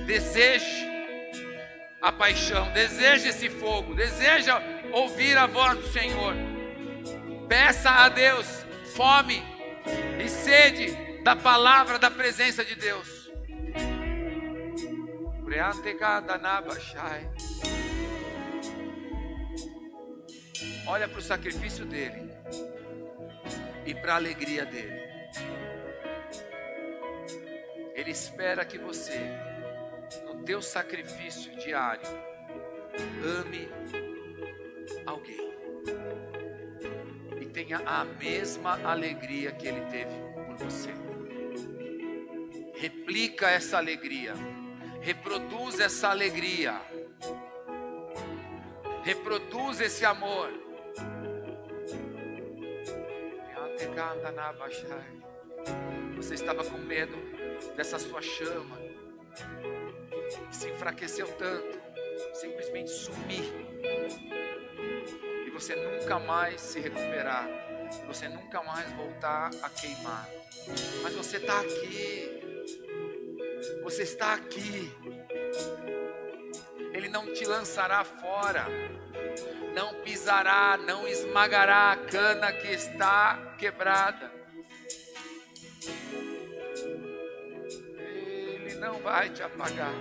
Deseje 0.06 0.88
a 2.02 2.12
paixão, 2.12 2.72
deseje 2.72 3.30
esse 3.30 3.50
fogo, 3.50 3.94
deseja 3.94 4.62
ouvir 4.92 5.38
a 5.38 5.48
voz 5.48 5.78
do 5.78 5.88
Senhor. 5.88 6.34
Peça 7.48 7.90
a 7.90 8.10
Deus 8.10 8.66
fome 8.96 9.53
e 10.24 10.30
sede 10.30 11.22
da 11.24 11.36
palavra 11.36 11.98
da 11.98 12.10
presença 12.12 12.64
de 12.64 12.76
Deus. 12.76 13.32
Olha 20.88 21.08
para 21.08 21.20
o 21.20 21.22
sacrifício 21.22 21.86
dele 21.86 22.32
e 23.86 23.94
para 23.94 24.14
a 24.14 24.16
alegria 24.16 24.66
dele. 24.66 25.02
Ele 27.94 28.12
espera 28.12 28.66
que 28.66 28.78
você, 28.78 29.20
no 30.26 30.44
teu 30.44 30.62
sacrifício 30.62 31.56
diário, 31.58 32.08
ame 33.24 33.70
alguém 35.06 35.54
tenha 37.54 37.82
a 37.86 38.04
mesma 38.04 38.80
alegria 38.84 39.52
que 39.52 39.68
ele 39.68 39.82
teve 39.92 40.12
por 40.46 40.56
você. 40.58 40.90
Replica 42.76 43.50
essa 43.50 43.78
alegria, 43.78 44.34
reproduz 45.02 45.80
essa 45.80 46.10
alegria, 46.10 46.82
reproduz 49.04 49.80
esse 49.80 50.04
amor. 50.04 50.50
Você 56.18 56.34
estava 56.34 56.64
com 56.64 56.78
medo 56.78 57.16
dessa 57.76 58.00
sua 58.00 58.22
chama 58.22 58.84
se 60.52 60.70
enfraqueceu 60.70 61.28
tanto, 61.38 61.80
simplesmente 62.34 62.90
sumir. 62.90 63.52
Você 65.54 65.76
nunca 65.76 66.20
mais 66.20 66.60
se 66.60 66.80
recuperar. 66.80 67.48
Você 68.08 68.28
nunca 68.28 68.64
mais 68.64 68.92
voltar 68.94 69.52
a 69.62 69.70
queimar. 69.70 70.28
Mas 71.04 71.14
você 71.14 71.38
está 71.38 71.60
aqui. 71.60 72.42
Você 73.84 74.04
está 74.04 74.34
aqui. 74.34 74.92
Ele 76.92 77.08
não 77.08 77.32
te 77.34 77.46
lançará 77.46 78.04
fora. 78.04 78.66
Não 79.76 80.02
pisará, 80.02 80.78
não 80.78 81.08
esmagará 81.08 81.92
a 81.92 81.98
cana 81.98 82.52
que 82.52 82.68
está 82.68 83.56
quebrada. 83.58 84.32
Ele 87.98 88.76
não 88.76 89.00
vai 89.00 89.30
te 89.30 89.44
apagar. 89.44 89.94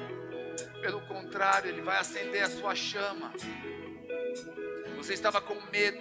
Pelo 0.80 1.00
contrário, 1.02 1.70
ele 1.70 1.80
vai 1.80 1.98
acender 1.98 2.42
a 2.42 2.50
sua 2.50 2.74
chama. 2.74 3.32
Você 5.02 5.14
estava 5.14 5.40
com 5.40 5.60
medo. 5.72 5.98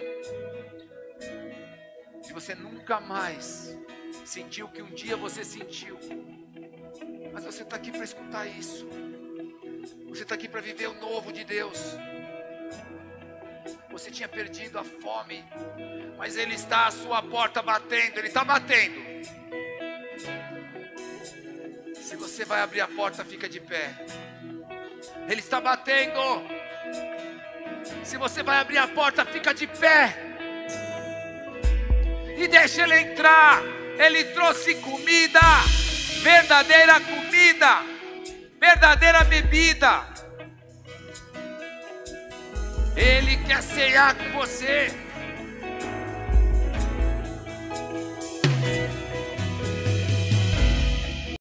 E 2.28 2.32
você 2.32 2.54
nunca 2.54 3.00
mais 3.00 3.76
sentiu 4.24 4.66
o 4.66 4.68
que 4.70 4.80
um 4.80 4.94
dia 4.94 5.16
você 5.16 5.44
sentiu. 5.44 5.98
Mas 7.32 7.44
você 7.44 7.64
está 7.64 7.74
aqui 7.74 7.90
para 7.90 8.04
escutar 8.04 8.46
isso. 8.46 8.88
Você 10.08 10.22
está 10.22 10.36
aqui 10.36 10.48
para 10.48 10.60
viver 10.60 10.86
o 10.86 10.94
novo 11.00 11.32
de 11.32 11.42
Deus. 11.42 11.96
Você 13.90 14.08
tinha 14.08 14.28
perdido 14.28 14.78
a 14.78 14.84
fome, 14.84 15.44
mas 16.16 16.36
Ele 16.36 16.54
está 16.54 16.86
à 16.86 16.92
sua 16.92 17.20
porta 17.24 17.60
batendo. 17.60 18.18
Ele 18.18 18.28
está 18.28 18.44
batendo. 18.44 19.00
Se 21.96 22.14
você 22.14 22.44
vai 22.44 22.60
abrir 22.60 22.82
a 22.82 22.86
porta, 22.86 23.24
fica 23.24 23.48
de 23.48 23.58
pé. 23.58 23.96
Ele 25.28 25.40
está 25.40 25.60
batendo. 25.60 26.51
Se 28.04 28.16
você 28.18 28.42
vai 28.42 28.58
abrir 28.58 28.78
a 28.78 28.88
porta, 28.88 29.24
fica 29.24 29.54
de 29.54 29.66
pé. 29.66 30.16
E 32.36 32.48
deixa 32.48 32.82
ele 32.82 32.98
entrar. 32.98 33.62
Ele 33.98 34.24
trouxe 34.24 34.74
comida, 34.76 35.40
verdadeira 36.22 36.98
comida, 37.00 37.82
verdadeira 38.58 39.22
bebida. 39.24 40.04
Ele 42.96 43.36
quer 43.44 43.62
cear 43.62 44.14
com 44.14 44.32
você. 44.32 44.88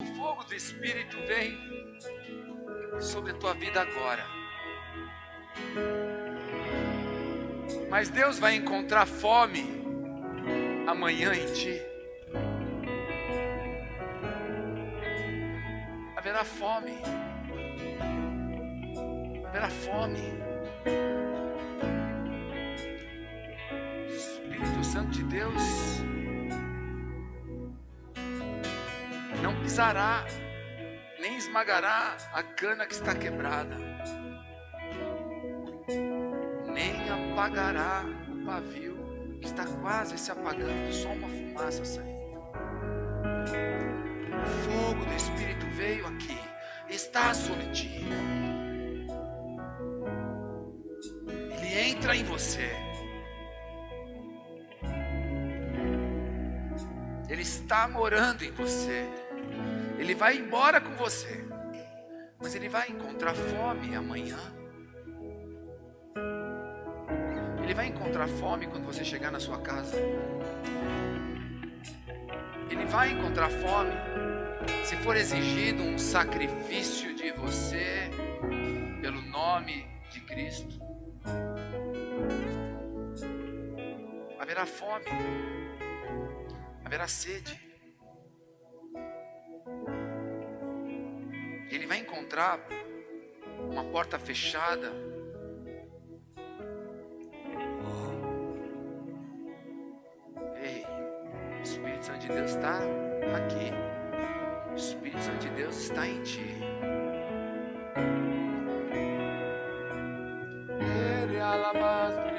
O 0.01 0.15
fogo 0.15 0.43
do 0.43 0.53
Espírito 0.53 1.17
vem 1.25 1.99
sobre 2.99 3.31
a 3.31 3.35
tua 3.35 3.53
vida 3.53 3.81
agora. 3.81 4.25
Mas 7.91 8.07
Deus 8.07 8.39
vai 8.39 8.55
encontrar 8.55 9.05
fome 9.05 9.65
amanhã 10.88 11.34
em 11.34 11.45
ti. 11.51 11.77
Haverá 16.15 16.45
fome. 16.45 16.93
Haverá 19.45 19.69
fome. 19.69 20.22
Espírito 24.07 24.84
Santo 24.85 25.11
de 25.11 25.23
Deus 25.26 26.01
não 29.43 29.61
pisará, 29.61 30.26
nem 31.19 31.35
esmagará 31.35 32.15
a 32.31 32.41
cana 32.41 32.85
que 32.85 32.93
está 32.93 33.13
quebrada, 33.13 33.76
nem 36.73 37.11
apagará 37.31 38.03
o 38.29 38.45
pavio 38.45 38.97
que 39.39 39.47
está 39.47 39.65
quase 39.65 40.17
se 40.17 40.31
apagando, 40.31 40.93
só 40.93 41.09
uma 41.09 41.29
fumaça 41.29 41.85
saindo. 41.85 42.11
O 44.33 44.49
fogo 44.65 45.05
do 45.05 45.13
Espírito 45.15 45.65
veio 45.75 46.05
aqui, 46.07 46.37
está 46.89 47.33
sobre 47.33 47.65
ti. 47.71 48.05
Ele 51.57 51.89
entra 51.89 52.15
em 52.15 52.23
você. 52.23 52.69
Ele 57.29 57.41
está 57.41 57.87
morando 57.87 58.43
em 58.43 58.51
você. 58.51 59.09
Ele 59.97 60.13
vai 60.13 60.37
embora 60.37 60.81
com 60.81 60.93
você. 60.95 61.45
Mas 62.39 62.55
ele 62.55 62.67
vai 62.67 62.89
encontrar 62.89 63.33
fome 63.33 63.95
amanhã. 63.95 64.60
Ele 67.72 67.77
vai 67.77 67.88
encontrar 67.88 68.27
fome 68.27 68.68
quando 68.68 68.85
você 68.85 69.02
chegar 69.02 69.31
na 69.31 69.39
sua 69.39 69.57
casa. 69.61 69.95
Ele 72.69 72.85
vai 72.85 73.11
encontrar 73.11 73.49
fome 73.49 73.93
se 74.84 74.98
for 74.98 75.15
exigido 75.15 75.81
um 75.81 75.98
sacrifício 75.98 77.15
de 77.15 77.31
você 77.31 78.10
pelo 78.99 79.22
nome 79.22 79.88
de 80.11 80.19
Cristo. 80.19 80.81
Haverá 84.38 84.65
fome, 84.65 85.06
haverá 86.84 87.07
sede. 87.07 87.57
Ele 91.69 91.88
vai 91.88 91.99
encontrar 91.99 92.60
uma 93.72 93.85
porta 93.85 94.19
fechada. 94.19 94.91
Ei, 100.61 100.85
o 101.59 101.63
Espírito 101.63 102.05
Santo 102.05 102.19
de 102.19 102.27
Deus 102.27 102.51
está 102.51 102.77
aqui. 103.35 103.71
O 104.71 104.75
Espírito 104.75 105.21
Santo 105.21 105.39
de 105.39 105.49
Deus 105.49 105.75
está 105.75 106.07
em 106.07 106.21
ti. 106.21 106.55
Ele, 110.79 111.38
cara. 111.39 112.31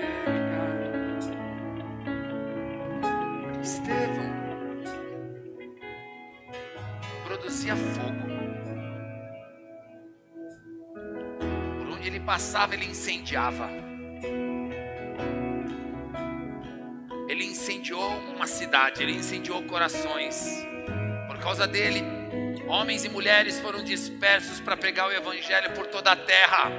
Estevão 3.60 4.32
produzia 7.24 7.76
fogo. 7.76 8.22
Por 11.78 11.88
onde 11.96 12.08
ele 12.08 12.20
passava, 12.20 12.74
ele 12.74 12.86
incendiava. 12.86 13.91
Incendiou 17.62 18.10
uma 18.34 18.48
cidade, 18.48 19.00
ele 19.04 19.12
incendiou 19.12 19.62
corações. 19.62 20.66
Por 21.28 21.38
causa 21.38 21.64
dele, 21.64 22.02
homens 22.66 23.04
e 23.04 23.08
mulheres 23.08 23.60
foram 23.60 23.84
dispersos 23.84 24.58
para 24.58 24.76
pregar 24.76 25.06
o 25.06 25.12
evangelho 25.12 25.72
por 25.72 25.86
toda 25.86 26.10
a 26.10 26.16
terra. 26.16 26.72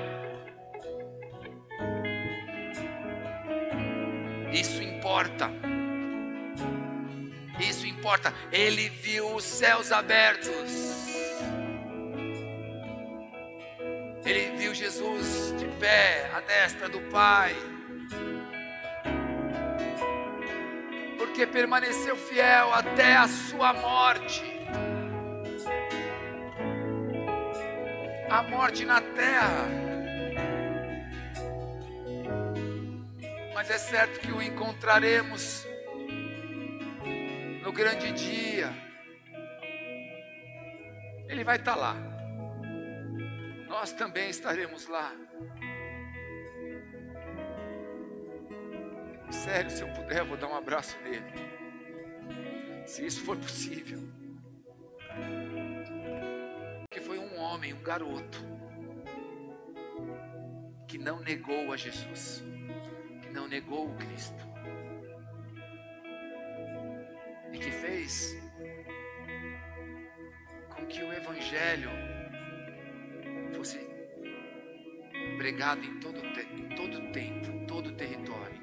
Isso 4.52 4.84
importa. 4.84 5.50
Isso 7.62 7.88
importa. 7.88 8.34
Ele 8.52 8.90
viu 8.90 9.36
os 9.36 9.46
céus 9.46 9.90
abertos. 9.90 10.52
Ele 14.26 14.58
viu 14.58 14.76
Jesus 14.76 15.56
de 15.58 15.66
pé 15.80 16.30
à 16.34 16.42
destra 16.42 16.90
do 16.90 17.00
Pai. 17.10 17.56
Porque 21.34 21.48
permaneceu 21.48 22.16
fiel 22.16 22.72
até 22.72 23.16
a 23.16 23.28
sua 23.28 23.74
morte. 23.74 24.44
A 28.30 28.44
morte 28.44 28.86
na 28.86 29.02
terra. 29.02 29.68
Mas 33.56 33.72
é 33.72 33.80
certo 33.80 34.20
que 34.20 34.32
o 34.32 34.44
encontraremos 34.44 35.66
no 37.64 37.72
grande 37.72 38.12
dia. 38.12 38.72
Ele 41.28 41.44
vai 41.44 41.56
estar 41.56 41.74
lá. 41.74 41.96
Nós 43.68 43.92
também 43.92 44.30
estaremos 44.30 44.88
lá. 44.88 45.12
Sério, 49.34 49.70
se 49.72 49.82
eu 49.82 49.88
puder, 49.90 50.20
eu 50.20 50.26
vou 50.26 50.38
dar 50.38 50.48
um 50.48 50.56
abraço 50.56 50.98
nele. 51.02 51.26
Se 52.86 53.06
isso 53.06 53.24
for 53.26 53.36
possível. 53.36 54.00
Que 56.90 57.02
foi 57.02 57.18
um 57.18 57.38
homem, 57.40 57.74
um 57.74 57.82
garoto, 57.82 58.46
que 60.88 60.98
não 60.98 61.20
negou 61.20 61.74
a 61.74 61.78
Jesus, 61.78 62.44
que 63.22 63.30
não 63.30 63.48
negou 63.48 63.90
o 63.90 63.96
Cristo, 63.96 64.44
e 67.52 67.58
que 67.58 67.72
fez 67.72 68.38
com 70.70 70.86
que 70.86 71.02
o 71.02 71.12
Evangelho 71.12 71.90
pregado 75.44 75.84
em 75.84 76.00
todo, 76.00 76.18
em 76.18 76.70
todo 76.70 77.12
tempo, 77.12 77.52
em 77.52 77.66
todo 77.66 77.92
território, 77.96 78.62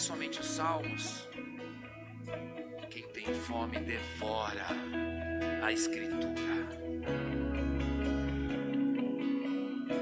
não 0.00 0.16
lê 0.16 0.30
somente 0.30 0.40
os 0.40 0.46
salmos. 0.46 1.28
Quem 2.90 3.02
tem 3.08 3.34
fome, 3.34 3.78
devora 3.80 4.66
a 5.62 5.72
Escritura. 5.72 6.68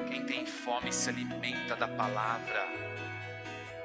Quem 0.08 0.24
tem 0.24 0.46
fome 0.46 0.92
se 0.92 1.10
alimenta 1.10 1.74
da 1.74 1.88
palavra. 1.88 2.66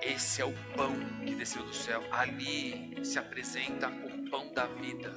Esse 0.01 0.41
é 0.41 0.45
o 0.45 0.53
pão 0.75 0.93
que 1.25 1.33
desceu 1.35 1.63
do 1.63 1.73
céu. 1.73 2.03
Ali 2.11 3.03
se 3.03 3.17
apresenta 3.17 3.89
o 3.89 4.29
pão 4.29 4.53
da 4.53 4.67
vida. 4.67 5.11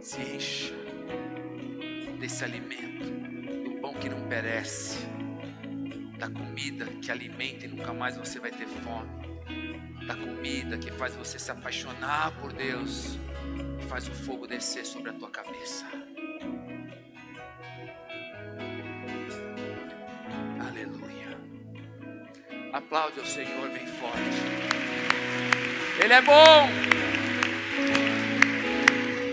Se 0.00 0.20
encha 0.20 0.74
desse 2.18 2.44
alimento, 2.44 3.39
pão 3.80 3.94
que 3.94 4.08
não 4.08 4.20
perece, 4.28 4.98
da 6.18 6.28
comida 6.28 6.84
que 7.00 7.10
alimenta 7.10 7.64
e 7.64 7.68
nunca 7.68 7.92
mais 7.92 8.16
você 8.16 8.38
vai 8.38 8.50
ter 8.50 8.66
fome, 8.66 9.08
da 10.06 10.14
comida 10.14 10.76
que 10.76 10.90
faz 10.92 11.14
você 11.14 11.38
se 11.38 11.50
apaixonar 11.50 12.32
por 12.40 12.52
Deus 12.52 13.18
e 13.78 13.84
faz 13.86 14.06
o 14.06 14.12
fogo 14.12 14.46
descer 14.46 14.84
sobre 14.84 15.10
a 15.10 15.12
tua 15.14 15.30
cabeça. 15.30 15.86
Aleluia. 20.68 21.38
Aplaude 22.72 23.18
ao 23.18 23.26
Senhor 23.26 23.68
bem 23.70 23.86
forte. 23.86 24.80
Ele 26.02 26.12
é 26.12 26.22
bom. 26.22 26.99